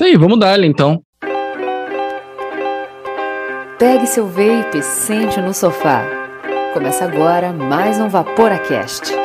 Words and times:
Isso 0.00 0.06
aí, 0.06 0.16
vamos 0.16 0.40
dar 0.40 0.58
então. 0.64 1.02
Pegue 3.78 4.06
seu 4.06 4.26
vape 4.26 4.78
e 4.78 4.82
sente 4.82 5.38
no 5.42 5.52
sofá. 5.52 6.02
Começa 6.72 7.04
agora 7.04 7.52
mais 7.52 8.00
um 8.00 8.08
Vaporacast. 8.08 9.19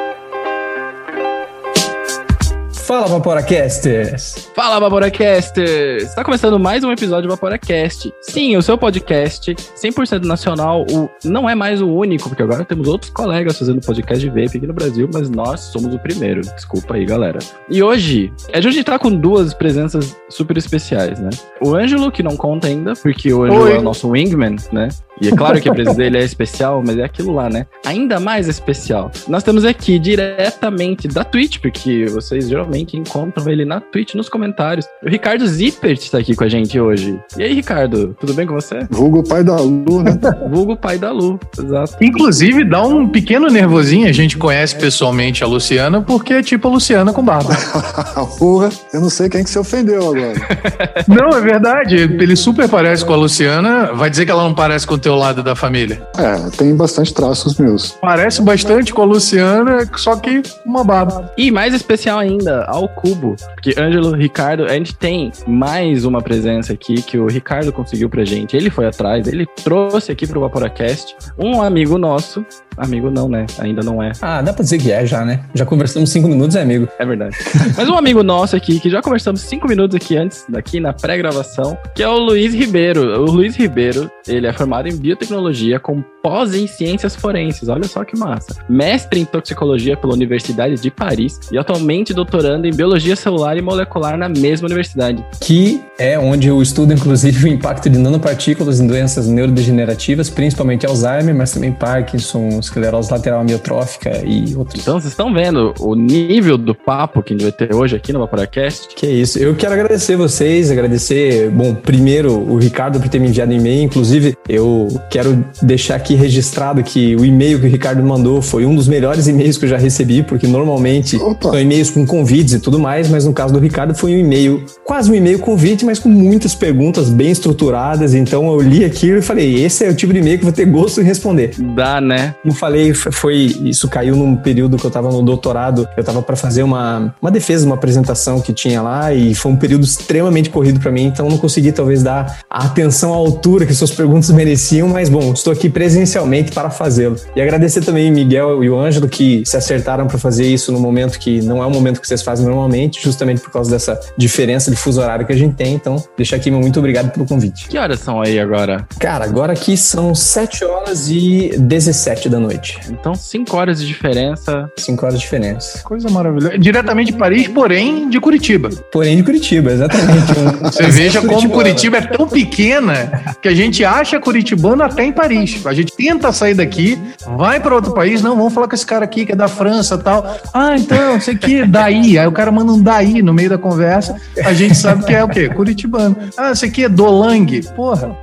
Fala, 2.85 3.07
Vaporacasters! 3.07 4.51
Fala, 4.55 4.79
Vaporacasters! 4.79 6.03
Está 6.03 6.23
começando 6.23 6.59
mais 6.59 6.83
um 6.83 6.91
episódio 6.91 7.27
do 7.27 7.29
Vaporacast. 7.29 8.13
Sim, 8.21 8.55
o 8.57 8.61
seu 8.61 8.77
podcast 8.77 9.55
100% 9.55 10.23
nacional, 10.23 10.85
o, 10.91 11.09
não 11.23 11.49
é 11.49 11.55
mais 11.55 11.81
o 11.81 11.89
único, 11.89 12.29
porque 12.29 12.43
agora 12.43 12.63
temos 12.63 12.87
outros 12.87 13.09
colegas 13.09 13.57
fazendo 13.57 13.83
podcast 13.83 14.23
de 14.23 14.29
vape 14.29 14.59
aqui 14.59 14.67
no 14.67 14.73
Brasil, 14.73 15.09
mas 15.11 15.31
nós 15.31 15.61
somos 15.61 15.95
o 15.95 15.97
primeiro. 15.97 16.41
Desculpa 16.41 16.93
aí, 16.93 17.05
galera. 17.05 17.39
E 17.71 17.81
hoje, 17.81 18.31
a 18.53 18.61
gente 18.61 18.83
tá 18.83 18.99
com 18.99 19.09
duas 19.09 19.51
presenças 19.51 20.15
super 20.29 20.55
especiais, 20.55 21.19
né? 21.19 21.31
O 21.61 21.73
Ângelo, 21.73 22.11
que 22.11 22.21
não 22.21 22.37
conta 22.37 22.67
ainda, 22.67 22.93
porque 22.93 23.33
o 23.33 23.45
Ângelo 23.45 23.63
Oi. 23.63 23.73
é 23.77 23.79
o 23.79 23.81
nosso 23.81 24.11
wingman, 24.11 24.57
né? 24.71 24.89
E 25.21 25.29
é 25.29 25.31
claro 25.31 25.59
que 25.61 25.69
a 25.69 25.73
presença 25.73 25.97
dele 25.97 26.17
é 26.17 26.23
especial, 26.23 26.83
mas 26.85 26.97
é 26.97 27.03
aquilo 27.03 27.33
lá, 27.33 27.49
né? 27.49 27.65
Ainda 27.85 28.19
mais 28.19 28.47
especial. 28.47 29.11
Nós 29.27 29.43
temos 29.43 29.63
aqui 29.63 29.97
diretamente 29.97 31.07
da 31.07 31.23
Twitch, 31.23 31.59
porque 31.59 32.05
vocês 32.05 32.49
geralmente 32.49 32.97
encontram 32.97 33.49
ele 33.49 33.63
na 33.63 33.79
Twitch, 33.79 34.13
nos 34.15 34.27
comentários. 34.27 34.85
O 35.03 35.09
Ricardo 35.09 35.45
Zippert 35.47 35.99
está 35.99 36.17
aqui 36.17 36.35
com 36.35 36.43
a 36.43 36.49
gente 36.49 36.79
hoje. 36.79 37.19
E 37.37 37.43
aí, 37.43 37.53
Ricardo, 37.53 38.15
tudo 38.19 38.33
bem 38.33 38.45
com 38.45 38.53
você? 38.53 38.79
Vulgo 38.89 39.23
pai 39.23 39.43
da 39.43 39.55
Lu, 39.55 40.03
né? 40.03 40.17
Vulgo 40.51 40.75
pai 40.75 40.97
da 40.97 41.11
Lu, 41.11 41.39
exato. 41.57 41.95
Inclusive, 42.01 42.65
dá 42.65 42.83
um 42.83 43.07
pequeno 43.07 43.47
nervosinho. 43.47 44.07
A 44.07 44.11
gente 44.11 44.37
conhece 44.37 44.75
pessoalmente 44.75 45.43
a 45.43 45.47
Luciana, 45.47 46.01
porque 46.01 46.33
é 46.33 46.43
tipo 46.43 46.67
a 46.67 46.71
Luciana 46.71 47.13
com 47.13 47.23
barba. 47.23 47.55
Porra, 48.37 48.69
eu 48.93 48.99
não 48.99 49.09
sei 49.09 49.29
quem 49.29 49.43
que 49.43 49.49
se 49.49 49.57
ofendeu 49.57 50.01
agora. 50.09 50.33
não, 51.07 51.37
é 51.37 51.41
verdade. 51.41 51.95
Ele 51.95 52.35
super 52.35 52.67
parece 52.67 53.05
com 53.05 53.13
a 53.13 53.17
Luciana. 53.17 53.93
Vai 53.93 54.09
dizer 54.09 54.25
que 54.25 54.31
ela 54.31 54.43
não 54.43 54.53
parece 54.53 54.85
com 54.85 54.95
o 54.95 54.97
teu 55.05 55.15
lado 55.15 55.43
da 55.43 55.55
família. 55.55 56.01
É, 56.17 56.49
tem 56.57 56.75
bastante 56.75 57.13
traços 57.13 57.59
meus. 57.59 57.91
Parece 58.01 58.41
bastante 58.41 58.91
com 58.91 59.03
a 59.03 59.05
Luciana, 59.05 59.87
só 59.95 60.15
que 60.15 60.41
uma 60.65 60.83
barba. 60.83 61.31
E 61.37 61.51
mais 61.51 61.75
especial 61.75 62.17
ainda, 62.17 62.65
ao 62.65 62.89
cubo. 62.89 63.35
Porque 63.53 63.79
Ângelo, 63.79 64.15
Ricardo, 64.15 64.65
a 64.65 64.73
gente 64.73 64.95
tem 64.95 65.31
mais 65.45 66.05
uma 66.05 66.23
presença 66.23 66.73
aqui 66.73 67.03
que 67.03 67.19
o 67.19 67.27
Ricardo 67.27 67.71
conseguiu 67.71 68.09
pra 68.09 68.25
gente. 68.25 68.57
Ele 68.57 68.71
foi 68.71 68.87
atrás, 68.87 69.27
ele 69.27 69.45
trouxe 69.63 70.11
aqui 70.11 70.25
pro 70.25 70.41
Vaporacast 70.41 71.15
um 71.37 71.61
amigo 71.61 71.99
nosso. 71.99 72.43
Amigo 72.77 73.09
não, 73.09 73.29
né? 73.29 73.45
Ainda 73.59 73.81
não 73.81 74.01
é. 74.01 74.11
Ah, 74.21 74.41
dá 74.41 74.53
pra 74.53 74.63
dizer 74.63 74.77
que 74.79 74.91
é 74.91 75.05
já, 75.05 75.23
né? 75.23 75.41
Já 75.53 75.65
conversamos 75.65 76.09
cinco 76.09 76.27
minutos, 76.27 76.55
é 76.55 76.61
amigo. 76.61 76.87
É 76.99 77.05
verdade. 77.05 77.35
Mas 77.77 77.87
um 77.87 77.97
amigo 77.97 78.23
nosso 78.23 78.55
aqui, 78.55 78.79
que 78.79 78.89
já 78.89 79.01
conversamos 79.01 79.41
cinco 79.41 79.67
minutos 79.67 79.95
aqui 79.95 80.17
antes, 80.17 80.45
daqui 80.49 80.79
na 80.79 80.93
pré-gravação, 80.93 81.77
que 81.95 82.03
é 82.03 82.07
o 82.07 82.17
Luiz 82.17 82.53
Ribeiro. 82.53 83.21
O 83.21 83.31
Luiz 83.31 83.55
Ribeiro, 83.55 84.09
ele 84.27 84.47
é 84.47 84.53
formado 84.53 84.87
em 84.87 84.95
biotecnologia 84.95 85.79
com 85.79 86.03
pós 86.25 86.55
em 86.55 86.65
ciências 86.65 87.15
forenses. 87.15 87.69
Olha 87.69 87.87
só 87.87 88.03
que 88.03 88.17
massa. 88.17 88.55
Mestre 88.67 89.19
em 89.19 89.25
toxicologia 89.25 89.95
pela 89.95 90.13
Universidade 90.13 90.81
de 90.81 90.89
Paris 90.89 91.39
e 91.51 91.57
atualmente 91.57 92.15
doutorando 92.15 92.65
em 92.65 92.71
biologia 92.71 93.15
celular 93.15 93.55
e 93.57 93.61
molecular 93.61 94.17
na 94.17 94.27
mesma 94.27 94.65
universidade. 94.65 95.23
Que 95.39 95.83
é 95.99 96.17
onde 96.17 96.47
eu 96.47 96.59
estudo, 96.63 96.93
inclusive, 96.93 97.45
o 97.45 97.47
impacto 97.47 97.91
de 97.91 97.99
nanopartículas 97.99 98.79
em 98.79 98.87
doenças 98.87 99.27
neurodegenerativas, 99.27 100.27
principalmente 100.27 100.87
Alzheimer, 100.87 101.35
mas 101.35 101.51
também 101.51 101.71
Parkinson, 101.71 102.57
esclerose 102.59 103.11
lateral 103.11 103.41
amiotrófica 103.41 104.23
e 104.25 104.55
outros. 104.55 104.81
Então, 104.81 104.99
vocês 104.99 105.13
estão 105.13 105.31
vendo 105.31 105.75
o 105.79 105.93
nível 105.93 106.57
do 106.57 106.73
papo 106.73 107.21
que 107.21 107.35
a 107.35 107.37
gente 107.37 107.43
vai 107.43 107.51
ter 107.51 107.75
hoje 107.75 107.95
aqui 107.95 108.11
no 108.11 108.17
Vaporacast? 108.17 108.87
Que 108.95 109.05
é 109.05 109.11
isso. 109.11 109.37
Eu 109.37 109.55
quero 109.55 109.75
agradecer 109.75 110.15
vocês, 110.15 110.71
agradecer, 110.71 111.51
bom, 111.51 111.75
primeiro 111.75 112.33
o 112.33 112.57
Ricardo 112.57 112.99
por 112.99 113.09
ter 113.09 113.19
me 113.19 113.27
enviado 113.27 113.53
e-mail. 113.53 113.83
Inclusive, 113.83 114.35
eu 114.49 114.87
quero 115.11 115.45
deixar 115.61 115.95
aqui 115.95 116.14
registrado 116.15 116.83
que 116.83 117.15
o 117.15 117.25
e-mail 117.25 117.59
que 117.59 117.67
o 117.67 117.69
Ricardo 117.69 118.03
mandou 118.03 118.41
foi 118.41 118.65
um 118.65 118.75
dos 118.75 118.87
melhores 118.87 119.27
e-mails 119.27 119.57
que 119.57 119.65
eu 119.65 119.69
já 119.69 119.77
recebi, 119.77 120.23
porque 120.23 120.47
normalmente 120.47 121.17
Opa. 121.17 121.49
são 121.49 121.59
e-mails 121.59 121.89
com 121.89 122.05
convites 122.05 122.53
e 122.53 122.59
tudo 122.59 122.79
mais, 122.79 123.09
mas 123.09 123.25
no 123.25 123.33
caso 123.33 123.53
do 123.53 123.59
Ricardo 123.59 123.93
foi 123.93 124.15
um 124.15 124.19
e-mail, 124.19 124.63
quase 124.83 125.11
um 125.11 125.15
e-mail 125.15 125.39
convite, 125.39 125.85
mas 125.85 125.99
com 125.99 126.09
muitas 126.09 126.55
perguntas 126.55 127.09
bem 127.09 127.31
estruturadas. 127.31 128.13
Então 128.13 128.47
eu 128.47 128.61
li 128.61 128.83
aquilo 128.83 129.19
e 129.19 129.21
falei: 129.21 129.63
esse 129.63 129.85
é 129.85 129.89
o 129.89 129.95
tipo 129.95 130.13
de 130.13 130.19
e-mail 130.19 130.37
que 130.37 130.43
eu 130.43 130.49
vou 130.49 130.53
ter 130.53 130.65
gosto 130.65 131.01
em 131.01 131.03
responder. 131.03 131.51
Dá, 131.75 131.99
né? 131.99 132.35
Como 132.41 132.53
falei, 132.53 132.93
foi 132.93 133.55
isso 133.63 133.87
caiu 133.87 134.15
num 134.15 134.35
período 134.35 134.77
que 134.77 134.85
eu 134.85 134.91
tava 134.91 135.09
no 135.11 135.21
doutorado, 135.21 135.87
eu 135.95 136.03
tava 136.03 136.21
para 136.21 136.35
fazer 136.35 136.63
uma, 136.63 137.15
uma 137.21 137.31
defesa, 137.31 137.65
uma 137.65 137.75
apresentação 137.75 138.39
que 138.41 138.53
tinha 138.53 138.81
lá 138.81 139.13
e 139.13 139.33
foi 139.35 139.51
um 139.51 139.55
período 139.55 139.83
extremamente 139.83 140.49
corrido 140.49 140.79
para 140.79 140.91
mim, 140.91 141.05
então 141.05 141.25
eu 141.25 141.31
não 141.31 141.37
consegui 141.37 141.71
talvez 141.71 142.03
dar 142.03 142.39
a 142.49 142.65
atenção 142.65 143.13
à 143.13 143.15
altura 143.15 143.65
que 143.65 143.73
suas 143.73 143.91
perguntas 143.91 144.29
mereciam, 144.31 144.87
mas 144.87 145.09
bom, 145.09 145.33
estou 145.33 145.51
aqui 145.51 145.69
presencialmente 146.05 146.51
para 146.51 146.69
fazê-lo. 146.69 147.15
E 147.35 147.41
agradecer 147.41 147.81
também 147.81 148.09
o 148.09 148.13
Miguel 148.13 148.63
e 148.63 148.69
o 148.69 148.79
Ângelo 148.79 149.09
que 149.09 149.43
se 149.45 149.57
acertaram 149.57 150.07
para 150.07 150.17
fazer 150.17 150.45
isso 150.45 150.71
no 150.71 150.79
momento 150.79 151.17
que 151.17 151.41
não 151.41 151.61
é 151.61 151.65
o 151.65 151.69
momento 151.69 151.99
que 151.99 152.07
vocês 152.07 152.21
fazem 152.21 152.45
normalmente, 152.45 153.01
justamente 153.01 153.41
por 153.41 153.51
causa 153.51 153.71
dessa 153.71 153.99
diferença 154.17 154.69
de 154.69 154.77
fuso 154.77 155.01
horário 155.01 155.25
que 155.25 155.33
a 155.33 155.35
gente 155.35 155.55
tem, 155.55 155.73
então 155.73 156.01
deixar 156.15 156.35
aqui 156.35 156.51
meu 156.51 156.59
muito 156.59 156.77
obrigado 156.79 157.11
pelo 157.11 157.25
convite. 157.25 157.67
Que 157.67 157.77
horas 157.77 157.99
são 157.99 158.21
aí 158.21 158.39
agora? 158.39 158.87
Cara, 158.99 159.25
agora 159.25 159.53
aqui 159.53 159.75
são 159.75 160.13
7 160.13 160.63
horas 160.63 161.09
e 161.09 161.55
17 161.57 162.29
da 162.29 162.39
noite. 162.39 162.79
Então, 162.89 163.15
5 163.15 163.57
horas 163.57 163.79
de 163.79 163.87
diferença. 163.87 164.69
5 164.77 165.05
horas 165.05 165.19
de 165.19 165.25
diferença. 165.25 165.79
Coisa 165.83 166.09
maravilhosa. 166.09 166.57
Diretamente 166.57 167.11
de 167.11 167.17
Paris, 167.17 167.47
porém 167.47 168.09
de 168.09 168.19
Curitiba. 168.19 168.69
Porém 168.91 169.17
de 169.17 169.23
Curitiba, 169.23 169.71
exatamente. 169.71 170.33
Você 170.63 170.83
veja 170.87 171.21
como. 171.21 171.45
Curitiba 171.49 171.97
é 171.97 172.01
tão 172.01 172.27
pequena 172.27 173.35
que 173.41 173.47
a 173.47 173.55
gente 173.55 173.83
acha 173.83 174.19
curitibano 174.19 174.83
até 174.83 175.05
em 175.05 175.11
Paris. 175.11 175.65
A 175.65 175.73
gente 175.73 175.94
tenta 175.97 176.31
sair 176.31 176.53
daqui, 176.53 176.99
vai 177.37 177.59
para 177.59 177.75
outro 177.75 177.93
país, 177.93 178.21
não, 178.21 178.35
vamos 178.35 178.53
falar 178.53 178.67
com 178.67 178.75
esse 178.75 178.85
cara 178.85 179.05
aqui 179.05 179.25
que 179.25 179.31
é 179.31 179.35
da 179.35 179.47
França 179.47 179.97
tal. 179.97 180.37
Ah, 180.53 180.75
então, 180.75 181.19
sei 181.19 181.35
que 181.35 181.65
daí. 181.65 182.17
Aí 182.17 182.27
o 182.27 182.31
cara 182.31 182.51
manda 182.51 182.71
um 182.71 182.81
daí 182.81 183.21
no 183.21 183.33
meio 183.33 183.49
da 183.49 183.57
conversa, 183.57 184.15
a 184.43 184.53
gente 184.53 184.75
sabe 184.75 185.05
que 185.05 185.13
é 185.13 185.23
o 185.23 185.29
quê? 185.29 185.49
Curitibano. 185.49 186.15
Ah, 186.37 186.51
esse 186.51 186.65
aqui 186.65 186.83
é 186.83 186.89
Dolang. 186.89 187.61
Porra. 187.75 188.15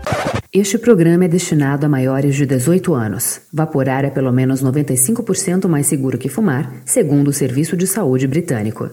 Este 0.55 0.77
programa 0.77 1.25
é 1.25 1.29
destinado 1.29 1.87
a 1.87 1.89
maiores 1.89 2.35
de 2.37 2.45
18 2.45 2.93
anos. 2.93 3.41
Vaporar 3.51 4.05
é 4.05 4.11
pelo 4.11 4.31
menos 4.31 4.63
95% 4.63 5.67
mais 5.67 5.87
seguro 5.87 6.19
que 6.19 6.29
fumar, 6.29 6.71
segundo 6.85 7.29
o 7.29 7.33
Serviço 7.33 7.75
de 7.75 7.87
Saúde 7.87 8.27
Britânico. 8.27 8.91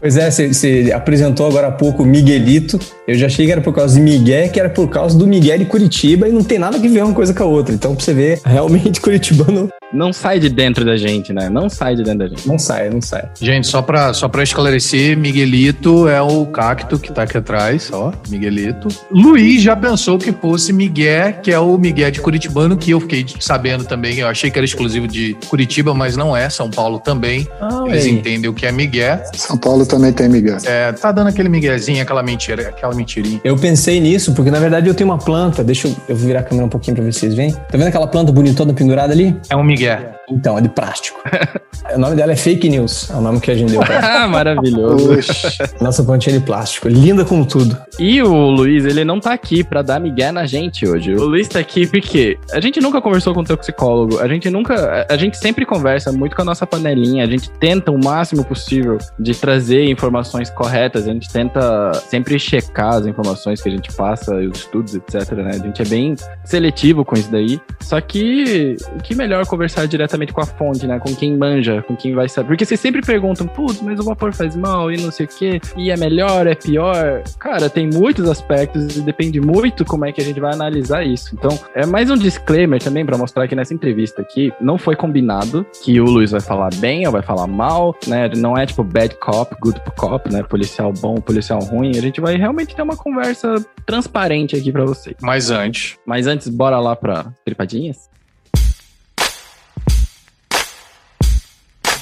Pois 0.00 0.16
é, 0.16 0.28
você- 0.32 0.90
apresentou 0.92 1.46
agora 1.46 1.68
há 1.68 1.72
pouco 1.72 2.02
o 2.02 2.06
Miguelito. 2.06 2.76
Eu 3.06 3.14
já 3.14 3.26
achei 3.26 3.46
que 3.46 3.52
era 3.52 3.60
por 3.60 3.72
causa 3.72 3.94
de 3.94 4.00
Miguel, 4.00 4.48
que 4.50 4.58
era 4.58 4.68
por 4.68 4.88
causa 4.88 5.16
do 5.16 5.28
Miguel 5.28 5.58
de 5.58 5.64
Curitiba 5.66 6.28
e 6.28 6.32
não 6.32 6.42
tem 6.42 6.58
nada 6.58 6.76
que 6.80 6.88
ver 6.88 7.04
uma 7.04 7.14
coisa 7.14 7.32
com 7.32 7.44
a 7.44 7.46
outra. 7.46 7.72
Então, 7.72 7.94
pra 7.94 8.04
você 8.04 8.12
ver, 8.12 8.40
realmente 8.44 9.00
Curitibano 9.00 9.68
Não 9.92 10.12
sai 10.12 10.40
de 10.40 10.48
dentro 10.48 10.84
da 10.84 10.96
gente, 10.96 11.32
né? 11.32 11.48
Não 11.48 11.68
sai 11.68 11.94
de 11.94 12.02
dentro 12.02 12.18
da 12.20 12.28
gente. 12.28 12.48
não 12.48 12.58
sai, 12.58 12.90
não 12.90 13.00
sai. 13.02 13.28
Gente, 13.40 13.66
só 13.68 13.80
pra, 13.82 14.12
só 14.12 14.28
pra 14.28 14.42
esclarecer, 14.42 15.16
Miguelito 15.16 16.08
é 16.08 16.20
o 16.20 16.46
cacto 16.46 16.98
que 16.98 17.12
tá 17.12 17.22
aqui 17.24 17.36
atrás, 17.38 17.90
ó, 17.92 18.12
Miguelito. 18.28 18.88
Luiz 19.10 19.62
já 19.62 19.76
pensou 19.76 20.18
que 20.18 20.32
fosse 20.32 20.72
Miguel, 20.80 21.34
que 21.42 21.52
é 21.52 21.58
o 21.58 21.76
Miguel 21.76 22.10
de 22.10 22.22
Curitibano, 22.22 22.74
que 22.74 22.92
eu 22.92 23.00
fiquei 23.00 23.26
sabendo 23.38 23.84
também. 23.84 24.18
Eu 24.18 24.28
achei 24.28 24.50
que 24.50 24.58
era 24.58 24.64
exclusivo 24.64 25.06
de 25.06 25.36
Curitiba, 25.50 25.92
mas 25.92 26.16
não 26.16 26.34
é. 26.34 26.48
São 26.48 26.70
Paulo 26.70 26.98
também. 26.98 27.46
Ah, 27.60 27.84
Eles 27.86 28.06
aí. 28.06 28.12
entendem 28.12 28.48
o 28.48 28.54
que 28.54 28.64
é 28.64 28.72
Miguel. 28.72 29.20
São 29.34 29.58
Paulo 29.58 29.84
também 29.84 30.10
tem 30.10 30.26
Miguel. 30.26 30.56
É, 30.64 30.90
tá 30.92 31.12
dando 31.12 31.26
aquele 31.26 31.50
Miguelzinho, 31.50 32.00
aquela 32.02 32.22
mentira, 32.22 32.68
aquela 32.68 32.94
mentirinha. 32.94 33.38
Eu 33.44 33.56
pensei 33.56 34.00
nisso, 34.00 34.32
porque 34.32 34.50
na 34.50 34.58
verdade 34.58 34.88
eu 34.88 34.94
tenho 34.94 35.10
uma 35.10 35.18
planta. 35.18 35.62
Deixa 35.62 35.94
eu, 36.08 36.16
virar 36.16 36.40
a 36.40 36.42
câmera 36.42 36.64
um 36.64 36.70
pouquinho 36.70 36.94
pra 36.94 37.04
ver 37.04 37.12
se 37.12 37.20
vocês 37.20 37.34
veem. 37.34 37.52
Tá 37.52 37.76
vendo 37.76 37.88
aquela 37.88 38.06
planta 38.06 38.32
bonitona 38.32 38.72
pendurada 38.72 39.12
ali? 39.12 39.36
É 39.50 39.56
um 39.56 39.62
Miguel. 39.62 40.14
Então, 40.30 40.56
é 40.56 40.60
de 40.60 40.68
plástico. 40.68 41.20
o 41.94 41.98
nome 41.98 42.14
dela 42.14 42.32
é 42.32 42.36
Fake 42.36 42.68
News, 42.68 43.10
é 43.10 43.14
o 43.14 43.20
nome 43.20 43.40
que 43.40 43.50
a 43.50 43.54
gente 43.54 43.72
deu 43.72 43.80
pra 43.80 43.94
ela. 43.96 44.24
Ah, 44.24 44.28
maravilhoso. 44.30 45.12
Oxi. 45.12 45.58
Nossa 45.80 46.04
plantinha 46.04 46.38
de 46.38 46.44
plástico, 46.44 46.88
linda 46.88 47.24
como 47.24 47.44
tudo. 47.44 47.76
E 47.98 48.22
o 48.22 48.32
Luiz, 48.32 48.84
ele 48.84 49.04
não 49.04 49.18
tá 49.18 49.32
aqui 49.32 49.64
pra 49.64 49.82
dar 49.82 50.00
migué 50.00 50.30
na 50.30 50.46
gente 50.46 50.69
hoje. 50.86 51.14
O 51.14 51.24
Luiz 51.24 51.48
tá 51.48 51.58
aqui 51.58 51.86
porque 51.86 52.38
a 52.52 52.60
gente 52.60 52.80
nunca 52.80 53.00
conversou 53.00 53.34
com 53.34 53.40
o 53.40 53.44
toxicólogo, 53.44 54.18
a 54.18 54.28
gente 54.28 54.48
nunca. 54.50 55.06
A 55.08 55.16
gente 55.16 55.36
sempre 55.36 55.66
conversa 55.66 56.12
muito 56.12 56.36
com 56.36 56.42
a 56.42 56.44
nossa 56.44 56.66
panelinha, 56.66 57.24
a 57.24 57.26
gente 57.26 57.50
tenta 57.50 57.90
o 57.90 58.02
máximo 58.02 58.44
possível 58.44 58.98
de 59.18 59.34
trazer 59.34 59.84
informações 59.84 60.50
corretas, 60.50 61.06
a 61.06 61.12
gente 61.12 61.30
tenta 61.30 61.92
sempre 61.94 62.38
checar 62.38 62.94
as 62.94 63.06
informações 63.06 63.60
que 63.60 63.68
a 63.68 63.72
gente 63.72 63.92
passa, 63.92 64.34
os 64.36 64.58
estudos, 64.58 64.94
etc, 64.94 65.32
né? 65.32 65.50
A 65.54 65.58
gente 65.58 65.82
é 65.82 65.84
bem 65.84 66.14
seletivo 66.44 67.04
com 67.04 67.14
isso 67.14 67.30
daí. 67.30 67.60
Só 67.80 68.00
que 68.00 68.76
que 69.02 69.14
melhor 69.14 69.46
conversar 69.46 69.86
diretamente 69.86 70.32
com 70.32 70.40
a 70.40 70.46
fonte, 70.46 70.86
né? 70.86 70.98
Com 70.98 71.14
quem 71.14 71.36
manja, 71.36 71.82
com 71.82 71.96
quem 71.96 72.14
vai 72.14 72.28
saber. 72.28 72.48
Porque 72.48 72.64
vocês 72.64 72.80
sempre 72.80 73.02
perguntam, 73.02 73.46
putz, 73.46 73.80
mas 73.80 73.98
o 73.98 74.04
vapor 74.04 74.32
faz 74.32 74.56
mal 74.56 74.90
e 74.90 74.96
não 75.00 75.10
sei 75.10 75.26
o 75.26 75.28
quê, 75.28 75.60
e 75.76 75.90
é 75.90 75.96
melhor, 75.96 76.46
é 76.46 76.54
pior. 76.54 77.22
Cara, 77.38 77.68
tem 77.68 77.88
muitos 77.88 78.28
aspectos 78.28 78.96
e 78.96 79.00
depende 79.00 79.40
muito 79.40 79.84
como 79.84 80.04
é 80.04 80.12
que 80.12 80.20
a 80.20 80.24
gente 80.24 80.40
vai 80.40 80.54
analisar 80.60 81.04
isso. 81.04 81.34
Então, 81.34 81.58
é 81.74 81.86
mais 81.86 82.10
um 82.10 82.16
disclaimer 82.16 82.82
também 82.82 83.04
para 83.04 83.16
mostrar 83.16 83.48
que 83.48 83.54
nessa 83.54 83.72
entrevista 83.72 84.22
aqui 84.22 84.52
não 84.60 84.76
foi 84.78 84.94
combinado 84.94 85.66
que 85.82 86.00
o 86.00 86.04
Luiz 86.04 86.30
vai 86.30 86.40
falar 86.40 86.70
bem 86.76 87.06
ou 87.06 87.12
vai 87.12 87.22
falar 87.22 87.46
mal, 87.46 87.96
né? 88.06 88.30
Não 88.36 88.56
é 88.56 88.66
tipo 88.66 88.84
bad 88.84 89.14
cop, 89.16 89.54
good 89.60 89.80
cop, 89.96 90.30
né? 90.32 90.42
Policial 90.42 90.92
bom, 90.92 91.16
policial 91.16 91.60
ruim. 91.60 91.90
A 91.96 92.00
gente 92.00 92.20
vai 92.20 92.36
realmente 92.36 92.74
ter 92.74 92.82
uma 92.82 92.96
conversa 92.96 93.54
transparente 93.86 94.56
aqui 94.56 94.70
pra 94.70 94.84
vocês. 94.84 95.16
Mas 95.20 95.50
antes, 95.50 95.98
Mas 96.06 96.26
antes, 96.26 96.48
bora 96.48 96.78
lá 96.78 96.96
pra 96.96 97.32
tripadinhas? 97.44 98.08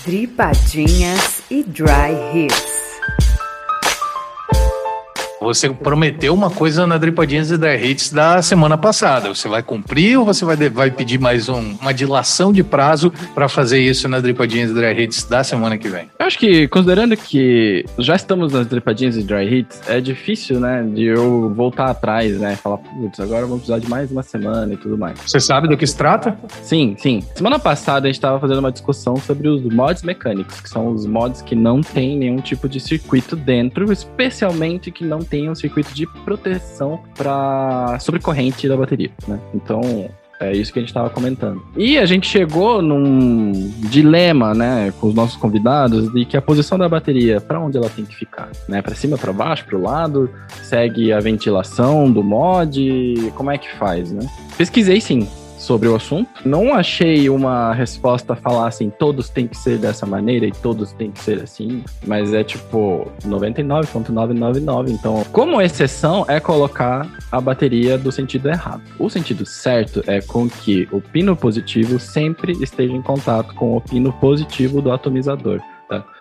Dripadinhas 0.04 1.42
e 1.50 1.62
Dry 1.62 2.14
Hits. 2.34 2.77
Você 5.48 5.70
prometeu 5.70 6.34
uma 6.34 6.50
coisa 6.50 6.86
na 6.86 6.98
Dripadinhas 6.98 7.50
e 7.50 7.56
Dry 7.56 7.82
Hits 7.90 8.12
da 8.12 8.42
semana 8.42 8.76
passada. 8.76 9.28
Você 9.34 9.48
vai 9.48 9.62
cumprir 9.62 10.18
ou 10.18 10.24
você 10.26 10.44
vai, 10.44 10.56
vai 10.68 10.90
pedir 10.90 11.18
mais 11.18 11.48
um- 11.48 11.74
uma 11.80 11.94
dilação 11.94 12.52
de 12.52 12.62
prazo 12.62 13.10
para 13.34 13.48
fazer 13.48 13.80
isso 13.80 14.06
na 14.08 14.20
Dripadinhas 14.20 14.70
e 14.70 14.74
Dry 14.74 15.02
Hits 15.04 15.24
da 15.24 15.42
semana 15.42 15.78
que 15.78 15.88
vem? 15.88 16.08
Eu 16.18 16.26
acho 16.26 16.38
que, 16.38 16.68
considerando 16.68 17.16
que 17.16 17.84
já 17.98 18.14
estamos 18.14 18.52
nas 18.52 18.66
dripadinhas 18.66 19.16
e 19.16 19.22
dry 19.22 19.44
hits, 19.60 19.80
é 19.88 20.00
difícil, 20.00 20.60
né, 20.60 20.82
de 20.82 21.04
eu 21.04 21.50
voltar 21.54 21.86
atrás, 21.86 22.38
né, 22.38 22.54
falar, 22.56 22.76
putz, 22.78 23.18
agora 23.20 23.42
vamos 23.46 23.60
precisar 23.62 23.78
de 23.78 23.88
mais 23.88 24.10
uma 24.10 24.22
semana 24.22 24.74
e 24.74 24.76
tudo 24.76 24.98
mais. 24.98 25.18
Você 25.24 25.40
sabe 25.40 25.68
do 25.68 25.76
que 25.76 25.86
se 25.86 25.96
trata? 25.96 26.36
Sim, 26.62 26.94
sim. 26.98 27.22
Semana 27.34 27.58
passada 27.58 28.06
a 28.06 28.10
gente 28.10 28.18
estava 28.18 28.38
fazendo 28.38 28.58
uma 28.58 28.70
discussão 28.72 29.16
sobre 29.16 29.48
os 29.48 29.62
mods 29.62 30.02
mecânicos, 30.02 30.60
que 30.60 30.68
são 30.68 30.88
os 30.88 31.06
mods 31.06 31.40
que 31.40 31.54
não 31.54 31.80
tem 31.80 32.18
nenhum 32.18 32.38
tipo 32.38 32.68
de 32.68 32.78
circuito 32.80 33.34
dentro, 33.34 33.90
especialmente 33.90 34.90
que 34.90 35.04
não 35.04 35.20
tem 35.20 35.37
um 35.46 35.54
circuito 35.54 35.92
de 35.94 36.06
proteção 36.24 37.00
para 37.14 37.98
sobrecorrente 38.00 38.66
da 38.66 38.76
bateria, 38.76 39.10
né? 39.26 39.38
Então, 39.52 40.08
é 40.40 40.52
isso 40.52 40.72
que 40.72 40.78
a 40.78 40.82
gente 40.82 40.90
estava 40.90 41.10
comentando. 41.10 41.62
E 41.76 41.98
a 41.98 42.06
gente 42.06 42.28
chegou 42.28 42.80
num 42.80 43.52
dilema, 43.90 44.54
né, 44.54 44.92
com 45.00 45.08
os 45.08 45.14
nossos 45.14 45.36
convidados, 45.36 46.12
de 46.12 46.24
que 46.24 46.36
a 46.36 46.42
posição 46.42 46.78
da 46.78 46.88
bateria, 46.88 47.40
para 47.40 47.60
onde 47.60 47.76
ela 47.76 47.90
tem 47.90 48.04
que 48.04 48.14
ficar, 48.14 48.48
né? 48.68 48.80
Para 48.80 48.94
cima, 48.94 49.18
para 49.18 49.32
baixo, 49.32 49.64
para 49.64 49.76
o 49.76 49.82
lado, 49.82 50.30
segue 50.62 51.12
a 51.12 51.20
ventilação 51.20 52.10
do 52.10 52.22
mod, 52.22 53.32
como 53.34 53.50
é 53.50 53.58
que 53.58 53.70
faz, 53.76 54.12
né? 54.12 54.26
Pesquisei 54.56 55.00
sim 55.00 55.28
sobre 55.58 55.88
o 55.88 55.94
assunto. 55.94 56.28
Não 56.44 56.74
achei 56.74 57.28
uma 57.28 57.72
resposta 57.74 58.34
falar 58.34 58.68
assim, 58.68 58.90
todos 58.90 59.28
têm 59.28 59.46
que 59.46 59.56
ser 59.56 59.78
dessa 59.78 60.06
maneira 60.06 60.46
e 60.46 60.52
todos 60.52 60.92
têm 60.92 61.10
que 61.10 61.20
ser 61.20 61.42
assim, 61.42 61.84
mas 62.06 62.32
é 62.32 62.42
tipo 62.42 63.10
99.999. 63.26 64.90
Então, 64.90 65.24
como 65.32 65.60
exceção 65.60 66.24
é 66.28 66.40
colocar 66.40 67.06
a 67.30 67.40
bateria 67.40 67.98
do 67.98 68.10
sentido 68.10 68.48
errado. 68.48 68.82
O 68.98 69.10
sentido 69.10 69.44
certo 69.44 70.02
é 70.06 70.20
com 70.20 70.48
que 70.48 70.88
o 70.90 71.00
pino 71.00 71.36
positivo 71.36 71.98
sempre 71.98 72.52
esteja 72.52 72.94
em 72.94 73.02
contato 73.02 73.54
com 73.54 73.76
o 73.76 73.80
pino 73.80 74.12
positivo 74.12 74.80
do 74.80 74.92
atomizador. 74.92 75.60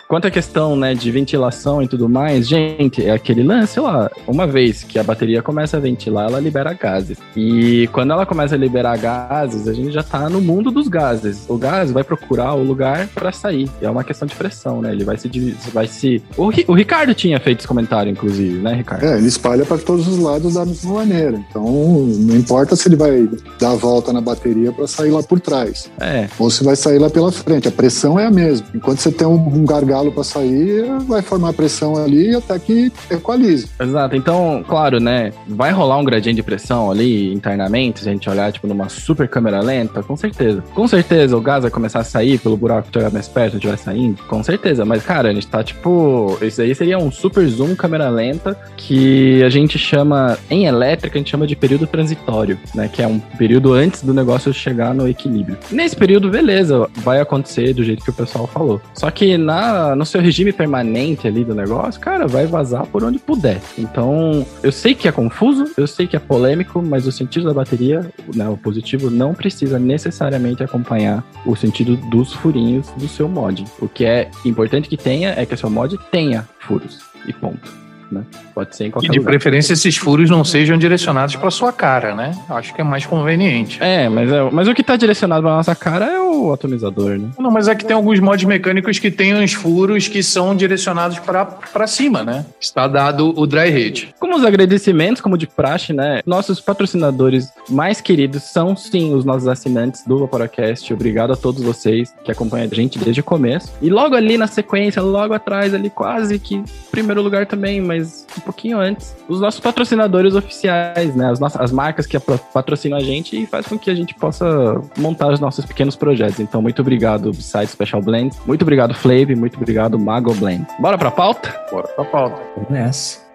Quanto 0.07 0.25
à 0.25 0.31
questão 0.31 0.75
né, 0.77 0.94
de 0.94 1.12
ventilação 1.12 1.83
e 1.83 1.88
tudo 1.88 2.07
mais, 2.07 2.48
gente, 2.48 3.06
é 3.06 3.12
aquele 3.12 3.44
lance 3.44 3.77
lá. 3.77 4.09
Uma 4.25 4.48
vez 4.48 4.81
que 4.83 4.98
a 4.98 5.04
bateria 5.04 5.42
começa 5.42 5.75
a 5.75 5.80
ventilar, 5.81 6.30
ela 6.30 6.39
libera 6.39 6.71
gases. 6.71 7.18
E 7.36 7.89
quando 7.92 8.13
ela 8.13 8.25
começa 8.25 8.56
a 8.56 8.57
liberar 8.57 8.98
gases, 8.98 9.68
a 9.68 9.74
gente 9.74 9.92
já 9.92 10.01
tá 10.01 10.30
no 10.30 10.39
mundo 10.39 10.71
dos 10.71 10.88
gases. 10.88 11.44
O 11.50 11.57
gás 11.57 11.92
vai 11.92 12.06
procurar 12.06 12.54
o 12.54 12.63
lugar 12.63 13.07
para 13.07 13.33
sair. 13.33 13.69
E 13.81 13.86
é 13.86 13.89
uma 13.89 14.01
questão 14.04 14.25
de 14.25 14.33
pressão, 14.33 14.81
né? 14.81 14.94
Ele 14.94 15.04
vai 15.04 15.18
se. 15.18 15.27
Vai 15.74 15.88
se... 15.88 16.24
O, 16.38 16.45
o 16.68 16.74
Ricardo 16.74 17.13
tinha 17.13 17.38
feito 17.39 17.59
esse 17.59 17.68
comentário, 17.68 18.09
inclusive, 18.09 18.59
né, 18.59 18.75
Ricardo? 18.75 19.04
É, 19.06 19.18
ele 19.18 19.27
espalha 19.27 19.65
para 19.65 19.77
todos 19.77 20.07
os 20.07 20.19
lados 20.19 20.54
da 20.54 20.65
mesma 20.65 20.94
maneira. 20.94 21.38
Então, 21.50 21.63
não 21.65 22.36
importa 22.38 22.77
se 22.77 22.88
ele 22.88 22.95
vai 22.95 23.27
dar 23.59 23.71
a 23.71 23.75
volta 23.75 24.13
na 24.13 24.21
bateria 24.21 24.71
para 24.71 24.88
sair 24.88 25.12
lá 25.12 25.21
por 25.21 25.42
trás, 25.42 25.92
É. 26.00 26.30
ou 26.39 26.50
se 26.50 26.63
vai 26.63 26.77
sair 26.77 26.98
lá 26.98 27.09
pela 27.09 27.30
frente. 27.31 27.68
A 27.68 27.71
pressão 27.71 28.18
é 28.18 28.25
a 28.25 28.31
mesma. 28.31 28.65
Enquanto 28.74 29.00
você 29.00 29.12
tem 29.12 29.27
um, 29.27 29.36
um 29.36 29.65
gargalo 29.65 29.96
para 30.11 30.23
sair, 30.23 30.85
vai 31.07 31.21
formar 31.21 31.53
pressão 31.53 31.95
ali 31.95 32.35
até 32.35 32.57
que 32.59 32.91
equalize. 33.09 33.67
Exato. 33.79 34.15
Então, 34.15 34.63
claro, 34.67 34.99
né? 34.99 35.31
Vai 35.47 35.71
rolar 35.71 35.97
um 35.97 36.03
gradiente 36.03 36.38
de 36.38 36.44
pressão 36.44 36.91
ali 36.91 37.33
internamente, 37.33 38.01
se 38.01 38.09
a 38.09 38.11
gente 38.11 38.29
olhar, 38.29 38.51
tipo, 38.51 38.67
numa 38.67 38.89
super 38.89 39.27
câmera 39.27 39.61
lenta, 39.61 40.03
com 40.03 40.15
certeza. 40.15 40.63
Com 40.73 40.88
certeza 40.88 41.35
o 41.35 41.41
gás 41.41 41.63
vai 41.63 41.71
começar 41.71 41.99
a 41.99 42.03
sair 42.03 42.38
pelo 42.38 42.57
buraco 42.57 42.83
que 42.83 42.89
estiver 42.89 43.11
mais 43.11 43.27
perto, 43.27 43.55
estiver 43.55 43.77
saindo, 43.77 44.21
com 44.23 44.44
certeza. 44.44 44.85
Mas, 44.85 45.03
cara, 45.03 45.29
a 45.29 45.33
gente 45.33 45.47
tá, 45.47 45.63
tipo. 45.63 46.38
Isso 46.41 46.61
aí 46.61 46.73
seria 46.75 46.97
um 46.97 47.11
super 47.11 47.45
zoom 47.47 47.75
câmera 47.75 48.09
lenta 48.09 48.57
que 48.75 49.44
a 49.44 49.49
gente 49.49 49.77
chama, 49.77 50.38
em 50.49 50.65
elétrica, 50.65 51.17
a 51.17 51.19
gente 51.19 51.29
chama 51.29 51.47
de 51.47 51.55
período 51.55 51.88
transitório, 51.88 52.59
né? 52.73 52.89
Que 52.91 53.01
é 53.01 53.07
um 53.07 53.19
período 53.19 53.73
antes 53.73 54.03
do 54.03 54.13
negócio 54.13 54.53
chegar 54.53 54.94
no 54.94 55.07
equilíbrio. 55.07 55.57
Nesse 55.71 55.95
período, 55.95 56.29
beleza, 56.29 56.88
vai 56.97 57.19
acontecer 57.19 57.73
do 57.73 57.83
jeito 57.83 58.03
que 58.03 58.09
o 58.09 58.13
pessoal 58.13 58.47
falou. 58.47 58.81
Só 58.94 59.09
que 59.09 59.38
na, 59.38 59.86
no 59.95 60.05
seu 60.05 60.21
regime 60.21 60.51
permanente 60.51 61.27
ali 61.27 61.43
do 61.43 61.55
negócio, 61.55 61.99
cara, 61.99 62.27
vai 62.27 62.45
vazar 62.45 62.85
por 62.87 63.03
onde 63.03 63.19
puder. 63.19 63.61
Então, 63.77 64.45
eu 64.63 64.71
sei 64.71 64.93
que 64.93 65.07
é 65.07 65.11
confuso, 65.11 65.71
eu 65.77 65.87
sei 65.87 66.07
que 66.07 66.15
é 66.15 66.19
polêmico, 66.19 66.81
mas 66.81 67.07
o 67.07 67.11
sentido 67.11 67.45
da 67.45 67.53
bateria, 67.53 68.09
né, 68.35 68.47
o 68.47 68.57
positivo, 68.57 69.09
não 69.09 69.33
precisa 69.33 69.79
necessariamente 69.79 70.63
acompanhar 70.63 71.23
o 71.45 71.55
sentido 71.55 71.95
dos 72.09 72.33
furinhos 72.33 72.89
do 72.91 73.07
seu 73.07 73.27
mod. 73.27 73.65
O 73.79 73.87
que 73.87 74.05
é 74.05 74.29
importante 74.45 74.89
que 74.89 74.97
tenha 74.97 75.33
é 75.37 75.45
que 75.45 75.53
o 75.53 75.57
seu 75.57 75.69
mod 75.69 75.97
tenha 76.11 76.47
furos. 76.59 76.99
E 77.27 77.33
ponto. 77.33 77.86
Né? 78.12 78.24
Pode 78.54 78.75
ser 78.75 78.86
em 78.86 78.88
E 78.88 78.92
qualquer 78.92 79.12
de 79.12 79.19
lugar. 79.19 79.31
preferência 79.31 79.74
esses 79.74 79.98
furos 79.98 80.30
não 80.30 80.44
sejam 80.44 80.77
direcionados 80.77 81.36
para 81.36 81.51
sua 81.51 81.74
cara, 81.74 82.15
né? 82.15 82.31
Acho 82.50 82.74
que 82.74 82.81
é 82.81 82.83
mais 82.83 83.06
conveniente. 83.06 83.77
É, 83.81 84.07
mas, 84.07 84.31
é, 84.31 84.50
mas 84.51 84.68
o 84.68 84.74
que 84.74 84.83
tá 84.83 84.95
direcionado 84.95 85.42
pra 85.42 85.51
nossa 85.51 85.75
cara 85.75 86.06
é 86.06 86.19
o 86.19 86.54
atomizador, 86.54 87.18
né? 87.18 87.30
Não, 87.38 87.51
mas 87.51 87.68
é 87.68 87.75
que 87.75 87.86
tem 87.86 87.95
alguns 87.95 88.19
mods 88.19 88.45
mecânicos 88.45 89.00
que 89.00 89.12
têm 89.12 89.36
uns 89.36 89.54
furos 89.54 90.07
que 90.07 90.24
são 90.24 90.56
direcionados 90.56 91.19
para 91.19 91.88
cima, 91.88 92.24
né? 92.24 92.45
Está 92.59 92.88
dado 92.88 93.33
o 93.38 93.45
dry 93.45 93.69
hit. 93.69 94.13
Como 94.19 94.36
os 94.36 94.44
agradecimentos, 94.44 95.21
como 95.21 95.38
de 95.38 95.48
praxe, 95.48 95.92
né? 95.94 96.21
Nossos 96.25 96.59
patrocinadores 96.59 97.50
mais 97.69 98.00
queridos 98.00 98.44
são 98.44 98.75
sim 98.75 99.13
os 99.13 99.25
nossos 99.25 99.48
assinantes 99.48 100.04
do 100.06 100.19
Vaporacast. 100.19 100.94
Obrigado 100.94 101.33
a 101.33 101.36
todos 101.36 101.62
vocês 101.62 102.13
que 102.24 102.31
acompanham 102.31 102.69
a 102.71 102.75
gente 102.75 102.98
desde 103.00 103.21
o 103.21 103.24
começo. 103.24 103.71
E 103.81 103.89
logo 103.89 104.15
ali 104.15 104.38
na 104.38 104.48
sequência, 104.48 105.01
logo 105.01 105.33
atrás, 105.33 105.74
ali 105.74 105.89
quase 105.89 106.39
que 106.39 106.63
primeiro 106.92 107.21
lugar 107.21 107.45
também, 107.45 107.81
mas 107.81 107.96
um 107.99 108.41
pouquinho 108.41 108.79
antes, 108.79 109.15
os 109.27 109.39
nossos 109.39 109.59
patrocinadores 109.59 110.35
oficiais, 110.35 111.15
né? 111.15 111.29
As, 111.29 111.39
nossas, 111.39 111.61
as 111.61 111.71
marcas 111.71 112.05
que 112.05 112.17
patrocinam 112.53 112.97
a 112.97 113.01
gente 113.01 113.41
e 113.41 113.45
faz 113.45 113.67
com 113.67 113.77
que 113.77 113.89
a 113.89 113.95
gente 113.95 114.13
possa 114.15 114.81
montar 114.97 115.27
os 115.27 115.39
nossos 115.39 115.65
pequenos 115.65 115.95
projetos. 115.95 116.39
Então, 116.39 116.61
muito 116.61 116.81
obrigado, 116.81 117.33
Side 117.33 117.67
Special 117.67 118.01
Blends. 118.01 118.39
Muito 118.45 118.61
obrigado, 118.61 118.94
Flave. 118.94 119.35
Muito 119.35 119.57
obrigado, 119.57 119.97
Mago 119.99 120.33
Blend. 120.35 120.65
Bora 120.79 120.97
pra 120.97 121.11
pauta? 121.11 121.53
Bora 121.71 121.88
pra 121.88 122.05
pauta. 122.05 122.41
Vamos 122.55 122.69
nessa. 122.69 123.26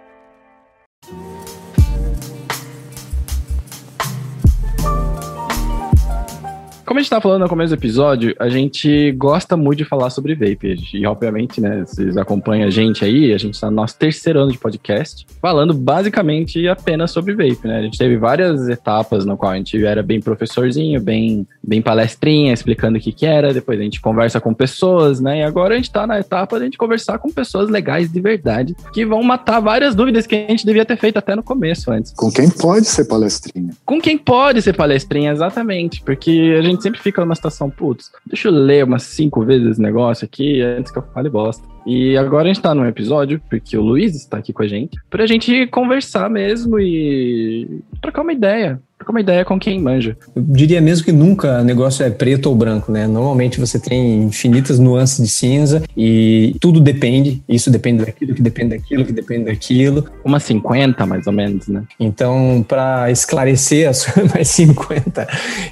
Como 6.93 6.99
a 6.99 7.03
gente 7.03 7.09
tava 7.09 7.23
falando 7.23 7.41
no 7.41 7.49
começo 7.49 7.75
do 7.75 7.81
episódio, 7.81 8.37
a 8.39 8.51
gente 8.51 9.13
gosta 9.13 9.57
muito 9.57 9.79
de 9.79 9.85
falar 9.87 10.11
sobre 10.11 10.35
vape. 10.35 10.77
E, 10.93 11.07
obviamente, 11.07 11.59
né, 11.59 11.87
vocês 11.87 12.19
acompanham 12.19 12.67
a 12.67 12.71
gente 12.71 13.03
aí, 13.03 13.33
a 13.33 13.39
gente 13.39 13.59
tá 13.59 13.71
no 13.71 13.77
nosso 13.77 13.97
terceiro 13.97 14.41
ano 14.41 14.53
de 14.53 14.59
podcast, 14.59 15.27
falando 15.41 15.73
basicamente 15.73 16.69
apenas 16.69 17.11
sobre 17.11 17.35
vape, 17.35 17.67
né? 17.67 17.79
A 17.79 17.83
gente 17.83 17.97
teve 17.97 18.19
várias 18.19 18.69
etapas 18.69 19.25
no 19.25 19.39
qual 19.39 19.53
a 19.53 19.57
gente 19.57 19.83
era 19.83 20.03
bem 20.03 20.21
professorzinho, 20.21 21.01
bem, 21.01 21.47
bem 21.67 21.81
palestrinha, 21.81 22.53
explicando 22.53 22.99
o 22.99 23.01
que 23.01 23.11
que 23.11 23.25
era, 23.25 23.55
depois 23.55 23.81
a 23.81 23.85
gente 23.85 23.99
conversa 23.99 24.39
com 24.39 24.53
pessoas, 24.53 25.19
né? 25.19 25.39
E 25.39 25.43
agora 25.45 25.73
a 25.73 25.77
gente 25.79 25.91
tá 25.91 26.07
na 26.07 26.21
etapa 26.21 26.59
de 26.59 26.63
a 26.63 26.67
gente 26.67 26.77
conversar 26.77 27.19
com 27.19 27.31
pessoas 27.31 27.71
legais 27.71 28.13
de 28.13 28.21
verdade, 28.21 28.77
que 28.93 29.07
vão 29.07 29.23
matar 29.23 29.61
várias 29.61 29.95
dúvidas 29.95 30.27
que 30.27 30.35
a 30.35 30.51
gente 30.51 30.67
devia 30.67 30.85
ter 30.85 30.99
feito 30.99 31.17
até 31.17 31.35
no 31.35 31.43
começo, 31.43 31.91
antes 31.91 32.13
Com 32.13 32.31
quem 32.31 32.51
pode 32.51 32.85
ser 32.85 33.07
palestrinha? 33.07 33.71
com 33.87 33.99
quem 33.99 34.19
pode 34.19 34.61
ser 34.61 34.77
palestrinha, 34.77 35.33
exatamente. 35.33 36.03
Porque 36.03 36.55
a 36.59 36.61
gente 36.61 36.82
sempre 36.83 37.01
fica 37.01 37.21
numa 37.21 37.35
situação, 37.35 37.71
putz, 37.71 38.11
deixa 38.27 38.49
eu 38.49 38.53
ler 38.53 38.85
umas 38.85 39.05
cinco 39.05 39.45
vezes 39.45 39.73
esse 39.73 39.81
negócio 39.81 40.25
aqui 40.25 40.61
antes 40.61 40.93
que 40.93 40.99
eu 40.99 41.05
fale 41.15 41.31
bosta. 41.31 41.67
E 41.87 42.17
agora 42.17 42.45
a 42.45 42.47
gente 42.47 42.63
tá 42.63 42.75
num 42.75 42.87
episódio, 42.87 43.41
porque 43.51 43.77
o 43.77 43.83
Luiz 43.83 44.15
está 44.15 44.39
aqui 44.39 44.53
com 44.53 44.63
a 44.63 44.69
gente, 44.69 44.99
pra 45.11 45.27
gente 45.27 45.67
conversar 45.69 46.31
mesmo 46.31 46.79
e 46.79 47.83
trocar 48.01 48.23
uma 48.23 48.33
ideia. 48.33 48.81
Trocar 49.03 49.11
uma 49.11 49.21
ideia 49.21 49.45
com 49.45 49.59
quem 49.59 49.81
manja. 49.81 50.17
Eu 50.35 50.43
diria 50.47 50.81
mesmo 50.81 51.05
que 51.05 51.11
nunca 51.11 51.61
o 51.61 51.65
negócio 51.65 52.05
é 52.05 52.11
preto 52.11 52.47
ou 52.47 52.55
branco, 52.55 52.93
né? 52.93 53.05
Normalmente 53.09 53.59
você 53.59 53.77
tem 53.77 54.23
infinitas 54.23 54.79
nuances 54.79 55.25
de 55.25 55.29
cinza 55.29 55.83
e 55.97 56.55
tudo 56.61 56.81
depende. 56.81 57.43
Isso 57.49 57.69
depende 57.69 58.05
daquilo, 58.05 58.33
que 58.33 58.41
depende 58.41 58.77
daquilo, 58.77 59.05
que 59.05 59.13
depende 59.13 59.45
daquilo. 59.47 60.07
Umas 60.25 60.45
50, 60.45 61.05
mais 61.05 61.27
ou 61.27 61.33
menos, 61.33 61.67
né? 61.67 61.83
Então, 61.99 62.65
para 62.69 63.11
esclarecer 63.11 63.89
as 63.89 64.07
mais 64.33 64.47
50. 64.49 65.27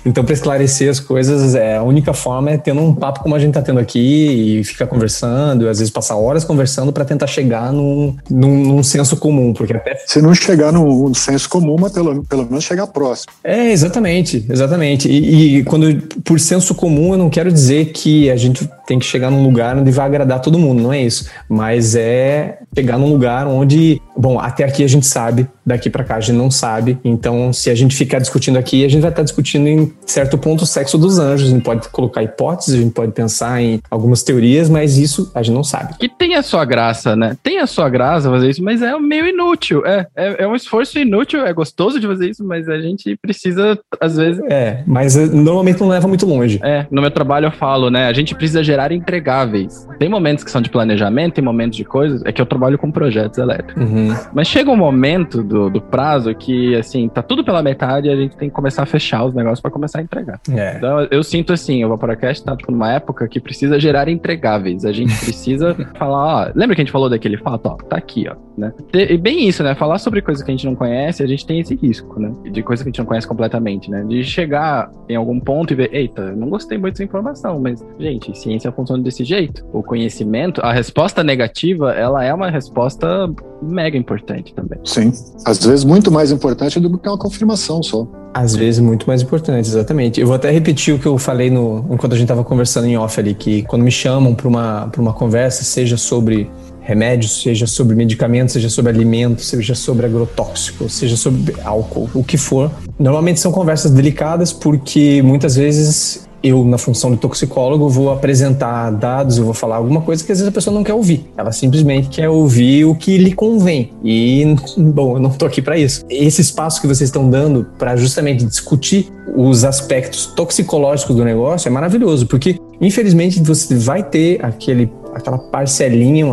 Então, 0.04 0.24
para 0.24 0.34
esclarecer 0.34 0.90
as 0.90 0.98
coisas, 0.98 1.54
é, 1.54 1.76
a 1.76 1.84
única 1.84 2.12
forma 2.12 2.50
é 2.50 2.58
tendo 2.58 2.80
um 2.80 2.92
papo 2.92 3.20
como 3.20 3.36
a 3.36 3.38
gente 3.38 3.54
tá 3.54 3.62
tendo 3.62 3.78
aqui 3.78 4.58
e 4.58 4.64
ficar 4.64 4.88
conversando, 4.88 5.68
às 5.68 5.78
vezes 5.78 5.92
passar 5.92 6.16
horas 6.16 6.42
conversando 6.42 6.92
para 6.92 7.04
tentar 7.04 7.28
chegar 7.28 7.72
num, 7.72 8.16
num, 8.28 8.56
num 8.64 8.82
senso 8.82 9.16
comum, 9.16 9.52
porque 9.52 9.72
até 9.72 10.02
Se 10.04 10.20
não 10.20 10.34
chegar 10.34 10.72
no 10.72 11.14
senso 11.14 11.48
comum, 11.48 11.76
mas 11.78 11.92
pelo, 11.92 12.24
pelo 12.24 12.44
menos 12.44 12.64
chegar 12.64 12.88
próximo. 12.88 13.19
É, 13.42 13.70
exatamente, 13.70 14.44
exatamente. 14.48 15.08
E, 15.08 15.58
e 15.58 15.64
quando 15.64 16.00
por 16.24 16.38
senso 16.38 16.74
comum 16.74 17.12
eu 17.12 17.18
não 17.18 17.30
quero 17.30 17.52
dizer 17.52 17.86
que 17.86 18.30
a 18.30 18.36
gente 18.36 18.68
tem 18.90 18.98
que 18.98 19.06
chegar 19.06 19.30
num 19.30 19.44
lugar 19.44 19.76
onde 19.76 19.88
vai 19.92 20.04
agradar 20.04 20.40
todo 20.40 20.58
mundo, 20.58 20.82
não 20.82 20.92
é 20.92 21.00
isso. 21.00 21.30
Mas 21.48 21.94
é 21.94 22.58
chegar 22.74 22.98
num 22.98 23.08
lugar 23.08 23.46
onde, 23.46 24.02
bom, 24.16 24.40
até 24.40 24.64
aqui 24.64 24.82
a 24.82 24.88
gente 24.88 25.06
sabe, 25.06 25.46
daqui 25.64 25.88
para 25.88 26.02
cá 26.02 26.16
a 26.16 26.20
gente 26.20 26.36
não 26.36 26.50
sabe. 26.50 26.98
Então, 27.04 27.52
se 27.52 27.70
a 27.70 27.74
gente 27.74 27.94
ficar 27.94 28.18
discutindo 28.18 28.58
aqui, 28.58 28.84
a 28.84 28.88
gente 28.88 29.00
vai 29.00 29.10
estar 29.10 29.22
discutindo 29.22 29.68
em 29.68 29.92
certo 30.04 30.36
ponto 30.36 30.64
o 30.64 30.66
sexo 30.66 30.98
dos 30.98 31.20
anjos. 31.20 31.48
A 31.48 31.52
gente 31.52 31.62
pode 31.62 31.88
colocar 31.90 32.20
hipóteses, 32.24 32.74
a 32.74 32.78
gente 32.78 32.92
pode 32.92 33.12
pensar 33.12 33.62
em 33.62 33.80
algumas 33.88 34.24
teorias, 34.24 34.68
mas 34.68 34.98
isso 34.98 35.30
a 35.36 35.40
gente 35.40 35.54
não 35.54 35.62
sabe. 35.62 35.94
Que 35.96 36.08
tem 36.08 36.34
a 36.34 36.42
sua 36.42 36.64
graça, 36.64 37.14
né? 37.14 37.36
Tem 37.44 37.60
a 37.60 37.68
sua 37.68 37.88
graça 37.88 38.28
fazer 38.28 38.50
isso, 38.50 38.62
mas 38.64 38.82
é 38.82 38.98
meio 38.98 39.28
inútil. 39.28 39.86
É, 39.86 40.04
é, 40.16 40.42
é 40.42 40.48
um 40.48 40.56
esforço 40.56 40.98
inútil, 40.98 41.46
é 41.46 41.52
gostoso 41.52 42.00
de 42.00 42.08
fazer 42.08 42.30
isso, 42.30 42.44
mas 42.44 42.68
a 42.68 42.80
gente 42.80 43.16
precisa, 43.16 43.78
às 44.00 44.16
vezes. 44.16 44.42
É, 44.50 44.82
mas 44.84 45.16
eh, 45.16 45.26
normalmente 45.26 45.80
não 45.80 45.88
leva 45.88 46.08
muito 46.08 46.26
longe. 46.26 46.58
É, 46.62 46.86
no 46.90 47.00
meu 47.00 47.10
trabalho 47.10 47.46
eu 47.46 47.52
falo, 47.52 47.88
né? 47.88 48.06
A 48.06 48.12
gente 48.12 48.34
precisa 48.34 48.64
gerar 48.64 48.79
entregáveis. 48.90 49.86
Tem 49.98 50.08
momentos 50.08 50.44
que 50.44 50.50
são 50.50 50.60
de 50.60 50.70
planejamento, 50.70 51.34
tem 51.34 51.44
momentos 51.44 51.76
de 51.76 51.84
coisas. 51.84 52.22
É 52.24 52.32
que 52.32 52.40
eu 52.40 52.46
trabalho 52.46 52.78
com 52.78 52.90
projetos 52.90 53.38
elétricos. 53.38 53.82
Uhum. 53.82 54.14
Mas 54.32 54.48
chega 54.48 54.70
um 54.70 54.76
momento 54.76 55.42
do, 55.42 55.68
do 55.68 55.80
prazo 55.80 56.34
que, 56.34 56.74
assim, 56.76 57.08
tá 57.08 57.22
tudo 57.22 57.44
pela 57.44 57.62
metade 57.62 58.08
e 58.08 58.10
a 58.10 58.16
gente 58.16 58.36
tem 58.36 58.48
que 58.48 58.54
começar 58.54 58.82
a 58.82 58.86
fechar 58.86 59.24
os 59.24 59.34
negócios 59.34 59.60
para 59.60 59.70
começar 59.70 59.98
a 59.98 60.02
entregar. 60.02 60.40
É. 60.50 60.76
Então, 60.76 61.06
eu 61.10 61.22
sinto 61.22 61.52
assim, 61.52 61.84
o 61.84 61.88
Vaporacast 61.88 62.44
tá 62.44 62.56
tipo, 62.56 62.72
numa 62.72 62.92
época 62.92 63.28
que 63.28 63.40
precisa 63.40 63.78
gerar 63.78 64.08
entregáveis. 64.08 64.84
A 64.84 64.92
gente 64.92 65.16
precisa 65.18 65.74
falar, 65.98 66.48
ó, 66.48 66.52
lembra 66.54 66.74
que 66.74 66.82
a 66.82 66.84
gente 66.84 66.92
falou 66.92 67.08
daquele 67.10 67.36
fato? 67.36 67.66
Ó, 67.66 67.76
tá 67.76 67.96
aqui, 67.96 68.26
ó, 68.28 68.36
né? 68.56 68.72
E 68.92 69.16
bem 69.16 69.48
isso, 69.48 69.62
né? 69.62 69.74
Falar 69.74 69.98
sobre 69.98 70.22
coisas 70.22 70.42
que 70.42 70.50
a 70.50 70.54
gente 70.54 70.66
não 70.66 70.74
conhece, 70.74 71.22
a 71.22 71.26
gente 71.26 71.46
tem 71.46 71.60
esse 71.60 71.74
risco, 71.74 72.20
né? 72.20 72.32
De 72.50 72.62
coisas 72.62 72.82
que 72.82 72.88
a 72.88 72.90
gente 72.90 72.98
não 72.98 73.06
conhece 73.06 73.26
completamente, 73.26 73.90
né? 73.90 74.04
De 74.06 74.22
chegar 74.24 74.90
em 75.08 75.16
algum 75.16 75.40
ponto 75.40 75.72
e 75.72 75.76
ver, 75.76 75.90
eita, 75.92 76.32
não 76.32 76.48
gostei 76.48 76.78
muito 76.78 76.94
dessa 76.94 77.04
informação, 77.04 77.58
mas, 77.60 77.84
gente, 77.98 78.36
ciência 78.36 78.69
funciona 78.72 79.02
desse 79.02 79.24
jeito. 79.24 79.64
O 79.72 79.82
conhecimento, 79.82 80.60
a 80.62 80.72
resposta 80.72 81.22
negativa, 81.22 81.92
ela 81.92 82.24
é 82.24 82.32
uma 82.32 82.50
resposta 82.50 83.30
mega 83.62 83.96
importante 83.96 84.54
também. 84.54 84.78
Sim. 84.84 85.12
Às 85.44 85.64
vezes 85.64 85.84
muito 85.84 86.10
mais 86.10 86.32
importante 86.32 86.80
do 86.80 86.98
que 86.98 87.08
uma 87.08 87.18
confirmação 87.18 87.82
só. 87.82 88.06
Às 88.32 88.54
vezes 88.54 88.80
muito 88.80 89.06
mais 89.06 89.22
importante, 89.22 89.66
exatamente. 89.68 90.20
Eu 90.20 90.26
vou 90.26 90.36
até 90.36 90.50
repetir 90.50 90.94
o 90.94 90.98
que 90.98 91.06
eu 91.06 91.18
falei 91.18 91.50
no, 91.50 91.84
enquanto 91.90 92.12
a 92.12 92.16
gente 92.16 92.24
estava 92.24 92.44
conversando 92.44 92.86
em 92.86 92.96
off 92.96 93.18
ali, 93.18 93.34
que 93.34 93.62
quando 93.62 93.82
me 93.82 93.90
chamam 93.90 94.34
para 94.34 94.46
uma, 94.46 94.88
pra 94.88 95.00
uma 95.00 95.12
conversa, 95.12 95.64
seja 95.64 95.96
sobre 95.96 96.48
remédios, 96.80 97.42
seja 97.42 97.66
sobre 97.66 97.94
medicamentos, 97.94 98.52
seja 98.52 98.68
sobre 98.68 98.90
alimentos, 98.90 99.46
seja 99.46 99.74
sobre 99.74 100.06
agrotóxico, 100.06 100.88
seja 100.88 101.16
sobre 101.16 101.54
álcool, 101.64 102.08
o 102.14 102.24
que 102.24 102.36
for. 102.36 102.70
Normalmente 102.98 103.40
são 103.40 103.52
conversas 103.52 103.90
delicadas 103.90 104.52
porque 104.52 105.22
muitas 105.22 105.56
vezes 105.56 106.28
eu, 106.42 106.64
na 106.64 106.78
função 106.78 107.10
de 107.10 107.18
toxicólogo, 107.18 107.88
vou 107.88 108.10
apresentar 108.10 108.90
dados, 108.90 109.38
eu 109.38 109.44
vou 109.44 109.54
falar 109.54 109.76
alguma 109.76 110.00
coisa 110.00 110.24
que 110.24 110.32
às 110.32 110.38
vezes 110.38 110.48
a 110.48 110.52
pessoa 110.52 110.74
não 110.74 110.82
quer 110.82 110.94
ouvir. 110.94 111.30
Ela 111.36 111.52
simplesmente 111.52 112.08
quer 112.08 112.28
ouvir 112.28 112.84
o 112.84 112.94
que 112.94 113.18
lhe 113.18 113.32
convém. 113.32 113.92
E, 114.02 114.56
bom, 114.76 115.16
eu 115.16 115.20
não 115.20 115.30
estou 115.30 115.46
aqui 115.46 115.60
para 115.60 115.78
isso. 115.78 116.04
Esse 116.08 116.40
espaço 116.40 116.80
que 116.80 116.86
vocês 116.86 117.08
estão 117.08 117.28
dando 117.28 117.66
para 117.78 117.96
justamente 117.96 118.44
discutir 118.44 119.10
os 119.36 119.64
aspectos 119.64 120.26
toxicológicos 120.26 121.14
do 121.14 121.24
negócio 121.24 121.68
é 121.68 121.70
maravilhoso, 121.70 122.26
porque 122.26 122.58
infelizmente 122.80 123.40
você 123.40 123.76
vai 123.76 124.02
ter 124.02 124.44
aquele 124.44 124.90
aquela 125.14 125.38
parcelinha 125.38 126.24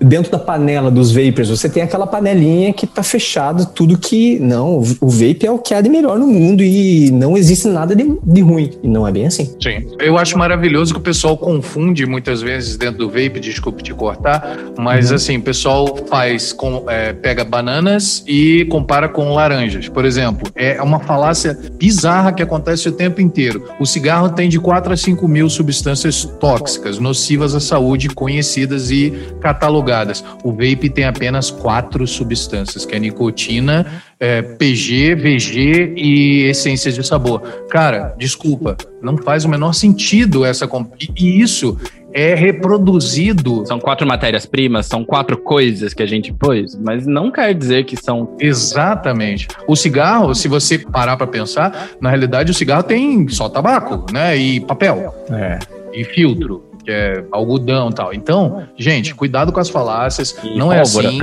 dentro 0.00 0.30
da 0.30 0.38
panela 0.38 0.90
dos 0.90 1.12
vapers, 1.12 1.48
você 1.48 1.68
tem 1.68 1.82
aquela 1.82 2.06
panelinha 2.06 2.72
que 2.72 2.86
tá 2.86 3.02
fechado 3.02 3.66
tudo 3.66 3.98
que 3.98 4.38
não, 4.38 4.78
o 4.78 5.08
vape 5.08 5.46
é 5.46 5.50
o 5.50 5.58
que 5.58 5.74
há 5.74 5.80
de 5.80 5.88
melhor 5.88 6.18
no 6.18 6.26
mundo 6.26 6.62
e 6.62 7.10
não 7.10 7.36
existe 7.36 7.68
nada 7.68 7.94
de, 7.94 8.18
de 8.22 8.40
ruim. 8.40 8.70
E 8.82 8.88
não 8.88 9.06
é 9.06 9.12
bem 9.12 9.26
assim. 9.26 9.54
Sim. 9.60 9.86
Eu 9.98 10.18
acho 10.18 10.36
maravilhoso 10.38 10.92
que 10.94 11.00
o 11.00 11.02
pessoal 11.02 11.36
confunde 11.36 12.06
muitas 12.06 12.42
vezes 12.42 12.76
dentro 12.76 12.98
do 12.98 13.08
vape, 13.08 13.40
desculpe 13.40 13.82
te 13.82 13.92
cortar, 13.92 14.58
mas 14.78 15.10
uhum. 15.10 15.16
assim, 15.16 15.36
o 15.38 15.42
pessoal 15.42 15.96
faz 16.08 16.52
com, 16.52 16.84
é, 16.88 17.12
pega 17.12 17.44
bananas 17.44 18.24
e 18.26 18.64
compara 18.66 19.08
com 19.08 19.32
laranjas. 19.34 19.88
Por 19.88 20.04
exemplo, 20.04 20.48
é 20.54 20.80
uma 20.82 21.00
falácia 21.00 21.58
bizarra 21.78 22.32
que 22.32 22.42
acontece 22.42 22.88
o 22.88 22.92
tempo 22.92 23.20
inteiro. 23.20 23.64
O 23.78 23.86
cigarro 23.86 24.30
tem 24.30 24.48
de 24.48 24.58
4 24.58 24.92
a 24.92 24.96
5 24.96 25.26
mil 25.28 25.48
substâncias 25.48 26.24
tóxicas, 26.40 26.98
nocivas 26.98 27.54
à 27.54 27.60
saúde, 27.60 28.08
conhecidas 28.24 28.90
e 28.90 29.12
catalogadas. 29.38 30.24
O 30.42 30.50
vape 30.50 30.88
tem 30.88 31.04
apenas 31.04 31.50
quatro 31.50 32.06
substâncias, 32.06 32.86
que 32.86 32.94
é 32.94 32.98
nicotina, 32.98 34.02
é, 34.18 34.40
PG, 34.40 35.14
VG 35.14 35.92
e 35.94 36.44
essências 36.44 36.94
de 36.94 37.06
sabor. 37.06 37.42
Cara, 37.68 38.14
desculpa, 38.16 38.78
não 39.02 39.18
faz 39.18 39.44
o 39.44 39.48
menor 39.50 39.74
sentido 39.74 40.42
essa... 40.42 40.66
E 41.20 41.42
isso 41.42 41.78
é 42.14 42.34
reproduzido. 42.34 43.66
São 43.66 43.78
quatro 43.78 44.06
matérias-primas, 44.06 44.86
são 44.86 45.04
quatro 45.04 45.36
coisas 45.36 45.92
que 45.92 46.02
a 46.02 46.06
gente 46.06 46.32
pôs, 46.32 46.74
mas 46.82 47.06
não 47.06 47.30
quer 47.30 47.52
dizer 47.52 47.84
que 47.84 47.94
são. 47.94 48.34
Exatamente. 48.40 49.48
O 49.68 49.76
cigarro, 49.76 50.34
se 50.34 50.48
você 50.48 50.78
parar 50.78 51.18
para 51.18 51.26
pensar, 51.26 51.90
na 52.00 52.08
realidade 52.08 52.50
o 52.50 52.54
cigarro 52.54 52.84
tem 52.84 53.28
só 53.28 53.50
tabaco, 53.50 54.06
né? 54.10 54.34
E 54.34 54.60
papel. 54.60 55.14
É. 55.30 55.58
E 55.92 56.04
filtro 56.04 56.73
que 56.84 56.90
é 56.90 57.24
algodão 57.32 57.90
e 57.90 57.94
tal. 57.94 58.14
Então, 58.14 58.62
gente, 58.76 59.14
cuidado 59.14 59.52
com 59.52 59.60
as 59.60 59.68
falácias. 59.68 60.36
E 60.44 60.58
não 60.58 60.68
pólvora. 60.68 60.76
é 60.76 60.80
assim. 60.80 61.18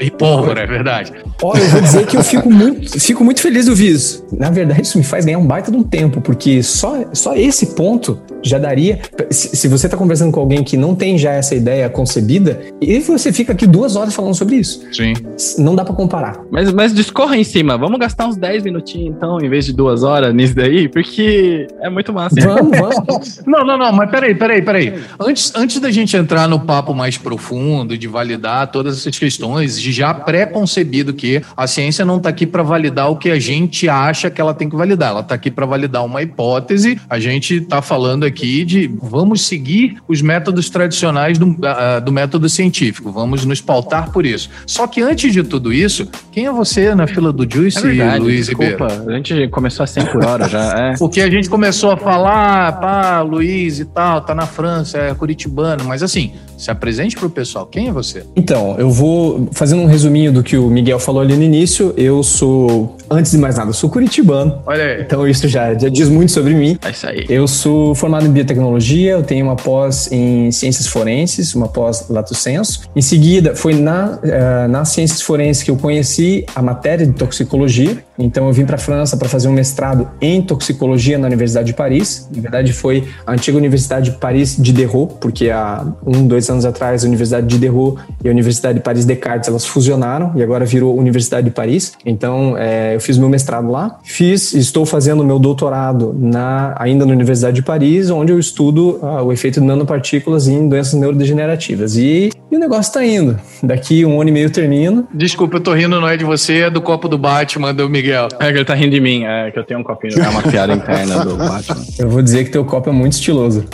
E 0.00 0.10
pólvora, 0.10 0.60
é 0.62 0.66
verdade. 0.66 1.12
Olha, 1.42 1.60
eu 1.60 1.68
vou 1.68 1.80
dizer 1.80 2.06
que 2.06 2.16
eu 2.16 2.22
fico 2.22 2.50
muito, 2.50 3.00
fico 3.00 3.24
muito 3.24 3.40
feliz 3.40 3.64
de 3.64 3.70
ouvir 3.70 3.92
isso. 3.92 4.26
Na 4.32 4.50
verdade, 4.50 4.82
isso 4.82 4.98
me 4.98 5.04
faz 5.04 5.24
ganhar 5.24 5.38
um 5.38 5.46
baita 5.46 5.70
de 5.70 5.76
um 5.76 5.82
tempo, 5.82 6.20
porque 6.20 6.62
só, 6.62 7.04
só 7.12 7.34
esse 7.34 7.74
ponto 7.74 8.20
já 8.42 8.58
daria. 8.58 9.00
Se, 9.30 9.56
se 9.56 9.68
você 9.68 9.86
está 9.86 9.96
conversando 9.96 10.32
com 10.32 10.40
alguém 10.40 10.62
que 10.62 10.76
não 10.76 10.94
tem 10.94 11.16
já 11.16 11.32
essa 11.32 11.54
ideia 11.54 11.88
concebida, 11.88 12.60
e 12.80 12.98
você 13.00 13.32
fica 13.32 13.52
aqui 13.52 13.66
duas 13.66 13.96
horas 13.96 14.14
falando 14.14 14.34
sobre 14.34 14.56
isso. 14.56 14.84
Sim. 14.92 15.14
Não 15.58 15.74
dá 15.74 15.84
para 15.84 15.94
comparar. 15.94 16.40
Mas, 16.50 16.72
mas 16.72 16.94
discorra 16.94 17.36
em 17.36 17.44
cima. 17.44 17.76
Vamos 17.76 17.98
gastar 17.98 18.26
uns 18.26 18.36
10 18.36 18.64
minutinhos, 18.64 19.16
então, 19.16 19.40
em 19.40 19.48
vez 19.48 19.64
de 19.64 19.72
duas 19.72 20.02
horas 20.02 20.34
nisso 20.34 20.54
daí, 20.54 20.88
porque 20.88 21.66
é 21.80 21.88
muito 21.88 22.12
massa. 22.12 22.34
Vamos, 22.40 22.78
vamos. 22.78 23.38
Não, 23.46 23.64
não, 23.64 23.78
não, 23.78 23.92
mas 23.92 24.10
peraí, 24.10 24.34
peraí, 24.34 24.62
peraí. 24.62 24.87
Antes, 25.18 25.52
antes 25.54 25.80
da 25.80 25.90
gente 25.90 26.16
entrar 26.16 26.48
no 26.48 26.60
papo 26.60 26.94
mais 26.94 27.16
profundo, 27.16 27.96
de 27.96 28.06
validar 28.06 28.68
todas 28.68 28.98
essas 28.98 29.18
questões, 29.18 29.80
já 29.80 30.12
pré-concebido 30.12 31.12
que 31.12 31.42
a 31.56 31.66
ciência 31.66 32.04
não 32.04 32.16
está 32.18 32.28
aqui 32.28 32.46
para 32.46 32.62
validar 32.62 33.10
o 33.10 33.16
que 33.16 33.30
a 33.30 33.38
gente 33.38 33.88
acha 33.88 34.30
que 34.30 34.40
ela 34.40 34.54
tem 34.54 34.68
que 34.68 34.76
validar, 34.76 35.10
ela 35.10 35.20
está 35.20 35.34
aqui 35.34 35.50
para 35.50 35.66
validar 35.66 36.04
uma 36.04 36.22
hipótese. 36.22 37.00
A 37.08 37.18
gente 37.18 37.56
está 37.56 37.82
falando 37.82 38.24
aqui 38.24 38.64
de 38.64 38.90
vamos 39.02 39.42
seguir 39.42 39.98
os 40.06 40.20
métodos 40.22 40.68
tradicionais 40.70 41.38
do, 41.38 41.46
uh, 41.46 42.00
do 42.04 42.12
método 42.12 42.48
científico, 42.48 43.10
vamos 43.10 43.44
nos 43.44 43.60
pautar 43.60 44.10
por 44.10 44.24
isso. 44.26 44.50
Só 44.66 44.86
que 44.86 45.00
antes 45.02 45.32
de 45.32 45.42
tudo 45.42 45.72
isso, 45.72 46.08
quem 46.32 46.46
é 46.46 46.52
você 46.52 46.94
na 46.94 47.06
fila 47.06 47.32
do 47.32 47.48
Juice, 47.50 47.78
É 47.78 47.82
verdade, 47.82 48.20
Luiz 48.20 48.46
desculpa. 48.46 48.88
Ribeiro? 48.88 49.10
A 49.10 49.16
gente 49.16 49.48
começou 49.48 49.84
a 49.84 49.86
100 49.86 50.06
por 50.06 50.24
hora 50.24 50.48
já. 50.48 50.64
É. 50.78 50.96
Porque 50.98 51.20
a 51.20 51.30
gente 51.30 51.48
começou 51.48 51.90
a 51.90 51.96
falar, 51.96 52.80
pá, 52.80 53.20
Luiz 53.20 53.78
e 53.80 53.84
tal, 53.84 54.20
tá 54.20 54.34
na 54.34 54.46
França, 54.46 54.77
é 54.94 55.14
curitibano, 55.14 55.84
mas 55.84 56.02
assim, 56.02 56.32
se 56.56 56.70
apresente 56.70 57.16
pro 57.16 57.30
pessoal. 57.30 57.66
Quem 57.66 57.88
é 57.88 57.92
você? 57.92 58.24
Então, 58.34 58.76
eu 58.78 58.90
vou 58.90 59.48
fazendo 59.52 59.82
um 59.82 59.86
resuminho 59.86 60.32
do 60.32 60.42
que 60.42 60.56
o 60.56 60.68
Miguel 60.68 60.98
falou 60.98 61.22
ali 61.22 61.36
no 61.36 61.42
início. 61.42 61.94
Eu 61.96 62.22
sou, 62.22 62.96
antes 63.10 63.32
de 63.32 63.38
mais 63.38 63.56
nada, 63.56 63.70
eu 63.70 63.74
sou 63.74 63.88
curitibano. 63.88 64.60
Olha 64.66 64.84
aí. 64.84 65.02
Então 65.02 65.26
isso 65.26 65.46
já, 65.48 65.74
já 65.74 65.88
diz 65.88 66.08
muito 66.08 66.32
sobre 66.32 66.54
mim. 66.54 66.78
É 66.84 66.90
isso 66.90 67.06
aí. 67.06 67.24
Eu 67.28 67.46
sou 67.46 67.94
formado 67.94 68.26
em 68.26 68.30
biotecnologia, 68.30 69.12
eu 69.12 69.22
tenho 69.22 69.44
uma 69.44 69.56
pós 69.56 70.10
em 70.10 70.50
ciências 70.50 70.86
forenses, 70.86 71.54
uma 71.54 71.68
pós 71.68 72.08
lato 72.08 72.34
sensu. 72.34 72.82
Em 72.94 73.02
seguida, 73.02 73.54
foi 73.54 73.74
na, 73.74 74.18
eh, 74.22 74.66
nas 74.68 74.88
ciências 74.90 75.22
forenses 75.22 75.62
que 75.62 75.70
eu 75.70 75.76
conheci 75.76 76.44
a 76.54 76.62
matéria 76.62 77.06
de 77.06 77.12
toxicologia. 77.12 77.98
Então 78.18 78.46
eu 78.48 78.52
vim 78.52 78.64
para 78.64 78.74
a 78.74 78.78
França 78.78 79.16
para 79.16 79.28
fazer 79.28 79.48
um 79.48 79.52
mestrado 79.52 80.08
em 80.20 80.42
toxicologia 80.42 81.16
na 81.18 81.26
Universidade 81.26 81.68
de 81.68 81.74
Paris. 81.74 82.28
Na 82.34 82.42
verdade 82.42 82.72
foi 82.72 83.08
a 83.26 83.32
antiga 83.32 83.56
Universidade 83.56 84.10
de 84.10 84.16
Paris 84.18 84.56
de 84.58 84.67
Diderot, 84.72 85.14
porque 85.20 85.50
há 85.50 85.84
um, 86.06 86.26
dois 86.26 86.48
anos 86.50 86.64
atrás 86.64 87.04
a 87.04 87.08
Universidade 87.08 87.46
de 87.46 87.54
Diderot 87.54 87.98
e 88.24 88.28
a 88.28 88.30
Universidade 88.30 88.78
de 88.78 88.84
Paris 88.84 89.04
Descartes 89.04 89.48
elas 89.48 89.66
fusionaram 89.66 90.32
e 90.36 90.42
agora 90.42 90.64
virou 90.64 90.96
Universidade 90.96 91.46
de 91.46 91.50
Paris. 91.50 91.92
Então 92.04 92.56
eh, 92.56 92.94
eu 92.94 93.00
fiz 93.00 93.18
meu 93.18 93.28
mestrado 93.28 93.70
lá. 93.70 93.98
Fiz, 94.02 94.54
estou 94.54 94.84
fazendo 94.84 95.24
meu 95.24 95.38
doutorado 95.38 96.14
na, 96.18 96.74
ainda 96.78 97.04
na 97.04 97.12
Universidade 97.12 97.56
de 97.56 97.62
Paris, 97.62 98.10
onde 98.10 98.32
eu 98.32 98.38
estudo 98.38 98.98
ah, 99.02 99.22
o 99.22 99.32
efeito 99.32 99.60
de 99.60 99.66
nanopartículas 99.66 100.48
em 100.48 100.68
doenças 100.68 100.94
neurodegenerativas. 100.94 101.96
E, 101.96 102.30
e 102.50 102.56
o 102.56 102.58
negócio 102.58 102.90
está 102.90 103.04
indo. 103.04 103.38
Daqui 103.62 104.04
um 104.04 104.20
ano 104.20 104.30
e 104.30 104.32
meio 104.32 104.50
termino. 104.50 105.06
Desculpa, 105.12 105.56
eu 105.56 105.60
tô 105.60 105.74
rindo, 105.74 106.00
não 106.00 106.08
é 106.08 106.16
de 106.16 106.24
você, 106.24 106.60
é 106.60 106.70
do 106.70 106.80
copo 106.80 107.08
do 107.08 107.18
Batman, 107.18 107.74
do 107.74 107.88
Miguel. 107.88 108.28
É 108.40 108.50
que 108.50 108.58
ele 108.58 108.64
tá 108.64 108.74
rindo 108.74 108.90
de 108.90 109.00
mim, 109.00 109.24
é 109.24 109.50
que 109.50 109.58
eu 109.58 109.64
tenho 109.64 109.80
um 109.80 109.84
copinho, 109.84 110.20
é 110.20 110.28
uma 110.28 110.42
piada 110.42 110.72
interna 110.72 111.24
do 111.24 111.36
Batman. 111.36 111.84
Eu 111.98 112.08
vou 112.08 112.22
dizer 112.22 112.44
que 112.44 112.50
teu 112.50 112.64
copo 112.64 112.90
é 112.90 112.92
muito 112.92 113.12
estiloso. 113.14 113.64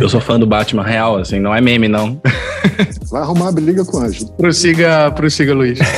Eu 0.00 0.07
sou 0.08 0.20
fã 0.20 0.38
do 0.38 0.46
Batman 0.46 0.82
real, 0.82 1.18
assim, 1.18 1.38
não 1.38 1.54
é 1.54 1.60
meme, 1.60 1.88
não. 1.88 2.20
Vai 3.10 3.22
arrumar 3.22 3.52
briga 3.52 3.84
com 3.84 3.98
o 3.98 4.00
Anjo. 4.00 4.26
Prossiga, 4.32 5.10
prossiga, 5.12 5.54
Luiz. 5.54 5.78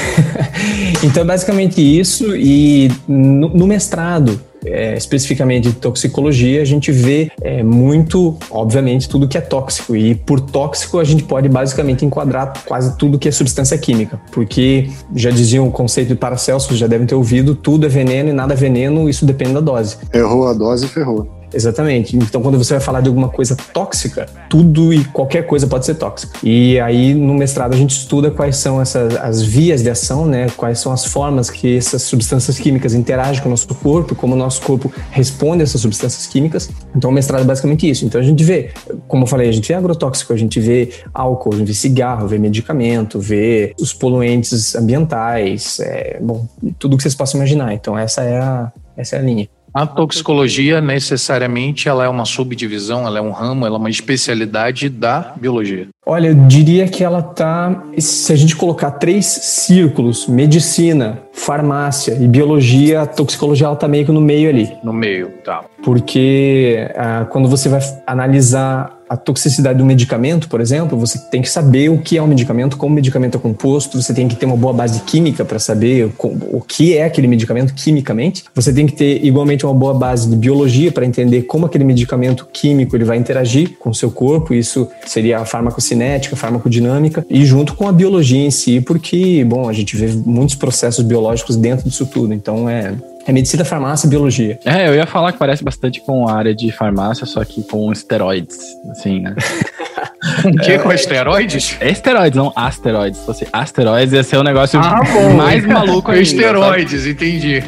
Então, 1.03 1.23
é 1.23 1.27
basicamente 1.27 1.81
isso. 1.81 2.37
E 2.37 2.91
no, 3.09 3.49
no 3.49 3.67
mestrado, 3.67 4.39
é, 4.65 4.97
especificamente 4.97 5.69
de 5.69 5.75
toxicologia, 5.75 6.61
a 6.61 6.65
gente 6.65 6.93
vê 6.93 7.31
é, 7.41 7.63
muito, 7.63 8.37
obviamente, 8.51 9.09
tudo 9.09 9.27
que 9.27 9.39
é 9.39 9.41
tóxico. 9.41 9.97
E 9.97 10.15
por 10.15 10.41
tóxico, 10.41 10.99
a 10.99 11.05
gente 11.05 11.23
pode 11.23 11.49
basicamente 11.49 12.05
enquadrar 12.05 12.53
quase 12.67 12.97
tudo 12.99 13.19
que 13.19 13.29
é 13.29 13.33
substância 13.33 13.77
química. 13.79 14.21
Porque 14.31 14.91
já 15.15 15.31
diziam 15.31 15.67
o 15.67 15.71
conceito 15.71 16.09
de 16.09 16.17
Paracelsus, 16.17 16.77
já 16.77 16.87
devem 16.87 17.07
ter 17.07 17.15
ouvido, 17.15 17.55
tudo 17.55 17.87
é 17.87 17.89
veneno 17.89 18.29
e 18.29 18.33
nada 18.33 18.53
é 18.53 18.57
veneno, 18.57 19.09
isso 19.09 19.25
depende 19.25 19.55
da 19.55 19.61
dose. 19.61 19.97
Errou 20.13 20.49
a 20.49 20.53
dose, 20.53 20.87
ferrou. 20.87 21.40
Exatamente. 21.53 22.17
Então, 22.17 22.41
quando 22.41 22.59
você 22.59 22.75
vai 22.75 22.81
falar 22.81 23.01
de 23.01 23.09
alguma 23.09 23.29
coisa 23.29 23.57
tóxica, 23.73 24.27
tudo 24.49 24.93
e 24.93 25.05
qualquer 25.05 25.47
coisa 25.47 25.67
pode 25.67 25.87
ser 25.87 25.95
tóxica. 25.95 26.39
E 26.43 26.79
aí, 26.81 27.15
no 27.15 27.35
mestrado, 27.35 27.75
a 27.75 27.77
gente 27.77 27.91
estuda 27.91 28.31
quais 28.31 28.57
são 28.57 28.81
essas 28.81 29.17
as 29.17 29.43
vias 29.43 29.83
de 29.83 29.91
ação, 29.91 30.27
né? 30.27 30.49
Quais 30.57 30.79
são 30.79 30.93
as 30.93 31.05
formas 31.05 31.51
que 31.51 31.77
essas 31.77 32.03
substâncias 32.03 32.59
químicas 32.59 32.95
interagem 32.95 33.43
com 33.43 33.49
o 33.49 33.51
nosso 33.51 33.69
corpo, 33.75 34.15
como 34.15 34.35
o 34.35 34.37
nosso 34.37 34.63
corpo 34.63 34.93
responde 35.11 35.63
a 35.63 35.65
essas 35.65 35.81
substâncias 35.81 36.27
químicas. 36.27 36.71
Então, 36.95 37.11
o 37.11 37.13
mestrado 37.13 37.43
é 37.43 37.45
basicamente 37.45 37.89
isso. 37.89 38.05
Então, 38.05 38.21
a 38.21 38.25
gente 38.25 38.43
vê, 38.45 38.71
como 39.09 39.25
eu 39.25 39.27
falei, 39.27 39.49
a 39.49 39.53
gente 39.53 39.67
vê 39.67 39.75
agrotóxico, 39.75 40.33
a 40.33 40.37
gente 40.37 40.61
vê 40.61 40.91
álcool, 41.13 41.55
a 41.55 41.59
gente 41.59 41.67
vê 41.67 41.75
cigarro, 41.75 42.29
vê 42.29 42.39
medicamento, 42.39 43.19
vê 43.19 43.75
os 43.81 43.93
poluentes 43.93 44.75
ambientais, 44.75 45.81
é, 45.81 46.19
bom, 46.21 46.47
tudo 46.79 46.97
que 46.97 47.03
vocês 47.03 47.15
possam 47.15 47.39
imaginar. 47.39 47.73
Então, 47.75 47.99
essa 47.99 48.23
é 48.23 48.39
a, 48.39 48.73
essa 48.97 49.17
é 49.17 49.19
a 49.19 49.23
linha. 49.23 49.49
A 49.73 49.87
toxicologia, 49.87 50.81
necessariamente, 50.81 51.89
ela 51.89 52.05
é 52.05 52.09
uma 52.09 52.25
subdivisão, 52.25 53.07
ela 53.07 53.19
é 53.19 53.23
um 53.23 53.31
ramo, 53.31 53.65
ela 53.65 53.77
é 53.77 53.79
uma 53.79 53.91
especialidade 53.91 54.89
da 54.89 55.35
biologia. 55.37 55.89
Olha, 56.07 56.29
eu 56.29 56.35
diria 56.35 56.89
que 56.89 57.05
ela 57.05 57.23
tá. 57.23 57.85
Se 57.99 58.33
a 58.33 58.37
gente 58.37 58.57
colocar 58.57 58.93
três 58.93 59.27
círculos, 59.27 60.27
medicina, 60.27 61.19
farmácia 61.33 62.17
e 62.19 62.27
biologia, 62.27 63.07
toxicologia 63.07 63.67
ela 63.67 63.77
tá 63.77 63.87
meio 63.87 64.07
que 64.07 64.13
no 64.13 64.21
meio 64.21 64.49
ali. 64.49 64.73
No 64.83 64.93
meio, 64.93 65.31
tá. 65.45 65.65
Porque 65.83 66.91
ah, 66.97 67.27
quando 67.31 67.49
você 67.49 67.69
vai 67.69 67.81
analisar 68.07 69.01
a 69.11 69.17
toxicidade 69.17 69.77
do 69.77 69.85
medicamento, 69.85 70.49
por 70.49 70.61
exemplo, 70.61 70.97
você 70.97 71.19
tem 71.19 71.43
que 71.43 71.51
saber 71.51 71.89
o 71.89 71.99
que 71.99 72.17
é 72.17 72.23
um 72.23 72.29
medicamento, 72.29 72.77
como 72.77 72.93
o 72.93 72.95
medicamento 72.95 73.37
é 73.37 73.41
composto, 73.41 74.01
você 74.01 74.15
tem 74.15 74.29
que 74.29 74.37
ter 74.37 74.47
uma 74.47 74.57
boa 74.57 74.73
base 74.73 75.01
química 75.01 75.45
para 75.45 75.59
saber 75.59 76.13
o 76.17 76.61
que 76.61 76.97
é 76.97 77.03
aquele 77.03 77.27
medicamento 77.27 77.75
quimicamente. 77.75 78.45
Você 78.55 78.73
tem 78.73 78.87
que 78.87 78.93
ter 78.93 79.25
igualmente 79.25 79.67
uma 79.67 79.75
boa 79.75 79.93
base 79.93 80.31
de 80.31 80.37
biologia 80.37 80.93
para 80.93 81.05
entender 81.05 81.43
como 81.43 81.67
aquele 81.67 81.83
medicamento 81.83 82.47
químico 82.53 82.97
ele 82.97 83.03
vai 83.03 83.17
interagir 83.17 83.77
com 83.81 83.91
o 83.91 83.95
seu 83.95 84.13
corpo. 84.13 84.55
Isso 84.55 84.89
seria 85.05 85.41
a 85.41 85.45
farmacocinética, 85.45 85.90
a 85.95 86.37
farmacodinâmica 86.37 87.25
e 87.29 87.45
junto 87.45 87.75
com 87.75 87.89
a 87.89 87.93
biologia 87.93 88.45
em 88.45 88.51
si, 88.51 88.81
porque, 88.81 89.45
bom, 89.45 89.69
a 89.69 89.73
gente 89.73 89.97
vê 89.97 90.09
muitos 90.25 90.55
processos 90.55 91.05
biológicos 91.05 91.57
dentro 91.57 91.89
disso 91.89 92.07
tudo. 92.07 92.33
Então 92.33 92.69
é 92.69 92.95
é 93.27 93.33
medicina, 93.33 93.65
farmácia 93.65 94.07
e 94.07 94.11
biologia. 94.11 94.59
É, 94.65 94.89
eu 94.89 94.95
ia 94.95 95.07
falar 95.07 95.33
que 95.33 95.39
parece 95.39 95.63
bastante 95.63 96.01
com 96.01 96.27
a 96.27 96.33
área 96.33 96.55
de 96.55 96.73
farmácia, 96.73 97.27
só 97.27 97.45
que 97.45 97.63
com 97.63 97.93
esteroides, 97.93 98.59
assim, 98.91 99.21
né? 99.21 99.35
O 100.45 100.53
quê? 100.63 100.79
Com 100.79 100.93
esteroides? 100.93 101.77
É 101.81 101.91
esteroides, 101.91 102.37
não 102.37 102.53
asteroides. 102.55 103.21
Se 103.21 103.27
fosse 103.27 103.49
asteroides, 103.53 104.13
ia 104.13 104.23
ser 104.23 104.39
um 104.39 104.43
negócio 104.43 104.79
Ah, 104.79 105.01
bom. 105.13 105.35
mais 105.35 105.65
maluco 105.67 106.11
ainda. 106.11 106.23
Esteroides, 106.23 107.07
entendi. 107.07 107.63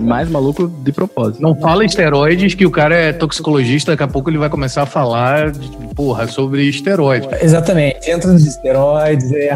Mais 0.00 0.28
maluco 0.28 0.68
de 0.68 0.92
propósito. 0.92 1.40
Não 1.42 1.54
fala 1.54 1.84
esteroides 1.84 2.54
que 2.54 2.66
o 2.66 2.70
cara 2.70 2.94
é 2.94 3.12
toxicologista, 3.12 3.92
daqui 3.92 4.02
a 4.02 4.08
pouco 4.08 4.30
ele 4.30 4.38
vai 4.38 4.48
começar 4.48 4.82
a 4.82 4.86
falar, 4.86 5.50
de, 5.50 5.68
porra, 5.94 6.26
sobre 6.26 6.62
esteroides. 6.68 7.28
Exatamente, 7.42 8.10
entra 8.10 8.32
nos 8.32 8.44
esteroides. 8.44 9.32
É... 9.32 9.54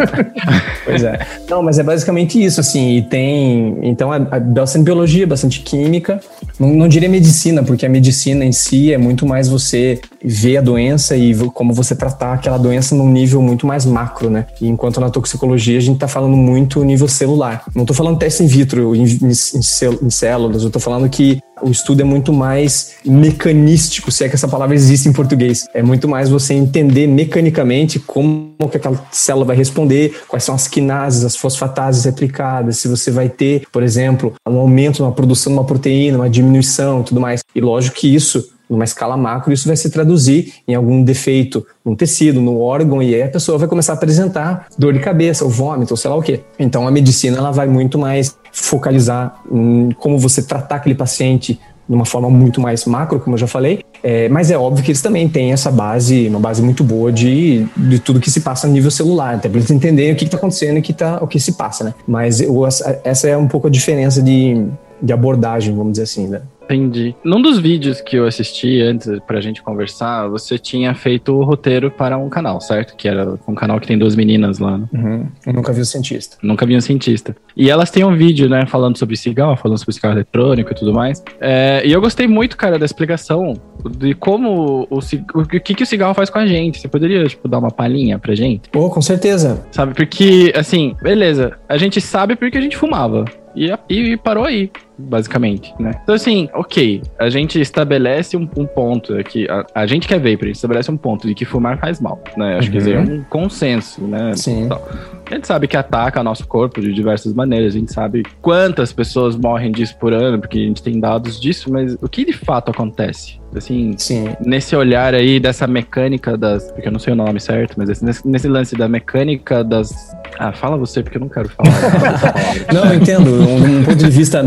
pois 0.84 1.02
é. 1.02 1.18
Não, 1.48 1.62
mas 1.62 1.78
é 1.78 1.82
basicamente 1.82 2.42
isso, 2.42 2.60
assim. 2.60 2.96
E 2.96 3.02
tem. 3.02 3.78
Então, 3.82 4.12
é, 4.12 4.16
é 4.16 4.40
bastante 4.40 4.84
biologia, 4.84 5.26
bastante 5.26 5.60
química. 5.60 6.20
Não, 6.58 6.68
não 6.68 6.88
diria 6.88 7.08
medicina, 7.08 7.62
porque 7.62 7.84
a 7.86 7.88
medicina 7.88 8.44
em 8.44 8.52
si 8.52 8.92
é 8.92 8.98
muito 8.98 9.26
mais 9.26 9.48
você 9.48 10.00
ver 10.22 10.58
a 10.58 10.60
doença 10.60 11.16
e 11.16 11.29
como 11.52 11.72
você 11.72 11.94
tratar 11.94 12.34
aquela 12.34 12.58
doença 12.58 12.94
num 12.94 13.10
nível 13.10 13.42
muito 13.42 13.66
mais 13.66 13.84
macro, 13.84 14.30
né? 14.30 14.46
E 14.60 14.68
enquanto 14.68 15.00
na 15.00 15.10
toxicologia 15.10 15.78
a 15.78 15.80
gente 15.80 15.98
tá 15.98 16.08
falando 16.08 16.36
muito 16.36 16.82
nível 16.84 17.08
celular. 17.08 17.64
Não 17.74 17.84
tô 17.84 17.94
falando 17.94 18.18
teste 18.18 18.42
in 18.42 18.46
vitro, 18.46 18.94
em, 18.94 19.04
em, 19.04 19.28
em 19.28 20.10
células, 20.10 20.62
eu 20.62 20.70
tô 20.70 20.80
falando 20.80 21.08
que 21.08 21.40
o 21.62 21.70
estudo 21.70 22.00
é 22.00 22.04
muito 22.04 22.32
mais 22.32 22.92
mecanístico, 23.04 24.10
se 24.10 24.24
é 24.24 24.28
que 24.28 24.34
essa 24.34 24.48
palavra 24.48 24.74
existe 24.74 25.08
em 25.08 25.12
português. 25.12 25.66
É 25.74 25.82
muito 25.82 26.08
mais 26.08 26.28
você 26.28 26.54
entender 26.54 27.06
mecanicamente 27.06 27.98
como 27.98 28.54
que 28.70 28.76
aquela 28.76 29.06
célula 29.10 29.44
vai 29.44 29.56
responder, 29.56 30.22
quais 30.28 30.44
são 30.44 30.54
as 30.54 30.66
quinases, 30.66 31.24
as 31.24 31.36
fosfatases 31.36 32.04
replicadas, 32.04 32.78
se 32.78 32.88
você 32.88 33.10
vai 33.10 33.28
ter, 33.28 33.64
por 33.72 33.82
exemplo, 33.82 34.34
um 34.48 34.58
aumento 34.58 35.02
na 35.02 35.10
produção 35.10 35.52
de 35.52 35.58
uma 35.58 35.64
proteína, 35.64 36.18
uma 36.18 36.30
diminuição, 36.30 37.02
tudo 37.02 37.20
mais. 37.20 37.40
E 37.54 37.60
lógico 37.60 37.96
que 37.96 38.14
isso 38.14 38.50
numa 38.70 38.84
escala 38.84 39.16
macro, 39.16 39.52
isso 39.52 39.66
vai 39.66 39.76
se 39.76 39.90
traduzir 39.90 40.52
em 40.68 40.74
algum 40.74 41.02
defeito 41.02 41.66
no 41.84 41.96
tecido, 41.96 42.40
no 42.40 42.60
órgão, 42.60 43.02
e 43.02 43.14
aí 43.14 43.22
a 43.22 43.28
pessoa 43.28 43.58
vai 43.58 43.66
começar 43.66 43.92
a 43.92 43.96
apresentar 43.96 44.68
dor 44.78 44.92
de 44.92 45.00
cabeça, 45.00 45.44
ou 45.44 45.50
vômito, 45.50 45.92
ou 45.92 45.96
sei 45.96 46.08
lá 46.10 46.16
o 46.16 46.22
quê. 46.22 46.40
Então 46.58 46.86
a 46.86 46.90
medicina 46.90 47.36
ela 47.38 47.50
vai 47.50 47.66
muito 47.66 47.98
mais 47.98 48.36
focalizar 48.52 49.42
em 49.50 49.90
como 49.98 50.18
você 50.18 50.42
tratar 50.42 50.76
aquele 50.76 50.94
paciente 50.94 51.58
de 51.88 51.94
uma 51.96 52.04
forma 52.04 52.30
muito 52.30 52.60
mais 52.60 52.84
macro, 52.84 53.18
como 53.18 53.34
eu 53.34 53.38
já 53.38 53.48
falei, 53.48 53.80
É, 54.02 54.28
mas 54.30 54.50
é 54.50 54.56
óbvio 54.56 54.82
que 54.82 54.90
eles 54.92 55.02
também 55.02 55.28
têm 55.28 55.52
essa 55.52 55.70
base, 55.70 56.26
uma 56.28 56.40
base 56.40 56.62
muito 56.62 56.82
boa 56.82 57.12
de, 57.12 57.66
de 57.76 57.98
tudo 57.98 58.18
que 58.18 58.30
se 58.30 58.40
passa 58.40 58.66
a 58.66 58.70
nível 58.70 58.90
celular, 58.90 59.34
até 59.34 59.46
para 59.48 59.58
eles 59.58 59.70
entenderem 59.70 60.12
o 60.12 60.16
que 60.16 60.24
está 60.24 60.38
acontecendo 60.38 60.76
e 60.76 60.80
o 60.80 60.82
que, 60.82 60.94
tá, 60.94 61.18
o 61.20 61.26
que 61.26 61.38
se 61.38 61.52
passa, 61.52 61.84
né? 61.84 61.94
Mas 62.08 62.40
eu- 62.40 62.64
essa 63.04 63.28
é 63.28 63.36
um 63.36 63.46
pouco 63.46 63.66
a 63.66 63.70
diferença 63.70 64.22
de, 64.22 64.64
de 65.02 65.12
abordagem, 65.12 65.74
vamos 65.76 65.92
dizer 65.92 66.04
assim, 66.04 66.28
né? 66.28 66.40
Entendi. 66.70 67.14
Num 67.24 67.42
dos 67.42 67.58
vídeos 67.58 68.00
que 68.00 68.16
eu 68.16 68.26
assisti 68.26 68.80
antes 68.80 69.08
pra 69.26 69.40
gente 69.40 69.60
conversar, 69.62 70.28
você 70.28 70.56
tinha 70.56 70.94
feito 70.94 71.34
o 71.34 71.42
roteiro 71.42 71.90
para 71.90 72.16
um 72.16 72.28
canal, 72.28 72.60
certo? 72.60 72.94
Que 72.96 73.08
era 73.08 73.36
um 73.46 73.54
canal 73.54 73.80
que 73.80 73.88
tem 73.88 73.98
duas 73.98 74.14
meninas 74.14 74.58
lá. 74.60 74.78
né? 74.78 74.88
Uhum. 74.92 75.26
Eu 75.46 75.52
nunca 75.52 75.72
vi 75.72 75.80
o 75.80 75.84
cientista. 75.84 76.36
Nunca 76.42 76.64
vi 76.64 76.76
um 76.76 76.80
cientista. 76.80 77.34
E 77.56 77.68
elas 77.68 77.90
têm 77.90 78.04
um 78.04 78.16
vídeo, 78.16 78.48
né, 78.48 78.66
falando 78.66 78.96
sobre 78.96 79.16
cigarro, 79.16 79.56
falando 79.56 79.78
sobre 79.78 79.94
cigarro 79.94 80.14
eletrônico 80.14 80.70
e 80.70 80.74
tudo 80.74 80.92
mais. 80.92 81.22
É, 81.40 81.82
e 81.84 81.92
eu 81.92 82.00
gostei 82.00 82.28
muito, 82.28 82.56
cara, 82.56 82.78
da 82.78 82.84
explicação 82.84 83.54
de 83.98 84.14
como 84.14 84.86
o, 84.88 84.98
o 84.98 85.44
que, 85.46 85.74
que 85.74 85.82
o 85.82 85.86
cigarro 85.86 86.14
faz 86.14 86.30
com 86.30 86.38
a 86.38 86.46
gente. 86.46 86.80
Você 86.80 86.88
poderia, 86.88 87.24
tipo, 87.26 87.48
dar 87.48 87.58
uma 87.58 87.70
palhinha 87.70 88.18
pra 88.18 88.34
gente? 88.34 88.68
Pô, 88.70 88.88
com 88.90 89.02
certeza. 89.02 89.66
Sabe? 89.72 89.94
Porque, 89.94 90.52
assim, 90.54 90.94
beleza, 91.02 91.58
a 91.68 91.76
gente 91.76 92.00
sabe 92.00 92.36
porque 92.36 92.58
a 92.58 92.60
gente 92.60 92.76
fumava. 92.76 93.24
E, 93.56 93.72
e 93.88 94.16
parou 94.16 94.44
aí, 94.44 94.70
basicamente, 95.08 95.72
né? 95.78 95.92
Então, 96.02 96.14
assim, 96.14 96.48
ok, 96.54 97.02
a 97.18 97.28
gente 97.30 97.60
estabelece 97.60 98.36
um, 98.36 98.48
um 98.56 98.66
ponto 98.66 99.14
aqui, 99.14 99.46
a, 99.48 99.64
a 99.74 99.86
gente 99.86 100.06
que 100.06 100.14
é 100.14 100.18
vapor, 100.18 100.44
a 100.44 100.46
gente 100.46 100.56
estabelece 100.56 100.90
um 100.90 100.96
ponto 100.96 101.26
de 101.26 101.34
que 101.34 101.44
fumar 101.44 101.78
faz 101.78 102.00
mal, 102.00 102.22
né? 102.36 102.58
Acho 102.58 102.70
que 102.70 102.76
Uhum. 102.78 102.82
isso 102.82 102.88
aí 102.90 102.94
é 102.96 103.00
um 103.00 103.22
consenso, 103.24 104.02
né? 104.02 104.32
Sim. 104.36 104.66
Tal. 104.68 104.88
A 105.30 105.34
gente 105.34 105.46
sabe 105.46 105.68
que 105.68 105.76
ataca 105.76 106.24
nosso 106.24 106.44
corpo 106.46 106.80
de 106.80 106.92
diversas 106.92 107.32
maneiras, 107.32 107.74
a 107.74 107.78
gente 107.78 107.92
sabe 107.92 108.24
quantas 108.42 108.92
pessoas 108.92 109.36
morrem 109.36 109.70
disso 109.70 109.96
por 109.96 110.12
ano, 110.12 110.40
porque 110.40 110.58
a 110.58 110.62
gente 110.62 110.82
tem 110.82 110.98
dados 110.98 111.40
disso, 111.40 111.72
mas 111.72 111.96
o 112.02 112.08
que 112.08 112.24
de 112.24 112.32
fato 112.32 112.70
acontece? 112.72 113.38
Assim, 113.54 113.94
Sim. 113.96 114.28
nesse 114.44 114.74
olhar 114.76 115.12
aí 115.14 115.40
dessa 115.40 115.66
mecânica 115.66 116.36
das. 116.36 116.70
Porque 116.70 116.86
eu 116.86 116.92
não 116.92 117.00
sei 117.00 117.12
o 117.12 117.16
nome 117.16 117.40
certo, 117.40 117.74
mas 117.76 117.88
esse- 117.88 118.04
nesse, 118.04 118.26
nesse 118.28 118.46
lance 118.48 118.76
da 118.76 118.88
mecânica 118.88 119.64
das. 119.64 120.14
Ah, 120.38 120.52
fala 120.52 120.76
você, 120.76 121.02
porque 121.02 121.16
eu 121.16 121.20
não 121.20 121.28
quero 121.28 121.48
falar. 121.48 121.70
Não, 122.72 122.84
eu 122.92 122.94
entendo. 123.00 123.28
Um, 123.28 123.78
um 123.80 123.84
ponto 123.84 123.96
de 123.96 124.08
vista 124.10 124.40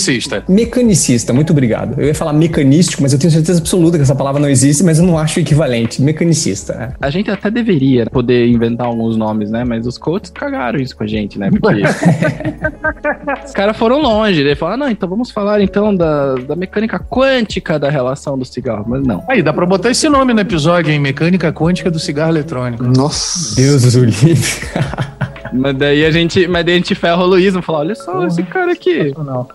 Mecanicista. 0.00 0.44
mecanicista, 0.48 1.32
muito 1.32 1.52
obrigado. 1.52 2.00
Eu 2.00 2.06
ia 2.06 2.14
falar 2.14 2.32
mecanístico, 2.32 3.02
mas 3.02 3.12
eu 3.12 3.18
tenho 3.18 3.30
certeza 3.30 3.58
absoluta 3.58 3.96
que 3.96 4.02
essa 4.02 4.14
palavra 4.14 4.40
não 4.40 4.48
existe, 4.48 4.82
mas 4.82 4.98
eu 4.98 5.04
não 5.04 5.18
acho 5.18 5.40
equivalente. 5.40 6.00
Mecanicista. 6.02 6.72
é. 7.00 7.06
a 7.06 7.10
gente 7.10 7.30
até 7.30 7.50
deveria 7.50 8.06
poder 8.06 8.46
inventar 8.48 8.86
alguns 8.86 9.16
nomes, 9.16 9.50
né? 9.50 9.64
Mas 9.64 9.86
os 9.86 9.98
coaches 9.98 10.30
cagaram 10.30 10.80
isso 10.80 10.96
com 10.96 11.04
a 11.04 11.06
gente, 11.06 11.38
né? 11.38 11.50
Porque. 11.50 11.82
os 13.44 13.52
caras 13.52 13.76
foram 13.76 14.00
longe. 14.00 14.40
Eles 14.40 14.58
falaram, 14.58 14.78
não, 14.78 14.90
então 14.90 15.08
vamos 15.08 15.30
falar 15.30 15.60
então 15.60 15.94
da, 15.94 16.34
da 16.34 16.56
mecânica 16.56 16.98
quântica 16.98 17.78
da 17.78 17.90
relação 17.90 18.38
do 18.38 18.44
cigarro. 18.44 18.84
Mas 18.88 19.02
não. 19.02 19.24
Aí, 19.28 19.42
dá 19.42 19.52
pra 19.52 19.66
botar 19.66 19.90
esse 19.90 20.08
nome 20.08 20.32
no 20.32 20.40
episódio, 20.40 20.92
hein? 20.92 20.98
Mecânica 20.98 21.52
quântica 21.52 21.90
do 21.90 21.98
cigarro 21.98 22.30
eletrônico. 22.30 22.84
Nossa. 22.84 23.54
Deus 23.56 23.92
do 23.92 24.04
livre. 24.04 24.68
Mas 25.52 25.76
daí 25.76 26.04
a 26.04 26.10
gente, 26.10 26.46
mas 26.46 26.64
daí 26.64 26.74
a 26.74 26.76
gente 26.76 26.94
ferra 26.94 27.22
o 27.22 27.26
Luiz 27.26 27.54
e 27.54 27.62
fala: 27.62 27.80
olha 27.80 27.94
só 27.94 28.24
esse 28.26 28.42
cara 28.44 28.72
aqui. 28.72 29.12
Não. 29.16 29.48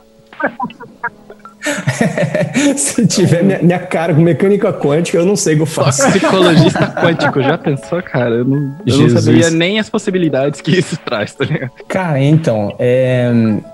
Se 2.78 3.06
tiver 3.08 3.44
minha, 3.44 3.60
minha 3.60 3.80
cara 3.80 4.14
com 4.14 4.22
mecânica 4.22 4.72
quântica, 4.72 5.18
eu 5.18 5.26
não 5.26 5.36
sei 5.36 5.54
o 5.54 5.58
que 5.58 5.62
eu 5.64 5.68
faço. 5.68 6.04
Toxicologista 6.04 6.88
quântico, 6.88 7.42
já 7.42 7.58
pensou, 7.58 8.02
cara? 8.02 8.36
Eu 8.36 8.46
não, 8.46 8.76
eu 8.86 8.98
não 8.98 9.10
sabia 9.20 9.50
nem 9.50 9.80
as 9.80 9.90
possibilidades 9.90 10.62
que 10.62 10.72
isso 10.72 10.98
traz, 10.98 11.34
tá 11.34 11.46
ligado? 11.46 11.72
Cara, 11.88 12.22
então, 12.22 12.76
é, 12.78 13.32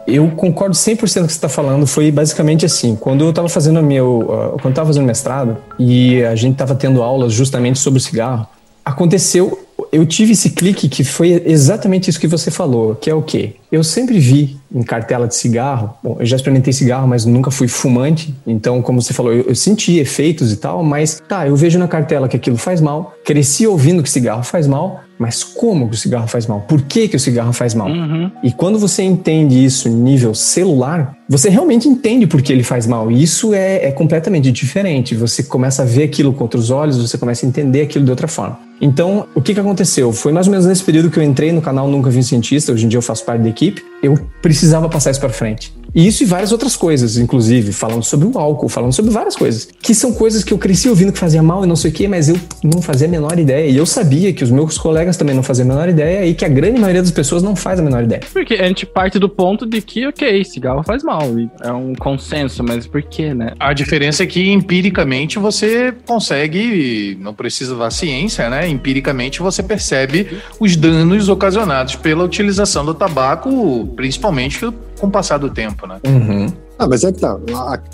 eu 0.08 0.30
concordo 0.30 0.76
100% 0.76 0.98
com 0.98 1.04
o 1.04 1.06
que 1.06 1.10
você 1.10 1.20
está 1.20 1.50
falando. 1.50 1.86
Foi 1.86 2.12
basicamente 2.12 2.66
assim: 2.66 2.96
quando 2.96 3.24
eu 3.24 3.30
estava 3.30 3.50
fazendo 3.50 3.82
meu, 3.84 4.56
quando 4.62 4.72
eu 4.72 4.74
tava 4.74 4.88
fazendo 4.88 5.06
mestrado 5.06 5.58
e 5.78 6.24
a 6.24 6.36
gente 6.36 6.54
estava 6.54 6.76
tendo 6.76 7.02
aulas 7.02 7.34
justamente 7.34 7.80
sobre 7.80 7.98
o 7.98 8.02
cigarro, 8.02 8.48
aconteceu 8.86 9.60
eu 9.92 10.06
tive 10.06 10.32
esse 10.32 10.52
clique 10.52 10.88
que 10.88 11.04
foi 11.04 11.44
exatamente 11.46 12.10
isso 12.10 12.20
que 12.20 12.28
você 12.28 12.50
falou, 12.50 12.96
que 12.96 13.10
é 13.10 13.14
o 13.14 13.22
quê? 13.22 13.56
Eu 13.72 13.84
sempre 13.84 14.20
vi 14.20 14.58
em 14.74 14.82
cartela 14.82 15.28
de 15.28 15.36
cigarro, 15.36 15.94
bom, 16.02 16.18
eu 16.20 16.26
já 16.26 16.36
experimentei 16.36 16.72
cigarro, 16.72 17.08
mas 17.08 17.26
nunca 17.26 17.52
fui 17.52 17.68
fumante, 17.68 18.34
então, 18.48 18.82
como 18.82 19.02
você 19.02 19.14
falou, 19.14 19.34
eu, 19.34 19.44
eu 19.44 19.56
senti 19.56 19.98
efeitos 19.98 20.52
e 20.52 20.58
tal, 20.58 20.84
mas 20.84 21.22
tá, 21.28 21.48
eu 21.48 21.56
vejo 21.56 21.78
na 21.78 21.88
cartela 21.88 22.28
que 22.28 22.38
aquilo 22.38 22.58
faz 22.58 22.80
mal, 22.80 23.14
cresci 23.26 23.68
ouvindo 23.68 24.02
que 24.02 24.10
cigarro 24.10 24.44
faz 24.44 24.66
mal, 24.66 25.02
mas 25.20 25.44
como 25.44 25.88
que 25.88 25.94
o 25.94 25.98
cigarro 25.98 26.28
faz 26.28 26.48
mal? 26.48 26.62
Por 26.62 26.82
que, 26.82 27.08
que 27.08 27.16
o 27.16 27.20
cigarro 27.20 27.54
faz 27.54 27.76
mal? 27.76 27.90
Uhum. 27.90 28.32
E 28.42 28.52
quando 28.52 28.80
você 28.80 29.04
entende 29.04 29.64
isso 29.64 29.88
em 29.88 29.94
nível 29.94 30.34
celular, 30.34 31.16
você 31.30 31.48
realmente 31.48 31.88
entende 31.88 32.26
por 32.26 32.42
que 32.42 32.52
ele 32.52 32.64
faz 32.64 32.88
mal. 32.88 33.12
E 33.12 33.22
isso 33.22 33.54
é, 33.54 33.86
é 33.86 33.92
completamente 33.92 34.52
diferente. 34.52 35.14
Você 35.14 35.44
começa 35.44 35.84
a 35.84 35.86
ver 35.86 36.06
aquilo 36.06 36.34
com 36.34 36.44
outros 36.44 36.72
olhos, 36.72 36.98
você 36.98 37.20
começa 37.20 37.46
a 37.46 37.50
entender 37.50 37.84
aquilo 37.84 38.04
de 38.04 38.10
outra 38.10 38.28
forma. 38.28 38.71
Então, 38.82 39.28
o 39.36 39.42
que, 39.42 39.54
que 39.54 39.60
aconteceu? 39.60 40.12
Foi 40.12 40.32
mais 40.32 40.48
ou 40.48 40.52
menos 40.52 40.66
nesse 40.66 40.84
período 40.84 41.12
que 41.12 41.20
eu 41.20 41.24
entrei 41.24 41.52
no 41.52 41.62
canal 41.62 41.88
Nunca 41.88 42.10
Vi 42.10 42.20
um 42.20 42.24
Cientista, 42.24 42.72
hoje 42.72 42.86
em 42.86 42.90
dia 42.90 42.98
eu 42.98 43.02
faço 43.02 43.24
parte 43.24 43.44
da 43.44 43.50
equipe, 43.50 43.84
eu 44.02 44.18
precisava 44.42 44.90
passar 44.90 45.12
isso 45.12 45.20
para 45.20 45.30
frente. 45.30 45.72
E 45.94 46.08
isso 46.08 46.24
e 46.24 46.26
várias 46.26 46.54
outras 46.54 46.76
coisas, 46.76 47.18
inclusive, 47.18 47.74
falando 47.74 48.04
sobre 48.04 48.26
o 48.26 48.38
álcool, 48.40 48.70
falando 48.70 48.94
sobre 48.94 49.12
várias 49.12 49.36
coisas. 49.36 49.68
Que 49.82 49.94
são 49.94 50.14
coisas 50.14 50.42
que 50.44 50.54
eu 50.54 50.58
cresci 50.58 50.88
ouvindo 50.88 51.12
que 51.12 51.20
fazia 51.20 51.44
mal 51.44 51.66
e 51.66 51.68
não 51.68 51.76
sei 51.76 51.92
o 51.92 51.94
quê, 51.94 52.08
mas 52.08 52.30
eu 52.30 52.38
não 52.64 52.82
fazia 52.82 53.08
a 53.08 53.12
menor 53.12 53.38
ideia. 53.38 53.70
E 53.70 53.76
eu 53.76 53.86
sabia 53.86 54.32
que 54.32 54.42
os 54.44 54.50
meus 54.50 54.78
colegas 54.78 55.18
também 55.18 55.36
não 55.36 55.44
faziam 55.44 55.66
a 55.66 55.74
menor 55.74 55.90
ideia 55.90 56.26
e 56.26 56.34
que 56.34 56.46
a 56.46 56.48
grande 56.48 56.80
maioria 56.80 57.02
das 57.02 57.12
pessoas 57.12 57.44
não 57.44 57.58
faz 57.58 57.80
a 57.80 57.84
menor 57.84 58.04
ideia. 58.04 58.22
Porque 58.32 58.54
a 58.54 58.68
gente 58.68 58.86
parte 58.86 59.20
do 59.20 59.28
ponto 59.28 59.66
de 59.66 59.82
que, 59.82 60.08
ok, 60.08 60.46
cigarro 60.46 60.82
faz 60.84 61.04
mal. 61.04 61.38
e 61.38 61.50
É 61.62 61.74
um 61.74 61.94
consenso, 61.94 62.64
mas 62.64 62.88
por 62.88 63.02
quê, 63.04 63.34
né? 63.34 63.52
A 63.60 63.74
diferença 63.74 64.24
é 64.24 64.26
que 64.26 64.50
empiricamente 64.50 65.38
você 65.40 65.94
consegue, 66.08 67.18
não 67.20 67.34
precisa 67.34 67.76
da 67.76 67.92
ciência, 67.92 68.50
né? 68.50 68.70
Empiricamente 68.72 69.42
você 69.42 69.62
percebe 69.62 70.42
os 70.60 70.76
danos 70.76 71.30
ocasionados 71.30 71.96
pela 71.96 72.24
utilização 72.24 72.86
do 72.86 72.94
tabaco, 72.94 73.86
principalmente 73.96 74.60
com 75.00 75.08
o 75.08 75.12
passar 75.12 75.38
do 75.38 75.50
tempo, 75.50 75.86
né? 75.88 76.00
Uhum. 76.06 76.48
Ah, 76.78 76.88
mas 76.88 77.04
é 77.04 77.12
que 77.12 77.20
tá. 77.20 77.38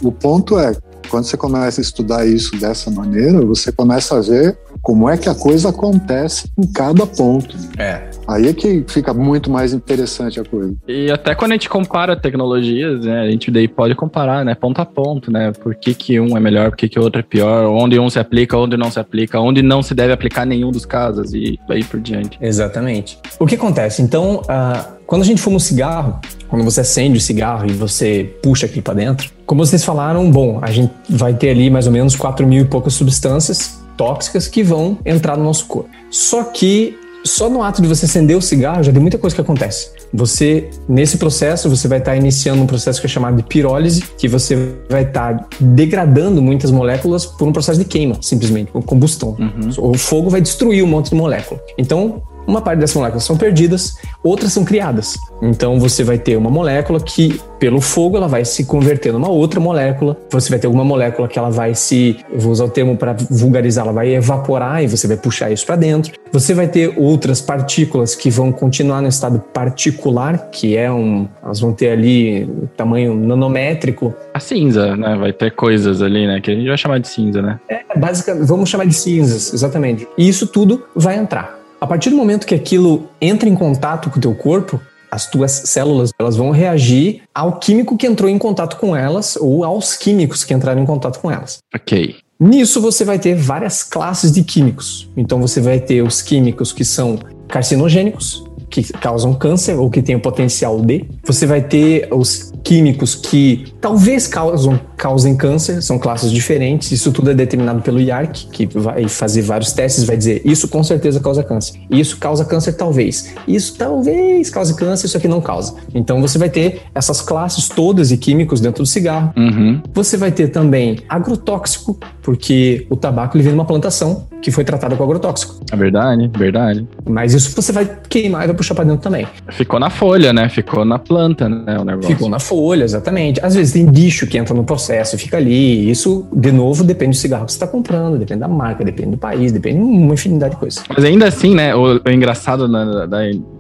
O 0.02 0.12
ponto 0.12 0.58
é, 0.58 0.74
quando 1.08 1.26
você 1.26 1.38
começa 1.38 1.82
a 1.82 1.84
estudar 1.84 2.26
isso 2.26 2.56
dessa 2.58 2.90
maneira, 2.92 3.42
você 3.46 3.72
começa 3.72 4.18
a 4.18 4.22
ver 4.22 4.58
como 4.82 5.10
é 5.10 5.18
que 5.18 5.28
a 5.30 5.36
coisa 5.36 5.70
acontece 5.70 6.50
em 6.58 6.66
cada 6.72 7.06
ponto. 7.06 7.56
É. 7.78 8.10
Aí 8.28 8.48
é 8.48 8.54
que 8.54 8.84
fica 8.88 9.14
muito 9.14 9.50
mais 9.50 9.74
interessante 9.74 10.40
a 10.40 10.44
coisa. 10.44 10.76
E 10.88 11.10
até 11.10 11.34
quando 11.34 11.52
a 11.52 11.56
gente 11.56 11.70
compara 11.70 12.16
tecnologias, 12.16 13.06
né, 13.06 13.22
a 13.22 13.32
gente 13.32 13.50
daí 13.50 13.68
pode 13.68 13.96
comparar, 13.96 14.44
né, 14.44 14.54
ponto 14.54 14.82
a 14.82 14.86
ponto, 14.86 15.32
né, 15.32 15.52
por 15.52 15.76
que, 15.76 15.94
que 15.94 16.20
um 16.20 16.36
é 16.36 16.40
melhor, 16.40 16.70
por 16.70 16.78
que, 16.78 16.90
que 16.90 17.00
o 17.00 17.04
outro 17.04 17.20
é 17.20 17.24
pior, 17.24 17.66
onde 17.66 18.00
um 18.00 18.10
se 18.10 18.20
aplica, 18.20 18.58
onde 18.58 18.76
não 18.76 18.92
se 18.92 19.00
aplica, 19.00 19.40
onde 19.40 19.62
não 19.62 19.82
se 19.82 19.96
deve 19.96 20.14
aplicar 20.14 20.46
nenhum 20.46 20.72
dos 20.72 20.86
casos 20.86 21.34
e 21.34 21.60
aí 21.70 21.84
por 21.84 22.00
diante. 22.00 22.38
Exatamente. 22.42 23.18
O 23.40 23.46
que 23.46 23.56
acontece? 23.56 24.02
Então, 24.02 24.42
ah, 24.48 24.86
quando 25.06 25.22
a 25.22 25.26
gente 25.26 25.42
fuma 25.42 25.56
um 25.56 25.60
cigarro, 25.60 26.20
quando 26.50 26.64
você 26.64 26.82
acende 26.82 27.18
o 27.18 27.22
cigarro 27.22 27.66
e 27.70 27.74
você 27.74 28.36
puxa 28.42 28.66
aqui 28.66 28.82
para 28.82 28.94
dentro, 28.94 29.30
como 29.46 29.66
vocês 29.66 29.84
falaram, 29.84 30.30
bom, 30.30 30.60
a 30.62 30.72
gente 30.72 30.94
vai 31.10 31.34
ter 31.34 31.50
ali 31.50 31.70
mais 31.70 31.88
ou 31.88 31.92
menos 31.92 32.16
4 32.16 32.46
mil 32.48 32.64
e 32.64 32.66
poucas 32.66 32.94
substâncias 32.94 33.80
tóxicas 33.96 34.48
que 34.48 34.64
vão 34.64 34.98
entrar 35.06 35.38
no 35.38 35.44
nosso 35.44 35.66
corpo. 35.66 35.90
Só 36.12 36.44
que 36.44 36.98
só 37.24 37.50
no 37.50 37.62
ato 37.62 37.82
de 37.82 37.88
você 37.88 38.06
acender 38.06 38.38
o 38.38 38.42
cigarro 38.42 38.82
já 38.84 38.92
tem 38.92 39.02
muita 39.02 39.18
coisa 39.18 39.36
que 39.36 39.42
acontece. 39.42 39.92
Você, 40.14 40.70
nesse 40.88 41.18
processo, 41.18 41.70
você 41.70 41.88
vai 41.88 42.00
estar 42.00 42.16
iniciando 42.16 42.62
um 42.62 42.68
processo 42.68 43.02
que 43.02 43.08
é 43.08 43.10
chamado 43.10 43.36
de 43.36 43.44
pirólise, 43.44 44.02
que 44.18 44.28
você 44.28 44.76
vai 44.90 45.04
estar 45.04 45.48
degradando 45.60 46.42
muitas 46.42 46.72
moléculas 46.72 47.26
por 47.26 47.48
um 47.48 47.52
processo 47.52 47.80
de 47.80 47.86
queima, 47.86 48.18
simplesmente, 48.22 48.72
por 48.72 48.82
combustão. 48.84 49.36
O 49.78 49.98
fogo 49.98 50.30
vai 50.30 50.40
destruir 50.40 50.84
um 50.84 50.88
monte 50.88 51.10
de 51.10 51.16
molécula. 51.16 51.60
Então, 51.78 52.22
uma 52.48 52.62
parte 52.62 52.80
dessas 52.80 52.96
moléculas 52.96 53.26
são 53.26 53.38
perdidas, 53.38 53.98
outras 54.24 54.54
são 54.54 54.64
criadas. 54.64 55.18
Então 55.42 55.80
você 55.80 56.04
vai 56.04 56.18
ter 56.18 56.38
uma 56.38 56.50
molécula 56.50 57.00
que, 57.00 57.40
pelo 57.60 57.82
fogo, 57.82 58.18
ela 58.18 58.28
vai 58.28 58.46
se 58.46 58.66
converter 58.66 59.12
numa 59.12 59.30
outra 59.30 59.60
molécula. 59.60 60.18
Você 60.32 60.50
vai 60.50 60.58
ter 60.58 60.68
alguma 60.68 60.84
molécula 60.84 61.28
que 61.28 61.38
ela 61.38 61.50
vai 61.50 61.76
se, 61.76 62.18
eu 62.32 62.40
vou 62.40 62.52
usar 62.52 62.66
o 62.66 62.70
termo 62.70 62.96
para 62.96 63.16
vulgarizar, 63.30 63.84
ela 63.84 63.94
vai 63.94 64.16
evaporar 64.16 64.84
e 64.84 64.88
você 64.88 65.08
vai 65.08 65.18
puxar 65.18 65.52
isso 65.52 65.66
para 65.66 65.76
dentro. 65.76 66.14
Você 66.32 66.54
vai 66.54 66.68
ter 66.68 66.94
outras 66.98 67.42
partículas 67.42 68.16
que 68.16 68.30
vão 68.30 68.52
continuar 68.52 69.02
no 69.02 69.08
estado 69.08 69.40
particular, 69.40 70.50
que 70.52 70.76
é 70.76 70.92
um, 70.92 71.28
elas 71.44 71.60
vão 71.60 71.74
ter 71.74 71.90
ali 71.90 72.50
tamanho 72.76 73.16
nanométrico. 73.16 74.14
A 74.34 74.40
cinza, 74.40 74.96
né, 74.96 75.16
vai 75.16 75.34
ter 75.34 75.52
coisas 75.52 76.02
ali, 76.02 76.26
né, 76.28 76.40
que 76.42 76.52
a 76.52 76.56
gente 76.56 76.68
vai 76.68 76.78
chamar 76.78 77.00
de 77.00 77.08
cinza, 77.08 77.42
né. 77.42 77.60
É, 77.70 77.82
basicamente, 77.98 78.46
vamos 78.46 78.70
chamar 78.70 78.86
de 78.86 78.94
cinzas, 78.94 79.54
exatamente. 79.54 80.08
E 80.18 80.28
isso 80.28 80.48
tudo 80.48 80.84
vai 80.96 81.18
entrar. 81.18 81.57
A 81.80 81.86
partir 81.86 82.10
do 82.10 82.16
momento 82.16 82.48
que 82.48 82.56
aquilo 82.56 83.08
entra 83.22 83.48
em 83.48 83.56
contato 83.56 84.10
com 84.10 84.18
o 84.18 84.22
teu 84.22 84.34
corpo, 84.34 84.82
as 85.12 85.30
tuas 85.30 85.52
células 85.52 86.12
elas 86.20 86.36
vão 86.36 86.50
reagir 86.50 87.22
ao 87.34 87.60
químico 87.60 87.96
que 87.96 88.08
entrou 88.08 88.30
em 88.30 88.38
contato 88.38 88.78
com 88.78 88.96
elas 88.96 89.38
ou 89.40 89.64
aos 89.64 89.96
químicos 89.96 90.44
que 90.44 90.54
entraram 90.54 90.82
em 90.82 90.86
contato 90.86 91.20
com 91.20 91.32
elas. 91.32 91.60
Ok. 91.74 92.16
Nisso 92.40 92.82
você 92.82 93.06
vai 93.06 93.20
ter 93.20 93.36
várias 93.36 93.84
classes 93.84 94.32
de 94.32 94.44
químicos. 94.44 95.10
Então 95.16 95.40
você 95.40 95.62
vai 95.62 95.80
ter 95.80 96.02
os 96.02 96.22
químicos 96.22 96.74
que 96.74 96.84
são 96.84 97.20
carcinogênicos, 97.48 98.44
que 98.70 98.84
causam 98.94 99.34
câncer 99.34 99.76
ou 99.76 99.90
que 99.90 100.02
têm 100.02 100.16
o 100.16 100.20
potencial 100.20 100.82
de. 100.82 101.06
Você 101.24 101.46
vai 101.46 101.62
ter 101.62 102.08
os 102.12 102.52
químicos 102.64 103.16
que 103.16 103.74
talvez 103.88 104.28
causam, 104.28 104.78
causem 104.98 105.34
câncer, 105.34 105.82
são 105.82 105.98
classes 105.98 106.30
diferentes. 106.30 106.92
Isso 106.92 107.10
tudo 107.10 107.32
é 107.32 107.34
determinado 107.34 107.82
pelo 107.82 108.02
IARC, 108.02 108.48
que 108.52 108.66
vai 108.66 109.08
fazer 109.08 109.42
vários 109.42 109.72
testes, 109.72 110.04
vai 110.04 110.18
dizer 110.18 110.42
isso 110.44 110.68
com 110.68 110.84
certeza 110.84 111.22
causa 111.22 111.42
câncer. 111.42 111.80
Isso 111.90 112.18
causa 112.18 112.44
câncer 112.44 112.74
talvez. 112.74 113.34
Isso 113.48 113.78
talvez 113.78 114.50
cause 114.50 114.76
câncer, 114.76 115.08
isso 115.08 115.16
aqui 115.16 115.28
não 115.30 115.40
causa. 115.40 115.76
Então 115.96 116.20
você 116.22 116.38
vai 116.38 116.50
ter 116.50 116.82
essas 116.94 117.22
classes 117.22 117.70
todas 117.70 118.10
de 118.10 118.18
químicos 118.18 118.60
dentro 118.60 118.84
do 118.84 118.88
cigarro. 118.88 119.32
Uhum. 119.38 119.82
Você 119.94 120.18
vai 120.18 120.34
ter 120.34 120.50
também 120.50 121.00
agrotóxico, 121.08 121.98
porque 122.22 122.86
o 122.90 122.98
tabaco 122.98 123.38
ele 123.38 123.44
vem 123.44 123.54
de 123.54 123.58
uma 123.58 123.66
plantação 123.66 124.28
que 124.42 124.52
foi 124.52 124.64
tratada 124.64 124.96
com 124.96 125.04
agrotóxico. 125.04 125.56
É 125.72 125.76
verdade, 125.76 126.30
verdade. 126.38 126.88
Mas 127.08 127.34
isso 127.34 127.56
você 127.56 127.72
vai 127.72 127.90
queimar 128.10 128.44
e 128.44 128.48
vai 128.48 128.56
puxar 128.56 128.76
para 128.76 128.86
dentro 128.86 129.02
também. 129.02 129.26
Ficou 129.50 129.80
na 129.80 129.90
folha, 129.90 130.34
né, 130.34 130.50
ficou 130.50 130.86
na 130.86 131.00
planta, 131.00 131.50
né, 131.50 131.80
o 131.80 131.84
negócio. 131.84 132.10
Ficou 132.10 132.30
na 132.30 132.40
folha, 132.40 132.84
exatamente. 132.84 133.44
Às 133.44 133.56
vezes 133.56 133.76
bicho 133.86 134.26
que 134.28 134.38
entra 134.38 134.54
no 134.54 134.64
processo 134.64 135.16
e 135.16 135.20
fica 135.20 135.38
ali. 135.38 135.90
Isso, 135.90 136.28
de 136.34 136.52
novo, 136.52 136.84
depende 136.84 137.12
do 137.12 137.20
cigarro 137.20 137.46
que 137.46 137.52
você 137.52 137.58
está 137.58 137.68
comprando, 137.68 138.18
depende 138.18 138.40
da 138.42 138.48
marca, 138.48 138.84
depende 138.84 139.12
do 139.12 139.18
país, 139.18 139.52
depende 139.52 139.78
de 139.78 139.84
uma 139.84 140.14
infinidade 140.14 140.54
de 140.56 140.60
coisas. 140.60 140.84
Mas 140.90 141.04
ainda 141.04 141.28
assim, 141.28 141.54
né, 141.56 141.76
o, 141.76 142.00
o 142.06 142.10
engraçado 142.10 142.68
da, 142.68 143.06
da- 143.06 143.18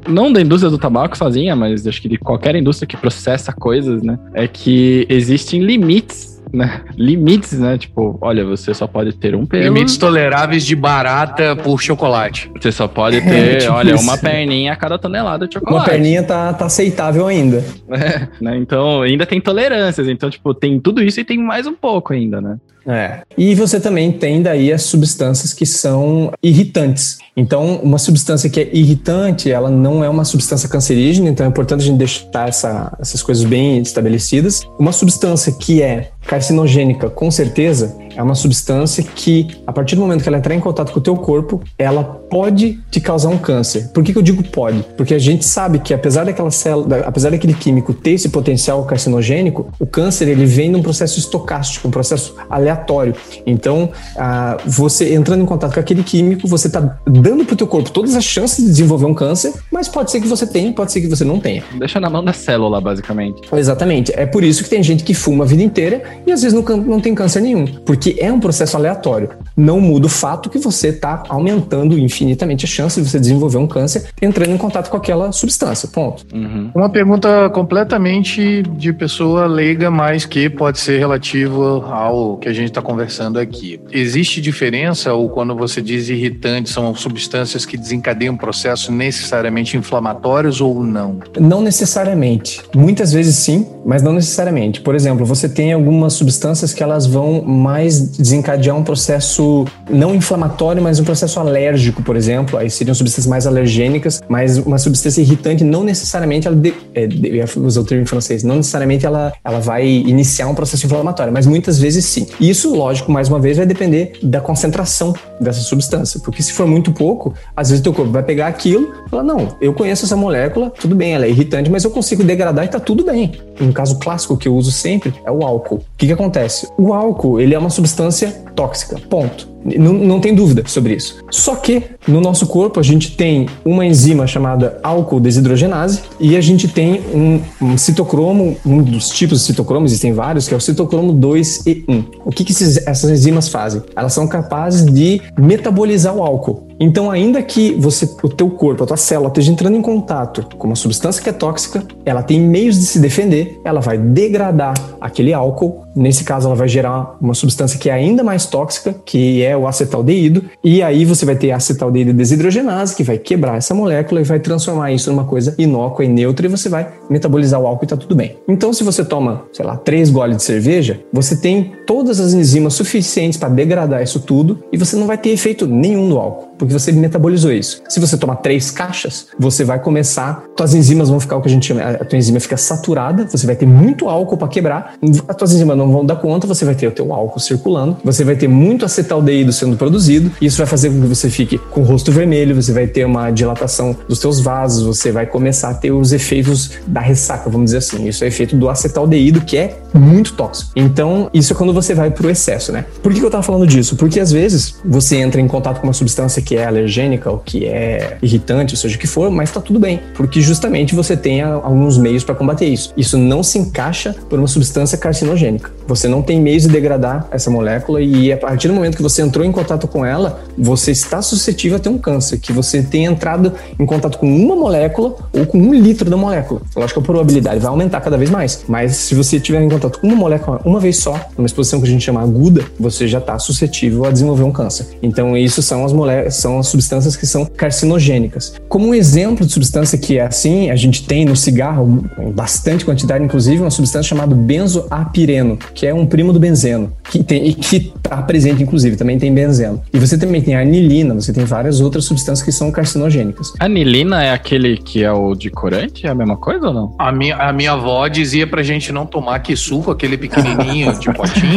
não 0.08 0.32
da 0.32 0.42
indústria 0.42 0.70
do 0.70 0.78
tabaco 0.78 1.18
sozinha, 1.18 1.56
mas 1.56 1.86
acho 1.86 2.02
que 2.02 2.10
de 2.10 2.18
qualquer 2.18 2.56
indústria 2.56 2.88
que 2.88 2.96
processa 2.98 3.52
coisas, 3.54 4.02
né, 4.02 4.18
é 4.34 4.48
que 4.48 5.06
existem 5.10 5.62
limites, 5.62 6.37
né, 6.54 6.82
limites, 6.96 7.60
né, 7.60 7.78
tipo, 7.78 8.18
olha, 8.22 8.46
você 8.46 8.74
só 8.74 8.88
pode 8.88 9.14
ter 9.14 9.36
um 9.36 9.46
pelo, 9.46 9.64
Limites 9.64 9.98
toleráveis 9.98 10.66
de 10.66 10.76
barata 10.76 11.56
por 11.56 11.82
chocolate. 11.82 12.52
você 12.60 12.72
só 12.72 12.88
pode 12.88 13.22
ter, 13.22 13.58
tipo 13.60 13.74
olha, 13.74 13.96
isso. 13.96 14.04
uma 14.04 14.18
perninha 14.18 14.74
a 14.74 14.76
cada 14.76 14.98
tonelada 14.98 15.48
de 15.48 15.56
chocolate. 15.56 15.78
Uma 15.78 15.86
perninha 15.86 16.24
tá, 16.24 16.54
tá 16.54 16.66
aceitável 16.66 17.28
ainda. 17.28 17.64
É, 17.90 18.28
né, 18.42 18.58
então 18.58 19.02
ainda 19.02 19.26
tem 19.26 19.40
tolerâncias, 19.42 20.08
então, 20.08 20.30
tipo, 20.30 20.54
tem 20.54 20.80
tudo 20.80 21.02
isso 21.02 21.20
e 21.20 21.26
tem 21.26 21.38
mais 21.38 21.66
um 21.66 21.74
pouco 21.74 22.14
ainda, 22.14 22.42
né. 22.42 22.58
É. 22.88 23.22
E 23.38 23.54
você 23.54 23.80
também 23.82 24.12
tem 24.14 24.42
daí 24.42 24.72
as 24.72 24.84
substâncias 24.84 25.54
que 25.54 25.66
são 25.66 26.32
irritantes. 26.42 27.18
Então, 27.36 27.76
uma 27.84 27.98
substância 27.98 28.50
que 28.50 28.62
é 28.62 28.70
irritante, 28.74 29.52
ela 29.52 29.70
não 29.70 30.04
é 30.04 30.10
uma 30.10 30.24
substância 30.24 30.70
cancerígena, 30.70 31.30
então 31.30 31.46
é 31.46 31.50
importante 31.50 31.82
a 31.82 31.86
gente 31.86 31.98
deixar 31.98 32.48
essa- 32.48 32.96
essas 33.00 33.22
coisas 33.22 33.44
bem 33.44 33.80
estabelecidas. 33.80 34.62
Uma 34.80 34.94
substância 34.94 35.52
que 35.52 35.82
é 35.82 36.12
carcinogênica, 36.26 37.10
com 37.10 37.30
certeza, 37.30 37.94
é 38.18 38.24
uma 38.24 38.36
substância 38.36 39.04
que, 39.04 39.48
a 39.66 39.72
partir 39.72 39.96
do 39.96 40.02
momento 40.02 40.24
que 40.24 40.28
ela 40.28 40.40
entrar 40.40 40.56
em 40.56 40.60
contato 40.60 40.92
com 40.92 41.00
o 41.00 41.02
teu 41.02 41.16
corpo, 41.16 41.62
ela 41.78 42.04
pode 42.04 42.80
te 42.90 43.00
causar 43.00 43.30
um 43.30 43.38
câncer. 43.38 43.90
Por 43.94 44.04
que, 44.04 44.12
que 44.12 44.18
eu 44.18 44.24
digo 44.24 44.44
pode? 44.44 44.84
Porque 44.98 45.14
a 45.14 45.20
gente 45.20 45.46
sabe 45.46 45.80
que 45.80 45.94
apesar 45.94 46.26
daquela 46.26 46.50
célula, 46.50 47.04
apesar 47.06 47.30
daquele 47.30 47.54
químico 47.54 47.94
ter 47.94 48.12
esse 48.12 48.30
potencial 48.30 48.84
carcinogênico, 48.86 49.72
o 49.80 49.86
câncer 49.86 50.28
ele 50.28 50.46
vem 50.46 50.72
num 50.72 50.82
processo 50.82 51.20
estocástico, 51.20 51.88
um 51.88 51.92
processo 51.92 52.36
aleatório. 52.50 53.14
Então, 53.46 53.92
ah, 54.18 54.58
você 54.66 55.14
entrando 55.14 55.44
em 55.44 55.46
contato 55.46 55.76
com 55.76 55.80
aquele 55.80 56.04
químico, 56.04 56.48
você 56.48 56.68
está 56.68 56.98
dando 57.06 57.46
para 57.46 57.54
o 57.54 57.58
teu 57.58 57.68
corpo 57.68 57.92
todas 57.92 58.16
as 58.16 58.24
chances 58.24 58.66
de 58.66 58.72
desenvolver 58.72 59.06
um 59.06 59.14
câncer, 59.14 59.54
mas 59.72 59.88
pode 59.88 60.10
ser 60.10 60.20
que 60.20 60.28
você 60.28 60.48
tenha, 60.48 60.74
pode 60.74 60.92
ser 60.92 61.02
que 61.02 61.08
você 61.08 61.24
não 61.24 61.40
tenha. 61.40 61.64
Deixa 61.78 62.00
na 62.00 62.10
mão 62.10 62.24
da 62.24 62.34
célula, 62.34 62.82
basicamente. 62.82 63.42
Exatamente. 63.54 64.12
É 64.16 64.26
por 64.26 64.44
isso 64.44 64.64
que 64.64 64.70
tem 64.70 64.82
gente 64.82 65.04
que 65.04 65.14
fuma 65.14 65.44
a 65.44 65.48
vida 65.48 65.62
inteira 65.62 66.02
e 66.26 66.32
às 66.32 66.42
vezes 66.42 66.60
não, 66.60 66.78
não 66.78 67.00
tem 67.00 67.14
câncer 67.14 67.42
nenhum. 67.42 67.66
Porque 67.86 68.07
porque 68.08 68.16
é 68.20 68.32
um 68.32 68.40
processo 68.40 68.78
aleatório. 68.78 69.30
Não 69.56 69.82
muda 69.82 70.06
o 70.06 70.10
fato 70.10 70.50
que 70.50 70.58
você 70.58 70.90
está 70.90 71.24
aumentando 71.28 71.98
infinitamente 71.98 72.66
a 72.66 72.68
chance 72.68 73.02
de 73.02 73.10
você 73.10 73.20
desenvolver 73.20 73.58
um 73.58 73.68
câncer 73.68 74.06
entrando 74.22 74.52
em 74.52 74.58
contato 74.58 74.90
com 74.90 74.96
aquela 74.96 75.32
substância. 75.32 75.90
Ponto. 75.90 76.26
Uhum. 76.34 76.72
Uma 76.74 76.90
pergunta 76.90 77.50
completamente 77.50 78.62
de 78.62 78.94
pessoa 78.94 79.46
leiga, 79.46 79.92
mas 79.92 80.26
que 80.26 80.50
pode 80.50 80.80
ser 80.80 81.00
relativo 81.00 81.84
ao 81.86 82.38
que 82.38 82.48
a 82.48 82.54
gente 82.54 82.70
está 82.70 82.82
conversando 82.82 83.40
aqui. 83.40 83.80
Existe 83.92 84.40
diferença 84.40 85.14
ou 85.14 85.30
quando 85.30 85.56
você 85.56 85.82
diz 85.82 86.08
irritante, 86.08 86.70
são 86.70 86.94
substâncias 86.96 87.66
que 87.66 87.76
desencadeiam 87.76 88.38
processos 88.38 88.90
necessariamente 88.90 89.76
inflamatórios 89.76 90.62
ou 90.62 90.84
não? 90.84 91.20
Não 91.40 91.62
necessariamente. 91.62 92.62
Muitas 92.76 93.12
vezes 93.12 93.36
sim, 93.36 93.68
mas 93.86 94.02
não 94.02 94.14
necessariamente. 94.14 94.82
Por 94.82 94.96
exemplo, 94.96 95.26
você 95.26 95.50
tem 95.50 95.74
algumas 95.74 96.14
substâncias 96.14 96.74
que 96.74 96.84
elas 96.84 97.06
vão 97.06 97.42
mais 97.42 97.97
desencadear 98.00 98.76
um 98.76 98.84
processo 98.84 99.66
não 99.90 100.14
inflamatório, 100.14 100.82
mas 100.82 101.00
um 101.00 101.04
processo 101.04 101.40
alérgico, 101.40 102.02
por 102.04 102.16
exemplo. 102.16 102.58
Aí 102.58 102.70
seriam 102.70 102.94
substâncias 102.94 103.28
mais 103.28 103.48
alergênicas, 103.48 104.22
mas 104.28 104.58
uma 104.58 104.78
substância 104.78 105.22
irritante 105.22 105.64
não 105.64 105.84
necessariamente 105.84 106.48
ela 106.48 106.56
de, 106.56 106.74
é, 106.94 107.06
eu 107.06 107.64
usar 107.64 107.82
o 107.82 107.84
termo 107.84 108.04
em 108.04 108.06
francês, 108.06 108.44
não 108.44 108.58
necessariamente 108.58 109.06
ela, 109.06 109.34
ela 109.44 109.60
vai 109.60 109.88
iniciar 109.88 110.48
um 110.48 110.56
processo 110.56 110.86
inflamatório, 110.86 111.32
mas 111.32 111.46
muitas 111.46 111.80
vezes 111.80 112.06
sim. 112.06 112.28
Isso, 112.40 112.76
lógico, 112.76 113.12
mais 113.12 113.28
uma 113.28 113.40
vez, 113.40 113.58
vai 113.58 113.66
depender 113.66 114.14
da 114.22 114.42
concentração 114.42 115.14
dessa 115.40 115.62
substância, 115.62 116.20
porque 116.20 116.42
se 116.42 116.54
for 116.54 116.68
muito 116.68 116.92
pouco, 116.92 117.34
às 117.56 117.70
vezes 117.70 117.82
o 117.82 117.84
teu 117.84 117.94
corpo 117.94 118.12
vai 118.12 118.24
pegar 118.24 118.48
aquilo 118.48 118.94
e 119.06 119.10
falar, 119.10 119.24
não, 119.24 119.56
eu 119.62 119.74
conheço 119.74 120.06
essa 120.06 120.16
molécula, 120.16 120.70
tudo 120.70 120.96
bem, 120.96 121.14
ela 121.14 121.26
é 121.26 121.30
irritante, 121.30 121.70
mas 121.70 121.84
eu 121.84 121.92
consigo 121.92 122.24
degradar 122.24 122.66
e 122.66 122.68
tá 122.68 122.80
tudo 122.80 123.04
bem. 123.04 123.34
Um 123.60 123.72
caso 123.72 123.98
clássico 124.00 124.38
que 124.38 124.48
eu 124.48 124.56
uso 124.56 124.72
sempre 124.72 125.14
é 125.26 125.32
o 125.32 125.44
álcool. 125.44 125.78
O 125.78 125.84
que, 125.98 126.08
que 126.08 126.14
acontece? 126.14 126.68
O 126.78 126.94
álcool, 126.94 127.40
ele 127.40 127.54
é 127.54 127.60
uma 127.60 127.70
substância 127.78 128.32
tóxica, 128.56 129.00
ponto. 129.08 129.48
Não, 129.78 129.94
não 129.94 130.20
tem 130.20 130.34
dúvida 130.34 130.64
sobre 130.66 130.96
isso. 130.96 131.24
Só 131.30 131.56
que 131.56 131.84
no 132.08 132.22
nosso 132.22 132.48
corpo 132.48 132.80
a 132.80 132.84
gente 132.84 133.16
tem 133.18 133.48
uma 133.66 133.86
enzima 133.86 134.26
chamada 134.26 134.80
álcool 134.82 135.20
desidrogenase 135.20 136.02
e 136.20 136.38
a 136.38 136.42
gente 136.42 136.68
tem 136.68 137.02
um, 137.14 137.42
um 137.62 137.78
citocromo, 137.78 138.56
um 138.66 138.82
dos 138.82 139.10
tipos 139.10 139.40
de 139.40 139.46
citocromo, 139.46 139.86
existem 139.86 140.14
vários, 140.14 140.48
que 140.48 140.54
é 140.54 140.58
o 140.58 140.62
citocromo 140.62 141.12
2 141.12 141.68
e 141.68 141.84
1. 141.88 142.04
O 142.26 142.32
que, 142.32 142.44
que 142.44 142.52
esses, 142.52 142.88
essas 142.88 143.10
enzimas 143.10 143.50
fazem? 143.50 143.82
Elas 143.96 144.14
são 144.14 144.28
capazes 144.28 144.86
de 144.86 145.22
metabolizar 145.38 146.16
o 146.16 146.24
álcool. 146.24 146.68
Então, 146.80 147.10
ainda 147.10 147.42
que 147.42 147.74
você, 147.74 148.06
o 148.22 148.30
teu 148.30 148.50
corpo, 148.52 148.84
a 148.84 148.88
tua 148.88 148.98
célula 148.98 149.30
esteja 149.30 149.52
entrando 149.52 149.76
em 149.76 149.82
contato 149.82 150.46
com 150.58 150.68
uma 150.68 150.76
substância 150.76 151.22
que 151.22 151.30
é 151.30 151.34
tóxica, 151.34 151.84
ela 152.06 152.22
tem 152.22 152.40
meios 152.40 152.78
de 152.78 152.86
se 152.86 153.00
defender, 153.00 153.60
ela 153.66 153.82
vai 153.82 153.98
degradar 153.98 154.76
aquele 155.02 155.34
álcool. 155.34 155.84
Nesse 155.96 156.24
caso, 156.24 156.48
ela 156.48 156.56
vai 156.56 156.68
gerar 156.68 157.18
uma 157.20 157.34
substância 157.34 157.80
que 157.80 157.90
é 157.90 157.94
ainda 157.94 158.24
mais 158.24 158.46
tóxica, 158.46 158.94
que 159.06 159.42
é 159.42 159.57
o 159.58 159.68
acetaldeído, 159.68 160.44
e 160.64 160.82
aí 160.82 161.06
você 161.06 161.26
vai 161.26 161.36
ter 161.36 161.52
acetaldeído 161.52 162.14
desidrogenase, 162.14 162.96
que 162.96 163.04
vai 163.04 163.18
quebrar 163.18 163.58
essa 163.58 163.74
molécula 163.74 164.22
e 164.22 164.24
vai 164.24 164.40
transformar 164.40 164.92
isso 164.92 165.12
numa 165.12 165.26
coisa 165.26 165.56
inócua 165.58 166.06
e 166.06 166.08
neutra, 166.08 166.46
e 166.46 166.50
você 166.50 166.70
vai 166.70 166.94
metabolizar 167.10 167.60
o 167.60 167.68
álcool 167.68 167.86
e 167.86 167.88
tá 167.88 167.98
tudo 167.98 168.16
bem. 168.16 168.38
Então, 168.48 168.72
se 168.74 168.84
você 168.84 169.04
toma, 169.04 169.46
sei 169.52 169.66
lá, 169.66 169.78
três 169.78 170.10
goles 170.10 170.38
de 170.38 170.44
cerveja, 170.44 171.00
você 171.12 171.36
tem 171.36 171.74
todas 171.88 172.20
as 172.20 172.34
enzimas 172.34 172.76
suficientes 172.76 173.40
para 173.40 173.50
degradar 173.50 174.04
isso 174.04 174.20
tudo 174.20 174.64
e 174.72 174.78
você 174.78 174.96
não 174.96 175.08
vai 175.08 175.18
ter 175.18 175.30
efeito 175.30 175.66
nenhum 175.66 176.10
do 176.10 176.18
álcool 176.18 176.48
porque 176.58 176.74
você 176.74 176.92
metabolizou 176.92 177.52
isso. 177.52 177.82
Se 177.88 178.00
você 178.00 178.18
tomar 178.18 178.38
três 178.38 178.72
caixas, 178.72 179.28
você 179.38 179.64
vai 179.64 179.80
começar, 179.80 180.44
tuas 180.56 180.74
enzimas 180.74 181.10
vão 181.10 181.20
ficar 181.20 181.38
o 181.38 181.42
que 181.42 181.48
a 181.48 181.52
gente 181.52 181.66
chama, 181.66 181.82
a 181.82 182.06
tua 182.06 182.18
enzima 182.18 182.40
fica 182.40 182.58
saturada, 182.58 183.28
você 183.30 183.46
vai 183.46 183.56
ter 183.56 183.66
muito 183.66 184.10
álcool 184.10 184.38
para 184.38 184.48
quebrar, 184.48 184.96
as 185.28 185.36
tuas 185.36 185.54
enzimas 185.54 185.78
não 185.78 185.92
vão 185.92 186.06
dar 186.06 186.16
conta, 186.16 186.48
você 186.48 186.66
vai 186.66 186.76
ter 186.76 186.88
o 186.88 186.92
teu 186.92 187.14
álcool 187.14 187.40
circulando, 187.40 187.98
você 188.04 188.24
vai 188.24 188.36
ter 188.36 188.48
muito 188.48 188.86
acetaldeído 188.86 189.54
sendo 189.54 189.78
produzido, 189.78 190.32
e 190.42 190.48
isso 190.48 190.58
vai 190.58 190.66
fazer 190.66 190.90
com 190.90 191.02
que 191.02 191.08
você 191.08 191.30
fique 191.30 191.58
com 191.58 191.82
o 191.82 191.84
rosto 191.84 192.12
vermelho, 192.12 192.56
você 192.56 192.72
vai 192.72 192.88
ter 192.88 193.06
uma 193.06 193.30
dilatação 193.30 193.96
dos 194.08 194.20
teus 194.20 194.40
vasos, 194.40 194.86
você 194.86 195.12
vai 195.12 195.26
começar 195.26 195.70
a 195.70 195.74
ter 195.74 195.92
os 195.92 196.12
efeitos 196.12 196.72
da 196.88 197.02
ressaca, 197.02 197.50
vamos 197.50 197.66
dizer 197.66 197.78
assim. 197.78 198.08
Isso 198.08 198.24
é 198.24 198.28
efeito 198.28 198.56
do 198.56 198.70
acetaldeído, 198.70 199.42
que 199.42 199.58
é 199.58 199.78
muito 199.94 200.34
tóxico. 200.34 200.72
Então, 200.76 201.30
isso 201.34 201.54
é 201.54 201.56
quando 201.56 201.74
você 201.82 201.94
vai 201.94 202.10
pro 202.10 202.30
excesso, 202.30 202.72
né? 202.72 202.86
Por 203.04 203.14
que, 203.14 203.20
que 203.20 203.26
eu 203.26 203.30
tava 203.30 203.44
falando 203.44 203.68
disso? 203.68 203.96
Porque 203.96 204.20
às 204.20 204.32
vezes 204.32 204.76
você 204.84 205.18
entra 205.18 205.40
em 205.40 205.48
contato 205.48 205.80
com 205.80 205.88
uma 205.88 205.94
substância 205.94 206.42
que 206.42 206.56
é 206.56 206.66
alergênica 206.66 207.30
ou 207.30 207.38
que 207.38 207.66
é 207.66 208.18
irritante, 208.22 208.74
ou 208.74 208.78
seja 208.78 208.96
o 208.96 209.00
que 209.00 209.08
for, 209.08 209.30
mas 209.30 209.52
tá 209.52 209.62
tudo 209.62 209.80
bem, 209.80 210.02
porque 210.16 210.42
justamente 210.42 210.96
você 210.96 211.16
tem 211.16 211.42
alguns 211.42 211.98
meios 211.98 212.24
para 212.24 212.34
combater 212.34 212.66
isso. 212.66 212.94
Isso 212.98 213.18
não 213.18 213.44
se 213.44 213.60
encaixa 213.60 214.16
por 214.30 214.40
uma 214.40 214.48
substância 214.48 214.98
carcinogênica. 214.98 215.72
Você 215.88 216.08
não 216.08 216.22
tem 216.22 216.42
meios 216.42 216.64
de 216.64 216.70
degradar 216.70 217.28
essa 217.32 217.50
molécula 217.50 218.02
e 218.02 218.32
a 218.32 218.38
partir 218.38 218.68
do 218.68 218.74
momento 218.74 218.98
que 218.98 219.04
você 219.04 219.22
entrou 219.22 219.46
em 219.46 219.52
contato 219.52 219.88
com 219.88 220.06
ela, 220.06 220.42
você 220.58 220.92
está 220.92 221.22
suscetível 221.22 221.78
a 221.78 221.80
ter 221.80 221.90
um 221.90 221.98
câncer, 221.98 222.40
que 222.40 222.52
você 222.52 222.82
tenha 222.82 223.10
entrado 223.10 223.54
em 223.80 223.86
contato 223.86 224.18
com 224.18 224.28
uma 224.28 224.56
molécula 224.56 225.16
ou 225.32 225.46
com 225.46 225.58
um 225.58 225.74
litro 225.74 226.10
da 226.10 226.18
molécula. 226.18 226.62
Lógico 226.76 227.00
que 227.00 227.06
a 227.06 227.14
probabilidade 227.14 227.60
vai 227.60 227.70
aumentar 227.70 228.02
cada 228.02 228.18
vez 228.18 228.30
mais, 228.30 228.64
mas 228.68 228.96
se 228.96 229.16
você 229.16 229.40
tiver 229.40 229.62
em 229.62 229.70
contato 229.70 230.00
com 230.00 230.08
uma 230.08 230.16
molécula 230.16 230.60
uma 230.66 230.80
vez 230.80 230.98
só, 230.98 231.20
numa 231.38 231.46
exposição 231.46 231.67
que 231.80 231.88
a 231.88 231.90
gente 231.90 232.04
chama 232.04 232.22
aguda, 232.22 232.64
você 232.80 233.08
já 233.08 233.18
está 233.18 233.38
suscetível 233.40 234.06
a 234.06 234.12
desenvolver 234.12 234.44
um 234.44 234.52
câncer. 234.52 234.88
Então, 235.02 235.36
isso 235.36 235.62
são 235.62 235.86
as 235.86 235.94
moléculas, 235.94 236.36
são 236.36 236.60
as 236.60 236.68
substâncias 236.68 237.16
que 237.16 237.26
são 237.26 237.46
carcinogênicas. 237.46 238.56
Como 238.68 238.88
um 238.88 238.94
exemplo 238.94 239.46
de 239.46 239.52
substância 239.52 239.98
que 239.98 240.18
é 240.18 240.26
assim, 240.26 240.70
a 240.70 240.76
gente 240.76 241.06
tem 241.06 241.26
no 241.26 241.36
cigarro, 241.36 242.06
em 242.20 242.32
bastante 242.32 242.86
quantidade, 242.86 243.24
inclusive, 243.24 243.62
uma 243.62 243.72
substância 243.72 244.10
chamada 244.10 244.36
benzoapireno, 244.36 245.58
que 245.74 245.86
é 245.86 245.94
um 245.94 246.06
primo 246.06 246.32
do 246.32 246.40
benzeno, 246.40 246.92
que 247.10 247.24
tem, 247.24 247.48
e 247.48 247.54
que 247.54 247.92
está 247.96 248.22
presente, 248.22 248.64
inclusive, 248.64 248.96
também 248.96 249.18
tem 249.18 249.34
benzeno. 249.34 249.82
E 249.94 250.00
você 250.00 250.18
também 250.18 250.42
tem 250.42 250.56
anilina, 250.56 251.14
você 251.14 251.34
tem 251.34 251.46
várias 251.46 251.82
outras 251.82 252.06
substâncias 252.06 252.46
que 252.46 252.52
são 252.52 252.72
carcinogênicas. 252.72 253.54
Anilina 253.60 254.24
é 254.24 254.32
aquele 254.32 254.78
que 254.78 255.04
é 255.04 255.12
o 255.12 255.36
de 255.36 255.50
corante? 255.50 256.06
É 256.06 256.10
a 256.10 256.16
mesma 256.16 256.38
coisa 256.38 256.68
ou 256.68 256.74
não? 256.74 256.96
A 256.98 257.12
minha, 257.12 257.36
a 257.36 257.52
minha 257.52 257.74
avó 257.74 258.08
dizia 258.08 258.46
pra 258.46 258.64
gente 258.64 258.92
não 258.92 259.06
tomar 259.06 259.40
que 259.40 259.56
suco, 259.56 259.92
aquele 259.92 260.18
pequenininho 260.18 260.98
de 261.00 261.12
potinho, 261.14 261.57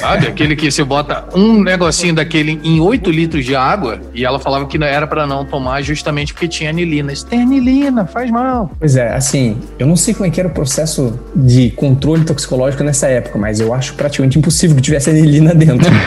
sabe? 0.00 0.26
Aquele 0.26 0.56
que 0.56 0.70
você 0.70 0.84
bota 0.84 1.24
um 1.34 1.62
negocinho 1.62 2.14
daquele 2.14 2.60
em 2.62 2.80
8 2.80 3.10
litros 3.10 3.44
de 3.44 3.54
água 3.54 4.00
e 4.14 4.24
ela 4.24 4.38
falava 4.38 4.66
que 4.66 4.78
não 4.78 4.86
era 4.86 5.06
para 5.06 5.26
não 5.26 5.44
tomar 5.44 5.82
justamente 5.82 6.32
porque 6.32 6.48
tinha 6.48 6.70
anilina. 6.70 7.12
Isso 7.12 7.26
tem 7.26 7.42
anilina, 7.42 8.06
faz 8.06 8.30
mal. 8.30 8.70
Pois 8.78 8.96
é, 8.96 9.14
assim, 9.14 9.58
eu 9.78 9.86
não 9.86 9.96
sei 9.96 10.14
como 10.14 10.26
é 10.26 10.30
que 10.30 10.40
era 10.40 10.48
o 10.48 10.52
processo 10.52 11.18
de 11.34 11.70
controle 11.70 12.24
toxicológico 12.24 12.82
nessa 12.82 13.08
época, 13.08 13.38
mas 13.38 13.60
eu 13.60 13.74
acho 13.74 13.94
praticamente 13.94 14.38
impossível 14.38 14.76
que 14.76 14.82
tivesse 14.82 15.10
anilina 15.10 15.54
dentro. 15.54 15.90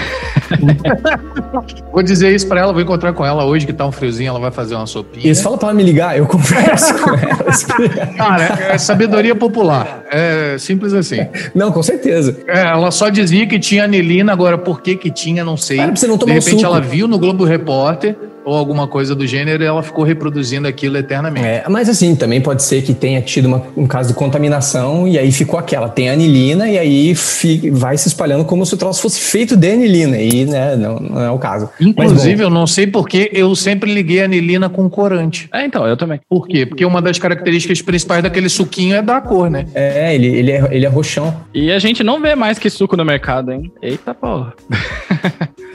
vou 1.92 2.04
dizer 2.04 2.34
isso 2.34 2.48
para 2.48 2.62
ela, 2.62 2.74
vou 2.74 2.82
encontrar 2.82 3.14
com 3.14 3.26
ela 3.26 3.46
hoje 3.46 3.66
que 3.66 3.74
tá 3.74 3.86
um 3.86 3.92
friozinho, 3.92 4.30
ela 4.30 4.40
vai 4.40 4.52
fazer 4.52 4.76
uma 4.76 4.88
sopinha. 4.88 5.30
Isso, 5.30 5.44
fala 5.44 5.58
para 5.58 5.70
ela 5.70 5.78
me 5.78 5.84
ligar, 5.84 6.18
eu 6.18 6.26
converso 6.26 6.94
com 7.00 7.12
ela. 7.12 8.14
Cara, 8.18 8.44
é, 8.44 8.76
é 8.76 8.78
sabedoria 8.78 9.36
popular. 9.36 10.04
É 10.12 10.56
simples 10.58 10.94
assim. 10.94 11.28
Não, 11.54 11.72
com 11.72 11.84
certeza. 11.84 12.38
É, 12.48 12.62
ela 12.62 12.92
só 12.92 13.03
dizia 13.10 13.46
que 13.48 13.60
tinha 13.60 13.84
anilina, 13.86 14.32
agora 14.32 14.58
por 14.58 14.82
que 14.82 14.96
que 14.96 15.12
tinha, 15.12 15.44
não 15.44 15.58
sei. 15.58 15.80
Era 15.80 15.88
pra 15.88 15.96
você 15.96 16.08
não 16.08 16.18
tomar 16.18 16.34
De 16.34 16.40
repente 16.40 16.62
suco. 16.62 16.66
ela 16.66 16.80
viu 16.82 17.08
no 17.08 17.18
Globo 17.18 17.44
Repórter 17.44 18.16
ou 18.46 18.56
alguma 18.58 18.88
coisa 18.88 19.16
do 19.16 19.26
gênero 19.26 19.64
e 19.64 19.66
ela 19.66 19.82
ficou 19.84 20.04
reproduzindo 20.04 20.68
aquilo 20.68 20.98
eternamente. 20.98 21.46
É, 21.48 21.64
mas 21.70 21.88
assim, 21.90 22.16
também 22.16 22.42
pode 22.42 22.64
ser 22.64 22.82
que 22.82 22.94
tenha 22.94 23.22
tido 23.22 23.46
uma- 23.46 23.64
um 23.76 23.86
caso 23.88 24.10
de 24.10 24.16
contaminação 24.16 25.08
e 25.08 25.18
aí 25.18 25.32
ficou 25.32 25.60
aquela, 25.60 25.88
tem 25.90 26.10
anilina 26.10 26.70
e 26.70 26.78
aí 26.78 27.16
fi- 27.16 27.70
vai 27.70 27.98
se 27.98 28.08
espalhando 28.08 28.46
como 28.46 28.66
se 28.66 28.74
o 28.74 28.78
troço 28.78 29.02
fosse 29.02 29.20
feito 29.20 29.56
de 29.56 29.72
anilina 29.72 30.18
e, 30.18 30.46
né, 30.46 30.76
não, 30.76 31.00
não 31.00 31.22
é 31.22 31.30
o 31.32 31.38
caso. 31.40 31.70
Inclusive, 31.80 32.32
Mas, 32.36 32.40
eu 32.42 32.50
não 32.50 32.68
sei 32.68 32.88
porque 32.88 33.30
eu 33.34 33.56
sempre 33.56 33.94
liguei 33.94 34.22
a 34.22 34.26
anilina 34.26 34.70
com 34.70 34.90
corante. 34.90 35.48
É, 35.54 35.66
então, 35.66 35.88
eu 35.88 35.96
também. 35.98 36.20
Por 36.30 36.48
quê? 36.48 36.66
Porque 36.66 36.86
uma 36.86 37.02
das 37.02 37.18
características 37.18 37.82
principais 37.82 38.22
daquele 38.24 38.50
suquinho 38.50 38.96
é 38.96 39.02
dar 39.02 39.22
cor, 39.22 39.50
né? 39.50 39.66
é, 39.74 40.14
ele, 40.14 40.28
ele, 40.28 40.52
é, 40.52 40.68
ele 40.72 40.86
é 40.86 40.90
roxão. 40.90 41.34
E 41.54 41.72
a 41.72 41.80
gente 41.80 42.04
não 42.04 42.22
vê 42.22 42.36
mais 42.36 42.60
que 42.60 42.70
suco 42.70 42.96
no 42.98 43.06
mercado, 43.06 43.52
hein? 43.52 43.72
Eita 43.82 44.14
porra. 44.14 44.54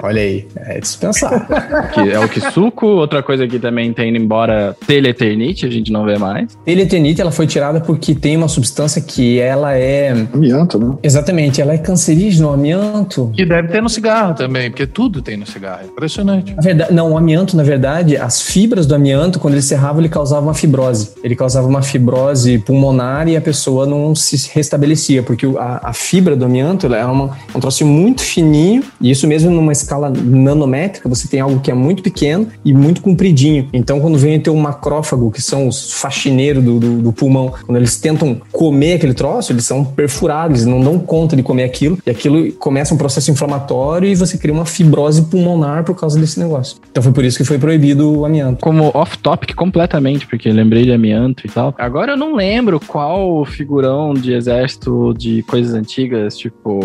Olha 0.02 0.20
aí, 0.22 0.46
é 0.56 0.78
dispensar. 0.80 1.46
Que 1.92 2.10
é 2.10 2.18
o 2.20 2.28
que 2.28 2.40
suco, 2.58 2.86
outra 2.86 3.22
coisa 3.22 3.46
que 3.46 3.56
também 3.56 3.92
tem 3.92 4.08
indo 4.08 4.18
embora 4.18 4.76
teleternite, 4.84 5.64
a 5.64 5.70
gente 5.70 5.92
não 5.92 6.04
vê 6.04 6.18
mais. 6.18 6.58
Teletenite, 6.64 7.20
ela 7.20 7.30
foi 7.30 7.46
tirada 7.46 7.80
porque 7.80 8.16
tem 8.16 8.36
uma 8.36 8.48
substância 8.48 9.00
que 9.00 9.38
ela 9.38 9.76
é... 9.76 10.26
Amianto, 10.32 10.76
né? 10.76 10.96
Exatamente, 11.00 11.62
ela 11.62 11.72
é 11.72 11.78
cancerígena, 11.78 12.48
o 12.48 12.52
amianto. 12.52 13.30
Que 13.32 13.44
deve 13.44 13.68
ter 13.68 13.80
no 13.80 13.88
cigarro 13.88 14.34
também, 14.34 14.70
porque 14.70 14.88
tudo 14.88 15.22
tem 15.22 15.36
no 15.36 15.46
cigarro. 15.46 15.82
É 15.82 15.86
Impressionante. 15.86 16.52
Na 16.52 16.62
verdade, 16.62 16.92
não, 16.92 17.12
o 17.12 17.16
amianto, 17.16 17.56
na 17.56 17.62
verdade, 17.62 18.16
as 18.16 18.42
fibras 18.42 18.86
do 18.86 18.94
amianto, 18.94 19.38
quando 19.38 19.54
ele 19.54 19.62
serrava, 19.62 20.00
ele 20.00 20.08
causava 20.08 20.44
uma 20.44 20.54
fibrose. 20.54 21.12
Ele 21.22 21.36
causava 21.36 21.68
uma 21.68 21.82
fibrose 21.82 22.58
pulmonar 22.58 23.28
e 23.28 23.36
a 23.36 23.40
pessoa 23.40 23.86
não 23.86 24.16
se 24.16 24.50
restabelecia, 24.52 25.22
porque 25.22 25.46
a, 25.58 25.90
a 25.90 25.92
fibra 25.92 26.34
do 26.34 26.44
amianto 26.44 26.86
ela 26.86 26.96
é 26.96 27.04
uma, 27.04 27.38
um 27.54 27.60
trocinho 27.60 27.88
muito 27.88 28.22
fininho, 28.22 28.82
e 29.00 29.12
isso 29.12 29.28
mesmo 29.28 29.48
numa 29.48 29.72
escala 29.72 30.10
nanométrica, 30.10 31.08
você 31.08 31.28
tem 31.28 31.40
algo 31.40 31.60
que 31.60 31.70
é 31.70 31.74
muito 31.74 32.02
pequeno, 32.02 32.47
e 32.64 32.72
muito 32.72 33.00
compridinho. 33.00 33.68
Então, 33.72 34.00
quando 34.00 34.18
vem 34.18 34.40
ter 34.40 34.50
um 34.50 34.60
macrófago, 34.60 35.30
que 35.30 35.42
são 35.42 35.68
os 35.68 35.92
faxineiros 35.92 36.62
do, 36.62 36.78
do, 36.78 36.98
do 37.02 37.12
pulmão, 37.12 37.52
quando 37.64 37.76
eles 37.76 37.98
tentam 37.98 38.40
comer 38.52 38.94
aquele 38.94 39.14
troço, 39.14 39.52
eles 39.52 39.64
são 39.64 39.84
perfurados, 39.84 40.62
eles 40.62 40.66
não 40.66 40.80
dão 40.80 40.98
conta 40.98 41.36
de 41.36 41.42
comer 41.42 41.64
aquilo, 41.64 41.98
e 42.06 42.10
aquilo 42.10 42.52
começa 42.52 42.94
um 42.94 42.98
processo 42.98 43.30
inflamatório 43.30 44.08
e 44.08 44.14
você 44.14 44.36
cria 44.38 44.52
uma 44.52 44.66
fibrose 44.66 45.22
pulmonar 45.22 45.84
por 45.84 45.94
causa 45.94 46.18
desse 46.18 46.38
negócio. 46.38 46.78
Então 46.90 47.02
foi 47.02 47.12
por 47.12 47.24
isso 47.24 47.38
que 47.38 47.44
foi 47.44 47.58
proibido 47.58 48.20
o 48.20 48.24
amianto. 48.24 48.62
Como 48.62 48.90
off-topic 48.94 49.54
completamente, 49.54 50.26
porque 50.26 50.50
lembrei 50.50 50.84
de 50.84 50.92
amianto 50.92 51.46
e 51.46 51.50
tal. 51.50 51.74
Agora 51.78 52.12
eu 52.12 52.16
não 52.16 52.34
lembro 52.34 52.80
qual 52.80 53.44
figurão 53.44 54.14
de 54.14 54.32
exército 54.32 55.14
de 55.16 55.42
coisas 55.42 55.74
antigas, 55.74 56.36
tipo, 56.36 56.80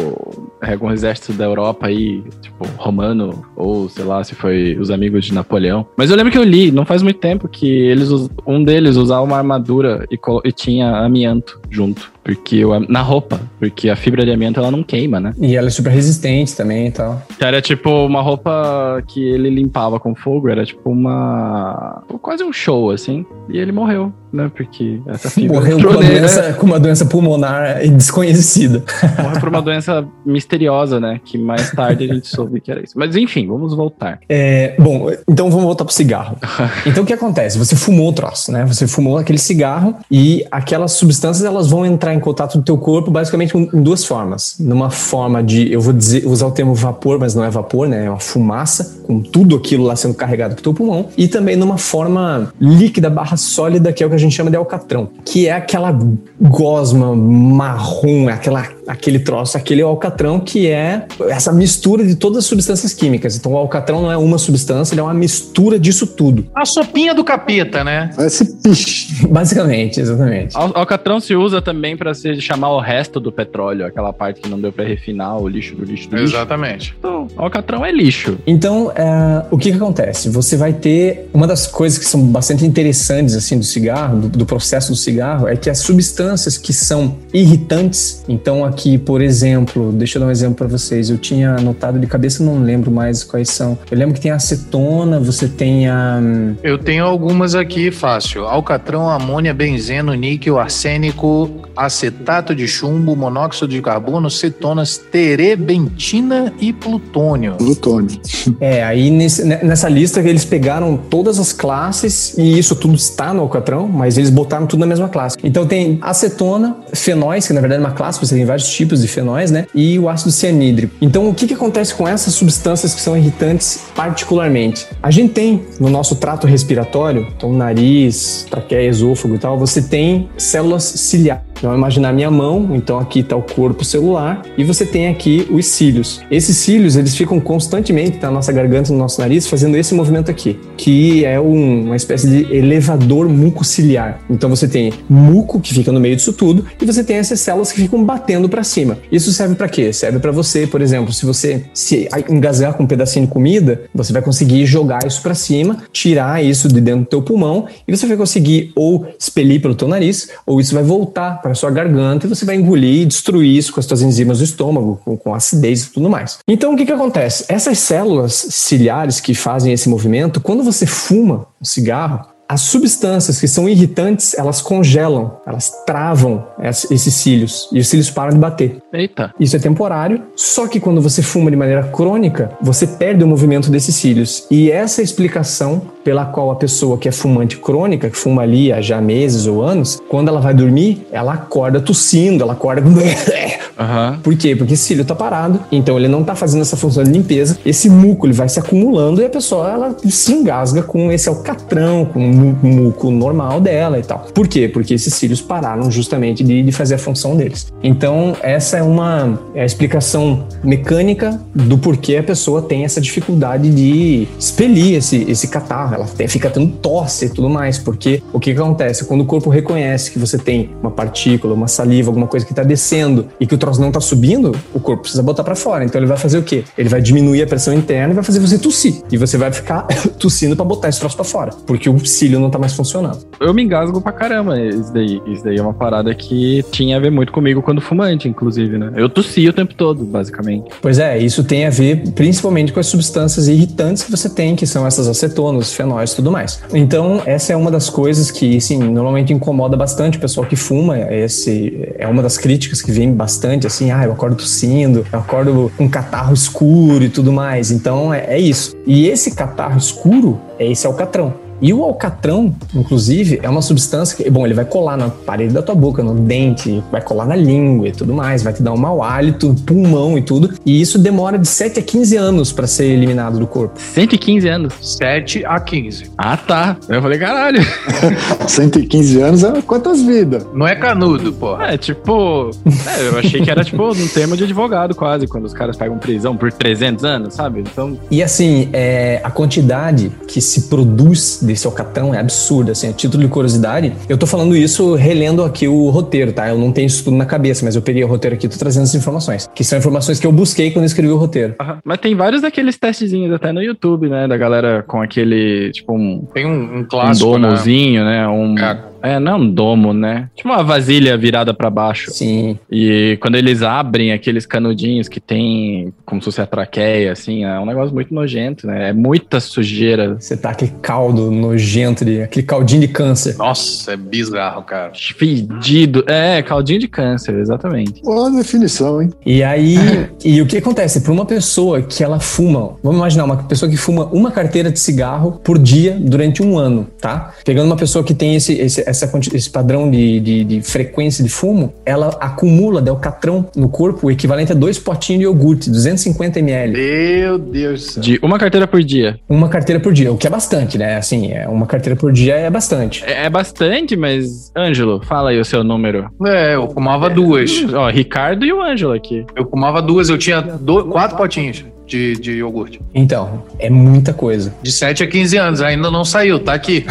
algum 0.62 0.91
exército 0.91 1.34
da 1.34 1.45
Europa 1.45 1.88
aí, 1.88 2.23
tipo, 2.41 2.65
romano, 2.78 3.45
ou 3.56 3.89
sei 3.89 4.04
lá, 4.04 4.23
se 4.23 4.36
foi 4.36 4.78
os 4.80 4.89
amigos 4.89 5.26
de 5.26 5.34
Napoleão. 5.34 5.52
Mas 5.97 6.09
eu 6.09 6.15
lembro 6.15 6.31
que 6.31 6.37
eu 6.37 6.43
li, 6.43 6.71
não 6.71 6.85
faz 6.85 7.01
muito 7.01 7.19
tempo, 7.19 7.47
que 7.47 7.67
eles 7.67 8.09
um 8.45 8.63
deles 8.63 8.95
usava 8.95 9.21
uma 9.21 9.37
armadura 9.37 10.05
e, 10.11 10.19
e 10.45 10.51
tinha 10.51 10.97
amianto 10.97 11.59
junto. 11.69 12.13
Porque 12.23 12.61
na 12.87 13.01
roupa, 13.01 13.41
porque 13.59 13.89
a 13.89 13.95
fibra 13.97 14.23
de 14.23 14.31
amianto 14.31 14.59
ela 14.59 14.71
não 14.71 14.81
queima, 14.81 15.19
né? 15.19 15.33
E 15.37 15.57
ela 15.57 15.67
é 15.67 15.69
super 15.69 15.89
resistente 15.89 16.55
também 16.55 16.87
e 16.87 16.91
tal. 16.91 17.21
Era 17.37 17.61
tipo 17.61 17.89
uma 17.89 18.21
roupa 18.21 19.03
que 19.07 19.21
ele 19.21 19.49
limpava 19.49 19.99
com 19.99 20.15
fogo, 20.15 20.47
era 20.47 20.65
tipo 20.65 20.89
uma. 20.89 22.01
quase 22.21 22.43
um 22.43 22.53
show, 22.53 22.91
assim. 22.91 23.25
E 23.49 23.57
ele 23.57 23.73
morreu, 23.73 24.13
né? 24.31 24.49
Porque 24.55 25.01
essa 25.07 25.27
fibra. 25.29 25.59
Morreu 25.59 25.77
com 25.77 25.87
uma, 25.89 25.95
doença, 25.97 26.53
com 26.53 26.65
uma 26.65 26.79
doença 26.79 27.05
pulmonar 27.05 27.85
desconhecida. 27.89 28.83
Morreu 29.21 29.39
por 29.41 29.49
uma 29.49 29.61
doença 29.61 30.07
misteriosa, 30.25 31.01
né? 31.01 31.19
Que 31.25 31.37
mais 31.37 31.71
tarde 31.71 32.09
a 32.09 32.13
gente 32.13 32.27
soube 32.29 32.61
que 32.61 32.71
era 32.71 32.81
isso. 32.81 32.97
Mas 32.97 33.17
enfim, 33.17 33.47
vamos 33.47 33.75
voltar. 33.75 34.19
É, 34.29 34.75
bom, 34.79 35.09
então 35.29 35.42
vamos 35.49 35.65
voltar 35.65 35.86
pro 35.86 35.93
cigarro. 35.93 36.38
então 36.86 37.03
o 37.03 37.06
que 37.06 37.13
acontece? 37.13 37.58
Você 37.58 37.75
fumou 37.75 38.10
o 38.10 38.13
troço, 38.13 38.51
né? 38.51 38.65
Você 38.65 38.88
fumou 38.88 39.17
aquele 39.17 39.38
cigarro 39.38 39.95
e 40.10 40.45
aquelas 40.51 40.93
substâncias 40.93 41.45
elas 41.45 41.69
vão 41.69 41.86
entrar 41.86 42.13
em 42.13 42.19
contato 42.19 42.58
no 42.58 42.63
teu 42.63 42.77
corpo 42.77 43.12
basicamente 43.12 43.58
em 43.58 43.82
duas 43.82 44.06
formas. 44.06 44.56
Numa 44.60 44.89
forma 44.89 45.43
de, 45.43 45.71
eu 45.71 45.82
vou 45.82 45.93
dizer, 45.93 46.25
usar 46.25 46.47
o 46.47 46.51
termo 46.51 46.73
vapor, 46.73 47.19
mas 47.19 47.36
não 47.36 47.43
é 47.43 47.49
vapor, 47.49 47.88
né? 47.88 48.06
É 48.06 48.10
uma 48.10 48.19
fumaça, 48.19 49.01
com 49.03 49.21
tudo 49.21 49.56
aquilo 49.56 49.84
lá 49.84 49.95
sendo 49.95 50.13
carregado 50.13 50.56
pro 50.56 50.63
teu 50.63 50.73
pulmão. 50.73 51.08
E 51.17 51.27
também 51.27 51.56
numa 51.56 51.77
forma 51.77 52.51
líquida 52.60 53.10
barra 53.10 53.38
sólida, 53.38 53.91
que 53.93 54.03
é 54.03 54.06
o 54.06 54.10
que 54.10 54.15
a 54.15 54.19
gente 54.19 54.36
chama 54.36 54.49
de 54.49 54.58
alcatrão. 54.58 55.10
Que 55.25 55.47
é 55.47 55.53
aquela 55.53 55.97
gosma 56.41 57.15
marrom, 57.15 58.27
aquela, 58.29 58.67
aquele 58.87 59.19
troço, 59.19 59.57
aquele 59.57 59.81
alcatrão 59.81 60.39
que 60.39 60.67
é 60.67 61.05
essa 61.29 61.51
mistura 61.51 62.05
de 62.05 62.15
todas 62.15 62.39
as 62.39 62.45
substâncias 62.45 62.93
químicas. 62.93 63.35
Então 63.35 63.53
o 63.53 63.57
alcatrão 63.57 64.01
não 64.01 64.11
é 64.11 64.17
uma 64.17 64.37
substância, 64.37 64.93
ele 64.93 65.01
é 65.01 65.03
uma 65.03 65.13
mistura 65.13 65.79
disso 65.79 66.07
tudo. 66.07 66.45
A 66.55 66.65
sopinha 66.65 67.13
do 67.13 67.23
capeta, 67.23 67.83
né? 67.83 68.09
Esse 68.17 68.45
piche. 68.61 69.27
Basicamente, 69.27 69.99
exatamente. 69.99 70.55
Al 70.55 70.71
alcatrão 70.75 71.19
se 71.19 71.35
usa 71.35 71.61
também 71.61 71.95
para 71.95 72.13
se 72.13 72.39
chamar 72.41 72.71
o 72.71 72.79
resto 72.79 73.19
do 73.19 73.31
petróleo, 73.31 73.85
aquela 73.85 74.11
parte 74.11 74.41
que 74.41 74.49
não 74.49 74.59
deu 74.59 74.71
para 74.71 74.83
refinar, 74.85 75.37
o 75.37 75.47
lixo 75.47 75.75
do 75.75 75.83
lixo 75.83 76.09
do 76.09 76.17
lixo. 76.17 76.35
Exatamente. 76.35 76.95
Então, 76.97 77.27
alcatrão 77.37 77.85
é 77.85 77.91
lixo. 77.91 78.37
Então, 78.45 78.91
é, 78.95 79.45
o 79.51 79.57
que, 79.57 79.71
que 79.71 79.77
acontece? 79.77 80.29
Você 80.29 80.57
vai 80.57 80.73
ter 80.73 81.29
uma 81.33 81.47
das 81.47 81.67
coisas 81.67 81.97
que 81.97 82.05
são 82.05 82.21
bastante 82.27 82.65
interessantes 82.65 83.35
assim 83.35 83.57
do 83.57 83.65
cigarro, 83.65 84.21
do, 84.21 84.29
do 84.29 84.45
processo 84.45 84.91
do 84.91 84.97
cigarro, 84.97 85.47
é 85.47 85.55
que 85.55 85.69
as 85.69 85.79
substâncias 85.79 86.57
que 86.57 86.73
são 86.73 87.17
irritantes. 87.33 88.23
Então, 88.27 88.65
aqui, 88.73 88.97
por 88.97 89.21
exemplo, 89.21 89.91
deixa 89.91 90.17
eu 90.17 90.21
dar 90.21 90.27
um 90.27 90.31
exemplo 90.31 90.55
para 90.55 90.67
vocês. 90.67 91.09
Eu 91.09 91.17
tinha 91.17 91.55
anotado 91.55 91.99
de 91.99 92.07
cabeça, 92.07 92.43
não 92.43 92.62
lembro 92.62 92.91
mais 92.91 93.23
quais 93.23 93.49
são. 93.49 93.77
Eu 93.89 93.97
lembro 93.97 94.15
que 94.15 94.21
tem 94.21 94.31
a 94.31 94.36
acetona, 94.36 95.19
você 95.19 95.47
tem 95.47 95.88
a. 95.88 96.19
Eu 96.62 96.77
tenho 96.77 97.05
algumas 97.05 97.55
aqui 97.55 97.91
fácil: 97.91 98.45
alcatrão, 98.45 99.09
amônia, 99.09 99.53
benzeno, 99.53 100.13
níquel, 100.13 100.59
arsênico, 100.59 101.49
acetato 101.75 102.55
de 102.55 102.67
chumbo, 102.67 103.15
monóxido 103.15 103.67
de 103.67 103.81
carbono, 103.81 104.29
cetonas, 104.29 104.97
terebentina 104.97 106.53
e 106.59 106.73
plutônio. 106.73 107.55
Plutônio. 107.55 108.19
É, 108.59 108.83
aí 108.83 109.09
nesse, 109.09 109.43
nessa 109.43 109.89
lista 109.89 110.19
eles 110.19 110.45
pegaram 110.45 110.97
todas 110.97 111.39
as 111.39 111.51
classes 111.51 112.38
e 112.38 112.57
isso 112.57 112.75
tudo 112.75 112.95
está 112.95 113.33
no 113.33 113.41
alcatrão, 113.41 113.88
mas 113.88 114.17
eles 114.17 114.29
botaram 114.29 114.67
tudo 114.67 114.81
na 114.81 114.86
mesma 114.86 115.09
classe. 115.09 115.38
Então 115.43 115.65
tem 115.65 115.97
acetona, 116.01 116.77
fenóis, 116.93 117.47
que 117.47 117.53
na 117.53 117.62
verdade 117.62 117.81
é 117.81 117.86
uma 117.86 117.93
classe, 117.93 118.19
você 118.19 118.36
tem 118.36 118.45
vários 118.45 118.62
tipos 118.67 119.02
de 119.02 119.08
fenóis, 119.08 119.52
né? 119.52 119.65
E 119.73 119.97
o 119.99 120.10
ácido 120.10 120.32
cianídrico. 120.32 120.95
Então 121.02 121.30
o 121.30 121.34
que, 121.34 121.47
que 121.47 121.54
acontece 121.54 121.93
com 121.93 122.08
essas 122.08 122.34
substâncias 122.34 122.93
que 122.93 123.02
são 123.02 123.17
irritantes 123.17 123.86
particularmente? 123.95 124.88
A 125.02 125.12
gente 125.12 125.34
tem 125.34 125.63
no 125.80 125.89
nosso 125.89 126.15
trato 126.15 126.47
respiratório, 126.47 127.28
então 127.36 127.54
nariz, 127.54 128.45
traqueia, 128.49 128.89
esôfago 128.89 129.36
e 129.36 129.39
tal, 129.39 129.58
você 129.58 129.82
tem 129.82 130.30
células 130.38 130.84
ciliares. 130.84 131.52
Então, 131.57 131.73
imaginar 131.73 132.11
minha 132.13 132.29
mão, 132.29 132.71
então 132.73 132.99
aqui 132.99 133.19
está 133.19 133.35
o 133.35 133.41
corpo 133.41 133.85
celular 133.85 134.41
e 134.57 134.63
você 134.63 134.85
tem 134.85 135.07
aqui 135.07 135.47
os 135.49 135.65
cílios. 135.65 136.21
Esses 136.29 136.57
cílios, 136.57 136.95
eles 136.95 137.15
ficam 137.15 137.39
constantemente 137.39 138.19
na 138.21 138.29
nossa 138.29 138.51
garganta, 138.51 138.91
no 138.91 138.99
nosso 138.99 139.21
nariz, 139.21 139.47
fazendo 139.47 139.77
esse 139.77 139.93
movimento 139.93 140.29
aqui, 140.29 140.59
que 140.77 141.23
é 141.25 141.39
um, 141.39 141.85
uma 141.85 141.95
espécie 141.95 142.27
de 142.27 142.55
elevador 142.55 143.29
mucociliar. 143.29 144.19
Então 144.29 144.49
você 144.49 144.67
tem 144.67 144.91
muco 145.09 145.59
que 145.59 145.73
fica 145.73 145.91
no 145.91 145.99
meio 145.99 146.15
disso 146.15 146.33
tudo 146.33 146.65
e 146.81 146.85
você 146.85 147.03
tem 147.03 147.17
essas 147.17 147.39
células 147.39 147.71
que 147.71 147.81
ficam 147.81 148.03
batendo 148.03 148.49
para 148.49 148.63
cima. 148.63 148.97
Isso 149.11 149.31
serve 149.31 149.55
para 149.55 149.69
quê? 149.69 149.93
Serve 149.93 150.19
para 150.19 150.31
você, 150.31 150.67
por 150.67 150.81
exemplo, 150.81 151.13
se 151.13 151.25
você 151.25 151.65
se 151.73 152.07
engasgar 152.29 152.73
com 152.73 152.83
um 152.83 152.87
pedacinho 152.87 153.25
de 153.25 153.31
comida, 153.31 153.83
você 153.93 154.11
vai 154.11 154.21
conseguir 154.21 154.65
jogar 154.65 155.05
isso 155.05 155.21
para 155.21 155.35
cima, 155.35 155.77
tirar 155.91 156.43
isso 156.43 156.67
de 156.67 156.81
dentro 156.81 157.01
do 157.01 157.07
teu 157.07 157.21
pulmão 157.21 157.67
e 157.87 157.95
você 157.95 158.05
vai 158.05 158.17
conseguir 158.17 158.71
ou 158.75 159.05
expelir 159.19 159.61
pelo 159.61 159.75
teu 159.75 159.87
nariz 159.87 160.29
ou 160.45 160.59
isso 160.59 160.73
vai 160.73 160.83
voltar 160.83 161.41
para 161.43 161.53
sua 161.53 161.69
garganta 161.69 162.25
e 162.25 162.29
você 162.29 162.45
vai 162.45 162.56
engolir 162.56 163.01
e 163.01 163.06
destruir 163.06 163.56
isso 163.56 163.73
com 163.73 163.79
as 163.79 163.86
suas 163.86 164.01
enzimas 164.01 164.39
do 164.39 164.45
estômago, 164.45 164.99
com, 165.03 165.17
com 165.17 165.36
acidez 165.36 165.84
e 165.84 165.91
tudo 165.91 166.10
mais. 166.10 166.39
Então 166.47 166.73
o 166.73 166.77
que, 166.77 166.86
que 166.86 166.91
acontece? 166.91 167.45
Essas 167.49 167.77
células 167.79 168.34
ciliares 168.34 169.19
que 169.19 169.36
fazem 169.36 169.73
esse 169.73 169.89
movimento, 169.89 170.39
quando 170.39 170.63
você 170.63 170.86
fuma 170.86 171.45
um 171.62 171.65
cigarro, 171.65 172.32
as 172.53 172.61
substâncias 172.61 173.39
que 173.39 173.47
são 173.47 173.67
irritantes, 173.67 174.37
elas 174.37 174.61
congelam, 174.61 175.37
elas 175.43 175.71
travam 175.87 176.45
esses 176.61 177.11
cílios 177.15 177.67
e 177.71 177.79
os 177.79 177.87
cílios 177.87 178.11
param 178.11 178.31
de 178.31 178.37
bater. 178.37 178.77
Eita. 178.93 179.33
Isso 179.39 179.55
é 179.55 179.59
temporário, 179.59 180.21
só 180.35 180.67
que 180.67 180.79
quando 180.79 181.01
você 181.01 181.23
fuma 181.23 181.49
de 181.49 181.57
maneira 181.57 181.81
crônica, 181.85 182.51
você 182.61 182.85
perde 182.85 183.23
o 183.23 183.27
movimento 183.27 183.71
desses 183.71 183.95
cílios. 183.95 184.45
E 184.51 184.69
essa 184.69 185.01
é 185.01 185.03
a 185.03 185.03
explicação 185.03 185.81
pela 186.03 186.25
qual 186.25 186.51
a 186.51 186.55
pessoa 186.55 186.97
que 186.97 187.09
é 187.09 187.11
fumante 187.11 187.57
crônica, 187.57 188.07
que 188.09 188.17
fuma 188.17 188.43
ali 188.43 188.71
há 188.71 188.81
já 188.81 189.01
meses 189.01 189.47
ou 189.47 189.63
anos, 189.63 189.99
quando 190.07 190.27
ela 190.27 190.39
vai 190.39 190.53
dormir, 190.53 191.07
ela 191.11 191.33
acorda 191.33 191.81
tossindo, 191.81 192.43
ela 192.43 192.53
acorda. 192.53 192.83
Uhum. 192.85 194.19
Por 194.21 194.35
quê? 194.35 194.55
Porque 194.55 194.73
esse 194.73 194.83
cílio 194.83 195.01
está 195.01 195.15
parado, 195.15 195.59
então 195.71 195.97
ele 195.97 196.07
não 196.07 196.21
está 196.21 196.35
fazendo 196.35 196.61
essa 196.61 196.77
função 196.77 197.03
de 197.03 197.11
limpeza, 197.11 197.57
esse 197.65 197.89
muco 197.89 198.27
ele 198.27 198.33
vai 198.33 198.47
se 198.47 198.59
acumulando 198.59 199.21
e 199.21 199.25
a 199.25 199.29
pessoa 199.29 199.69
ela 199.69 199.95
se 200.07 200.31
engasga 200.31 200.83
com 200.83 201.11
esse 201.11 201.27
alcatrão, 201.27 202.05
com 202.05 202.19
muco 202.43 203.12
normal 203.12 203.60
dela 203.60 203.99
e 203.99 204.03
tal. 204.03 204.27
Por 204.34 204.47
quê? 204.47 204.67
Porque 204.67 204.93
esses 204.93 205.13
cílios 205.13 205.41
pararam 205.41 205.89
justamente 205.89 206.43
de, 206.43 206.62
de 206.62 206.71
fazer 206.71 206.95
a 206.95 206.97
função 206.97 207.36
deles. 207.36 207.67
Então, 207.82 208.36
essa 208.41 208.77
é 208.77 208.84
uma 208.84 209.39
é 209.53 209.62
a 209.62 209.65
explicação 209.65 210.45
mecânica 210.63 211.39
do 211.53 211.77
porquê 211.77 212.17
a 212.17 212.23
pessoa 212.23 212.62
tem 212.62 212.84
essa 212.84 212.99
dificuldade 212.99 213.69
de 213.69 214.27
expelir 214.39 214.95
esse, 214.95 215.23
esse 215.29 215.47
catarro. 215.47 215.95
Ela 215.95 216.08
fica 216.27 216.49
tendo 216.49 216.71
tosse 216.77 217.25
e 217.25 217.29
tudo 217.29 217.49
mais, 217.49 217.77
porque 217.77 218.21
o 218.32 218.39
que, 218.39 218.53
que 218.53 218.60
acontece? 218.60 219.06
Quando 219.06 219.21
o 219.21 219.25
corpo 219.25 219.49
reconhece 219.49 220.12
que 220.12 220.19
você 220.19 220.38
tem 220.38 220.71
uma 220.82 220.91
partícula, 220.91 221.53
uma 221.53 221.67
saliva, 221.67 222.10
alguma 222.10 222.27
coisa 222.27 222.45
que 222.45 222.51
está 222.51 222.63
descendo 222.63 223.27
e 223.39 223.45
que 223.45 223.56
o 223.56 223.58
troço 223.58 223.79
não 223.79 223.89
está 223.89 223.99
subindo, 223.99 224.56
o 224.73 224.79
corpo 224.79 225.03
precisa 225.03 225.23
botar 225.23 225.43
para 225.43 225.56
fora. 225.56 225.84
Então 225.84 225.99
ele 225.99 226.08
vai 226.08 226.17
fazer 226.17 226.38
o 226.38 226.43
quê? 226.43 226.63
Ele 226.77 226.89
vai 226.89 227.01
diminuir 227.01 227.43
a 227.43 227.47
pressão 227.47 227.73
interna 227.73 228.13
e 228.13 228.15
vai 228.15 228.23
fazer 228.23 228.39
você 228.39 228.58
tossir. 228.58 229.01
E 229.12 229.17
você 229.17 229.38
vai 229.38 229.51
ficar 229.51 229.88
tossindo 230.19 230.56
para 230.56 230.65
botar 230.65 230.89
esse 230.89 230.99
troço 230.99 231.15
para 231.15 231.25
fora, 231.25 231.51
porque 231.65 231.89
o 231.89 232.06
cílio 232.06 232.32
não 232.39 232.49
tá 232.49 232.59
mais 232.59 232.73
funcionando. 232.73 233.19
Eu 233.39 233.53
me 233.53 233.63
engasgo 233.63 234.01
pra 234.01 234.11
caramba 234.11 234.59
isso 234.59 234.93
daí. 234.93 235.21
Isso 235.27 235.43
daí 235.43 235.57
é 235.57 235.61
uma 235.61 235.73
parada 235.73 236.13
que 236.13 236.63
tinha 236.71 236.97
a 236.97 236.99
ver 236.99 237.11
muito 237.11 237.31
comigo 237.31 237.61
quando 237.61 237.81
fumante, 237.81 238.27
inclusive, 238.27 238.77
né? 238.77 238.91
Eu 238.95 239.09
tossia 239.09 239.49
o 239.49 239.53
tempo 239.53 239.73
todo, 239.73 240.03
basicamente. 240.03 240.69
Pois 240.81 240.99
é, 240.99 241.17
isso 241.17 241.43
tem 241.43 241.65
a 241.65 241.69
ver 241.69 242.09
principalmente 242.11 242.71
com 242.71 242.79
as 242.79 242.87
substâncias 242.87 243.47
irritantes 243.47 244.03
que 244.03 244.11
você 244.11 244.29
tem, 244.29 244.55
que 244.55 244.65
são 244.65 244.85
essas 244.85 245.07
acetonas, 245.07 245.73
fenóis 245.73 246.11
e 246.11 246.15
tudo 246.15 246.31
mais. 246.31 246.61
Então, 246.73 247.21
essa 247.25 247.53
é 247.53 247.55
uma 247.55 247.71
das 247.71 247.89
coisas 247.89 248.31
que, 248.31 248.59
sim, 248.61 248.77
normalmente 248.77 249.33
incomoda 249.33 249.75
bastante 249.75 250.17
o 250.17 250.21
pessoal 250.21 250.45
que 250.45 250.55
fuma. 250.55 250.99
Esse 250.99 251.93
é 251.97 252.07
uma 252.07 252.21
das 252.21 252.37
críticas 252.37 252.81
que 252.81 252.91
vem 252.91 253.13
bastante, 253.13 253.67
assim, 253.67 253.91
ah, 253.91 254.05
eu 254.05 254.11
acordo 254.11 254.35
tossindo, 254.35 255.05
eu 255.11 255.19
acordo 255.19 255.71
com 255.77 255.89
catarro 255.89 256.33
escuro 256.33 257.03
e 257.03 257.09
tudo 257.09 257.31
mais. 257.31 257.71
Então, 257.71 258.13
é, 258.13 258.25
é 258.27 258.39
isso. 258.39 258.75
E 258.85 259.07
esse 259.07 259.35
catarro 259.35 259.77
escuro, 259.77 260.39
é 260.59 260.69
esse 260.71 260.85
alcatrão. 260.85 261.42
E 261.61 261.73
o 261.73 261.83
alcatrão, 261.83 262.53
inclusive, 262.75 263.39
é 263.41 263.49
uma 263.49 263.61
substância 263.61 264.15
que, 264.17 264.29
bom, 264.29 264.45
ele 264.45 264.53
vai 264.53 264.65
colar 264.65 264.97
na 264.97 265.09
parede 265.09 265.53
da 265.53 265.61
tua 265.61 265.75
boca, 265.75 266.03
no 266.03 266.13
dente, 266.13 266.83
vai 266.91 267.01
colar 267.01 267.25
na 267.25 267.35
língua 267.35 267.87
e 267.87 267.91
tudo 267.91 268.13
mais, 268.13 268.43
vai 268.43 268.53
te 268.53 268.61
dar 268.61 268.73
um 268.73 268.77
mau 268.77 269.01
hálito, 269.01 269.55
pulmão 269.65 270.17
e 270.17 270.21
tudo. 270.21 270.53
E 270.65 270.81
isso 270.81 270.99
demora 270.99 271.37
de 271.37 271.47
7 271.47 271.79
a 271.79 271.83
15 271.83 272.17
anos 272.17 272.51
para 272.51 272.67
ser 272.67 272.85
eliminado 272.85 273.39
do 273.39 273.47
corpo. 273.47 273.79
115 273.79 274.47
anos. 274.47 274.73
7 274.82 275.45
a 275.45 275.59
15. 275.59 276.11
Ah, 276.17 276.38
tá. 276.38 276.78
Eu 276.89 277.01
falei, 277.01 277.19
caralho. 277.19 277.61
115 278.47 279.21
anos 279.21 279.43
é 279.43 279.61
quantas 279.61 280.01
vidas? 280.01 280.45
Não 280.53 280.67
é 280.67 280.75
canudo, 280.75 281.34
porra. 281.34 281.73
É, 281.73 281.78
tipo. 281.78 282.51
é, 282.88 283.07
eu 283.07 283.19
achei 283.19 283.41
que 283.41 283.49
era, 283.49 283.63
tipo, 283.63 283.84
um 283.91 284.07
termo 284.07 284.36
de 284.36 284.43
advogado, 284.43 284.95
quase, 284.95 285.28
quando 285.28 285.45
os 285.45 285.53
caras 285.53 285.78
pegam 285.78 285.97
prisão 285.97 286.36
por 286.36 286.51
300 286.51 287.03
anos, 287.03 287.34
sabe? 287.36 287.61
Então. 287.61 287.97
E 288.11 288.21
assim, 288.21 288.69
é, 288.73 289.21
a 289.23 289.32
quantidade 289.32 290.11
que 290.28 290.41
se 290.41 290.63
produz 290.63 291.39
desse 291.54 291.66
alcatrão 291.68 292.14
é 292.14 292.20
absurda, 292.20 292.72
assim, 292.74 292.89
a 292.89 292.93
título 292.93 293.24
de 293.24 293.30
curiosidade. 293.30 293.93
Eu 294.10 294.18
tô 294.18 294.26
falando 294.26 294.56
isso 294.56 294.95
relendo 294.95 295.43
aqui 295.43 295.68
o 295.68 295.89
roteiro, 295.89 296.34
tá? 296.34 296.49
Eu 296.49 296.58
não 296.58 296.72
tenho 296.72 296.88
isso 296.88 297.04
tudo 297.04 297.16
na 297.18 297.26
cabeça, 297.26 297.64
mas 297.66 297.76
eu 297.76 297.82
peguei 297.82 298.04
o 298.04 298.08
roteiro 298.08 298.36
aqui 298.36 298.45
e 298.45 298.49
tô 298.49 298.58
trazendo 298.58 298.84
essas 298.84 298.95
informações. 298.95 299.49
Que 299.54 299.64
são 299.64 299.78
informações 299.78 300.20
que 300.20 300.28
eu 300.28 300.32
busquei 300.32 300.72
quando 300.72 300.84
eu 300.84 300.88
escrevi 300.88 301.12
o 301.12 301.18
roteiro. 301.18 301.56
aham. 301.60 301.78
Mas 301.84 301.97
tem 301.99 302.16
vários 302.16 302.41
daqueles 302.41 302.78
testezinhos 302.78 303.34
até 303.34 303.51
no 303.51 303.62
YouTube, 303.62 304.10
né? 304.10 304.28
Da 304.28 304.38
galera 304.38 304.84
com 304.88 305.01
aquele, 305.01 305.72
tipo, 305.72 305.93
um, 305.93 306.26
Tem 306.34 306.45
um, 306.45 306.78
um 306.78 306.80
um 306.80 306.84
clássico, 306.86 307.38
né? 307.38 307.47
domozinho, 307.47 308.04
né? 308.04 308.28
Um. 308.28 308.58
É. 308.58 308.92
É, 309.04 309.20
não 309.20 309.32
é 309.34 309.36
um 309.36 309.49
domo, 309.49 309.93
né? 309.93 310.30
Tipo 310.34 310.49
uma 310.49 310.64
vasilha 310.64 311.18
virada 311.18 311.54
pra 311.54 311.70
baixo. 311.70 312.12
Sim. 312.12 312.58
E 312.72 313.18
quando 313.22 313.36
eles 313.36 313.62
abrem 313.62 314.14
aqueles 314.14 314.45
canudinhos 314.45 315.10
que 315.10 315.20
tem 315.20 315.93
como 316.06 316.22
se 316.22 316.26
fosse 316.26 316.41
a 316.41 316.45
traqueia, 316.45 317.12
assim, 317.12 317.43
é 317.43 317.60
um 317.60 317.66
negócio 317.66 317.93
muito 317.93 318.14
nojento, 318.14 318.66
né? 318.66 318.89
É 318.89 318.93
muita 318.93 319.41
sujeira. 319.41 320.16
Você 320.20 320.38
tá 320.38 320.51
aquele 320.51 320.72
caldo 320.82 321.30
nojento, 321.30 322.06
de, 322.06 322.22
aquele 322.22 322.45
caldinho 322.45 322.82
de 322.82 322.88
câncer. 322.88 323.36
Nossa, 323.38 323.91
é 323.93 323.97
bizarro, 323.97 324.64
cara. 324.64 324.93
Fedido. 324.95 326.06
É, 326.08 326.41
caldinho 326.41 326.80
de 326.80 326.88
câncer, 326.88 327.36
exatamente. 327.36 328.01
Boa 328.01 328.32
definição, 328.32 329.01
hein? 329.01 329.10
E 329.26 329.43
aí, 329.43 329.76
e 330.24 330.41
o 330.41 330.45
que 330.45 330.58
acontece? 330.58 331.01
Para 331.01 331.12
uma 331.12 331.26
pessoa 331.26 331.82
que 331.82 332.04
ela 332.04 332.20
fuma, 332.20 332.78
vamos 332.82 332.99
imaginar 332.99 333.26
uma 333.26 333.38
pessoa 333.43 333.70
que 333.70 333.78
fuma 333.78 334.06
uma 334.14 334.32
carteira 334.32 334.72
de 334.72 334.80
cigarro 334.80 335.41
por 335.43 335.60
dia 335.60 335.97
durante 335.99 336.41
um 336.41 336.58
ano, 336.58 336.88
tá? 337.01 337.34
Pegando 337.43 337.66
uma 337.66 337.76
pessoa 337.76 338.04
que 338.04 338.14
tem 338.14 338.36
esse, 338.36 338.54
esse, 338.54 338.82
essa, 338.93 339.11
esse 339.33 339.49
padrão 339.49 339.89
de, 339.89 340.19
de, 340.19 340.43
de 340.43 340.61
frequência 340.61 341.23
de 341.23 341.29
fumo, 341.29 341.73
ela 341.85 342.09
acumula 342.19 342.81
de 342.81 342.89
alcatrão 342.89 343.45
no 343.55 343.67
corpo 343.67 344.07
o 344.07 344.11
equivalente 344.11 344.51
a 344.51 344.55
dois 344.55 344.79
potinhos 344.79 345.19
de 345.19 345.25
iogurte, 345.25 345.69
250 345.69 346.39
ml. 346.39 346.73
Meu 346.73 347.37
Deus 347.37 347.85
do 347.85 347.91
céu. 347.93 348.03
De 348.03 348.19
uma 348.21 348.37
carteira 348.39 348.67
por 348.67 348.83
dia. 348.83 349.19
Uma 349.27 349.49
carteira 349.49 349.79
por 349.79 349.93
dia, 349.93 350.11
o 350.11 350.17
que 350.17 350.27
é 350.27 350.29
bastante, 350.29 350.77
né? 350.77 350.95
Assim, 350.97 351.31
é, 351.31 351.47
uma 351.47 351.65
carteira 351.65 351.95
por 351.99 352.11
dia 352.11 352.35
é 352.35 352.49
bastante. 352.49 353.03
É, 353.05 353.25
é 353.25 353.29
bastante, 353.29 353.95
mas. 353.95 354.51
Ângelo, 354.55 355.01
fala 355.05 355.31
aí 355.31 355.39
o 355.39 355.45
seu 355.45 355.63
número. 355.63 356.09
É, 356.25 356.55
eu 356.55 356.69
fumava 356.69 357.09
duas. 357.09 357.51
Ó, 357.73 357.89
Ricardo 357.89 358.45
e 358.45 358.53
o 358.53 358.61
Ângelo 358.61 358.93
aqui. 358.93 359.25
Eu 359.35 359.49
fumava 359.49 359.81
duas, 359.81 360.09
eu 360.09 360.17
tinha 360.17 360.41
do- 360.41 360.85
quatro 360.85 361.17
potinhos 361.17 361.65
de, 361.86 362.15
de 362.15 362.31
iogurte. 362.34 362.79
Então, 362.93 363.43
é 363.59 363.69
muita 363.69 364.13
coisa. 364.13 364.53
De 364.61 364.71
7 364.71 365.03
a 365.03 365.07
15 365.07 365.38
anos, 365.38 365.61
ainda 365.61 365.89
não 365.91 366.05
saiu, 366.05 366.39
tá 366.39 366.53
aqui. 366.53 366.86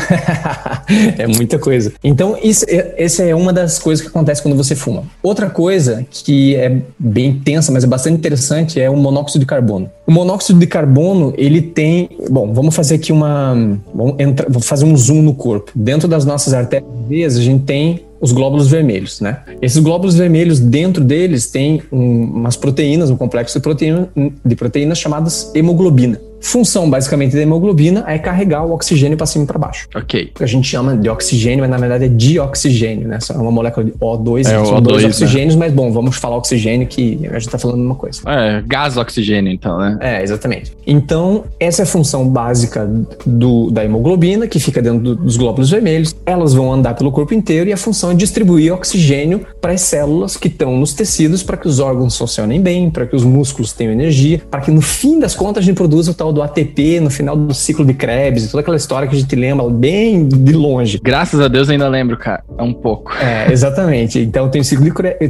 é 1.18 1.26
muita 1.26 1.59
coisa. 1.59 1.93
Então, 2.03 2.36
isso, 2.43 2.64
é- 2.68 2.95
essa 2.97 3.22
é 3.22 3.34
uma 3.34 3.53
das 3.53 3.78
coisas 3.78 4.03
que 4.03 4.09
acontece 4.09 4.43
quando 4.43 4.57
você 4.57 4.74
fuma. 4.74 5.05
Outra 5.22 5.49
coisa 5.49 6.05
que 6.11 6.55
é 6.57 6.80
bem 6.99 7.34
tensa, 7.34 7.72
mas 7.72 7.84
é 7.84 7.86
bastante 7.86 8.16
interessante, 8.16 8.80
é 8.80 8.88
o 8.88 8.97
monóxido 8.97 9.40
de 9.40 9.47
carbono. 9.47 9.90
O 10.07 10.11
monóxido 10.11 10.59
de 10.59 10.66
carbono, 10.66 11.32
ele 11.36 11.62
tem. 11.62 12.09
Bom, 12.28 12.53
vamos 12.53 12.74
fazer 12.74 12.96
aqui 12.96 13.12
uma. 13.12 13.55
Vamos, 13.94 14.14
entrar, 14.18 14.46
vamos 14.48 14.66
fazer 14.66 14.84
um 14.84 14.96
zoom 14.96 15.22
no 15.22 15.34
corpo. 15.34 15.70
Dentro 15.74 16.09
das 16.09 16.24
nossas 16.24 16.53
artérias, 16.53 17.36
a 17.36 17.40
gente 17.40 17.64
tem 17.64 18.00
os 18.20 18.32
glóbulos 18.32 18.68
vermelhos, 18.68 19.20
né? 19.20 19.38
Esses 19.61 19.78
glóbulos 19.78 20.14
vermelhos, 20.16 20.59
dentro 20.61 21.03
deles, 21.03 21.46
tem 21.50 21.82
um- 21.90 22.24
umas 22.24 22.57
proteínas, 22.57 23.11
um 23.11 23.16
complexo 23.16 23.59
de, 23.59 23.62
proteína, 23.62 24.09
de 24.44 24.57
proteínas 24.57 24.98
chamadas 24.98 25.50
hemoglobina. 25.55 26.20
Função, 26.43 26.90
basicamente, 26.90 27.34
da 27.36 27.40
hemoglobina 27.43 28.05
é 28.07 28.18
carregar 28.18 28.64
o 28.64 28.72
oxigênio 28.72 29.16
para 29.16 29.26
cima 29.26 29.45
e 29.45 29.47
para 29.47 29.59
baixo 29.59 29.88
Ok. 29.95 30.32
a 30.40 30.47
gente 30.47 30.66
chama 30.68 30.97
de 30.97 31.09
oxigênio, 31.09 31.61
mas 31.61 31.70
na 31.70 31.78
verdade 31.78 32.05
é 32.05 32.09
dioxigênio, 32.09 33.07
né? 33.09 33.20
Só 33.20 33.34
É 33.34 33.36
uma 33.38 33.51
molécula 33.51 33.84
de 33.86 33.93
O2, 33.93 34.40
É, 34.40 34.45
são 34.45 34.76
o 34.76 34.80
dois 34.80 35.03
O2, 35.05 35.07
oxigênios, 35.09 35.57
mas 35.57 35.72
bom, 35.72 35.90
vamos 35.93 36.16
falar 36.16 36.36
oxigênio 36.36 36.86
que 36.86 37.20
a 37.30 37.38
gente 37.38 37.49
tá 37.49 37.59
falando 37.59 37.80
uma 37.80 37.95
coisa. 37.95 38.20
É, 38.26 38.62
gás 38.66 38.97
oxigênio, 38.97 39.53
então, 39.53 39.78
né? 39.78 39.97
É, 40.01 40.22
exatamente. 40.22 40.72
Então, 40.86 41.45
essa 41.61 41.82
é 41.82 41.84
a 41.84 41.86
função 41.86 42.28
básica 42.28 42.90
do, 43.24 43.70
da 43.70 43.84
hemoglobina, 43.84 44.47
que 44.47 44.59
fica 44.59 44.82
dentro 44.82 44.99
do- 45.01 45.16
dos 45.16 45.36
glóbulos 45.36 45.70
vermelhos. 45.70 46.14
Elas 46.26 46.53
vão 46.55 46.72
andar 46.72 46.95
pelo 46.95 47.11
corpo 47.12 47.32
inteiro 47.34 47.70
e 47.70 47.72
a 47.72 47.76
função 47.76 48.11
é 48.11 48.14
distribuir 48.14 48.72
oxigênio 48.74 49.47
para 49.61 49.72
as 49.72 49.80
células 49.82 50.36
que 50.36 50.49
estão 50.49 50.76
nos 50.76 50.93
tecidos 50.93 51.43
para 51.43 51.57
que 51.57 51.68
os 51.68 51.78
órgãos 51.78 52.16
funcionem 52.16 52.61
bem, 52.61 52.90
para 52.90 53.07
que 53.07 53.14
os 53.14 53.24
músculos 53.24 53.72
tenham 53.72 53.93
energia, 53.93 54.43
para 54.51 54.61
que 54.61 54.70
no 54.70 54.80
fim 54.82 55.18
das 55.20 55.34
contas 55.34 55.62
a 55.62 55.66
gente 55.66 55.76
produza 55.76 56.11
o 56.11 56.14
tal 56.14 56.32
do 56.33 56.43
ATP 56.43 57.01
no 57.01 57.11
final 57.11 57.37
do 57.37 57.55
ciclo 57.55 57.85
de 57.85 57.95
Krebs, 57.95 58.45
e 58.45 58.51
toda 58.51 58.61
aquela 58.61 58.76
história 58.76 59.09
que 59.09 59.14
a 59.14 59.18
gente 59.18 59.35
lembra 59.37 59.68
bem 59.68 60.26
de 60.26 60.53
longe. 60.53 61.01
Graças 61.03 61.41
a 61.41 61.49
Deus 61.49 61.68
ainda 61.68 61.89
lembro, 61.89 62.16
cara. 62.16 62.43
É 62.57 62.62
um 62.62 62.72
pouco. 62.72 63.12
É, 63.14 63.53
exatamente. 63.53 64.18
Então 64.18 64.49
tem 64.49 64.61
o 64.61 64.64
ciclo 64.64 64.85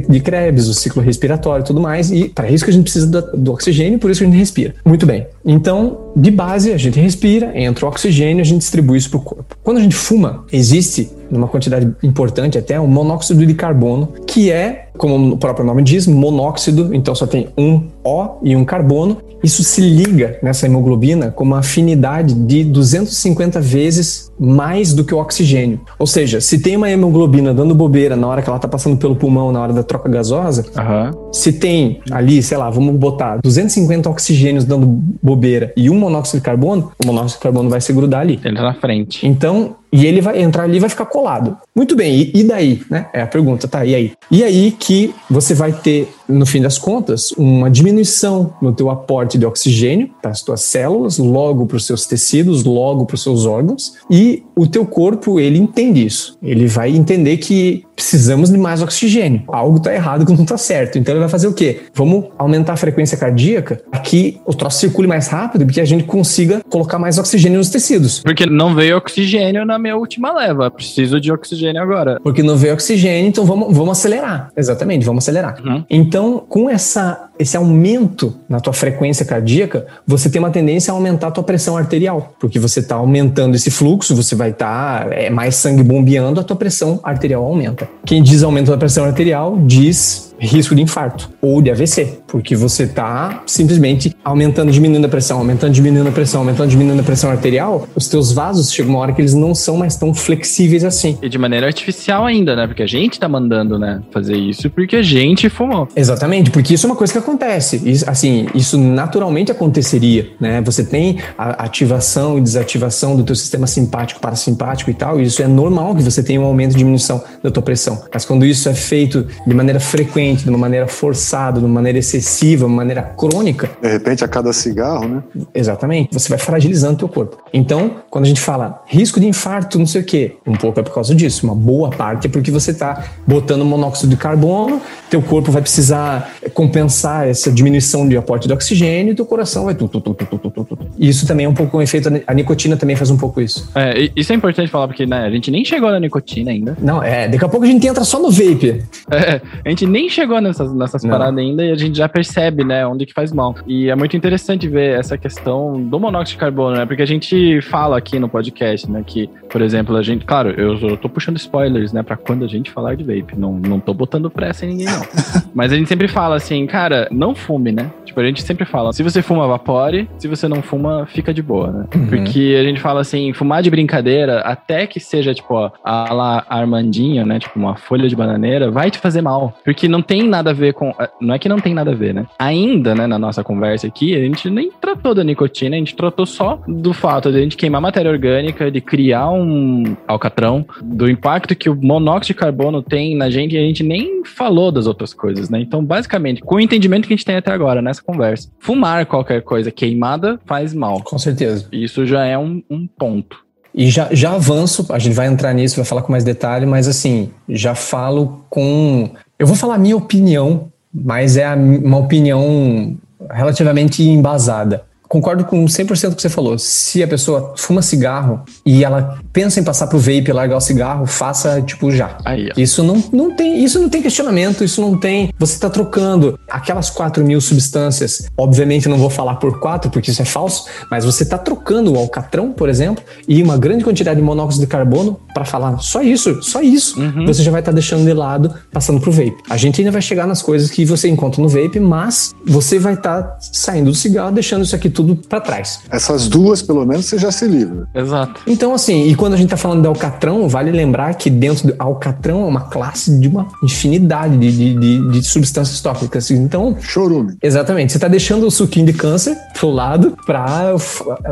de 0.09 0.19
Krebs, 0.19 0.67
o 0.67 0.73
ciclo 0.73 1.01
respiratório 1.01 1.63
e 1.63 1.65
tudo 1.67 1.81
mais, 1.81 2.11
e 2.11 2.29
para 2.29 2.49
isso 2.49 2.63
que 2.63 2.71
a 2.71 2.73
gente 2.73 2.83
precisa 2.83 3.07
do, 3.07 3.37
do 3.37 3.51
oxigênio, 3.51 3.99
por 3.99 4.09
isso 4.09 4.21
que 4.21 4.25
a 4.25 4.29
gente 4.29 4.39
respira. 4.39 4.75
Muito 4.85 5.05
bem. 5.05 5.27
Então, 5.45 6.11
de 6.15 6.31
base, 6.31 6.71
a 6.71 6.77
gente 6.77 6.99
respira, 6.99 7.51
entra 7.55 7.85
o 7.85 7.89
oxigênio, 7.89 8.41
a 8.41 8.45
gente 8.45 8.59
distribui 8.59 8.97
isso 8.97 9.09
para 9.09 9.17
o 9.19 9.21
corpo. 9.21 9.57
Quando 9.63 9.77
a 9.77 9.81
gente 9.81 9.95
fuma, 9.95 10.45
existe 10.51 11.09
numa 11.29 11.47
quantidade 11.47 11.91
importante 12.03 12.57
até 12.57 12.79
um 12.79 12.87
monóxido 12.87 13.45
de 13.45 13.53
carbono, 13.53 14.13
que 14.27 14.51
é, 14.51 14.82
como 14.97 15.33
o 15.33 15.37
próprio 15.37 15.65
nome 15.65 15.81
diz, 15.83 16.07
monóxido, 16.07 16.93
então 16.93 17.15
só 17.15 17.25
tem 17.25 17.47
um 17.57 17.87
O 18.03 18.37
e 18.43 18.55
um 18.55 18.63
carbono. 18.65 19.17
Isso 19.43 19.63
se 19.63 19.81
liga 19.81 20.37
nessa 20.41 20.65
hemoglobina 20.65 21.29
com 21.31 21.43
uma 21.43 21.59
afinidade 21.59 22.33
de 22.33 22.63
250 22.63 23.59
vezes 23.59 24.31
mais 24.39 24.93
do 24.93 25.03
que 25.03 25.13
o 25.13 25.17
oxigênio. 25.17 25.81
Ou 25.99 26.07
seja, 26.07 26.39
se 26.39 26.59
tem 26.59 26.77
uma 26.77 26.89
hemoglobina 26.89 27.53
dando 27.53 27.75
bobeira 27.75 28.15
na 28.15 28.27
hora 28.27 28.41
que 28.41 28.49
ela 28.49 28.57
está 28.57 28.67
passando 28.67 28.95
pelo 28.97 29.15
pulmão, 29.15 29.51
na 29.51 29.61
hora 29.61 29.73
da 29.73 29.83
troca 29.83 30.07
gasosa, 30.07 30.65
Aham. 30.77 31.11
se 31.31 31.51
tem 31.51 31.99
ali, 32.11 32.41
sei 32.41 32.57
lá, 32.57 32.69
vamos 32.69 32.95
botar 32.95 33.39
250 33.43 34.09
oxigênios 34.09 34.63
dando 34.63 34.85
bobeira 35.21 35.73
e 35.75 35.89
um 35.89 35.95
monóxido 35.95 36.39
de 36.39 36.45
carbono, 36.45 36.91
o 37.03 37.07
monóxido 37.07 37.39
de 37.39 37.43
carbono 37.43 37.69
vai 37.69 37.81
se 37.81 37.91
grudar 37.91 38.21
ali. 38.21 38.39
Ele 38.43 38.55
tá 38.55 38.63
na 38.63 38.73
frente. 38.75 39.25
Então, 39.27 39.75
e 39.93 40.07
ele 40.07 40.21
vai 40.21 40.41
entrar 40.41 40.63
ali 40.63 40.77
e 40.77 40.79
vai 40.79 40.89
ficar 40.89 41.05
colado. 41.05 41.55
Muito 41.75 41.95
bem, 41.95 42.31
e, 42.33 42.39
e 42.39 42.43
daí, 42.43 42.81
né? 42.89 43.05
É 43.13 43.21
a 43.21 43.27
pergunta, 43.27 43.67
tá? 43.67 43.85
E 43.85 43.93
aí? 43.93 44.11
E 44.31 44.43
aí 44.43 44.71
que 44.71 45.13
você 45.29 45.53
vai 45.53 45.71
ter, 45.71 46.11
no 46.27 46.47
fim 46.47 46.59
das 46.59 46.79
contas, 46.79 47.31
uma 47.33 47.69
diminuição 47.69 48.55
no 48.59 48.73
teu 48.73 48.89
aporte 48.89 49.37
de 49.37 49.45
oxigênio 49.45 50.09
para 50.19 50.31
as 50.31 50.41
tuas 50.41 50.61
células, 50.61 51.19
logo 51.19 51.67
para 51.67 51.77
os 51.77 51.85
seus 51.85 52.07
tecidos, 52.07 52.63
logo 52.63 53.05
para 53.05 53.13
os 53.13 53.21
seus 53.21 53.45
órgãos, 53.45 53.93
e 54.09 54.43
o 54.55 54.65
teu 54.65 54.83
corpo, 54.83 55.39
ele 55.39 55.59
entende 55.59 56.03
isso. 56.03 56.37
Ele 56.41 56.65
vai 56.65 56.89
entender 56.89 57.37
que 57.37 57.85
precisamos 58.03 58.49
de 58.49 58.57
mais 58.57 58.81
oxigênio. 58.81 59.43
Algo 59.47 59.79
tá 59.79 59.93
errado 59.93 60.25
que 60.25 60.33
não 60.33 60.45
tá 60.45 60.57
certo. 60.57 60.97
Então 60.97 61.13
ele 61.13 61.21
vai 61.21 61.29
fazer 61.29 61.47
o 61.47 61.53
quê? 61.53 61.83
Vamos 61.93 62.25
aumentar 62.37 62.73
a 62.73 62.77
frequência 62.77 63.17
cardíaca 63.17 63.81
para 63.89 64.01
que 64.01 64.41
o 64.45 64.53
troço 64.53 64.79
circule 64.79 65.07
mais 65.07 65.27
rápido, 65.27 65.65
porque 65.65 65.79
a 65.79 65.85
gente 65.85 66.03
consiga 66.03 66.61
colocar 66.69 66.99
mais 66.99 67.17
oxigênio 67.17 67.57
nos 67.57 67.69
tecidos. 67.69 68.19
Porque 68.19 68.45
não 68.45 68.75
veio 68.75 68.97
oxigênio 68.97 69.65
na 69.65 69.79
minha 69.79 69.95
última 69.95 70.33
leva. 70.33 70.69
Preciso 70.69 71.19
de 71.19 71.31
oxigênio 71.31 71.81
agora. 71.81 72.19
Porque 72.21 72.43
não 72.43 72.57
veio 72.57 72.73
oxigênio, 72.73 73.29
então 73.29 73.45
vamos, 73.45 73.75
vamos 73.75 73.97
acelerar. 73.97 74.49
Exatamente, 74.55 75.05
vamos 75.05 75.23
acelerar. 75.23 75.61
Uhum. 75.63 75.85
Então, 75.89 76.43
com 76.49 76.69
essa, 76.69 77.29
esse 77.37 77.57
aumento 77.57 78.35
na 78.47 78.59
tua 78.59 78.73
frequência 78.73 79.25
cardíaca, 79.25 79.85
você 80.05 80.29
tem 80.29 80.39
uma 80.39 80.51
tendência 80.51 80.91
a 80.91 80.95
aumentar 80.95 81.27
a 81.27 81.31
tua 81.31 81.43
pressão 81.43 81.77
arterial. 81.77 82.33
Porque 82.39 82.59
você 82.59 82.79
está 82.79 82.95
aumentando 82.95 83.55
esse 83.55 83.71
fluxo, 83.71 84.15
você 84.15 84.35
vai 84.35 84.51
estar 84.51 85.11
é, 85.11 85.29
mais 85.29 85.55
sangue 85.55 85.83
bombeando, 85.83 86.39
a 86.39 86.43
tua 86.43 86.55
pressão 86.55 86.99
arterial 87.03 87.43
aumenta. 87.43 87.89
Quem 88.05 88.21
diz 88.21 88.43
aumento 88.43 88.71
da 88.71 88.77
pressão 88.77 89.05
arterial 89.05 89.57
diz 89.65 90.32
risco 90.39 90.75
de 90.75 90.81
infarto 90.81 91.29
ou 91.41 91.61
de 91.61 91.71
AVC, 91.71 92.19
porque 92.27 92.55
você 92.55 92.83
está 92.83 93.43
simplesmente 93.45 94.15
aumentando, 94.23 94.71
diminuindo 94.71 95.05
a 95.05 95.09
pressão, 95.09 95.39
aumentando, 95.39 95.73
diminuindo 95.73 96.09
a 96.09 96.11
pressão, 96.11 96.41
aumentando, 96.41 96.69
diminuindo 96.69 96.99
a 96.99 97.03
pressão 97.03 97.29
arterial. 97.29 97.87
Os 97.95 98.07
teus 98.07 98.31
vasos 98.31 98.71
chegam 98.71 98.91
uma 98.91 98.99
hora 98.99 99.13
que 99.13 99.21
eles 99.21 99.33
não 99.33 99.53
são 99.53 99.77
mais 99.77 99.95
tão 99.95 100.13
flexíveis 100.13 100.83
assim. 100.83 101.17
E 101.21 101.29
de 101.29 101.37
maneira 101.37 101.67
artificial 101.67 102.25
ainda, 102.25 102.55
né? 102.55 102.67
Porque 102.67 102.83
a 102.83 102.87
gente 102.87 103.19
tá 103.19 103.27
mandando, 103.27 103.77
né? 103.77 104.01
Fazer 104.11 104.35
isso 104.35 104.69
porque 104.69 104.97
a 104.97 105.01
gente 105.01 105.49
fumou. 105.49 105.87
Exatamente, 105.95 106.49
porque 106.51 106.73
isso 106.73 106.85
é 106.85 106.89
uma 106.89 106.95
coisa 106.95 107.13
que 107.13 107.19
acontece. 107.19 107.81
Isso, 107.85 108.09
assim, 108.09 108.47
isso 108.53 108.77
naturalmente 108.77 109.51
aconteceria, 109.51 110.31
né? 110.39 110.61
Você 110.61 110.83
tem 110.83 111.19
a 111.37 111.63
ativação 111.63 112.37
e 112.37 112.41
desativação 112.41 113.15
do 113.15 113.23
teu 113.23 113.35
sistema 113.35 113.67
simpático, 113.67 114.19
parasimpático 114.19 114.89
e 114.89 114.93
tal, 114.93 115.19
e 115.19 115.23
isso 115.23 115.41
é 115.41 115.47
normal 115.47 115.95
que 115.95 116.01
você 116.01 116.23
tenha 116.23 116.41
um 116.41 116.45
aumento 116.45 116.73
e 116.73 116.77
diminuição 116.77 117.23
da 117.41 117.51
tua 117.51 117.63
pressão. 117.63 118.03
Mas 118.13 118.25
quando 118.25 118.45
isso 118.45 118.67
é 118.69 118.73
feito 118.73 119.27
de 119.45 119.53
maneira 119.53 119.79
frequente, 119.79 120.22
de 120.33 120.49
uma 120.49 120.57
maneira 120.57 120.87
forçado, 120.87 121.59
de 121.59 121.65
uma 121.65 121.73
maneira 121.73 121.99
excessiva, 121.99 122.65
de 122.65 122.71
uma 122.71 122.77
maneira 122.77 123.01
crônica, 123.01 123.69
De 123.81 123.89
repente, 123.89 124.23
a 124.23 124.27
cada 124.27 124.53
cigarro, 124.53 125.07
né? 125.07 125.23
Exatamente. 125.53 126.13
Você 126.13 126.29
vai 126.29 126.37
fragilizando 126.37 126.93
o 126.93 126.97
teu 126.97 127.09
corpo. 127.09 127.37
Então, 127.53 127.97
quando 128.09 128.25
a 128.25 128.27
gente 128.27 128.41
fala 128.41 128.81
risco 128.87 129.19
de 129.19 129.27
infarto, 129.27 129.77
não 129.77 129.85
sei 129.85 130.01
o 130.01 130.03
quê, 130.05 130.37
um 130.45 130.53
pouco 130.53 130.79
é 130.79 130.83
por 130.83 130.93
causa 130.93 131.13
disso. 131.13 131.45
Uma 131.45 131.55
boa 131.55 131.89
parte 131.89 132.27
é 132.27 132.29
porque 132.29 132.51
você 132.51 132.71
está 132.71 133.03
botando 133.27 133.65
monóxido 133.65 134.09
de 134.09 134.17
carbono, 134.17 134.81
teu 135.09 135.21
corpo 135.21 135.51
vai 135.51 135.61
precisar 135.61 136.33
compensar 136.53 137.27
essa 137.27 137.51
diminuição 137.51 138.07
de 138.07 138.15
aporte 138.17 138.47
de 138.47 138.53
oxigênio 138.53 139.13
e 139.13 139.15
teu 139.15 139.25
coração 139.25 139.65
vai 139.65 139.75
tu, 139.75 139.87
tu, 139.87 139.99
tu, 140.01 140.13
tu, 140.13 140.25
tu, 140.25 140.37
tu, 140.37 140.51
tu, 140.51 140.65
tu. 140.65 140.87
E 140.97 141.09
Isso 141.09 141.27
também 141.27 141.45
é 141.45 141.49
um 141.49 141.53
pouco 141.53 141.77
um 141.77 141.81
efeito, 141.81 142.09
a 142.25 142.33
nicotina 142.33 142.77
também 142.77 142.95
faz 142.95 143.09
um 143.09 143.17
pouco 143.17 143.41
isso. 143.41 143.69
É, 143.75 144.09
isso 144.15 144.31
é 144.31 144.35
importante 144.35 144.69
falar, 144.69 144.87
porque 144.87 145.05
né, 145.05 145.25
a 145.25 145.29
gente 145.29 145.51
nem 145.51 145.63
chegou 145.65 145.89
na 145.91 145.99
nicotina 145.99 146.51
ainda. 146.51 146.77
Não, 146.81 147.01
é, 147.01 147.27
daqui 147.27 147.43
a 147.43 147.49
pouco 147.49 147.65
a 147.65 147.69
gente 147.69 147.85
entra 147.87 148.03
só 148.03 148.19
no 148.19 148.31
vape. 148.31 148.83
É, 149.11 149.41
a 149.65 149.69
gente 149.69 149.85
nem 149.85 150.09
chegou 150.13 150.39
nessas, 150.39 150.73
nessas 150.73 151.03
Não. 151.03 151.11
paradas 151.11 151.37
ainda 151.37 151.63
e 151.63 151.71
a 151.71 151.75
gente 151.75 151.97
já 151.97 152.07
percebe, 152.07 152.63
né, 152.63 152.85
onde 152.85 153.05
que 153.05 153.13
faz 153.13 153.31
mal. 153.31 153.55
E 153.67 153.89
é 153.89 153.95
muito 153.95 154.15
interessante 154.15 154.67
ver 154.67 154.99
essa 154.99 155.17
questão 155.17 155.81
do 155.81 155.99
monóxido 155.99 156.35
de 156.35 156.37
carbono, 156.37 156.77
né? 156.77 156.85
Porque 156.85 157.01
a 157.01 157.07
gente 157.07 157.61
fala 157.61 157.97
aqui 157.97 158.19
no 158.19 158.29
podcast, 158.29 158.89
né, 158.89 159.03
que, 159.05 159.29
por 159.49 159.61
exemplo, 159.61 159.95
a 159.95 160.01
gente, 160.01 160.25
claro, 160.25 160.49
eu, 160.51 160.77
eu 160.77 160.97
tô 160.97 161.09
puxando 161.09 161.37
spoilers, 161.37 161.91
né, 161.91 162.03
pra 162.03 162.15
quando 162.15 162.45
a 162.45 162.47
gente 162.47 162.71
falar 162.71 162.95
de 162.95 163.03
vape. 163.03 163.37
Não, 163.37 163.53
não 163.53 163.79
tô 163.79 163.93
botando 163.93 164.29
pressa 164.29 164.65
em 164.65 164.69
ninguém, 164.69 164.87
não. 164.87 165.05
Mas 165.53 165.71
a 165.71 165.75
gente 165.75 165.87
sempre 165.87 166.07
fala 166.07 166.35
assim, 166.35 166.65
cara, 166.65 167.07
não 167.11 167.35
fume, 167.35 167.71
né? 167.71 167.91
Tipo, 168.05 168.19
a 168.19 168.25
gente 168.25 168.43
sempre 168.43 168.63
fala, 168.65 168.93
se 168.93 169.01
você 169.01 169.23
fuma, 169.23 169.47
vapore, 169.47 170.07
se 170.19 170.27
você 170.27 170.47
não 170.47 170.61
fuma, 170.61 171.07
fica 171.07 171.33
de 171.33 171.41
boa, 171.41 171.71
né? 171.71 171.85
Uhum. 171.95 172.07
Porque 172.07 172.55
a 172.59 172.63
gente 172.63 172.79
fala 172.79 173.01
assim, 173.01 173.33
fumar 173.33 173.63
de 173.63 173.71
brincadeira, 173.71 174.41
até 174.41 174.85
que 174.85 174.99
seja, 174.99 175.33
tipo, 175.33 175.53
ó, 175.55 175.71
a 175.83 176.13
la 176.13 176.45
Armandinho, 176.47 177.25
né? 177.25 177.39
Tipo, 177.39 177.57
uma 177.57 177.75
folha 177.75 178.07
de 178.07 178.15
bananeira, 178.15 178.69
vai 178.69 178.91
te 178.91 178.99
fazer 178.99 179.21
mal. 179.21 179.57
Porque 179.65 179.87
não 179.87 180.01
tem 180.03 180.27
nada 180.27 180.51
a 180.51 180.53
ver 180.53 180.73
com. 180.73 180.89
eh, 180.99 181.09
Não 181.21 181.33
é 181.33 181.39
que 181.39 181.49
não 181.49 181.59
tem 181.59 181.73
nada 181.73 181.91
a 181.91 181.95
ver, 181.95 182.13
né? 182.13 182.25
Ainda, 182.37 182.93
né, 182.93 183.07
na 183.07 183.17
nossa 183.17 183.43
conversa 183.43 183.87
aqui, 183.87 184.15
a 184.15 184.19
gente 184.19 184.49
nem 184.49 184.71
tratou 184.71 185.15
da 185.15 185.23
nicotina, 185.23 185.75
a 185.75 185.79
gente 185.79 185.95
tratou 185.95 186.25
só 186.25 186.61
do 186.67 186.93
fato 186.93 187.31
de 187.31 187.37
a 187.37 187.41
gente 187.41 187.57
queimar 187.57 187.81
matéria 187.81 188.11
orgânica, 188.11 188.69
de 188.69 188.81
criar 188.81 189.29
um 189.29 189.95
alcatrão, 190.07 190.65
do 190.81 191.09
impacto 191.09 191.55
que 191.55 191.69
o 191.69 191.75
monóxido 191.75 192.27
de 192.27 192.33
carbono 192.35 192.81
tem 192.81 193.15
na 193.15 193.29
gente, 193.29 193.55
e 193.55 193.57
a 193.57 193.61
gente 193.61 193.83
nem 193.83 194.23
falou 194.23 194.71
das 194.71 194.87
outras 194.87 195.13
coisas, 195.13 195.49
né? 195.49 195.59
Então, 195.61 195.83
basicamente, 195.83 196.41
com 196.41 196.55
o 196.55 196.59
entendimento 196.59 197.07
que 197.07 197.13
a 197.13 197.17
gente 197.17 197.25
tem 197.25 197.35
até 197.35 197.51
agora 197.51 197.81
nessa 197.81 198.01
conversa, 198.01 198.49
fumar 198.59 199.05
qualquer 199.05 199.41
coisa 199.41 199.71
queimada 199.71 200.39
faz 200.45 200.73
mal. 200.73 201.01
Com 201.03 201.17
certeza. 201.17 201.67
Isso 201.71 202.05
já 202.05 202.25
é 202.25 202.37
um, 202.37 202.61
um 202.69 202.87
ponto. 202.87 203.43
E 203.75 203.89
já, 203.89 204.07
já 204.11 204.33
avanço, 204.35 204.85
a 204.91 204.99
gente 204.99 205.13
vai 205.15 205.25
entrar 205.27 205.51
nisso, 205.51 205.77
vai 205.77 205.85
falar 205.85 206.03
com 206.03 206.11
mais 206.11 206.23
detalhe, 206.23 206.65
mas 206.65 206.87
assim, 206.87 207.31
já 207.49 207.73
falo 207.73 208.45
com. 208.49 209.09
Eu 209.37 209.47
vou 209.47 209.55
falar 209.55 209.75
a 209.75 209.79
minha 209.79 209.97
opinião, 209.97 210.71
mas 210.93 211.37
é 211.37 211.53
uma 211.53 211.97
opinião 211.97 212.97
relativamente 213.29 214.03
embasada. 214.03 214.85
Concordo 215.13 215.45
com 215.45 215.63
100% 215.63 216.09
do 216.09 216.15
que 216.15 216.23
você 216.23 216.27
falou. 216.27 216.57
Se 216.57 217.03
a 217.03 217.07
pessoa 217.07 217.53
fuma 217.55 217.83
cigarro 217.83 218.41
e 218.65 218.83
ela 218.83 219.19
pensa 219.31 219.59
em 219.59 219.63
passar 219.63 219.85
pro 219.85 219.99
vape 219.99 220.25
e 220.27 220.33
largar 220.33 220.57
o 220.57 220.59
cigarro, 220.59 221.05
faça 221.05 221.61
tipo 221.61 221.91
já. 221.91 222.17
Aí. 222.25 222.49
Isso 222.57 222.83
não, 222.83 223.03
não 223.13 223.35
tem, 223.35 223.63
isso 223.63 223.79
não 223.79 223.89
tem 223.89 224.01
questionamento, 224.01 224.63
isso 224.63 224.81
não 224.81 224.97
tem. 224.97 225.31
Você 225.37 225.53
está 225.53 225.69
trocando 225.69 226.39
aquelas 226.49 226.89
4 226.89 227.23
mil 227.23 227.39
substâncias. 227.39 228.25
Obviamente, 228.35 228.87
eu 228.87 228.89
não 228.89 228.97
vou 228.97 229.09
falar 229.11 229.35
por 229.35 229.59
4, 229.59 229.91
porque 229.91 230.09
isso 230.09 230.19
é 230.19 230.25
falso, 230.25 230.65
mas 230.89 231.05
você 231.05 231.21
está 231.21 231.37
trocando 231.37 231.93
o 231.93 231.97
alcatrão, 231.99 232.51
por 232.51 232.67
exemplo, 232.67 233.03
e 233.27 233.43
uma 233.43 233.55
grande 233.55 233.83
quantidade 233.83 234.19
de 234.19 234.25
monóxido 234.25 234.65
de 234.65 234.67
carbono 234.67 235.19
para 235.31 235.45
falar 235.45 235.77
só 235.77 236.01
isso, 236.01 236.41
só 236.41 236.59
isso. 236.59 236.99
Você 237.27 237.43
já 237.43 237.51
vai 237.51 237.61
estar 237.61 237.71
deixando 237.71 238.03
de 238.03 238.13
lado, 238.13 238.51
passando 238.71 238.99
pro 238.99 239.11
vape. 239.11 239.37
A 239.47 239.57
gente 239.57 239.79
ainda 239.79 239.91
vai 239.91 240.01
chegar 240.01 240.25
nas 240.25 240.41
coisas 240.41 240.71
que 240.71 240.83
você 240.83 241.07
encontra 241.07 241.39
no 241.39 241.47
vape, 241.47 241.79
mas 241.79 242.33
você 242.43 242.79
vai 242.79 242.95
estar 242.95 243.37
saindo 243.39 243.91
do 243.91 243.95
cigarro, 243.95 244.31
deixando 244.31 244.63
isso 244.63 244.75
aqui 244.75 244.89
tudo 244.89 245.02
para 245.29 245.39
trás. 245.41 245.81
Essas 245.89 246.27
duas, 246.27 246.61
pelo 246.61 246.85
menos, 246.85 247.05
você 247.05 247.17
já 247.17 247.31
se 247.31 247.45
livra. 247.47 247.87
Exato. 247.93 248.41
Então, 248.47 248.73
assim, 248.73 249.07
e 249.07 249.15
quando 249.15 249.33
a 249.33 249.37
gente 249.37 249.49
tá 249.49 249.57
falando 249.57 249.81
de 249.81 249.87
Alcatrão, 249.87 250.47
vale 250.47 250.71
lembrar 250.71 251.13
que 251.15 251.29
dentro 251.29 251.67
do 251.67 251.75
Alcatrão 251.79 252.41
é 252.43 252.45
uma 252.45 252.61
classe 252.61 253.17
de 253.19 253.27
uma 253.27 253.47
infinidade 253.63 254.37
de, 254.37 254.51
de, 254.51 254.73
de- 254.79 255.11
de 255.11 255.23
substâncias 255.23 255.79
tóxicas. 255.81 256.31
Então, 256.31 256.75
Chorume. 256.79 257.35
exatamente, 257.41 257.91
você 257.93 257.99
tá 257.99 258.07
deixando 258.07 258.45
o 258.47 258.51
suquinho 258.51 258.85
de 258.85 258.93
câncer 258.93 259.37
pro 259.59 259.69
lado 259.69 260.17
pra 260.25 260.73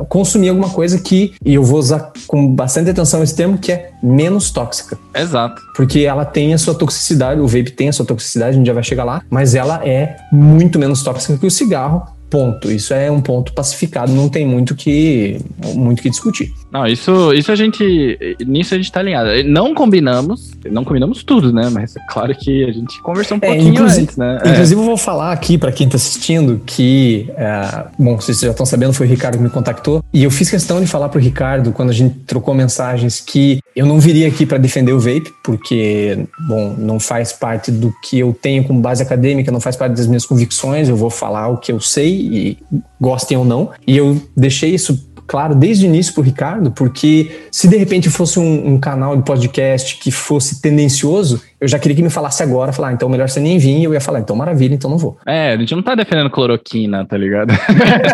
consumir 0.10 0.50
alguma 0.50 0.70
coisa 0.70 1.00
que, 1.00 1.34
e 1.44 1.54
eu 1.54 1.64
vou 1.64 1.80
usar 1.80 2.12
com 2.28 2.54
bastante 2.54 2.90
atenção 2.90 3.24
esse 3.24 3.36
termo, 3.36 3.58
que 3.58 3.72
é 3.72 3.92
menos 4.04 4.52
tóxica. 4.52 4.98
Exato. 5.16 5.62
Porque 5.76 6.00
ela 6.02 6.26
tem 6.26 6.54
a 6.54 6.58
sua 6.58 6.74
toxicidade, 6.74 7.40
o 7.40 7.48
vape 7.48 7.72
tem 7.72 7.90
a 7.90 7.94
sua 7.94 8.06
toxicidade, 8.06 8.52
a 8.52 8.58
gente 8.58 8.68
já 8.68 8.74
vai 8.74 8.84
chegar 8.84 9.04
lá, 9.04 9.22
mas 9.30 9.56
ela 9.56 9.82
é 9.88 10.16
muito 10.32 10.78
menos 10.80 11.04
tóxica 11.04 11.38
que 11.38 11.46
o 11.46 11.52
cigarro. 11.52 12.04
Ponto. 12.32 12.72
Isso 12.72 12.94
é 12.94 13.12
um 13.12 13.20
ponto 13.22 13.52
pacificado, 13.54 14.12
não 14.14 14.30
tem 14.30 14.48
muito 14.48 14.74
que 14.74 15.38
muito 15.76 16.02
que 16.02 16.10
discutir. 16.10 16.52
Não, 16.72 16.88
isso, 16.88 17.34
isso 17.34 17.52
a 17.52 17.56
gente. 17.56 18.18
Nisso 18.48 18.74
a 18.74 18.78
gente 18.78 18.90
tá 18.90 19.02
alinhado. 19.02 19.30
Não 19.46 19.76
combinamos, 19.76 20.52
não 20.72 20.86
combinamos 20.86 21.22
tudo, 21.24 21.52
né? 21.52 21.70
Mas 21.70 21.96
é 21.98 22.00
claro 22.10 22.34
que 22.34 22.64
a 22.64 22.72
gente 22.72 23.02
conversou 23.02 23.36
um 23.36 23.40
É, 23.44 23.48
pouquinho 23.48 23.74
inclusive- 23.74 24.02
antes, 24.04 24.16
né? 24.16 24.40
É. 24.46 24.50
Inclusive, 24.52 24.80
eu 24.80 24.86
vou 24.86 24.96
falar 24.96 25.34
aqui 25.34 25.58
para 25.58 25.72
quem 25.74 25.90
tá 25.90 25.98
assistindo 25.98 26.62
que, 26.66 27.30
é, 27.36 27.84
bom, 28.00 28.16
vocês 28.16 28.40
já 28.40 28.52
estão 28.52 28.66
sabendo, 28.66 28.94
foi 28.94 29.06
o 29.06 29.10
Ricardo 29.10 29.36
que 29.38 29.44
me 29.44 29.50
contactou. 29.50 30.02
E 30.14 30.24
eu 30.24 30.32
fiz 30.32 30.50
questão 30.50 30.80
de 30.80 30.88
falar 30.88 31.10
pro 31.10 31.20
Ricardo, 31.20 31.74
quando 31.74 31.90
a 31.90 31.94
gente 31.94 32.16
trocou 32.26 32.54
mensagens, 32.54 33.20
que 33.20 33.60
eu 33.76 33.86
não 33.86 34.00
viria 34.00 34.30
aqui 34.30 34.46
para 34.46 34.58
defender 34.58 34.94
o 34.94 35.00
vape, 35.00 35.34
porque, 35.44 36.26
bom, 36.48 36.74
não 36.78 36.98
faz 37.02 37.34
parte 37.34 37.70
do 37.70 37.94
que 38.02 38.20
eu 38.20 38.34
tenho 38.42 38.64
como 38.64 38.80
base 38.80 39.04
acadêmica, 39.04 39.52
não 39.52 39.60
faz 39.60 39.76
parte 39.76 39.94
das 39.98 40.08
minhas 40.08 40.26
convicções. 40.26 40.88
Eu 40.88 40.96
vou 40.96 41.10
falar 41.10 41.50
o 41.50 41.58
que 41.58 41.72
eu 41.74 41.82
sei, 41.82 42.21
e 42.22 42.58
gostem 43.00 43.38
ou 43.38 43.46
não. 43.46 43.70
E 43.86 43.98
eu 43.98 44.22
deixei 44.36 44.74
isso 44.74 45.12
claro 45.32 45.56
desde 45.56 45.86
o 45.86 45.88
início 45.88 46.14
pro 46.14 46.22
Ricardo, 46.22 46.72
porque 46.72 47.32
se 47.50 47.66
de 47.66 47.78
repente 47.78 48.10
fosse 48.10 48.38
um, 48.38 48.74
um 48.74 48.78
canal 48.78 49.16
de 49.16 49.24
podcast 49.24 49.98
que 49.98 50.12
fosse 50.12 50.62
tendencioso, 50.62 51.42
eu 51.62 51.70
já 51.70 51.80
queria 51.80 51.96
que 51.96 52.04
me 52.04 52.10
falasse 52.10 52.44
agora, 52.44 52.74
falar, 52.74 52.90
ah, 52.90 52.94
então 52.94 53.08
melhor 53.08 53.30
você 53.30 53.40
nem 53.40 53.58
vir, 53.58 53.78
e 53.78 53.84
eu 53.86 53.94
ia 53.94 54.02
falar, 54.02 54.20
então 54.20 54.36
maravilha, 54.36 54.74
então 54.74 54.90
não 54.90 54.98
vou. 54.98 55.18
É, 55.26 55.54
a 55.54 55.58
gente 55.58 55.74
não 55.74 55.82
tá 55.82 55.96
defendendo 55.96 56.30
cloroquina, 56.30 57.06
tá 57.06 57.16
ligado? 57.16 57.54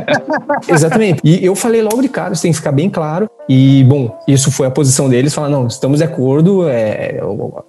Exatamente. 0.70 1.22
E 1.24 1.44
eu 1.44 1.56
falei 1.56 1.82
logo 1.82 2.02
de 2.04 2.10
cara, 2.10 2.34
isso 2.34 2.44
tem 2.44 2.52
que 2.52 2.58
ficar 2.58 2.72
bem 2.72 2.88
claro. 2.88 3.28
E, 3.50 3.84
bom, 3.86 4.16
isso 4.28 4.52
foi 4.52 4.68
a 4.68 4.72
posição 4.72 5.10
deles, 5.10 5.34
falar, 5.34 5.50
não, 5.50 5.66
estamos 5.66 6.00
de 6.00 6.04
acordo, 6.04 6.68
é, 6.68 7.20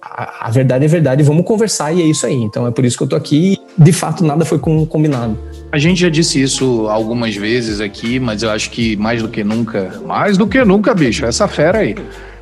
a, 0.01 0.47
a 0.47 0.51
verdade 0.51 0.85
é 0.85 0.87
verdade, 0.87 1.23
vamos 1.23 1.45
conversar 1.45 1.91
e 1.91 2.01
é 2.01 2.05
isso 2.05 2.25
aí. 2.25 2.35
Então 2.35 2.67
é 2.67 2.71
por 2.71 2.85
isso 2.85 2.97
que 2.97 3.03
eu 3.03 3.07
tô 3.07 3.15
aqui. 3.15 3.57
De 3.77 3.93
fato, 3.93 4.23
nada 4.23 4.45
foi 4.45 4.59
com- 4.59 4.85
combinado. 4.85 5.37
A 5.71 5.77
gente 5.77 6.01
já 6.01 6.09
disse 6.09 6.41
isso 6.41 6.87
algumas 6.89 7.35
vezes 7.35 7.79
aqui, 7.79 8.19
mas 8.19 8.41
eu 8.41 8.49
acho 8.49 8.71
que 8.71 8.95
mais 8.97 9.21
do 9.21 9.29
que 9.29 9.43
nunca, 9.43 10.01
mais 10.05 10.37
do 10.37 10.47
que 10.47 10.63
nunca, 10.65 10.95
bicho, 10.95 11.25
essa 11.25 11.47
fera 11.47 11.79
aí. 11.79 11.95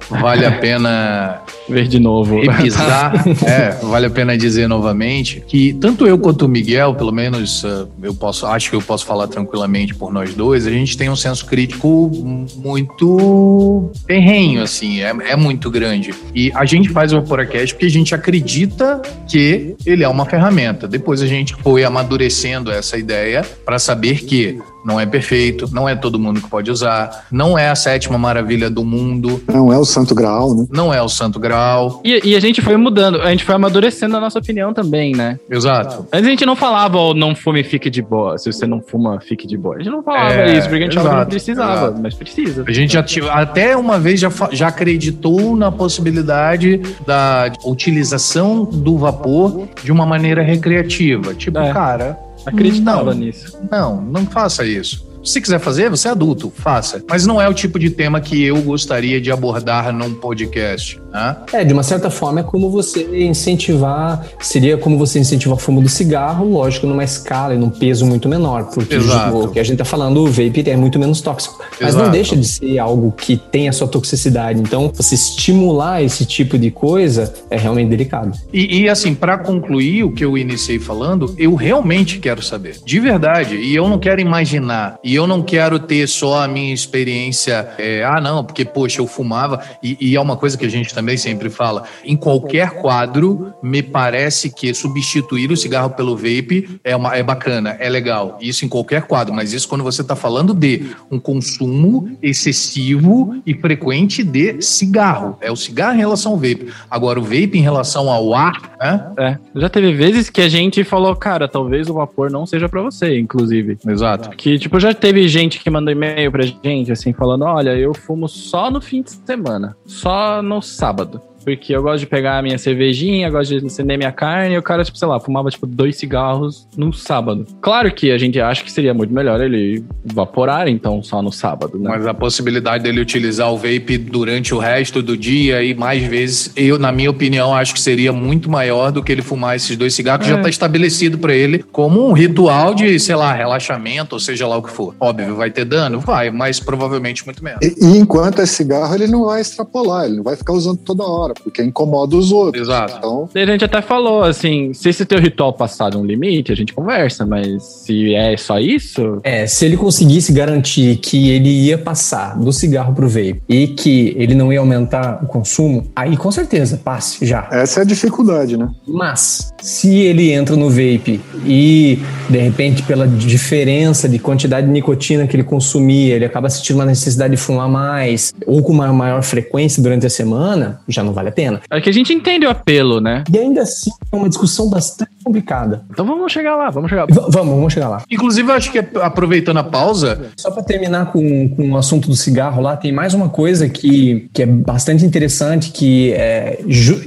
Vale 0.10 0.46
a 0.46 0.52
pena 0.52 1.42
Ver 1.70 1.88
de 1.88 2.00
novo. 2.00 2.40
repisar, 2.42 3.14
é, 3.46 3.72
vale 3.86 4.06
a 4.06 4.10
pena 4.10 4.38
dizer 4.38 4.68
novamente 4.68 5.44
que 5.46 5.74
tanto 5.74 6.08
eu 6.08 6.18
quanto 6.18 6.46
o 6.46 6.48
Miguel, 6.48 6.96
pelo 6.96 7.12
menos 7.12 7.64
eh, 7.64 7.86
eu 8.04 8.14
posso, 8.14 8.46
acho 8.46 8.70
que 8.70 8.76
eu 8.76 8.82
posso 8.82 9.06
falar 9.06 9.28
tranquilamente 9.28 9.94
por 9.94 10.12
nós 10.12 10.34
dois, 10.34 10.66
a 10.66 10.72
gente 10.72 10.98
tem 10.98 11.10
um 11.10 11.16
senso 11.16 11.46
crítico 11.46 12.12
muito 12.56 13.92
terrenho, 14.06 14.62
assim, 14.62 15.02
é, 15.02 15.10
é 15.32 15.36
muito 15.36 15.70
grande. 15.70 16.14
E 16.34 16.52
a 16.54 16.66
gente 16.66 16.90
faz 16.90 17.14
o 17.14 17.22
Vaporacast 17.22 17.74
porque 17.74 17.86
a 17.86 17.90
gente 17.90 18.16
acredita 18.16 19.02
que 19.28 19.76
ele 19.86 20.04
é 20.04 20.08
uma 20.08 20.26
ferramenta. 20.26 20.88
Depois 20.88 21.22
a 21.22 21.28
gente 21.28 21.56
foi 21.56 21.84
amadurecendo 21.84 22.72
essa 22.72 22.98
ideia 22.98 23.46
para 23.66 23.80
saber 23.80 24.24
que 24.24 24.60
não 24.88 24.98
é 25.00 25.06
perfeito, 25.06 25.70
não 25.74 25.88
é 25.88 25.96
todo 25.96 26.18
mundo 26.18 26.40
que 26.42 26.50
pode 26.50 26.72
usar, 26.72 27.26
não 27.30 27.58
é 27.60 27.70
a 27.70 27.76
sétima 27.76 28.18
maravilha 28.18 28.70
do 28.70 28.86
mundo, 28.86 29.42
Não 29.48 29.72
é 29.74 29.78
o 29.78 29.84
santo 29.84 30.16
graal, 30.16 30.56
né? 30.56 30.66
não 30.72 30.94
é 30.94 31.02
o 31.02 31.10
santo 31.10 31.40
grau. 31.40 32.02
E, 32.06 32.22
e 32.32 32.36
a 32.36 32.40
gente 32.40 32.62
foi 32.62 32.78
mudando, 32.78 33.22
a 33.22 33.30
gente 33.32 33.44
foi 33.44 33.54
amadurecendo 33.56 34.16
a 34.16 34.20
nossa 34.22 34.40
opinião 34.40 34.74
também, 34.74 35.14
né? 35.14 35.38
Exato. 35.50 36.08
Antes 36.12 36.26
a 36.28 36.30
gente 36.30 36.46
não 36.46 36.56
falava, 36.56 36.98
ó, 36.98 37.14
não 37.14 37.36
fume, 37.36 37.64
fique 37.64 37.90
de 37.90 38.02
boa. 38.02 38.38
Se 38.38 38.52
você 38.52 38.66
não 38.66 38.82
fuma, 38.82 39.20
fique 39.20 39.46
de 39.46 39.58
boa. 39.58 39.76
A 39.76 39.80
gente 39.80 39.90
não 39.92 40.02
falava 40.02 40.34
É, 40.34 40.58
isso, 40.58 40.70
porque 40.70 40.84
a 40.84 40.86
gente 40.86 40.98
que 40.98 41.04
não 41.04 41.12
exato, 41.12 41.30
precisava, 41.30 41.86
exato. 41.88 42.00
mas 42.02 42.14
precisa. 42.16 42.64
A 42.66 42.72
gente 42.72 42.94
já 42.94 43.04
tive, 43.04 43.30
até 43.30 43.76
uma 43.76 44.00
vez 44.00 44.20
já, 44.20 44.32
já 44.54 44.68
acreditou 44.70 45.56
na 45.56 45.70
possibilidade 45.72 46.80
da 47.06 47.52
utilização 47.66 48.64
do 48.64 48.98
vapor 48.98 49.68
de 49.84 49.92
uma 49.92 50.06
maneira 50.06 50.42
recreativa. 50.42 51.34
Tipo, 51.34 51.60
É. 51.60 51.74
cara, 51.74 52.18
Acreditava 52.48 53.14
Não. 53.14 53.20
nisso. 53.20 53.58
não, 53.72 54.02
não 54.02 54.26
faça 54.26 54.66
isso. 54.66 55.06
Se 55.24 55.42
quiser 55.42 55.60
fazer, 55.60 55.90
você 55.90 56.08
é 56.08 56.12
adulto, 56.12 56.52
faça. 56.56 57.04
Mas 57.10 57.26
não 57.26 57.42
é 57.42 57.50
o 57.50 57.54
tipo 57.54 57.78
de 57.78 57.90
tema 57.90 58.22
que 58.22 58.42
eu 58.44 58.62
gostaria 58.62 59.20
de 59.20 59.30
abordar 59.30 59.92
num 59.92 60.14
podcast. 60.14 61.02
Né? 61.12 61.38
É, 61.54 61.64
de 61.64 61.74
uma 61.74 61.84
certa 61.84 62.10
forma 62.10 62.42
é 62.42 62.44
como 62.44 62.70
você 62.70 63.26
incentivar, 63.26 64.26
seria 64.40 64.78
como 64.78 64.98
você 64.98 65.20
incentivar 65.20 65.58
o 65.58 65.60
fumo 65.60 65.82
do 65.82 65.90
cigarro, 65.90 66.50
lógico, 66.50 66.88
numa 66.88 67.04
escala 67.04 67.54
e 67.54 67.58
num 67.58 67.70
peso 67.70 68.06
muito 68.06 68.28
menor, 68.28 68.66
porque 68.74 68.96
Exato. 68.96 69.38
o 69.38 69.52
que 69.52 69.60
a 69.60 69.64
gente 69.64 69.78
tá 69.78 69.86
falando, 69.86 70.24
o 70.24 70.28
vape 70.28 70.64
é 70.70 70.76
muito 70.76 71.00
menos 71.00 71.22
tóxico. 71.22 71.64
Mas 71.80 71.90
Exato. 71.90 72.06
não 72.06 72.12
deixa 72.12 72.36
de 72.36 72.48
ser 72.48 72.80
algo 72.80 73.12
que 73.12 73.38
tem 73.38 73.70
a 73.70 73.74
sua 73.74 73.88
toxicidade. 73.88 74.60
Então, 74.60 74.92
você 74.94 75.16
estimular 75.16 76.02
esse 76.02 76.26
tipo 76.26 76.58
de 76.58 76.72
coisa 76.72 77.34
é 77.50 77.58
realmente 77.58 77.90
delicado. 77.90 78.38
E, 78.52 78.82
e, 78.82 78.90
assim, 78.90 79.14
para 79.14 79.38
concluir 79.38 80.04
o 80.04 80.12
que 80.12 80.24
eu 80.26 80.38
iniciei 80.38 80.80
falando, 80.80 81.34
eu 81.38 81.56
realmente 81.56 82.20
quero 82.20 82.42
saber, 82.42 82.78
de 82.84 83.00
verdade. 83.00 83.56
E 83.56 83.76
eu 83.76 83.88
não 83.88 84.00
quero 84.00 84.20
imaginar, 84.22 85.00
e 85.04 85.16
eu 85.16 85.28
não 85.28 85.42
quero 85.42 85.80
ter 85.80 86.08
só 86.08 86.44
a 86.44 86.48
minha 86.48 86.74
experiência. 86.74 87.68
é, 87.78 88.04
ah, 88.04 88.20
não, 88.20 88.44
porque, 88.44 88.66
poxa, 88.66 89.02
eu 89.02 89.08
fumava. 89.08 89.62
E, 89.82 89.98
e 90.00 90.16
é 90.16 90.22
uma 90.22 90.36
coisa 90.36 90.58
que 90.58 90.66
a 90.66 90.70
gente 90.70 90.94
também 90.98 91.16
sempre 91.16 91.48
fala: 91.48 91.84
em 92.04 92.18
qualquer 92.18 92.72
quadro, 92.72 93.54
me 93.62 93.84
parece 93.84 94.50
que 94.50 94.74
substituir 94.74 95.52
o 95.52 95.56
cigarro 95.56 95.92
pelo 95.92 96.16
vape 96.16 96.80
é, 96.84 96.96
uma, 96.96 97.16
é 97.16 97.22
bacana, 97.22 97.78
é 97.80 97.88
legal. 97.88 98.40
Isso 98.42 98.66
em 98.66 98.68
qualquer 98.68 99.04
quadro, 99.04 99.32
mas 99.32 99.54
isso 99.54 99.70
quando 99.70 99.84
você 99.84 100.02
está 100.02 100.16
falando 100.16 100.56
de 100.56 100.88
um 101.12 101.20
consumo 101.20 102.18
excessivo 102.20 103.40
e 103.46 103.54
frequente 103.54 104.24
de 104.24 104.60
cigarro. 104.60 105.38
É 105.40 105.52
o 105.52 105.56
cigarro 105.56 105.94
em 105.94 106.00
relação 106.00 106.32
ao 106.32 106.38
vape. 106.38 106.74
Agora, 106.90 107.20
o 107.20 107.24
vape 107.24 107.52
em 107.54 107.62
relação 107.62 108.10
ao 108.10 108.34
ar, 108.34 108.76
né? 108.80 109.12
É. 109.20 109.38
Já 109.56 109.70
teve 109.70 109.94
vezes 109.94 110.32
que 110.32 110.42
a 110.42 110.50
gente 110.50 110.84
falou, 110.84 111.16
cara, 111.16 111.48
talvez 111.48 111.90
o 111.90 111.94
vapor 111.94 112.32
não 112.32 112.48
seja 112.48 112.68
pra 112.68 112.82
você, 112.82 113.20
inclusive. 113.20 113.78
Exato. 113.88 114.32
Que, 114.32 114.58
tipo, 114.58 114.80
já 114.80 114.96
teve 114.96 115.28
gente 115.28 115.60
que 115.60 115.70
mandou 115.70 115.92
e-mail 115.92 116.32
pra 116.32 116.44
gente, 116.44 116.92
assim, 116.92 117.14
falando: 117.14 117.46
olha, 117.46 117.78
eu 117.78 117.94
fumo 117.94 118.28
só 118.28 118.72
no 118.72 118.82
fim 118.82 119.04
de 119.04 119.12
semana, 119.12 119.78
só 119.86 120.42
no 120.42 120.60
sábado 120.60 120.87
sábado. 120.88 121.22
Porque 121.48 121.74
eu 121.74 121.82
gosto 121.82 122.00
de 122.00 122.08
pegar 122.08 122.40
a 122.40 122.42
minha 122.42 122.58
cervejinha, 122.58 123.30
gosto 123.30 123.58
de 123.58 123.66
acender 123.66 123.98
minha 123.98 124.12
carne, 124.12 124.56
e 124.56 124.58
o 124.58 124.62
cara, 124.62 124.84
tipo, 124.84 124.98
sei 124.98 125.08
lá, 125.08 125.18
fumava, 125.18 125.50
tipo, 125.50 125.66
dois 125.66 125.96
cigarros 125.96 126.68
no 126.76 126.92
sábado. 126.92 127.48
Claro 127.62 127.90
que 127.90 128.12
a 128.12 128.18
gente 128.18 128.38
acha 128.38 128.62
que 128.62 128.70
seria 128.70 128.94
muito 128.94 129.14
melhor 129.14 129.40
ele 129.40 129.82
vaporar, 130.04 130.68
então, 130.68 131.02
só 131.02 131.22
no 131.22 131.32
sábado, 131.32 131.80
né? 131.80 131.90
Mas 131.90 132.06
a 132.06 132.14
possibilidade 132.14 132.84
dele 132.84 133.00
utilizar 133.00 133.50
o 133.50 133.56
vape 133.56 133.98
durante 133.98 134.54
o 134.54 134.58
resto 134.58 135.02
do 135.02 135.16
dia 135.16 135.64
e 135.64 135.74
mais 135.74 136.04
vezes, 136.04 136.52
eu, 136.54 136.78
na 136.78 136.92
minha 136.92 137.10
opinião, 137.10 137.56
acho 137.56 137.74
que 137.74 137.80
seria 137.80 138.12
muito 138.12 138.52
maior 138.52 138.92
do 138.92 139.02
que 139.02 139.10
ele 139.10 139.22
fumar 139.22 139.56
esses 139.56 139.78
dois 139.78 139.94
cigarros, 139.94 140.26
que 140.26 140.30
já 140.30 140.40
está 140.40 140.50
estabelecido 140.50 141.18
para 141.18 141.34
ele 141.34 141.60
como 141.72 142.10
um 142.10 142.12
ritual 142.12 142.76
de, 142.76 143.00
sei 143.00 143.16
lá, 143.16 143.32
relaxamento, 143.32 144.16
ou 144.16 144.20
seja 144.20 144.46
lá 144.46 144.58
o 144.58 144.62
que 144.62 144.70
for. 144.70 144.94
Óbvio, 145.00 145.34
vai 145.38 145.50
ter 145.50 145.64
dano? 145.64 146.02
Vai, 146.02 146.30
mas 146.30 146.60
provavelmente 146.60 147.24
muito 147.24 147.42
menos. 147.42 147.60
E, 147.64 147.74
e 147.86 147.98
enquanto 147.98 148.42
é 148.42 148.46
cigarro, 148.46 148.94
ele 148.94 149.08
não 149.08 149.24
vai 149.24 149.40
extrapolar, 149.40 150.04
ele 150.04 150.18
não 150.18 150.24
vai 150.24 150.36
ficar 150.36 150.52
usando 150.52 150.80
toda 150.80 151.06
hora, 151.06 151.37
porque 151.44 151.62
incomoda 151.64 152.16
os 152.16 152.32
outros. 152.32 152.68
Exato. 152.68 152.96
Então, 152.98 153.30
A 153.36 153.46
gente 153.46 153.64
até 153.66 153.82
falou, 153.82 154.24
assim, 154.24 154.74
se 154.74 154.90
esse 154.90 155.06
teu 155.06 155.20
ritual 155.20 155.54
passar 155.54 155.96
um 155.96 156.06
limite, 156.06 156.52
a 156.52 156.56
gente 156.56 156.74
conversa, 156.74 157.26
mas 157.26 157.64
se 157.64 158.14
é 158.14 158.36
só 158.38 158.60
isso, 158.60 159.20
É, 159.24 159.48
se 159.48 159.66
ele 159.66 159.78
conseguisse 159.78 160.32
garantir 160.32 160.98
que 160.98 161.30
ele 161.30 161.50
ia 161.50 161.78
passar 161.78 162.38
do 162.38 162.52
cigarro 162.52 162.94
pro 162.94 163.08
vape 163.08 163.42
e 163.48 163.68
que 163.68 164.14
ele 164.18 164.36
não 164.36 164.52
ia 164.52 164.60
aumentar 164.60 165.24
o 165.24 165.28
consumo, 165.28 165.88
aí 165.96 166.16
com 166.18 166.32
certeza, 166.32 166.80
passe 166.84 167.26
já. 167.26 167.48
essa 167.52 167.80
é 167.80 167.84
a 167.84 167.86
dificuldade, 167.86 168.58
né? 168.58 168.70
Mas, 168.88 169.54
se 169.62 169.96
ele 169.96 170.32
entra 170.32 170.56
no 170.56 170.70
vape 170.70 171.22
e, 171.46 172.00
de 172.30 172.38
repente, 172.38 172.84
pela 172.84 173.08
diferença 173.08 174.10
de 174.10 174.20
quantidade 174.20 174.68
de 174.68 174.74
nicotina 174.74 175.28
que 175.28 175.36
ele 175.36 175.44
consumia, 175.44 176.16
ele 176.16 176.26
acaba 176.26 176.50
sentindo 176.50 176.78
uma 176.78 176.86
necessidade 176.86 177.32
de 177.32 177.38
fumar 177.38 177.70
mais, 177.70 178.34
ou 178.46 178.62
com 178.62 178.72
uma 178.74 178.92
maior 178.92 179.22
frequência 179.24 179.82
durante 179.82 180.06
a 180.06 180.10
semana, 180.10 180.80
já 180.88 181.04
não 181.04 181.14
vale 181.14 181.27
a 181.28 181.32
pena. 181.32 181.62
é 181.70 181.82
que 181.82 181.90
a 181.90 181.94
gente 181.94 182.14
entende 182.14 182.46
o 182.46 182.50
apelo, 182.50 183.00
né? 183.02 183.24
E 183.32 183.38
ainda 183.38 183.62
assim, 183.62 183.92
é 184.12 184.16
uma 184.16 184.30
discussão 184.30 184.70
bastante 184.70 185.12
complicada. 185.24 185.84
Então 185.92 186.06
vamos 186.06 186.32
chegar 186.32 186.56
lá, 186.56 186.70
vamos 186.70 186.90
chegar. 186.90 187.06
V- 187.06 187.14
vamos, 187.30 187.56
vamos 187.56 187.74
chegar 187.74 187.90
lá. 187.90 188.04
Inclusive, 188.10 188.50
eu 188.50 188.56
acho 188.56 188.72
que 188.72 188.80
aproveitando 189.02 189.58
a 189.58 189.64
pausa, 189.64 190.30
Só 190.38 190.52
para 190.52 190.64
terminar 190.64 191.12
com, 191.12 191.50
com 191.50 191.72
o 191.72 191.78
assunto 191.78 192.08
do 192.08 192.16
cigarro 192.16 192.62
lá, 192.62 192.78
tem 192.78 192.92
mais 192.92 193.14
uma 193.14 193.30
coisa 193.30 193.68
que, 193.70 194.30
que 194.34 194.44
é 194.44 194.46
bastante 194.46 195.06
interessante, 195.06 195.72
que, 195.72 196.14
é, 196.14 196.60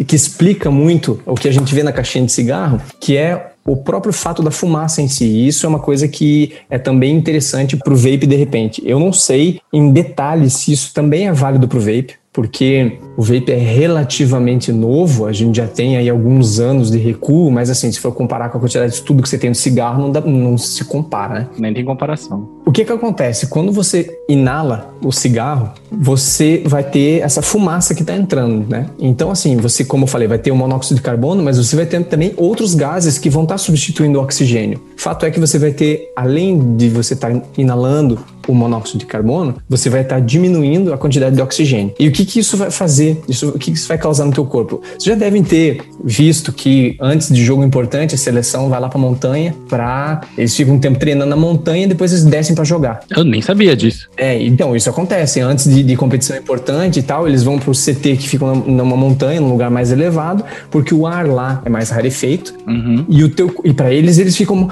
que 0.06 0.14
explica 0.16 0.70
muito 0.70 1.20
o 1.26 1.34
que 1.34 1.48
a 1.48 1.52
gente 1.52 1.74
vê 1.74 1.82
na 1.82 1.92
caixinha 1.92 2.24
de 2.26 2.32
cigarro, 2.32 2.80
que 3.00 3.16
é 3.16 3.46
o 3.66 3.76
próprio 3.76 4.12
fato 4.12 4.42
da 4.42 4.50
fumaça 4.50 5.00
em 5.02 5.08
si. 5.08 5.24
E 5.26 5.46
Isso 5.48 5.64
é 5.66 5.68
uma 5.68 5.78
coisa 5.78 6.08
que 6.08 6.52
é 6.68 6.78
também 6.78 7.14
interessante 7.14 7.76
para 7.76 7.92
o 7.92 7.96
vape 7.96 8.26
de 8.26 8.34
repente. 8.34 8.82
Eu 8.84 8.98
não 8.98 9.12
sei 9.12 9.60
em 9.72 9.92
detalhes 9.92 10.54
se 10.54 10.72
isso 10.72 10.92
também 10.94 11.28
é 11.28 11.32
válido 11.32 11.68
para 11.68 11.78
o 11.78 11.80
vape, 11.80 12.14
porque 12.32 12.98
o 13.16 13.22
vape 13.22 13.50
é 13.50 13.56
relativamente 13.56 14.72
novo, 14.72 15.26
a 15.26 15.32
gente 15.32 15.56
já 15.56 15.66
tem 15.66 15.96
aí 15.96 16.08
alguns 16.08 16.60
anos 16.60 16.90
de 16.90 16.98
recuo, 16.98 17.50
mas 17.50 17.68
assim, 17.70 17.90
se 17.90 17.98
for 17.98 18.12
comparar 18.12 18.48
com 18.50 18.58
a 18.58 18.60
quantidade 18.60 18.90
de 18.92 18.98
estudo 18.98 19.22
que 19.22 19.28
você 19.28 19.36
tem 19.36 19.50
no 19.50 19.56
cigarro, 19.56 20.00
não, 20.00 20.10
dá- 20.12 20.20
não 20.20 20.56
se 20.56 20.84
compara, 20.84 21.40
né? 21.40 21.48
Nem 21.58 21.74
tem 21.74 21.84
comparação. 21.84 22.48
O 22.64 22.70
que 22.70 22.84
que 22.84 22.92
acontece? 22.92 23.48
Quando 23.48 23.72
você 23.72 24.16
inala 24.28 24.94
o 25.04 25.10
cigarro, 25.10 25.70
você 25.90 26.62
vai 26.64 26.84
ter 26.84 27.20
essa 27.20 27.42
fumaça 27.42 27.94
que 27.96 28.02
está 28.02 28.14
entrando, 28.14 28.64
né? 28.68 28.86
Então, 28.98 29.30
assim, 29.30 29.56
você, 29.56 29.84
como 29.84 30.04
eu 30.04 30.08
falei, 30.08 30.28
vai 30.28 30.38
ter 30.38 30.52
o 30.52 30.56
monóxido 30.56 30.96
de 30.96 31.02
carbono, 31.02 31.42
mas 31.42 31.58
você 31.58 31.74
vai 31.74 31.86
ter 31.86 32.04
também 32.04 32.32
outros 32.36 32.74
gases 32.76 33.18
que 33.18 33.28
vão 33.28 33.42
estar 33.42 33.58
substituindo 33.58 34.20
o 34.20 34.22
oxigênio. 34.22 34.80
Fato 34.96 35.26
é 35.26 35.30
que 35.30 35.40
você 35.40 35.58
vai 35.58 35.72
ter, 35.72 36.12
além 36.14 36.76
de 36.76 36.88
você 36.90 37.14
estar 37.14 37.32
inalando 37.58 38.20
o 38.48 38.54
monóxido 38.54 38.98
de 38.98 39.06
carbono, 39.06 39.56
você 39.68 39.88
vai 39.90 40.00
estar 40.02 40.20
diminuindo 40.20 40.92
a 40.92 40.98
quantidade 40.98 41.36
de 41.36 41.42
oxigênio. 41.42 41.92
E 41.98 42.08
o 42.08 42.12
que 42.12 42.24
que 42.24 42.40
isso 42.40 42.56
vai 42.56 42.70
fazer? 42.70 43.20
Isso, 43.28 43.48
o 43.48 43.58
que 43.58 43.70
que 43.70 43.76
isso 43.78 43.88
vai 43.88 43.98
causar 43.98 44.24
no 44.24 44.32
teu 44.32 44.44
corpo? 44.44 44.80
Vocês 44.90 45.04
já 45.04 45.14
devem 45.14 45.42
ter 45.42 45.82
visto 46.02 46.52
que 46.52 46.96
antes 47.00 47.28
de 47.32 47.44
jogo 47.44 47.62
importante, 47.64 48.14
a 48.14 48.18
seleção 48.18 48.68
vai 48.68 48.80
lá 48.80 48.88
para 48.88 48.98
montanha 48.98 49.54
para 49.68 50.20
eles 50.36 50.54
ficam 50.56 50.74
um 50.74 50.78
tempo 50.78 50.98
treinando 50.98 51.30
na 51.30 51.36
montanha 51.36 51.84
e 51.84 51.88
depois 51.88 52.12
eles 52.12 52.24
descem 52.24 52.54
para 52.54 52.64
jogar. 52.64 53.00
Eu 53.16 53.24
nem 53.24 53.40
sabia 53.42 53.76
disso. 53.76 54.08
É, 54.16 54.42
então, 54.42 54.74
isso 54.74 54.88
acontece. 54.90 55.40
Antes 55.40 55.68
de, 55.68 55.82
de 55.82 55.96
competição 55.96 56.36
importante 56.36 56.98
e 56.98 57.02
tal, 57.02 57.28
eles 57.28 57.42
vão 57.42 57.58
pro 57.58 57.72
CT 57.72 58.16
que 58.16 58.28
fica 58.28 58.44
numa- 58.46 58.66
numa 58.84 58.96
montanha, 58.96 59.40
num 59.40 59.50
lugar 59.50 59.70
mais 59.70 59.92
elevado, 59.92 60.44
porque 60.70 60.94
o 60.94 61.06
ar 61.06 61.26
lá 61.26 61.62
é 61.64 61.68
mais 61.68 61.90
rarefeito. 61.90 62.54
Uhum. 62.66 63.04
E, 63.08 63.22
o 63.22 63.28
teu, 63.28 63.54
e 63.64 63.72
para 63.72 63.92
eles, 63.92 64.18
eles 64.18 64.36
ficam. 64.36 64.68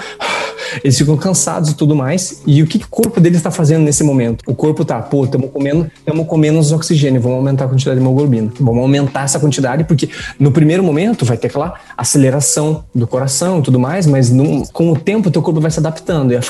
Eles 0.82 0.96
ficam 0.96 1.16
cansados 1.16 1.70
e 1.70 1.74
tudo 1.74 1.94
mais. 1.94 2.42
E 2.46 2.62
o 2.62 2.66
que, 2.66 2.78
que 2.78 2.84
o 2.84 2.88
corpo 2.88 3.20
deles 3.20 3.38
está 3.38 3.50
fazendo 3.50 3.82
nesse 3.82 4.02
momento? 4.02 4.42
O 4.46 4.54
corpo 4.54 4.84
tá, 4.84 5.00
pô, 5.00 5.24
estamos 5.24 5.50
comendo, 5.50 5.90
tamo 6.04 6.24
com 6.24 6.36
menos 6.36 6.72
oxigênio, 6.72 7.20
vamos 7.20 7.38
aumentar 7.38 7.64
a 7.64 7.68
quantidade 7.68 7.98
de 7.98 8.04
hemoglobina. 8.04 8.50
Vamos 8.60 8.82
aumentar 8.82 9.24
essa 9.24 9.38
quantidade, 9.38 9.84
porque 9.84 10.08
no 10.38 10.50
primeiro 10.52 10.82
momento 10.82 11.24
vai 11.24 11.36
ter 11.36 11.48
aquela 11.48 11.74
aceleração 11.96 12.84
do 12.94 13.06
coração 13.06 13.58
e 13.60 13.62
tudo 13.62 13.78
mais, 13.78 14.06
mas 14.06 14.30
num- 14.30 14.64
com 14.72 14.92
o 14.92 14.96
tempo 14.96 15.28
o 15.28 15.32
teu 15.32 15.42
corpo 15.42 15.60
vai 15.60 15.70
se 15.70 15.78
adaptando. 15.78 16.32
E 16.32 16.36
a, 16.36 16.40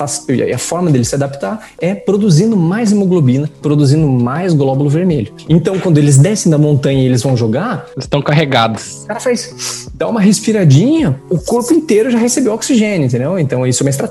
e 0.46 0.52
a 0.52 0.58
forma 0.58 0.90
dele 0.90 1.04
se 1.04 1.14
adaptar 1.14 1.68
é 1.80 1.94
produzindo 1.94 2.56
mais 2.56 2.92
hemoglobina, 2.92 3.50
produzindo 3.60 4.06
mais 4.08 4.52
glóbulo 4.54 4.88
vermelho. 4.88 5.32
Então, 5.48 5.78
quando 5.78 5.98
eles 5.98 6.16
descem 6.18 6.50
da 6.50 6.58
montanha 6.58 7.02
e 7.02 7.06
eles 7.06 7.22
vão 7.22 7.36
jogar, 7.36 7.86
Eles 7.94 8.04
estão 8.04 8.22
carregados. 8.22 9.02
o 9.04 9.06
cara 9.06 9.20
faz, 9.20 9.88
dá 9.94 10.08
uma 10.08 10.20
respiradinha, 10.20 11.20
o 11.28 11.38
corpo 11.38 11.72
inteiro 11.72 12.10
já 12.10 12.18
recebeu 12.18 12.52
oxigênio, 12.54 13.06
entendeu? 13.06 13.38
Então 13.38 13.66
isso 13.66 13.82
é 13.82 13.84
uma 13.84 13.90
estratégia. 13.90 14.07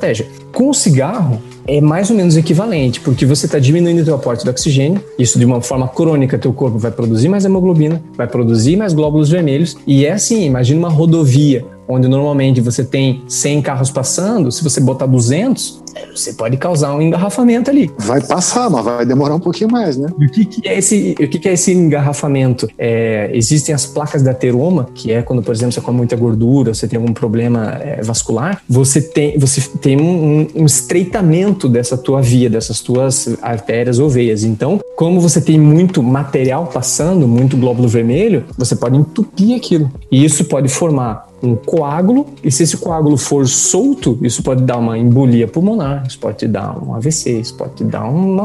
Com 0.51 0.69
o 0.69 0.73
cigarro, 0.73 1.41
é 1.67 1.81
mais 1.81 2.09
ou 2.09 2.15
menos 2.15 2.37
equivalente, 2.37 2.99
porque 3.01 3.25
você 3.25 3.45
está 3.45 3.59
diminuindo 3.59 4.01
o 4.01 4.05
teu 4.05 4.15
aporte 4.15 4.43
de 4.43 4.49
oxigênio, 4.49 5.03
isso 5.19 5.37
de 5.37 5.45
uma 5.45 5.61
forma 5.61 5.87
crônica, 5.87 6.37
teu 6.37 6.53
corpo 6.53 6.77
vai 6.77 6.91
produzir 6.91 7.27
mais 7.27 7.43
hemoglobina, 7.43 8.01
vai 8.15 8.27
produzir 8.27 8.77
mais 8.77 8.93
glóbulos 8.93 9.29
vermelhos, 9.29 9.75
e 9.85 10.05
é 10.05 10.13
assim, 10.13 10.45
imagina 10.45 10.79
uma 10.79 10.89
rodovia, 10.89 11.65
onde 11.87 12.07
normalmente 12.07 12.61
você 12.61 12.83
tem 12.83 13.23
100 13.27 13.61
carros 13.61 13.89
passando, 13.89 14.51
se 14.51 14.63
você 14.63 14.79
botar 14.79 15.05
200, 15.05 15.83
você 16.15 16.33
pode 16.33 16.57
causar 16.57 16.93
um 16.95 17.01
engarrafamento 17.01 17.69
ali. 17.69 17.91
Vai 17.99 18.21
passar, 18.21 18.69
mas 18.69 18.83
vai 18.83 19.05
demorar 19.05 19.35
um 19.35 19.39
pouquinho 19.39 19.71
mais, 19.71 19.97
né? 19.97 20.09
E 20.19 20.25
o 20.25 20.29
que, 20.31 20.45
que 20.45 20.67
é 20.67 20.77
esse, 20.77 21.15
o 21.19 21.27
que, 21.27 21.39
que 21.39 21.49
é 21.49 21.53
esse 21.53 21.71
engarrafamento? 21.73 22.67
É, 22.77 23.29
existem 23.33 23.73
as 23.73 23.85
placas 23.85 24.21
da 24.21 24.31
ateroma, 24.31 24.89
que 24.93 25.11
é 25.11 25.21
quando, 25.21 25.41
por 25.41 25.53
exemplo, 25.53 25.71
você 25.71 25.81
come 25.81 25.97
muita 25.97 26.15
gordura, 26.15 26.73
você 26.73 26.87
tem 26.87 26.97
algum 26.99 27.13
problema 27.13 27.77
é, 27.81 28.01
vascular, 28.01 28.61
você 28.67 29.01
tem, 29.01 29.37
você 29.37 29.61
tem 29.81 29.99
um, 29.99 30.47
um- 30.55 30.65
estreitamento 30.65 31.67
dessa 31.69 31.97
tua 31.97 32.21
via, 32.21 32.49
dessas 32.49 32.81
tuas 32.81 33.29
artérias 33.41 33.99
ou 33.99 34.09
veias. 34.09 34.43
Então, 34.43 34.79
como 34.95 35.19
você 35.19 35.39
tem 35.41 35.59
muito 35.59 36.01
material 36.03 36.67
passando, 36.67 37.27
muito 37.27 37.57
glóbulo 37.57 37.87
vermelho, 37.87 38.45
você 38.57 38.75
pode 38.75 38.97
entupir 38.97 39.55
aquilo. 39.55 39.91
E 40.11 40.23
isso 40.23 40.45
pode 40.45 40.67
formar 40.69 41.27
um 41.41 41.55
coágulo, 41.55 42.25
e 42.43 42.51
se 42.51 42.63
esse 42.63 42.77
coágulo 42.77 43.17
for 43.17 43.47
solto, 43.47 44.17
isso 44.21 44.41
pode 44.43 44.63
dar 44.63 44.77
uma 44.77 44.97
embolia 44.97 45.47
pulmonar 45.47 45.87
isso 46.07 46.19
pode 46.19 46.37
te 46.37 46.47
dar 46.47 46.77
um 46.83 46.93
AVC, 46.95 47.39
isso 47.39 47.55
pode 47.55 47.75
te 47.75 47.83
dar 47.83 48.05
uma 48.05 48.43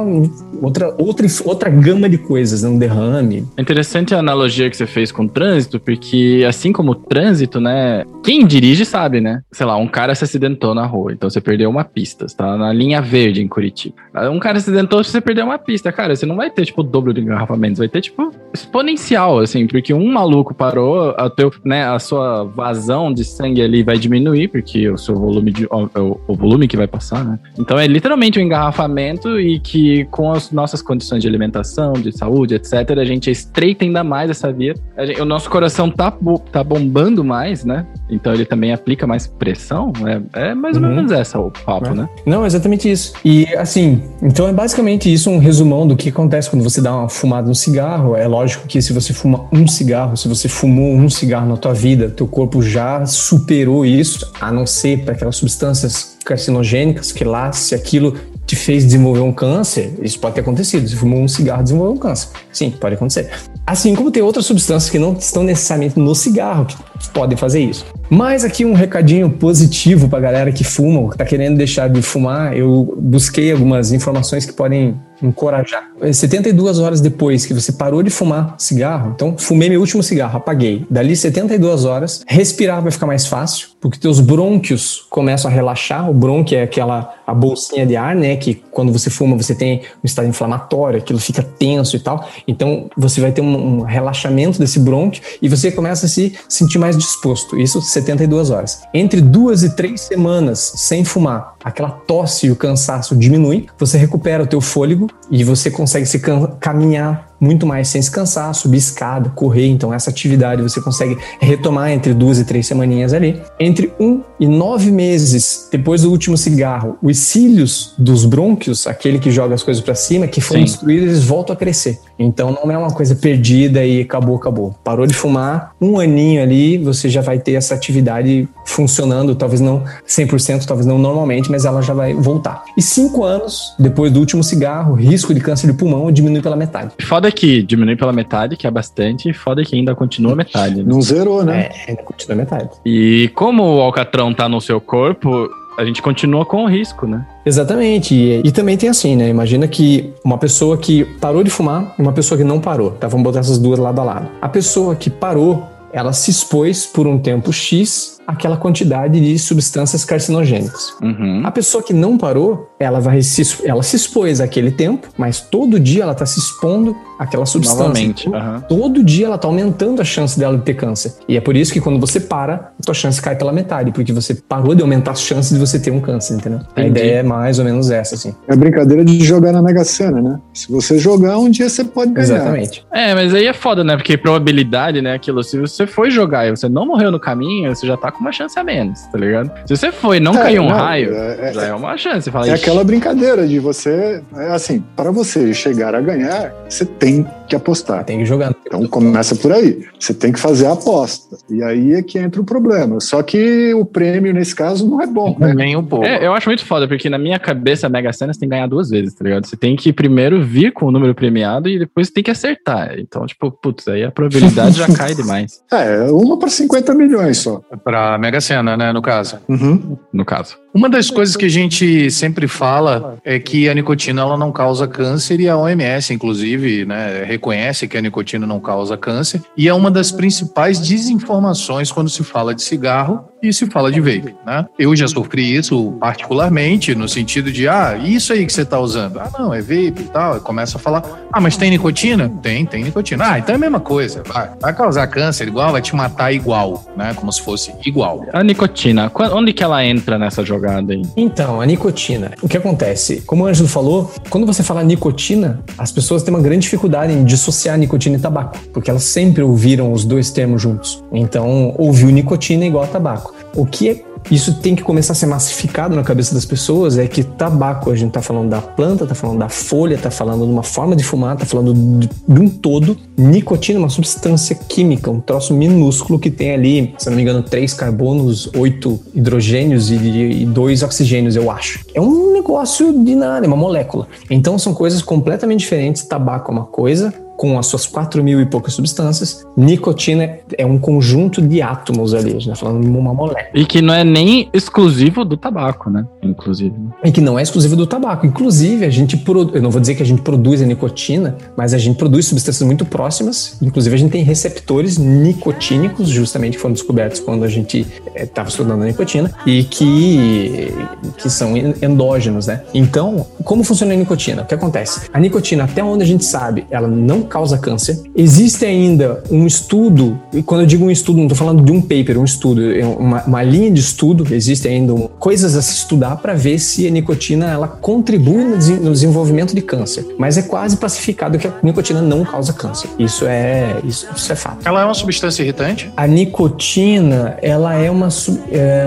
outra, 0.60 0.94
outra, 0.98 1.26
outra 1.44 1.70
gama 1.70 2.08
de 2.08 2.18
coisas, 2.18 2.62
né? 2.62 2.68
um 2.68 2.78
derrame. 2.78 3.46
É 3.56 3.62
interessante 3.62 4.14
a 4.14 4.18
analogia 4.18 4.68
que 4.70 4.76
você 4.76 4.86
fez 4.86 5.10
com 5.10 5.24
o 5.24 5.28
trânsito, 5.28 5.80
porque 5.80 6.44
assim 6.46 6.72
como 6.72 6.92
o 6.92 6.94
trânsito, 6.94 7.60
né? 7.60 8.04
Quem 8.22 8.46
dirige 8.46 8.84
sabe, 8.84 9.20
né? 9.20 9.42
Sei 9.50 9.66
lá, 9.66 9.76
um 9.76 9.88
cara 9.88 10.14
se 10.14 10.24
acidentou 10.24 10.74
na 10.74 10.86
rua, 10.86 11.12
então 11.12 11.28
você 11.28 11.40
perdeu 11.40 11.68
uma 11.68 11.84
pista, 11.84 12.28
você 12.28 12.36
tá 12.36 12.56
na 12.56 12.72
linha 12.72 13.00
verde 13.00 13.42
em 13.42 13.48
Curitiba. 13.48 13.96
Um 14.30 14.38
cara 14.38 14.60
se 14.60 14.70
acidentou, 14.70 15.02
você 15.02 15.20
perdeu 15.20 15.44
uma 15.44 15.58
pista, 15.58 15.90
cara, 15.90 16.14
você 16.14 16.26
não 16.26 16.36
vai 16.36 16.50
ter, 16.50 16.64
tipo, 16.64 16.80
o 16.80 16.84
dobro 16.84 17.12
de 17.12 17.20
engarrafamentos, 17.20 17.78
vai 17.78 17.88
ter, 17.88 18.00
tipo, 18.00 18.30
exponencial, 18.54 19.40
assim, 19.40 19.66
porque 19.66 19.92
um 19.92 20.12
maluco 20.12 20.54
parou, 20.54 21.10
a, 21.16 21.28
teu, 21.28 21.50
né, 21.64 21.86
a 21.88 21.98
sua 21.98 22.44
vazão 22.44 22.81
de 23.14 23.24
sangue 23.24 23.62
ali 23.62 23.82
vai 23.82 23.96
diminuir, 23.96 24.48
porque 24.48 24.88
o 24.88 24.98
seu 24.98 25.14
volume 25.14 25.50
de. 25.50 25.66
O, 25.66 26.20
o 26.28 26.34
volume 26.34 26.66
que 26.68 26.76
vai 26.76 26.86
passar, 26.86 27.24
né? 27.24 27.38
Então 27.58 27.78
é 27.78 27.86
literalmente 27.86 28.38
um 28.38 28.42
engarrafamento 28.42 29.40
e 29.40 29.58
que 29.60 30.04
com 30.06 30.32
as 30.32 30.50
nossas 30.50 30.82
condições 30.82 31.22
de 31.22 31.28
alimentação, 31.28 31.92
de 31.92 32.16
saúde, 32.16 32.54
etc., 32.54 32.98
a 32.98 33.04
gente 33.04 33.30
estreita 33.30 33.84
ainda 33.84 34.04
mais 34.04 34.30
essa 34.30 34.52
via. 34.52 34.74
Gente, 34.98 35.20
o 35.20 35.24
nosso 35.24 35.48
coração 35.48 35.90
tá, 35.90 36.12
tá 36.50 36.62
bombando 36.62 37.24
mais, 37.24 37.64
né? 37.64 37.86
Então 38.10 38.32
ele 38.32 38.44
também 38.44 38.72
aplica 38.72 39.06
mais 39.06 39.26
pressão. 39.26 39.92
É, 40.34 40.50
é 40.50 40.54
mais 40.54 40.76
ou 40.76 40.82
uhum. 40.82 40.96
menos 40.96 41.12
essa 41.12 41.38
o 41.38 41.50
papo, 41.50 41.88
é. 41.88 41.94
né? 41.94 42.08
Não, 42.26 42.44
exatamente 42.44 42.90
isso. 42.90 43.12
E 43.24 43.46
assim, 43.56 44.02
então 44.22 44.48
é 44.48 44.52
basicamente 44.52 45.12
isso 45.12 45.30
um 45.30 45.38
resumão 45.38 45.86
do 45.86 45.96
que 45.96 46.08
acontece 46.08 46.50
quando 46.50 46.62
você 46.62 46.80
dá 46.80 46.94
uma 46.94 47.08
fumada 47.08 47.48
no 47.48 47.54
cigarro. 47.54 48.16
É 48.16 48.26
lógico 48.26 48.66
que 48.66 48.80
se 48.80 48.92
você 48.92 49.12
fuma 49.12 49.46
um 49.52 49.66
cigarro, 49.66 50.16
se 50.16 50.28
você 50.28 50.48
fumou 50.48 50.94
um 50.94 51.08
cigarro 51.08 51.48
na 51.48 51.56
tua 51.56 51.74
vida, 51.74 52.10
teu 52.10 52.26
corpo 52.26 52.62
já 52.72 53.04
superou 53.04 53.84
isso, 53.84 54.32
a 54.40 54.50
não 54.50 54.66
ser 54.66 55.04
para 55.04 55.12
aquelas 55.12 55.36
substâncias 55.36 56.11
carcinogênicas, 56.22 57.12
que 57.12 57.24
lá, 57.24 57.52
se 57.52 57.74
aquilo 57.74 58.14
te 58.46 58.56
fez 58.56 58.84
desenvolver 58.84 59.20
um 59.20 59.32
câncer, 59.32 59.94
isso 60.02 60.18
pode 60.18 60.34
ter 60.34 60.40
acontecido. 60.40 60.86
Se 60.86 60.96
fumou 60.96 61.20
um 61.20 61.28
cigarro, 61.28 61.62
desenvolveu 61.62 61.94
um 61.94 61.98
câncer. 61.98 62.28
Sim, 62.52 62.70
pode 62.70 62.96
acontecer. 62.96 63.30
Assim 63.66 63.94
como 63.94 64.10
tem 64.10 64.22
outras 64.22 64.44
substâncias 64.44 64.90
que 64.90 64.98
não 64.98 65.14
estão 65.14 65.42
necessariamente 65.42 65.98
no 65.98 66.14
cigarro 66.14 66.66
que 66.66 66.76
podem 67.10 67.36
fazer 67.36 67.60
isso. 67.60 67.86
Mas 68.10 68.44
aqui 68.44 68.64
um 68.64 68.74
recadinho 68.74 69.30
positivo 69.30 70.08
para 70.08 70.20
galera 70.20 70.52
que 70.52 70.64
fuma, 70.64 71.10
que 71.10 71.16
tá 71.16 71.24
querendo 71.24 71.56
deixar 71.56 71.88
de 71.88 72.02
fumar, 72.02 72.56
eu 72.56 72.94
busquei 72.98 73.52
algumas 73.52 73.92
informações 73.92 74.44
que 74.44 74.52
podem 74.52 75.00
encorajar. 75.22 75.90
72 76.12 76.78
horas 76.78 77.00
depois 77.00 77.46
que 77.46 77.54
você 77.54 77.72
parou 77.72 78.02
de 78.02 78.10
fumar 78.10 78.56
cigarro, 78.58 79.12
então 79.14 79.36
fumei 79.38 79.70
meu 79.70 79.80
último 79.80 80.02
cigarro, 80.02 80.36
apaguei. 80.36 80.84
Dali 80.90 81.16
72 81.16 81.84
horas, 81.84 82.22
respirar 82.26 82.82
vai 82.82 82.90
ficar 82.90 83.06
mais 83.06 83.26
fácil, 83.26 83.68
porque 83.82 83.98
teus 83.98 84.20
brônquios 84.20 85.04
começam 85.10 85.50
a 85.50 85.52
relaxar. 85.52 86.08
O 86.08 86.14
brônquio 86.14 86.56
é 86.56 86.62
aquela 86.62 87.16
a 87.26 87.34
bolsinha 87.34 87.84
de 87.84 87.96
ar, 87.96 88.14
né, 88.14 88.36
que 88.36 88.54
quando 88.54 88.92
você 88.92 89.10
fuma 89.10 89.36
você 89.36 89.54
tem 89.54 89.82
um 90.02 90.06
estado 90.06 90.28
inflamatório, 90.28 90.98
aquilo 90.98 91.18
fica 91.18 91.42
tenso 91.42 91.96
e 91.96 91.98
tal. 91.98 92.28
Então 92.46 92.88
você 92.96 93.20
vai 93.20 93.32
ter 93.32 93.40
um, 93.40 93.80
um 93.80 93.82
relaxamento 93.82 94.58
desse 94.58 94.78
brônquio 94.78 95.22
e 95.42 95.48
você 95.48 95.72
começa 95.72 96.06
a 96.06 96.08
se 96.08 96.32
sentir 96.48 96.78
mais 96.78 96.96
disposto. 96.96 97.58
Isso 97.58 97.82
72 97.82 98.50
horas. 98.50 98.82
Entre 98.94 99.20
duas 99.20 99.64
e 99.64 99.74
três 99.74 100.02
semanas 100.02 100.72
sem 100.76 101.04
fumar, 101.04 101.54
aquela 101.64 101.90
tosse 101.90 102.46
e 102.46 102.50
o 102.52 102.56
cansaço 102.56 103.16
diminui, 103.16 103.66
você 103.76 103.98
recupera 103.98 104.44
o 104.44 104.46
teu 104.46 104.60
fôlego 104.60 105.08
e 105.28 105.42
você 105.42 105.70
consegue 105.72 106.06
se 106.06 106.20
caminhar 106.60 107.31
muito 107.42 107.66
mais 107.66 107.88
sem 107.88 108.00
se 108.00 108.08
cansar, 108.08 108.54
subir 108.54 108.78
escada, 108.78 109.28
correr. 109.30 109.66
Então, 109.66 109.92
essa 109.92 110.10
atividade 110.10 110.62
você 110.62 110.80
consegue 110.80 111.18
retomar 111.40 111.90
entre 111.90 112.14
duas 112.14 112.38
e 112.38 112.44
três 112.44 112.68
semaninhas 112.68 113.12
ali. 113.12 113.42
Entre 113.58 113.92
um 113.98 114.22
e 114.38 114.46
nove 114.46 114.92
meses 114.92 115.68
depois 115.70 116.02
do 116.02 116.10
último 116.10 116.36
cigarro, 116.36 116.96
os 117.02 117.18
cílios 117.18 117.94
dos 117.98 118.24
brônquios, 118.24 118.86
aquele 118.86 119.18
que 119.18 119.32
joga 119.32 119.56
as 119.56 119.62
coisas 119.64 119.82
para 119.82 119.96
cima, 119.96 120.28
que 120.28 120.40
foram 120.40 120.62
destruídos, 120.62 121.08
eles 121.08 121.24
voltam 121.24 121.52
a 121.52 121.56
crescer. 121.56 121.98
Então, 122.16 122.52
não 122.52 122.70
é 122.70 122.78
uma 122.78 122.92
coisa 122.92 123.16
perdida 123.16 123.84
e 123.84 124.02
acabou, 124.02 124.36
acabou. 124.36 124.76
Parou 124.84 125.04
de 125.04 125.14
fumar, 125.14 125.74
um 125.80 125.98
aninho 125.98 126.40
ali, 126.40 126.78
você 126.78 127.08
já 127.08 127.20
vai 127.20 127.40
ter 127.40 127.54
essa 127.54 127.74
atividade 127.74 128.48
funcionando, 128.64 129.34
talvez 129.34 129.60
não 129.60 129.82
100%, 130.06 130.64
talvez 130.64 130.86
não 130.86 130.98
normalmente, 130.98 131.50
mas 131.50 131.64
ela 131.64 131.82
já 131.82 131.92
vai 131.92 132.14
voltar. 132.14 132.62
E 132.76 132.82
cinco 132.82 133.24
anos 133.24 133.74
depois 133.78 134.12
do 134.12 134.20
último 134.20 134.44
cigarro, 134.44 134.94
risco 134.94 135.34
de 135.34 135.40
câncer 135.40 135.66
de 135.66 135.72
pulmão 135.72 136.12
diminui 136.12 136.40
pela 136.40 136.54
metade. 136.54 136.92
Foda 137.02 137.31
que 137.32 137.62
diminui 137.62 137.96
pela 137.96 138.12
metade, 138.12 138.56
que 138.56 138.66
é 138.66 138.70
bastante, 138.70 139.32
foda 139.32 139.62
que 139.64 139.76
ainda 139.76 139.94
continua 139.94 140.34
metade. 140.34 140.76
Né? 140.76 140.84
Não 140.86 141.00
zerou, 141.00 141.44
né? 141.44 141.70
É, 141.86 141.90
ainda 141.90 142.02
continua 142.02 142.36
metade. 142.36 142.70
E 142.84 143.30
como 143.34 143.62
o 143.62 143.80
alcatrão 143.80 144.32
tá 144.32 144.48
no 144.48 144.60
seu 144.60 144.80
corpo, 144.80 145.48
a 145.78 145.84
gente 145.84 146.02
continua 146.02 146.44
com 146.44 146.64
o 146.64 146.68
risco, 146.68 147.06
né? 147.06 147.26
Exatamente. 147.44 148.14
E, 148.14 148.42
e, 148.44 148.52
também 148.52 148.76
tem 148.76 148.88
assim, 148.88 149.16
né? 149.16 149.28
Imagina 149.28 149.66
que 149.66 150.12
uma 150.24 150.38
pessoa 150.38 150.76
que 150.76 151.04
parou 151.20 151.42
de 151.42 151.50
fumar 151.50 151.94
e 151.98 152.02
uma 152.02 152.12
pessoa 152.12 152.38
que 152.38 152.44
não 152.44 152.60
parou. 152.60 152.90
Tá? 152.92 153.08
Vamos 153.08 153.24
botar 153.24 153.40
essas 153.40 153.58
duas 153.58 153.78
lado 153.78 154.00
a 154.00 154.04
lado. 154.04 154.28
A 154.40 154.48
pessoa 154.48 154.94
que 154.94 155.10
parou, 155.10 155.66
ela 155.92 156.12
se 156.12 156.30
expôs 156.30 156.86
por 156.86 157.06
um 157.06 157.18
tempo 157.18 157.52
X 157.52 158.18
aquela 158.26 158.56
quantidade 158.56 159.20
de 159.20 159.38
substâncias 159.38 160.04
carcinogênicas. 160.04 160.94
Uhum. 161.02 161.42
A 161.44 161.50
pessoa 161.50 161.82
que 161.82 161.92
não 161.92 162.16
parou, 162.16 162.70
ela 162.78 163.00
vai 163.00 163.22
se, 163.22 163.66
ela 163.66 163.82
se 163.82 163.96
expôs 163.96 164.40
aquele 164.40 164.70
tempo, 164.70 165.08
mas 165.16 165.40
todo 165.40 165.78
dia 165.78 166.02
ela 166.02 166.12
está 166.12 166.26
se 166.26 166.38
expondo 166.38 166.96
àquela 167.18 167.46
substância. 167.46 167.82
Novamente. 167.82 168.28
Uhum. 168.28 168.60
Todo 168.68 169.02
dia 169.02 169.26
ela 169.26 169.36
está 169.36 169.48
aumentando 169.48 170.00
a 170.00 170.04
chance 170.04 170.38
dela 170.38 170.56
de 170.56 170.64
ter 170.64 170.74
câncer. 170.74 171.14
E 171.28 171.36
é 171.36 171.40
por 171.40 171.56
isso 171.56 171.72
que 171.72 171.80
quando 171.80 171.98
você 171.98 172.20
para, 172.20 172.72
a 172.78 172.82
tua 172.84 172.94
chance 172.94 173.20
cai 173.20 173.36
pela 173.36 173.52
metade, 173.52 173.92
porque 173.92 174.12
você 174.12 174.34
parou 174.34 174.74
de 174.74 174.82
aumentar 174.82 175.12
as 175.12 175.20
chances 175.20 175.52
de 175.52 175.58
você 175.58 175.78
ter 175.78 175.90
um 175.90 176.00
câncer, 176.00 176.34
entendeu? 176.34 176.60
Entendi. 176.60 176.86
A 176.86 176.86
ideia 176.86 177.18
é 177.18 177.22
mais 177.22 177.58
ou 177.58 177.64
menos 177.64 177.90
essa, 177.90 178.14
assim. 178.14 178.34
É 178.48 178.56
brincadeira 178.56 179.04
de 179.04 179.22
jogar 179.24 179.52
na 179.52 179.62
Mega 179.62 179.84
Sena, 179.84 180.20
né? 180.20 180.38
Se 180.52 180.70
você 180.70 180.98
jogar, 180.98 181.38
um 181.38 181.50
dia 181.50 181.68
você 181.68 181.84
pode 181.84 182.12
ganhar. 182.12 182.24
Exatamente. 182.24 182.86
É, 182.92 183.14
mas 183.14 183.34
aí 183.34 183.46
é 183.46 183.52
foda, 183.52 183.82
né? 183.82 183.96
Porque 183.96 184.16
probabilidade, 184.16 185.00
né? 185.02 185.14
Aquilo, 185.14 185.42
se 185.42 185.58
você 185.58 185.86
foi 185.86 186.10
jogar 186.10 186.46
e 186.46 186.50
você 186.50 186.68
não 186.68 186.86
morreu 186.86 187.10
no 187.10 187.20
caminho, 187.20 187.74
você 187.74 187.86
já 187.86 187.96
tá 187.96 188.11
com 188.12 188.20
uma 188.20 188.32
chance 188.32 188.58
a 188.58 188.64
menos, 188.64 189.02
tá 189.06 189.18
ligado? 189.18 189.50
Se 189.66 189.76
você 189.76 189.90
foi 189.90 190.18
e 190.18 190.20
não 190.20 190.34
é, 190.34 190.42
caiu 190.42 190.62
um 190.62 190.68
não, 190.68 190.76
raio, 190.76 191.14
é, 191.14 191.52
já 191.52 191.64
é 191.64 191.74
uma 191.74 191.96
chance. 191.96 192.30
Fala, 192.30 192.48
é 192.48 192.52
aquela 192.52 192.84
brincadeira 192.84 193.46
de 193.46 193.58
você, 193.58 194.22
é 194.36 194.52
assim, 194.52 194.82
para 194.94 195.10
você 195.10 195.52
chegar 195.52 195.94
a 195.94 196.00
ganhar, 196.00 196.52
você 196.68 196.84
tem 196.84 197.26
que 197.52 197.56
apostar. 197.56 198.04
Tem 198.04 198.18
que 198.18 198.24
jogar. 198.24 198.54
Então 198.66 198.86
começa 198.86 199.36
por 199.36 199.52
aí. 199.52 199.84
Você 199.98 200.14
tem 200.14 200.32
que 200.32 200.40
fazer 200.40 200.66
a 200.66 200.72
aposta. 200.72 201.36
E 201.50 201.62
aí 201.62 201.92
é 201.92 202.02
que 202.02 202.18
entra 202.18 202.40
o 202.40 202.44
problema. 202.44 202.98
Só 203.00 203.22
que 203.22 203.74
o 203.74 203.84
prêmio, 203.84 204.32
nesse 204.32 204.54
caso, 204.54 204.88
não 204.88 205.00
é 205.00 205.06
bom, 205.06 205.36
né? 205.38 205.52
Nem 205.54 205.76
um 205.76 205.84
pouco. 205.84 206.06
É, 206.06 206.26
eu 206.26 206.32
acho 206.32 206.48
muito 206.48 206.64
foda, 206.64 206.88
porque 206.88 207.10
na 207.10 207.18
minha 207.18 207.38
cabeça, 207.38 207.86
a 207.86 207.90
Mega 207.90 208.12
Sena 208.12 208.32
você 208.32 208.40
tem 208.40 208.48
que 208.48 208.54
ganhar 208.54 208.66
duas 208.66 208.90
vezes, 208.90 209.14
tá 209.14 209.24
ligado? 209.24 209.46
Você 209.46 209.56
tem 209.56 209.76
que 209.76 209.92
primeiro 209.92 210.42
vir 210.42 210.72
com 210.72 210.86
o 210.86 210.90
número 210.90 211.14
premiado 211.14 211.68
e 211.68 211.78
depois 211.78 212.10
tem 212.10 212.22
que 212.22 212.30
acertar. 212.30 212.98
Então, 212.98 213.26
tipo, 213.26 213.50
putz, 213.50 213.86
aí 213.88 214.02
a 214.02 214.10
probabilidade 214.10 214.78
já 214.78 214.86
cai 214.96 215.14
demais. 215.14 215.62
É, 215.70 216.10
uma 216.10 216.38
para 216.38 216.48
50 216.48 216.94
milhões 216.94 217.38
só. 217.38 217.60
Pra 217.84 218.16
Mega 218.18 218.40
Sena, 218.40 218.76
né, 218.76 218.92
no 218.92 219.02
caso. 219.02 219.38
Uhum. 219.48 219.96
No 220.12 220.24
caso. 220.24 220.61
Uma 220.74 220.88
das 220.88 221.10
coisas 221.10 221.36
que 221.36 221.44
a 221.44 221.50
gente 221.50 222.10
sempre 222.10 222.48
fala 222.48 223.18
é 223.22 223.38
que 223.38 223.68
a 223.68 223.74
nicotina 223.74 224.22
ela 224.22 224.38
não 224.38 224.50
causa 224.50 224.88
câncer 224.88 225.38
e 225.38 225.46
a 225.46 225.56
OMS, 225.56 226.14
inclusive, 226.14 226.86
né, 226.86 227.24
reconhece 227.24 227.86
que 227.86 227.98
a 227.98 228.00
nicotina 228.00 228.46
não 228.46 228.58
causa 228.58 228.96
câncer. 228.96 229.42
E 229.54 229.68
é 229.68 229.74
uma 229.74 229.90
das 229.90 230.10
principais 230.10 230.80
desinformações 230.80 231.92
quando 231.92 232.08
se 232.08 232.24
fala 232.24 232.54
de 232.54 232.62
cigarro 232.62 233.31
e 233.42 233.52
se 233.52 233.66
fala 233.66 233.90
de 233.90 234.00
vape, 234.00 234.36
né? 234.46 234.64
Eu 234.78 234.94
já 234.94 235.08
sofri 235.08 235.56
isso 235.56 235.92
particularmente 235.98 236.94
no 236.94 237.08
sentido 237.08 237.50
de, 237.50 237.66
ah, 237.66 237.98
isso 238.00 238.32
aí 238.32 238.46
que 238.46 238.52
você 238.52 238.62
está 238.62 238.78
usando. 238.78 239.18
Ah, 239.18 239.28
não, 239.36 239.52
é 239.52 239.60
vape 239.60 240.00
e 240.00 240.10
tal. 240.12 240.36
E 240.36 240.40
começa 240.40 240.78
a 240.78 240.80
falar, 240.80 241.02
ah, 241.32 241.40
mas 241.40 241.56
tem 241.56 241.70
nicotina? 241.70 242.30
Tem, 242.40 242.64
tem 242.64 242.84
nicotina. 242.84 243.32
Ah, 243.32 243.38
então 243.40 243.52
é 243.52 243.56
a 243.56 243.58
mesma 243.58 243.80
coisa. 243.80 244.22
Vai, 244.26 244.50
vai 244.60 244.72
causar 244.72 245.08
câncer 245.08 245.48
igual, 245.48 245.72
vai 245.72 245.82
te 245.82 245.94
matar 245.96 246.32
igual, 246.32 246.84
né? 246.96 247.12
Como 247.14 247.32
se 247.32 247.42
fosse 247.42 247.72
igual. 247.84 248.24
A 248.32 248.44
nicotina, 248.44 249.10
onde 249.32 249.52
que 249.52 249.64
ela 249.64 249.84
entra 249.84 250.16
nessa 250.18 250.44
jogada 250.44 250.92
aí? 250.92 251.02
Então, 251.16 251.60
a 251.60 251.66
nicotina, 251.66 252.32
o 252.40 252.48
que 252.48 252.56
acontece? 252.56 253.22
Como 253.22 253.42
o 253.42 253.46
Ângelo 253.48 253.68
falou, 253.68 254.12
quando 254.30 254.46
você 254.46 254.62
fala 254.62 254.84
nicotina, 254.84 255.60
as 255.76 255.90
pessoas 255.90 256.22
têm 256.22 256.32
uma 256.32 256.42
grande 256.42 256.60
dificuldade 256.60 257.12
em 257.12 257.24
dissociar 257.24 257.76
nicotina 257.76 258.16
e 258.16 258.20
tabaco, 258.20 258.56
porque 258.72 258.88
elas 258.88 259.02
sempre 259.02 259.42
ouviram 259.42 259.92
os 259.92 260.04
dois 260.04 260.30
termos 260.30 260.62
juntos. 260.62 261.02
Então, 261.12 261.74
ouviu 261.76 262.08
nicotina 262.10 262.64
igual 262.64 262.84
a 262.84 262.86
tabaco. 262.86 263.31
O 263.54 263.66
que 263.66 263.88
é 263.88 264.04
isso 264.30 264.54
tem 264.60 264.76
que 264.76 264.82
começar 264.82 265.12
a 265.12 265.16
ser 265.16 265.26
massificado 265.26 265.96
na 265.96 266.02
cabeça 266.02 266.34
das 266.34 266.44
pessoas 266.44 266.96
é 266.96 267.06
que 267.06 267.24
tabaco, 267.24 267.90
a 267.90 267.96
gente 267.96 268.12
tá 268.12 268.22
falando 268.22 268.48
da 268.48 268.60
planta, 268.60 269.06
tá 269.06 269.14
falando 269.14 269.38
da 269.38 269.48
folha, 269.48 269.98
tá 269.98 270.10
falando 270.10 270.44
de 270.46 270.52
uma 270.52 270.62
forma 270.62 270.94
de 270.94 271.02
fumar, 271.02 271.36
tá 271.36 271.44
falando 271.44 271.74
de, 271.74 272.08
de 272.28 272.40
um 272.40 272.48
todo. 272.48 272.96
Nicotina 273.16 273.78
é 273.78 273.82
uma 273.82 273.88
substância 273.88 274.54
química, 274.54 275.10
um 275.10 275.20
troço 275.20 275.52
minúsculo 275.52 276.18
que 276.18 276.30
tem 276.30 276.52
ali, 276.52 276.94
se 276.98 277.08
não 277.08 277.16
me 277.16 277.22
engano, 277.22 277.42
três 277.42 277.74
carbonos, 277.74 278.48
oito 278.54 279.00
hidrogênios 279.14 279.90
e, 279.90 279.96
e 279.96 280.46
dois 280.46 280.82
oxigênios, 280.82 281.36
eu 281.36 281.50
acho. 281.50 281.80
É 281.94 282.00
um 282.00 282.32
negócio 282.32 282.92
de 283.04 283.14
nada, 283.14 283.44
é 283.44 283.48
uma 283.48 283.56
molécula. 283.56 284.06
Então 284.30 284.58
são 284.58 284.72
coisas 284.72 285.02
completamente 285.02 285.60
diferentes. 285.60 286.04
Tabaco 286.04 286.50
é 286.50 286.54
uma 286.54 286.64
coisa, 286.64 287.12
com 287.42 287.58
as 287.58 287.66
suas 287.66 287.86
quatro 287.86 288.22
mil 288.22 288.40
e 288.40 288.46
poucas 288.46 288.72
substâncias. 288.72 289.44
Nicotina 289.56 290.38
é 290.56 290.64
um 290.64 290.78
conjunto 290.78 291.42
de 291.42 291.60
átomos 291.60 292.14
ali, 292.14 292.30
a 292.30 292.34
gente 292.34 292.50
tá 292.50 292.54
falando 292.54 292.84
de 292.84 292.88
uma 292.88 293.12
molécula. 293.12 293.50
E 293.52 293.66
que 293.66 293.82
não 293.82 293.92
é 293.92 294.04
nem 294.04 294.48
exclusivo 294.52 295.24
do 295.24 295.36
tabaco, 295.36 295.90
né? 295.90 296.06
Inclusive. 296.22 296.72
E 297.02 297.10
que 297.10 297.20
não 297.20 297.36
é 297.36 297.42
exclusivo 297.42 297.74
do 297.74 297.84
tabaco. 297.84 298.24
Inclusive, 298.24 298.84
a 298.84 298.90
gente 298.90 299.16
produz, 299.16 299.56
eu 299.56 299.60
não 299.60 299.72
vou 299.72 299.80
dizer 299.80 299.96
que 299.96 300.04
a 300.04 300.06
gente 300.06 300.22
produz 300.22 300.62
a 300.62 300.66
nicotina, 300.66 301.36
mas 301.56 301.74
a 301.74 301.78
gente 301.78 301.96
produz 301.96 302.26
substâncias 302.26 302.64
muito 302.64 302.84
próximas. 302.84 303.58
Inclusive, 303.60 303.92
a 303.92 303.98
gente 303.98 304.12
tem 304.12 304.22
receptores 304.22 304.96
nicotínicos, 304.96 306.10
justamente 306.10 306.52
que 306.52 306.62
foram 306.62 306.74
descobertos 306.74 307.18
quando 307.18 307.42
a 307.42 307.48
gente 307.48 307.84
estava 308.14 308.50
estudando 308.50 308.82
a 308.82 308.86
nicotina, 308.86 309.32
e 309.44 309.64
que, 309.64 310.72
que 311.18 311.28
são 311.28 311.56
endógenos, 311.56 312.46
né? 312.46 312.62
Então, 312.72 313.26
como 313.42 313.64
funciona 313.64 313.94
a 313.94 313.96
nicotina? 313.96 314.42
O 314.42 314.46
que 314.46 314.54
acontece? 314.54 315.10
A 315.12 315.18
nicotina, 315.18 315.64
até 315.64 315.82
onde 315.82 316.04
a 316.04 316.06
gente 316.06 316.24
sabe, 316.24 316.64
ela 316.70 316.86
não 316.86 317.31
causa 317.32 317.56
câncer. 317.56 317.98
Existe 318.14 318.66
ainda 318.66 319.24
um 319.30 319.46
estudo, 319.46 320.20
e 320.34 320.42
quando 320.42 320.60
eu 320.60 320.66
digo 320.66 320.84
um 320.84 320.90
estudo, 320.90 321.16
não 321.16 321.24
estou 321.24 321.38
falando 321.38 321.62
de 321.62 321.72
um 321.72 321.80
paper, 321.80 322.18
um 322.18 322.24
estudo, 322.24 322.70
é 322.70 322.84
uma, 322.84 323.22
uma 323.22 323.42
linha 323.42 323.70
de 323.70 323.80
estudo, 323.80 324.34
existe 324.34 324.68
ainda 324.68 324.92
um, 324.92 325.08
coisas 325.18 325.56
a 325.56 325.62
se 325.62 325.72
estudar 325.72 326.16
para 326.16 326.34
ver 326.34 326.58
se 326.58 326.86
a 326.86 326.90
nicotina 326.90 327.46
ela 327.46 327.66
contribui 327.66 328.44
no, 328.44 328.58
desenvolvimento 328.92 329.54
de 329.54 329.62
câncer. 329.62 330.04
Mas 330.18 330.36
é 330.36 330.42
quase 330.42 330.76
pacificado 330.76 331.38
que 331.38 331.46
a 331.46 331.54
nicotina 331.62 332.02
não 332.02 332.22
causa 332.22 332.52
câncer. 332.52 332.90
Isso 332.98 333.24
é, 333.26 333.76
isso, 333.82 334.06
isso 334.14 334.30
é 334.30 334.36
fato. 334.36 334.58
Ela 334.66 334.82
é 334.82 334.84
uma 334.84 334.92
substância 334.92 335.42
irritante? 335.42 335.90
A 335.96 336.06
nicotina, 336.06 337.38
ela 337.40 337.74
é 337.74 337.90
uma. 337.90 338.08
É... 338.50 338.84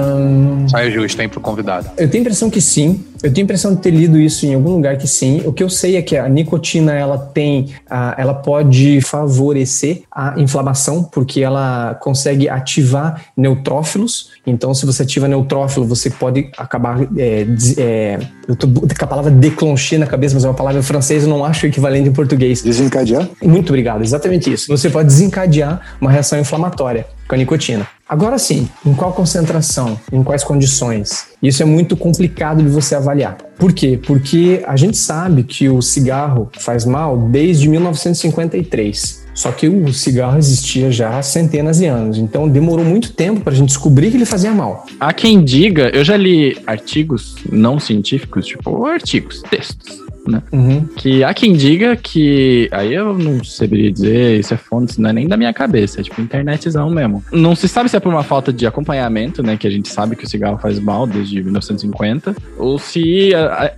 Sai 0.70 0.92
justo, 0.92 1.20
hein, 1.20 1.28
pro 1.28 1.40
convidado. 1.40 1.90
Eu 1.98 2.08
tenho 2.08 2.22
a 2.22 2.26
impressão 2.26 2.50
que 2.52 2.62
sim. 2.62 3.04
Eu 3.24 3.34
tenho 3.34 3.44
a 3.44 3.46
impressão 3.46 3.74
de 3.74 3.82
ter 3.82 3.92
lido 3.92 4.20
isso 4.20 4.46
em 4.46 4.54
algum 4.54 4.72
lugar 4.72 4.98
que 4.98 5.08
sim. 5.08 5.42
O 5.46 5.54
que 5.54 5.64
eu 5.64 5.70
sei 5.70 5.96
é 5.96 6.02
que 6.02 6.18
a 6.18 6.28
nicotina 6.28 6.94
ela 6.94 7.18
tem, 7.18 7.74
ela 8.18 8.34
pode 8.34 9.02
favorecer 9.02 10.04
a 10.12 10.40
inflamação 10.40 11.04
porque 11.04 11.42
ela 11.42 11.96
consegue 11.96 12.48
ativar 12.50 13.26
neutrófilos. 13.36 14.32
Então, 14.46 14.74
se 14.74 14.86
você 14.86 15.04
ativa 15.04 15.28
neutrófilo, 15.28 15.86
você 15.86 16.10
pode 16.10 16.50
acabar 16.58 17.02
é, 17.18 17.48
é, 17.78 18.20
eu 18.48 18.56
tô 18.56 18.68
com 18.68 18.86
a 18.86 19.08
palavra 19.08 19.32
declencher 19.32 20.00
na 20.00 20.06
cabeça, 20.06 20.36
mas 20.36 20.44
é 20.44 20.48
uma 20.48 20.54
palavra 20.54 20.82
francesa, 20.84 21.26
eu 21.26 21.30
não 21.30 21.44
acho 21.44 21.66
equivalente 21.66 22.10
em 22.10 22.14
português. 22.14 22.62
Desencadear? 22.62 23.28
Muito 23.44 23.70
obrigado, 23.70 24.04
exatamente 24.04 24.52
isso. 24.52 24.68
Você 24.68 24.90
pode 24.90 25.08
desencadear 25.08 25.82
uma 26.00 26.12
reação 26.12 26.40
inflamatória 26.40 27.08
com 27.28 27.36
a 27.36 27.38
nicotina. 27.38 27.88
Agora 28.08 28.38
sim, 28.38 28.70
em 28.86 28.94
qual 28.94 29.12
concentração, 29.14 30.00
em 30.14 30.24
quais 30.24 30.44
condições? 30.44 31.26
Isso 31.42 31.64
é 31.64 31.66
muito 31.66 31.98
complicado 31.98 32.62
de 32.62 32.70
você 32.70 32.94
avaliar. 32.94 33.36
Por 33.58 33.74
quê? 33.74 34.00
Porque 34.06 34.64
a 34.68 34.76
gente 34.76 34.96
sabe 34.96 35.44
que 35.44 35.68
o 35.70 35.82
cigarro 35.82 36.48
faz 36.60 36.86
mal 36.86 37.18
desde 37.18 37.68
1953. 37.68 39.26
Só 39.34 39.52
que 39.52 39.68
o 39.68 39.92
cigarro 39.92 40.38
existia 40.38 40.92
já 40.92 41.18
há 41.18 41.22
centenas 41.24 41.80
de 41.80 41.88
anos, 41.88 42.18
então 42.18 42.48
demorou 42.48 42.86
muito 42.86 43.12
tempo 43.12 43.42
para 43.42 43.52
a 43.52 43.56
gente 43.56 43.70
descobrir 43.70 44.12
que 44.12 44.18
ele 44.18 44.26
fazia 44.26 44.52
mal. 44.52 44.86
Há 45.00 45.12
quem 45.12 45.44
diga, 45.44 45.90
eu 45.94 46.06
já 46.06 46.16
li 46.16 46.58
artigos 46.66 47.36
não 47.52 47.78
científicos, 47.80 48.46
tipo 48.46 48.86
artigos, 48.86 49.42
textos, 49.42 50.00
né? 50.30 50.42
Uhum. 50.52 50.86
Que 50.96 51.24
há 51.24 51.34
quem 51.34 51.54
diga 51.54 51.96
que. 51.96 52.68
Aí 52.72 52.94
eu 52.94 53.18
não 53.18 53.44
saberia 53.44 53.92
dizer, 53.92 54.40
isso 54.40 54.54
é 54.54 54.58
fonte, 54.58 55.00
não 55.00 55.10
é 55.10 55.14
nem 55.14 55.28
da 55.28 55.38
minha 55.38 55.54
cabeça, 55.54 56.00
é 56.00 56.04
tipo 56.04 56.22
internetzão 56.22 56.90
mesmo. 56.90 57.24
Não 57.32 57.56
se 57.56 57.68
sabe 57.68 57.90
se 57.90 57.96
é 57.96 58.00
por 58.00 58.14
uma 58.14 58.24
falta 58.24 58.52
de 58.52 58.66
acompanhamento, 58.66 59.42
né? 59.44 59.58
Que 59.58 59.68
a 59.68 59.72
gente 59.72 59.90
sabe 59.90 60.16
que 60.16 60.26
o 60.26 60.30
cigarro 60.30 60.58
faz 60.58 60.80
mal 60.80 61.08
desde 61.08 61.42
1950, 61.42 62.36
ou 62.58 62.78
se, 62.78 63.32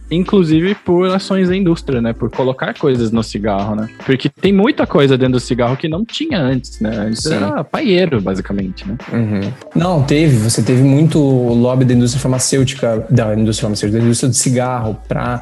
inclusive, 0.10 0.76
por 0.76 1.10
ações 1.10 1.50
da 1.50 1.56
indústria, 1.56 2.02
né? 2.02 2.14
Por 2.14 2.30
colocar 2.30 2.74
coisas 2.74 3.12
no 3.12 3.24
cigarro, 3.24 3.76
né? 3.76 3.90
Porque 4.06 4.30
tem 4.30 4.54
muita 4.54 4.86
coisa 4.88 5.18
dentro 5.18 5.34
do 5.34 5.40
cigarro 5.40 5.76
que 5.76 5.88
não 5.88 6.06
tinha 6.06 6.40
antes, 6.40 6.80
né? 6.80 6.96
Antes 6.96 7.24
Sim. 7.24 7.36
era 7.36 7.64
paieiro, 7.64 8.22
basicamente, 8.22 8.88
né? 8.88 8.98
Uhum. 9.12 9.52
Não, 9.76 10.04
teve. 10.04 10.38
Você 10.38 10.62
teve 10.62 10.84
muito 10.84 11.20
lobby 11.20 11.86
da 11.86 11.94
indústria 11.94 12.22
farmacêutica, 12.22 13.06
da 13.10 13.34
indústria 13.34 13.64
farmacêutica, 13.64 14.00
da 14.00 14.06
indústria 14.06 14.30
do 14.30 14.36
cigarro, 14.36 14.98
para 15.08 15.42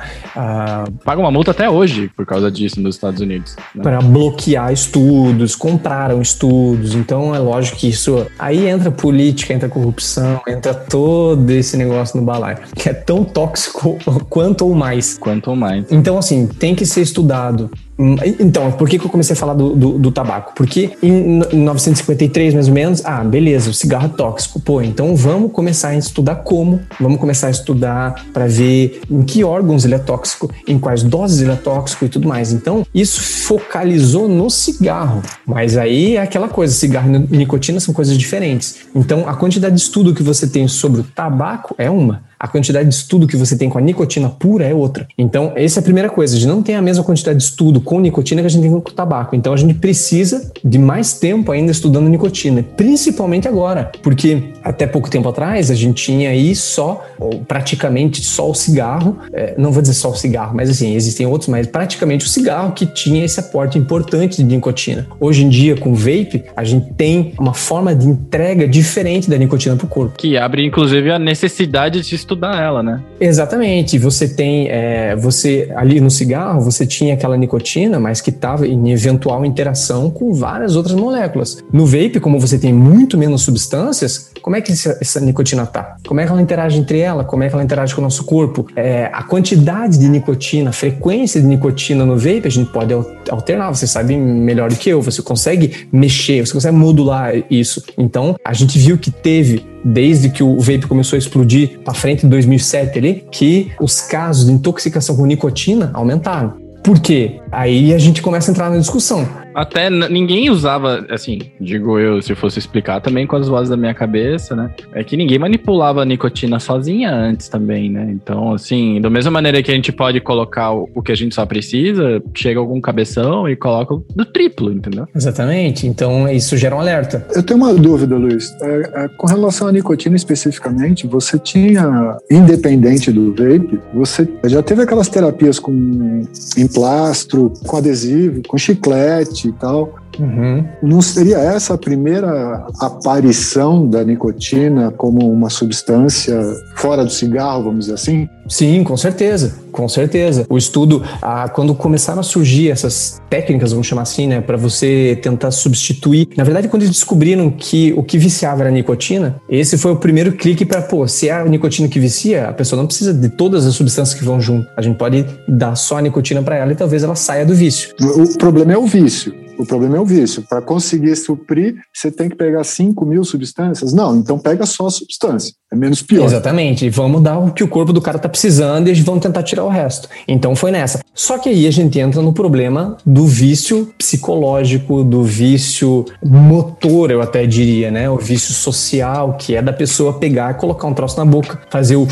Paga 1.04 1.20
uma 1.20 1.32
multa 1.32 1.52
até 1.52 1.70
hoje 1.70 2.10
por 2.16 2.26
causa 2.26 2.52
disso 2.52 2.82
nos 2.82 2.96
Estados 2.96 3.22
Unidos. 3.22 3.56
né? 3.74 3.84
para 3.84 4.00
bloquear 4.00 4.72
estudos, 4.72 5.56
compraram 5.56 6.22
estudos. 6.22 6.96
Então 6.96 7.34
é 7.36 7.40
lógico 7.40 7.78
que 7.78 7.90
isso 7.90 8.26
aí 8.38 8.68
entra 8.68 8.92
política, 8.92 9.54
entra 9.54 9.70
corrupção, 9.70 10.42
entra 10.48 10.74
todo 10.74 11.50
esse 11.50 11.78
negócio 11.78 12.20
no 12.20 12.26
balaio, 12.26 12.60
que 12.76 12.90
é 12.90 12.94
tão 12.94 13.24
tóxico 13.24 13.98
quanto 14.30 14.66
ou 14.66 14.76
mais. 14.76 15.18
Quanto 15.18 15.56
mais. 15.56 15.86
Então, 15.92 16.18
assim, 16.18 16.48
tem 16.48 16.76
que 16.76 16.86
ser 16.86 17.02
estudado. 17.02 17.70
Hum, 17.98 18.16
Então, 18.40 18.72
por 18.74 18.90
que, 18.90 19.00
que 19.00 19.06
eu 19.06 19.10
comecei 19.10 19.34
a 19.34 19.38
falar 19.38 19.54
do, 19.54 19.76
do, 19.76 19.98
do 19.98 20.12
tabaco? 20.12 20.54
Porque 20.56 20.92
em 21.02 21.40
1953, 21.54 22.54
mais 22.54 22.68
ou 22.68 22.74
menos, 22.74 23.06
ah, 23.06 23.24
beleza, 23.24 23.70
o 23.70 23.74
cigarro 23.74 24.06
é 24.06 24.10
tóxico. 24.10 24.60
Pô, 24.60 24.82
então 24.82 25.16
vamos 25.16 25.52
começar 25.52 25.90
a 25.90 25.98
estudar 25.98 26.36
como, 26.36 26.82
vamos 27.00 27.20
começar 27.20 27.48
a 27.48 27.52
estudar 27.52 28.26
para 28.34 28.48
ver 28.48 29.02
em 29.10 29.24
que 29.24 29.44
órgãos 29.44 29.86
ele 29.86 29.96
é 29.96 30.00
tóxico, 30.00 30.52
em 30.68 30.78
quais 30.78 31.04
doses 31.04 31.42
ele 31.42 31.52
é 31.52 31.56
tóxico 31.56 32.06
e 32.06 32.10
tudo 32.10 32.28
mais. 32.28 32.52
Então, 32.52 32.86
isso 32.94 33.22
focalizou 33.22 34.28
no 34.28 34.50
cigarro. 34.50 35.22
Mas 35.46 35.78
aí 35.78 36.18
é 36.18 36.22
aquela 36.22 36.50
coisa, 36.50 36.74
cigarro 36.74 37.10
e 37.32 37.38
nicotina 37.38 37.80
são 37.80 37.94
coisas 37.94 38.18
diferentes. 38.18 38.78
Então, 38.94 39.28
a 39.28 39.36
quantidade 39.36 39.76
de 39.76 39.82
estudo 39.82 40.14
que 40.14 40.24
você 40.24 40.48
tem 40.48 40.68
sobre 40.68 41.02
o 41.02 41.04
tabaco 41.04 41.74
é 41.78 41.90
uma. 41.90 42.24
A 42.40 42.48
quantidade 42.48 42.90
de 42.90 42.96
estudo 42.96 43.28
que 43.28 43.38
você 43.38 43.58
tem 43.58 43.70
com 43.70 43.78
a 43.78 43.82
nicotina 43.82 44.30
pura 44.30 44.66
é 44.66 44.74
outra. 44.74 45.08
Então, 45.18 45.52
essa 45.56 45.80
é 45.80 45.82
a 45.82 45.84
primeira 45.84 46.10
coisa. 46.10 46.36
A 46.36 46.40
gente 46.40 46.50
não 46.50 46.62
tem 46.62 46.76
a 46.76 46.82
mesma 46.82 47.04
quantidade 47.04 47.38
de 47.38 47.44
estudo 47.44 47.80
com 47.80 48.00
nicotina 48.00 48.42
que 48.42 48.48
a 48.48 48.50
gente 48.50 48.62
tem 48.62 48.72
com 48.72 48.78
o 48.78 48.82
tabaco. 48.82 49.36
Então, 49.36 49.54
a 49.54 49.58
gente 49.58 49.74
precisa 49.76 50.52
de 50.64 50.78
mais 50.78 51.14
tempo 51.14 51.52
ainda 51.52 51.72
estudando 51.72 52.10
nicotina, 52.10 52.64
principalmente 52.76 53.48
agora, 53.48 53.92
porque 54.02 54.44
até 54.64 54.86
pouco 54.88 55.10
tempo 55.10 55.30
atrás 55.30 55.72
a 55.72 55.76
gente 55.76 56.04
tinha 56.04 56.30
aí 56.30 56.56
só, 56.56 57.06
ou 57.20 57.40
praticamente 57.40 58.24
só 58.24 58.50
o 58.50 58.54
cigarro. 58.54 59.18
É, 59.34 59.56
não 59.58 59.72
vou 59.72 59.82
dizer 59.82 59.94
só 59.94 60.10
o 60.10 60.16
cigarro, 60.16 60.56
mas 60.56 60.70
assim, 60.70 60.96
existem 60.96 61.26
outros, 61.26 61.50
mas 61.50 61.68
praticamente 61.68 62.26
o 62.26 62.30
cigarro 62.30 62.74
que 62.74 62.86
tinha 62.86 63.24
esse 63.24 63.40
aporte 63.40 63.78
importante 63.78 64.38
de 64.38 64.44
nicotina. 64.44 65.08
Hoje 65.20 65.44
em 65.44 65.50
dia, 65.50 65.76
com 65.76 65.94
vape, 65.94 66.46
a 66.56 66.64
gente 66.64 66.94
tem 66.94 67.34
uma 67.40 67.54
forma 67.54 67.96
de 67.96 68.08
entrega 68.08 68.68
diferente 68.68 69.30
da 69.30 69.38
nicotina 69.38 69.76
para 69.76 69.86
o 69.86 69.90
corpo. 69.90 70.18
Que 70.18 70.38
abre, 70.38 70.66
inclusive, 70.66 71.12
a 71.12 71.20
necessidade 71.20 72.02
de 72.02 72.16
estudar 72.26 72.62
ela, 72.62 72.82
né? 72.82 73.02
Exatamente. 73.20 73.98
Você 74.00 74.28
tem, 74.28 74.68
é, 74.68 75.16
você 75.16 75.72
ali 75.76 76.02
no 76.02 76.10
cigarro, 76.10 76.60
você 76.62 76.86
tinha 76.86 77.14
aquela 77.14 77.38
nicotina, 77.38 78.00
mas 78.00 78.20
que 78.20 78.32
estava 78.32 78.68
em 78.68 78.92
eventual 78.92 79.46
interação 79.46 80.10
com 80.10 80.34
várias 80.34 80.76
outras 80.76 80.96
moléculas. 80.96 81.64
No 81.72 81.86
vape, 81.86 82.20
como 82.20 82.40
você 82.40 82.58
tem 82.58 82.74
muito 82.74 83.18
menos 83.18 83.44
substâncias, 83.44 84.32
como 84.46 84.56
é 84.56 84.62
que 84.62 84.72
essa, 84.72 85.20
nicotina 85.22 85.66
tá? 85.66 85.96
Como 86.08 86.20
é 86.20 86.26
que 86.28 86.32
ela 86.32 86.40
interage 86.40 86.78
entre 86.78 87.00
ela? 87.00 87.24
Como 87.24 87.42
é 87.42 87.50
que 87.50 87.56
ela 87.56 87.64
interage 87.64 87.96
com 87.96 88.02
o 88.02 88.04
nosso 88.04 88.24
corpo? 88.26 88.68
É, 88.76 89.10
a 89.12 89.24
quantidade 89.24 89.98
de 89.98 90.08
nicotina, 90.08 90.70
a 90.70 90.72
frequência 90.72 91.42
de 91.42 91.48
nicotina 91.48 92.06
no 92.06 92.16
vape, 92.16 92.44
a 92.46 92.52
gente 92.52 92.72
pode 92.72 92.94
al- 92.94 93.04
alternar. 93.28 93.74
Você 93.74 93.88
sabe 93.88 94.16
melhor 94.16 94.70
do 94.70 94.76
que 94.76 94.88
eu. 94.88 95.02
Você 95.02 95.24
consegue 95.24 95.88
mexer, 95.92 96.46
você 96.46 96.54
consegue 96.54 96.78
modular 96.78 97.34
isso. 97.50 97.84
Então, 97.98 98.36
a 98.46 98.54
gente 98.54 98.78
viu 98.78 99.00
que 99.00 99.10
teve 99.10 99.66
desde 99.84 100.30
que 100.30 100.44
o 100.44 100.60
vape 100.60 100.86
começou 100.86 101.18
a 101.18 101.20
explodir 101.20 101.80
para 101.80 101.96
frente 101.96 102.24
em 102.24 102.30
2007 102.30 103.00
ali, 103.00 103.26
que 103.32 103.72
os 103.82 104.00
casos 104.00 104.46
de 104.46 104.52
intoxicação 104.52 105.16
com 105.16 105.26
nicotina 105.26 105.90
aumentaram. 105.92 106.54
Por 106.84 107.00
quê? 107.00 107.40
Aí 107.52 107.96
a 107.96 107.98
gente 107.98 108.22
começa 108.22 108.52
a 108.52 108.54
entrar 108.54 108.70
na 108.70 108.78
discussão. 108.78 109.28
Até 109.56 109.90
ninguém 109.90 110.50
usava, 110.50 111.06
assim, 111.10 111.40
digo 111.62 111.98
eu, 111.98 112.22
se 112.22 112.36
fosse 112.36 112.60
explicar 112.60 113.00
também 113.00 113.26
com 113.26 113.38
as 113.38 113.48
vozes 113.48 113.70
da 113.70 113.78
minha 113.78 113.94
cabeça, 113.94 114.54
né? 114.54 114.70
É 114.92 115.02
que 115.02 115.16
ninguém 115.16 115.40
manipulava 115.40 116.02
a 116.02 116.06
nicotina 116.06 116.60
sozinha 116.60 117.10
antes 117.16 117.48
também, 117.48 117.90
né? 117.90 118.10
Então, 118.12 118.52
assim, 118.52 119.00
da 119.00 119.10
mesma 119.10 119.32
maneira 119.32 119.64
que 119.64 119.72
a 119.72 119.74
gente 119.74 119.94
pode 119.94 120.20
colocar 120.20 120.72
o, 120.74 121.02
que 121.02 121.12
a 121.12 121.16
gente 121.16 121.34
só 121.34 121.46
precisa, 121.46 122.22
chega 122.34 122.60
algum 122.60 122.82
cabeção 122.82 123.48
e 123.48 123.56
coloca 123.56 123.96
do 124.14 124.26
triplo, 124.26 124.74
entendeu? 124.74 125.08
Exatamente. 125.16 125.88
Então 125.88 126.28
isso 126.28 126.58
gera 126.58 126.76
um 126.76 126.80
alerta. 126.82 127.26
Eu 127.34 127.42
tenho 127.42 127.58
uma 127.58 127.74
dúvida, 127.74 128.18
Luiz. 128.18 128.54
É, 128.62 129.06
é, 129.06 129.08
com 129.08 129.28
relação 129.28 129.70
à 129.70 129.72
nicotina 129.72 130.18
especificamente, 130.18 131.08
você 131.08 131.40
tinha, 131.40 132.18
independente 132.30 133.10
do 133.10 133.32
vape, 133.32 133.80
você 133.94 134.28
já 134.46 134.62
teve 134.62 134.82
aquelas 134.82 135.08
terapias 135.08 135.60
com 135.60 136.24
emplastro, 136.58 137.54
com 137.66 137.78
adesivo, 137.78 138.42
com 138.46 138.58
chiclete 138.58 139.45
e 139.50 139.52
tal, 139.54 139.94
Uhum. 140.20 140.66
Não 140.82 141.02
seria 141.02 141.38
essa 141.38 141.74
a 141.74 141.78
primeira 141.78 142.68
aparição 142.80 143.88
da 143.88 144.04
nicotina 144.04 144.92
como 144.92 145.30
uma 145.32 145.50
substância 145.50 146.40
fora 146.76 147.04
do 147.04 147.12
cigarro, 147.12 147.64
vamos 147.64 147.82
dizer 147.82 147.94
assim? 147.94 148.30
Sim, 148.48 148.84
com 148.84 148.96
certeza, 148.96 149.56
com 149.72 149.88
certeza. 149.90 150.46
O 150.50 150.58
estudo, 150.58 151.04
ah, 151.22 151.50
quando 151.50 151.74
começaram 151.74 152.20
a 152.20 152.24
surgir 152.24 152.70
essas 152.70 153.20
técnicas, 153.30 153.72
vamos 153.72 153.88
chamar 153.88 154.04
assim, 154.04 154.28
né, 154.28 154.40
para 154.40 154.56
você 154.56 155.18
tentar 155.22 155.52
substituir. 155.52 156.30
Na 156.38 156.44
verdade, 156.44 156.68
quando 156.68 156.84
eles 156.84 156.94
descobriram 156.94 157.50
que 157.50 157.94
o 157.98 158.04
que 158.04 158.18
viciava 158.18 158.62
era 158.62 158.70
a 158.70 158.72
nicotina, 158.72 159.42
esse 159.50 159.78
foi 159.78 159.92
o 159.92 159.96
primeiro 159.96 160.34
clique 160.34 160.64
para, 160.66 160.82
pô, 160.82 161.08
se 161.08 161.30
é 161.30 161.34
a 161.34 161.44
nicotina 161.46 161.88
que 161.88 162.00
vicia, 162.00 162.48
a 162.48 162.54
pessoa 162.54 162.80
não 162.80 162.86
precisa 162.88 163.14
de 163.14 163.30
todas 163.30 163.66
as 163.66 163.74
substâncias 163.74 164.18
que 164.18 164.24
vão 164.24 164.40
junto. 164.40 164.68
A 164.78 164.82
gente 164.82 164.98
pode 164.98 165.26
dar 165.48 165.76
só 165.76 165.98
a 165.98 166.02
nicotina 166.02 166.42
para 166.44 166.56
ela 166.56 166.72
e 166.72 166.76
talvez 166.76 167.04
ela 167.04 167.16
saia 167.16 167.46
do 167.46 167.56
vício. 167.56 167.96
O 168.00 168.38
problema 168.38 168.74
é 168.74 168.78
o 168.78 168.86
vício. 168.86 169.45
O 169.58 169.66
problema 169.66 169.98
é 169.98 170.00
o 170.00 170.06
vício. 170.06 170.44
Para 170.44 170.62
conseguir 170.62 171.16
suprir, 171.16 171.76
você 171.94 172.12
tem 172.12 172.30
que 172.30 172.36
pegar 172.36 172.64
5 172.64 173.06
mil 173.06 173.24
substâncias? 173.24 173.94
Não, 173.94 174.16
então 174.16 174.38
pega 174.38 174.66
só 174.66 174.88
a 174.88 174.92
substância. 174.92 175.54
É 175.72 175.76
menos 175.76 176.02
pior. 176.02 176.26
Exatamente. 176.26 176.90
Vamos 176.90 177.22
dar 177.22 177.38
o 177.40 177.52
que 177.52 177.64
o 177.64 177.68
corpo 177.68 177.92
do 177.92 178.02
cara 178.02 178.20
tá 178.20 178.30
precisando 178.30 178.88
e 178.88 178.92
eles 178.92 179.04
vão 179.04 179.20
tentar 179.20 179.44
tirar 179.44 179.64
o 179.64 179.70
resto. 179.70 180.08
Então 180.28 180.56
foi 180.56 180.72
nessa. 180.72 181.00
Só 181.14 181.38
que 181.38 181.50
aí 181.50 181.68
a 181.68 181.72
gente 181.72 182.00
entra 182.00 182.22
no 182.22 182.34
problema 182.34 182.98
do 183.06 183.26
vício 183.26 183.94
psicológico, 183.98 185.04
do 185.04 185.24
vício 185.24 186.06
motor, 186.24 187.12
eu 187.12 187.22
até 187.22 187.46
diria, 187.46 187.90
né? 187.90 188.10
O 188.10 188.18
vício 188.18 188.54
social, 188.54 189.38
que 189.38 189.56
é 189.56 189.62
da 189.62 189.74
pessoa 189.74 190.14
pegar 190.14 190.56
colocar 190.56 190.88
um 190.88 190.94
troço 190.94 191.18
na 191.18 191.26
boca, 191.26 191.62
fazer 191.70 191.96
o 191.96 192.08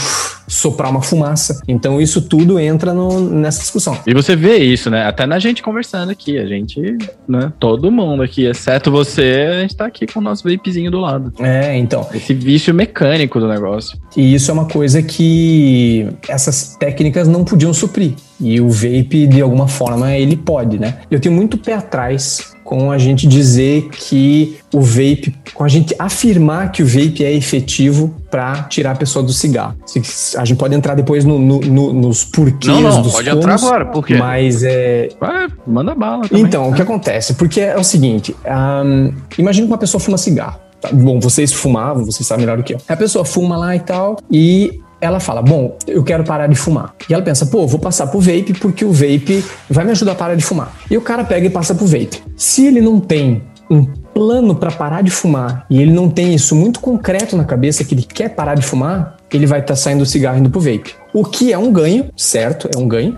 soprar 0.47 0.89
uma 0.89 1.01
fumaça. 1.01 1.61
Então 1.67 2.01
isso 2.01 2.21
tudo 2.21 2.59
entra 2.59 2.93
no, 2.93 3.19
nessa 3.19 3.61
discussão. 3.61 3.97
E 4.05 4.13
você 4.13 4.35
vê 4.35 4.57
isso, 4.57 4.89
né? 4.89 5.05
Até 5.05 5.25
na 5.25 5.39
gente 5.39 5.61
conversando 5.61 6.11
aqui. 6.11 6.37
A 6.37 6.45
gente, 6.45 6.79
né? 7.27 7.51
Todo 7.59 7.91
mundo 7.91 8.23
aqui, 8.23 8.45
exceto 8.45 8.91
você, 8.91 9.47
a 9.57 9.61
gente 9.61 9.75
tá 9.75 9.85
aqui 9.85 10.05
com 10.05 10.19
o 10.19 10.23
nosso 10.23 10.43
vapezinho 10.47 10.91
do 10.91 10.99
lado. 10.99 11.33
É, 11.39 11.77
então. 11.77 12.07
Esse 12.13 12.33
vício 12.33 12.73
mecânico 12.73 13.39
do 13.39 13.47
negócio. 13.47 13.97
E 14.15 14.33
isso 14.33 14.51
é 14.51 14.53
uma 14.53 14.67
coisa 14.67 15.01
que 15.01 16.07
essas 16.27 16.75
técnicas 16.77 17.27
não 17.27 17.43
podiam 17.43 17.73
suprir. 17.73 18.13
E 18.43 18.59
o 18.59 18.69
vape, 18.69 19.27
de 19.27 19.41
alguma 19.41 19.67
forma, 19.67 20.15
ele 20.15 20.35
pode, 20.35 20.77
né? 20.79 20.97
Eu 21.09 21.19
tenho 21.19 21.33
muito 21.33 21.57
pé 21.57 21.73
atrás 21.73 22.53
com 22.63 22.91
a 22.91 22.97
gente 22.97 23.27
dizer 23.27 23.89
que 23.89 24.57
o 24.73 24.81
vape, 24.81 25.35
com 25.53 25.63
a 25.63 25.67
gente 25.67 25.93
afirmar 25.99 26.71
que 26.71 26.81
o 26.81 26.85
vape 26.85 27.23
é 27.23 27.31
efetivo 27.31 28.15
para 28.31 28.63
tirar 28.63 28.91
a 28.91 28.95
pessoa 28.95 29.23
do 29.23 29.31
cigarro. 29.33 29.75
A 30.37 30.45
gente 30.45 30.57
pode 30.57 30.73
entrar 30.73 30.95
depois 30.95 31.23
no, 31.25 31.37
no, 31.37 31.59
no, 31.59 31.93
nos 31.93 32.23
porquês 32.23 32.73
Não, 32.73 32.81
não, 32.81 33.01
dos 33.01 33.13
pode 33.13 33.29
entrar 33.29 33.55
agora, 33.55 33.85
por 33.85 34.05
quê? 34.05 34.15
Mas 34.15 34.63
é, 34.63 35.09
Vai, 35.19 35.47
manda 35.67 35.93
bala 35.93 36.27
também. 36.27 36.43
então, 36.43 36.69
o 36.69 36.73
que 36.73 36.81
acontece? 36.81 37.33
Porque 37.35 37.59
é 37.61 37.77
o 37.77 37.83
seguinte: 37.83 38.35
ahn, 38.45 39.11
imagina 39.37 39.67
que 39.67 39.71
uma 39.73 39.77
pessoa 39.77 39.99
fuma 40.01 40.17
cigarro. 40.17 40.59
tá? 40.81 40.89
Bom, 40.91 41.19
vocês 41.19 41.51
fumavam, 41.51 42.05
vocês 42.05 42.25
sabem 42.25 42.45
melhor 42.45 42.57
do 42.57 42.63
que 42.63 42.73
eu. 42.73 42.77
A 42.87 42.95
pessoa 42.95 43.25
fuma 43.25 43.57
lá 43.57 43.75
e 43.75 43.79
tal, 43.81 44.17
e 44.31 44.79
ela 45.03 45.19
fala: 45.19 45.41
Bom, 45.41 45.77
eu 45.85 46.03
quero 46.03 46.23
parar 46.23 46.47
de 46.47 46.55
fumar. 46.55 46.93
E 47.09 47.13
ela 47.13 47.21
pensa: 47.21 47.45
Pô, 47.45 47.67
vou 47.67 47.79
passar 47.79 48.07
pro 48.07 48.19
vape 48.19 48.53
porque 48.59 48.85
o 48.85 48.91
vape 48.91 49.43
vai 49.69 49.83
me 49.83 49.91
ajudar 49.91 50.13
a 50.13 50.15
parar 50.15 50.35
de 50.35 50.43
fumar. 50.43 50.73
E 50.89 50.97
o 50.97 51.01
cara 51.01 51.23
pega 51.23 51.45
e 51.45 51.49
passa 51.49 51.75
pro 51.75 51.85
vape. 51.85 52.23
Se 52.37 52.65
ele 52.65 52.79
não 52.81 52.99
tem 52.99 53.43
um 53.69 53.85
plano 53.85 54.55
para 54.55 54.71
parar 54.71 55.01
de 55.01 55.11
fumar 55.11 55.65
e 55.69 55.81
ele 55.81 55.91
não 55.91 56.09
tem 56.09 56.33
isso 56.33 56.55
muito 56.55 56.79
concreto 56.79 57.35
na 57.35 57.43
cabeça 57.43 57.83
que 57.83 57.93
ele 57.93 58.03
quer 58.03 58.29
parar 58.29 58.55
de 58.55 58.61
fumar, 58.61 59.17
ele 59.31 59.45
vai 59.45 59.59
estar 59.59 59.75
saindo 59.75 59.99
do 59.99 60.05
cigarro 60.05 60.37
indo 60.37 60.49
pro 60.49 60.61
vape. 60.61 60.95
O 61.13 61.23
que 61.23 61.53
é 61.53 61.57
um 61.57 61.71
ganho, 61.71 62.09
certo? 62.15 62.69
É 62.73 62.77
um 62.77 62.87
ganho. 62.87 63.15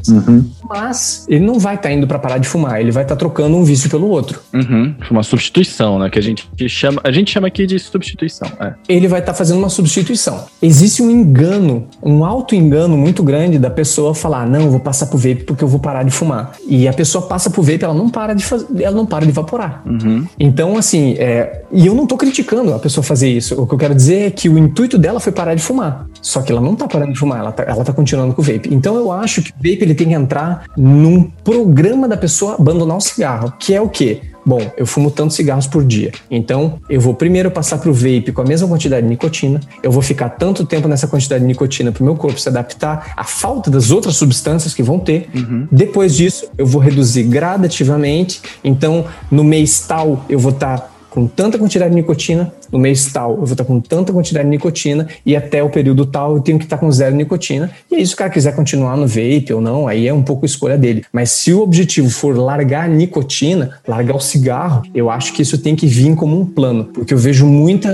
Mas 0.68 1.26
ele 1.30 1.46
não 1.46 1.58
vai 1.60 1.76
estar 1.76 1.92
indo 1.92 2.08
para 2.08 2.20
parar 2.20 2.38
de 2.38 2.48
fumar, 2.48 2.82
ele 2.82 2.92
vai 2.92 3.04
estar 3.04 3.16
trocando 3.16 3.56
um 3.56 3.64
vício 3.64 3.90
pelo 3.90 4.10
outro. 4.10 4.42
Uhum. 4.54 4.94
Uma 5.10 5.24
substituição, 5.24 6.00
né? 6.00 6.10
Que 6.10 6.20
a 6.20 6.22
gente 6.22 6.48
chama. 6.68 7.02
A 7.04 7.12
gente 7.12 7.32
chama 7.32 7.48
aqui 7.48 7.66
de 7.66 7.80
substituição. 7.80 8.48
É. 8.60 8.74
Ele 8.90 9.08
vai 9.08 9.20
estar 9.20 9.34
fazendo 9.34 9.58
uma 9.58 9.70
substituição. 9.70 10.46
Existe 10.62 11.02
um 11.02 11.10
engano, 11.10 11.88
um 12.04 12.26
auto-engano 12.26 12.98
muito 12.98 13.24
grande 13.24 13.58
da 13.58 13.70
pessoa 13.70 14.14
falar: 14.14 14.48
não, 14.48 14.62
eu 14.62 14.72
vou 14.72 14.80
passar 14.80 15.08
pro 15.08 15.18
vape 15.18 15.44
porque 15.44 15.64
eu 15.64 15.68
vou 15.68 15.80
parar 15.80 16.04
de 16.04 16.12
fumar. 16.12 16.54
E 16.68 16.88
a 16.88 16.94
pessoa 16.94 17.26
passa 17.28 17.50
pro 17.50 17.62
vape, 17.62 17.84
ela 17.84 17.94
não 17.94 18.10
para 18.10 18.34
de 18.34 18.44
fazer, 18.44 18.68
ela 18.82 18.96
não 18.96 19.06
para 19.06 19.26
de 19.26 19.32
evaporar. 19.32 19.84
Uhum. 19.86 20.26
Então, 20.40 20.78
assim, 20.78 21.16
é, 21.18 21.64
e 21.72 21.86
eu 21.86 21.96
não 21.96 22.06
tô 22.06 22.18
criticando 22.18 22.74
a 22.74 22.80
pessoa 22.80 23.04
fazer 23.04 23.30
isso. 23.30 23.62
O 23.62 23.68
que 23.68 23.74
eu 23.74 23.78
quero 23.78 23.96
dizer 23.96 24.28
é 24.28 24.32
que 24.32 24.50
o 24.50 24.58
intuito 24.58 24.98
dela 24.98 25.20
foi 25.20 25.32
parar 25.32 25.56
de 25.56 25.62
fumar. 25.62 26.08
Só 26.26 26.42
que 26.42 26.52
ela 26.52 26.60
não 26.60 26.76
tá 26.76 26.88
parando 26.88 27.14
de 27.14 27.20
fumar, 27.20 27.38
ela 27.38 27.52
tá, 27.52 27.62
ela 27.62 27.84
tá 27.84 27.94
continuando 27.94 28.34
com 28.34 28.42
o 28.42 28.44
vape. 28.44 28.74
Então 28.74 28.96
eu 28.96 29.12
acho 29.12 29.44
que 29.44 29.52
o 29.52 29.54
vape 29.58 29.78
ele 29.84 29.94
tem 29.94 30.08
que 30.08 30.14
entrar 30.16 30.64
num 30.76 31.22
programa 31.22 32.08
da 32.08 32.18
pessoa 32.18 32.56
abandonar 32.56 32.98
o 32.98 33.00
cigarro, 33.00 33.54
que 33.60 33.76
é 33.76 33.80
o 33.80 33.88
quê? 33.88 34.22
Bom, 34.44 34.60
eu 34.76 34.88
fumo 34.88 35.12
tantos 35.12 35.36
cigarros 35.36 35.68
por 35.68 35.84
dia. 35.84 36.12
Então, 36.30 36.80
eu 36.90 37.00
vou 37.00 37.14
primeiro 37.14 37.50
passar 37.52 37.78
pro 37.78 37.94
vape 37.94 38.32
com 38.32 38.42
a 38.42 38.46
mesma 38.46 38.68
quantidade 38.68 39.04
de 39.04 39.10
nicotina. 39.10 39.60
Eu 39.82 39.92
vou 39.92 40.02
ficar 40.02 40.30
tanto 40.30 40.66
tempo 40.66 40.88
nessa 40.88 41.08
quantidade 41.08 41.42
de 41.42 41.48
nicotina 41.48 41.92
para 41.92 42.02
o 42.02 42.06
meu 42.06 42.16
corpo 42.16 42.40
se 42.40 42.50
adaptar 42.50 43.14
à 43.16 43.24
falta 43.24 43.72
das 43.72 43.90
outras 43.92 44.18
substâncias 44.18 44.74
que 44.74 44.84
vão 44.84 45.00
ter. 45.00 45.30
Depois 45.72 46.16
disso, 46.16 46.48
eu 46.58 46.66
vou 46.66 46.82
reduzir 46.82 47.24
gradativamente. 47.24 48.42
Então, 48.64 49.06
no 49.32 49.44
mês 49.44 49.80
tal, 49.80 50.24
eu 50.30 50.38
vou 50.38 50.52
estar 50.52 50.92
com 51.10 51.26
tanta 51.28 51.58
quantidade 51.58 51.92
de 51.92 51.96
nicotina, 51.96 52.54
no 52.72 52.80
mês 52.80 53.12
tal 53.12 53.32
eu 53.32 53.38
vou 53.38 53.52
estar 53.52 53.66
com 53.66 53.80
tanta 53.80 54.12
quantidade 54.12 54.46
de 54.46 54.50
nicotina 54.50 55.08
e 55.26 55.36
até 55.36 55.64
o 55.64 55.70
período 55.70 56.06
tal 56.06 56.36
eu 56.36 56.42
tenho 56.42 56.58
que 56.58 56.66
estar 56.66 56.78
com 56.78 56.92
zero 56.92 57.16
nicotina. 57.16 57.70
E 57.92 57.96
aí, 57.96 58.06
se 58.06 58.14
o 58.14 58.18
cara 58.18 58.30
quiser 58.30 58.56
continuar 58.56 58.98
no 58.98 59.08
vape 59.08 59.54
ou 59.54 59.62
não, 59.62 59.88
aí 59.88 60.08
é 60.08 60.14
um 60.14 60.24
pouco 60.24 60.46
escolha 60.46 60.78
dele. 60.78 61.04
Mas 61.12 61.32
se 61.32 61.54
o 61.54 61.62
objetivo 61.62 62.10
for 62.10 62.38
largar 62.38 62.86
a 62.86 62.88
nicotina, 62.88 63.80
largar 63.88 64.16
o 64.16 64.20
cigarro, 64.20 64.84
eu 64.94 65.10
acho 65.10 65.34
que 65.34 65.42
isso 65.42 65.58
tem 65.58 65.76
que 65.76 65.88
vir 65.88 66.16
como 66.16 66.40
um 66.40 66.46
plano. 66.46 66.86
Porque 66.86 67.14
eu 67.14 67.18
vejo 67.18 67.46
muita. 67.46 67.90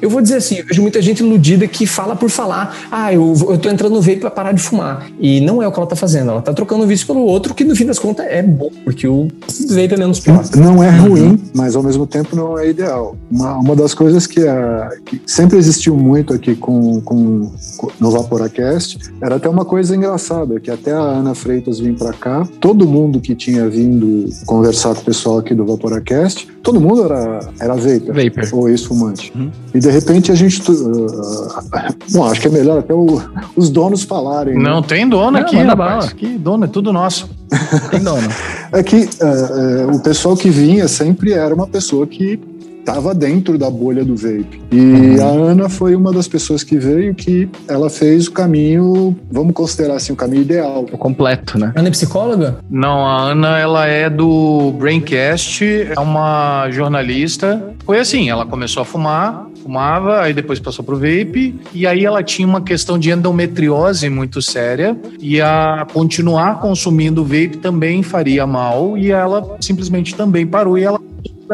Eu 0.00 0.08
vou 0.08 0.20
dizer 0.20 0.36
assim, 0.36 0.56
eu 0.58 0.66
vejo 0.66 0.82
muita 0.82 1.00
gente 1.02 1.20
iludida 1.20 1.66
que 1.66 1.86
fala 1.86 2.16
por 2.16 2.30
falar: 2.30 2.86
ah, 2.90 3.12
eu, 3.12 3.34
eu 3.48 3.58
tô 3.58 3.68
entrando 3.68 3.94
no 3.94 4.00
vape 4.00 4.16
para 4.16 4.30
parar 4.30 4.52
de 4.52 4.60
fumar. 4.60 5.06
E 5.20 5.40
não 5.40 5.62
é 5.62 5.68
o 5.68 5.72
que 5.72 5.78
ela 5.78 5.88
tá 5.88 5.96
fazendo. 5.96 6.30
Ela 6.30 6.42
tá 6.42 6.52
trocando 6.52 6.84
um 6.84 6.86
vício 6.86 7.06
pelo 7.06 7.20
outro, 7.20 7.54
que 7.54 7.64
no 7.64 7.76
fim 7.76 7.86
das 7.86 7.98
contas 7.98 8.26
é 8.26 8.42
bom, 8.42 8.70
porque 8.84 9.06
o 9.06 9.28
vape 9.68 9.94
é 9.94 9.96
menos 9.96 10.20
pior. 10.20 10.42
Não 10.56 10.82
é 10.82 10.90
ruim, 10.90 11.40
mas 11.54 11.76
ao 11.76 11.82
mesmo 11.82 12.06
tempo 12.06 12.34
não 12.34 12.58
é 12.58 12.68
ideal. 12.68 13.16
Uma, 13.30 13.56
uma 13.56 13.76
das 13.76 13.94
coisas 13.94 14.01
que, 14.28 14.46
a- 14.46 14.90
que 15.04 15.20
sempre 15.26 15.58
existiu 15.58 15.96
muito 15.96 16.32
aqui 16.32 16.54
com, 16.54 17.00
com, 17.00 17.50
com- 17.76 17.88
no 18.00 18.10
Vaporacast 18.10 18.98
era 19.20 19.36
até 19.36 19.48
uma 19.48 19.64
coisa 19.64 19.94
engraçada, 19.96 20.58
que 20.60 20.70
até 20.70 20.92
a 20.92 20.98
Ana 21.00 21.34
Freitas 21.34 21.78
vir 21.78 21.94
para 21.96 22.12
cá, 22.12 22.46
todo 22.60 22.86
mundo 22.86 23.20
que 23.20 23.34
tinha 23.34 23.68
vindo 23.68 24.28
conversar 24.46 24.94
com 24.94 25.00
o 25.02 25.04
pessoal 25.04 25.38
aqui 25.38 25.54
do 25.54 25.64
Vaporacast, 25.64 26.48
todo 26.62 26.80
mundo 26.80 27.04
era, 27.04 27.40
era 27.60 27.74
vapor, 27.74 28.14
Vapor. 28.14 28.48
ou 28.52 28.68
ex-fumante. 28.68 29.32
Uhum. 29.34 29.50
E 29.74 29.78
de 29.78 29.90
repente 29.90 30.30
a 30.32 30.34
gente... 30.34 30.60
uh, 30.70 31.94
bom, 32.10 32.24
acho 32.24 32.40
que 32.40 32.48
é 32.48 32.50
melhor 32.50 32.78
até 32.80 32.94
o- 32.94 33.20
os 33.56 33.70
donos 33.70 34.02
falarem. 34.02 34.54
né? 34.56 34.62
Não 34.70 34.82
tem 34.82 35.08
dono 35.08 35.32
Não, 35.32 35.40
aqui, 35.40 35.56
rapaz. 35.56 35.76
bala. 35.78 36.04
Aqui, 36.04 36.38
dono, 36.38 36.64
é 36.64 36.68
tudo 36.68 36.92
nosso. 36.92 37.28
Tem 37.90 38.00
dono. 38.00 38.26
É 38.72 38.82
que 38.82 38.96
é, 38.96 39.82
é, 39.82 39.86
o 39.94 40.00
pessoal 40.00 40.34
que 40.34 40.48
vinha 40.48 40.88
sempre 40.88 41.32
era 41.34 41.54
uma 41.54 41.66
pessoa 41.66 42.06
que 42.06 42.40
estava 42.82 43.14
dentro 43.14 43.56
da 43.56 43.70
bolha 43.70 44.04
do 44.04 44.16
vape. 44.16 44.60
E 44.72 45.20
a 45.20 45.26
Ana 45.26 45.68
foi 45.68 45.94
uma 45.94 46.12
das 46.12 46.26
pessoas 46.26 46.64
que 46.64 46.76
veio 46.76 47.14
que 47.14 47.48
ela 47.68 47.88
fez 47.88 48.26
o 48.26 48.32
caminho, 48.32 49.16
vamos 49.30 49.54
considerar 49.54 49.94
assim, 49.94 50.12
o 50.12 50.16
caminho 50.16 50.42
ideal. 50.42 50.84
O 50.92 50.98
completo, 50.98 51.58
né? 51.58 51.72
Ana 51.76 51.88
é 51.88 51.90
psicóloga? 51.90 52.58
Não, 52.68 53.06
a 53.06 53.22
Ana, 53.22 53.58
ela 53.58 53.86
é 53.86 54.10
do 54.10 54.72
Braincast, 54.72 55.64
é 55.64 55.98
uma 55.98 56.68
jornalista. 56.70 57.72
Foi 57.84 58.00
assim, 58.00 58.28
ela 58.28 58.44
começou 58.44 58.82
a 58.82 58.84
fumar, 58.84 59.46
fumava, 59.62 60.20
aí 60.20 60.34
depois 60.34 60.58
passou 60.58 60.84
pro 60.84 60.96
vape, 60.96 61.54
e 61.72 61.86
aí 61.86 62.04
ela 62.04 62.22
tinha 62.22 62.46
uma 62.46 62.60
questão 62.60 62.98
de 62.98 63.10
endometriose 63.10 64.08
muito 64.08 64.42
séria, 64.42 64.96
e 65.20 65.40
a 65.40 65.86
continuar 65.92 66.60
consumindo 66.60 67.22
vape 67.22 67.58
também 67.58 68.02
faria 68.02 68.46
mal, 68.46 68.98
e 68.98 69.12
ela 69.12 69.56
simplesmente 69.60 70.14
também 70.14 70.46
parou, 70.46 70.76
e 70.76 70.82
ela 70.82 71.00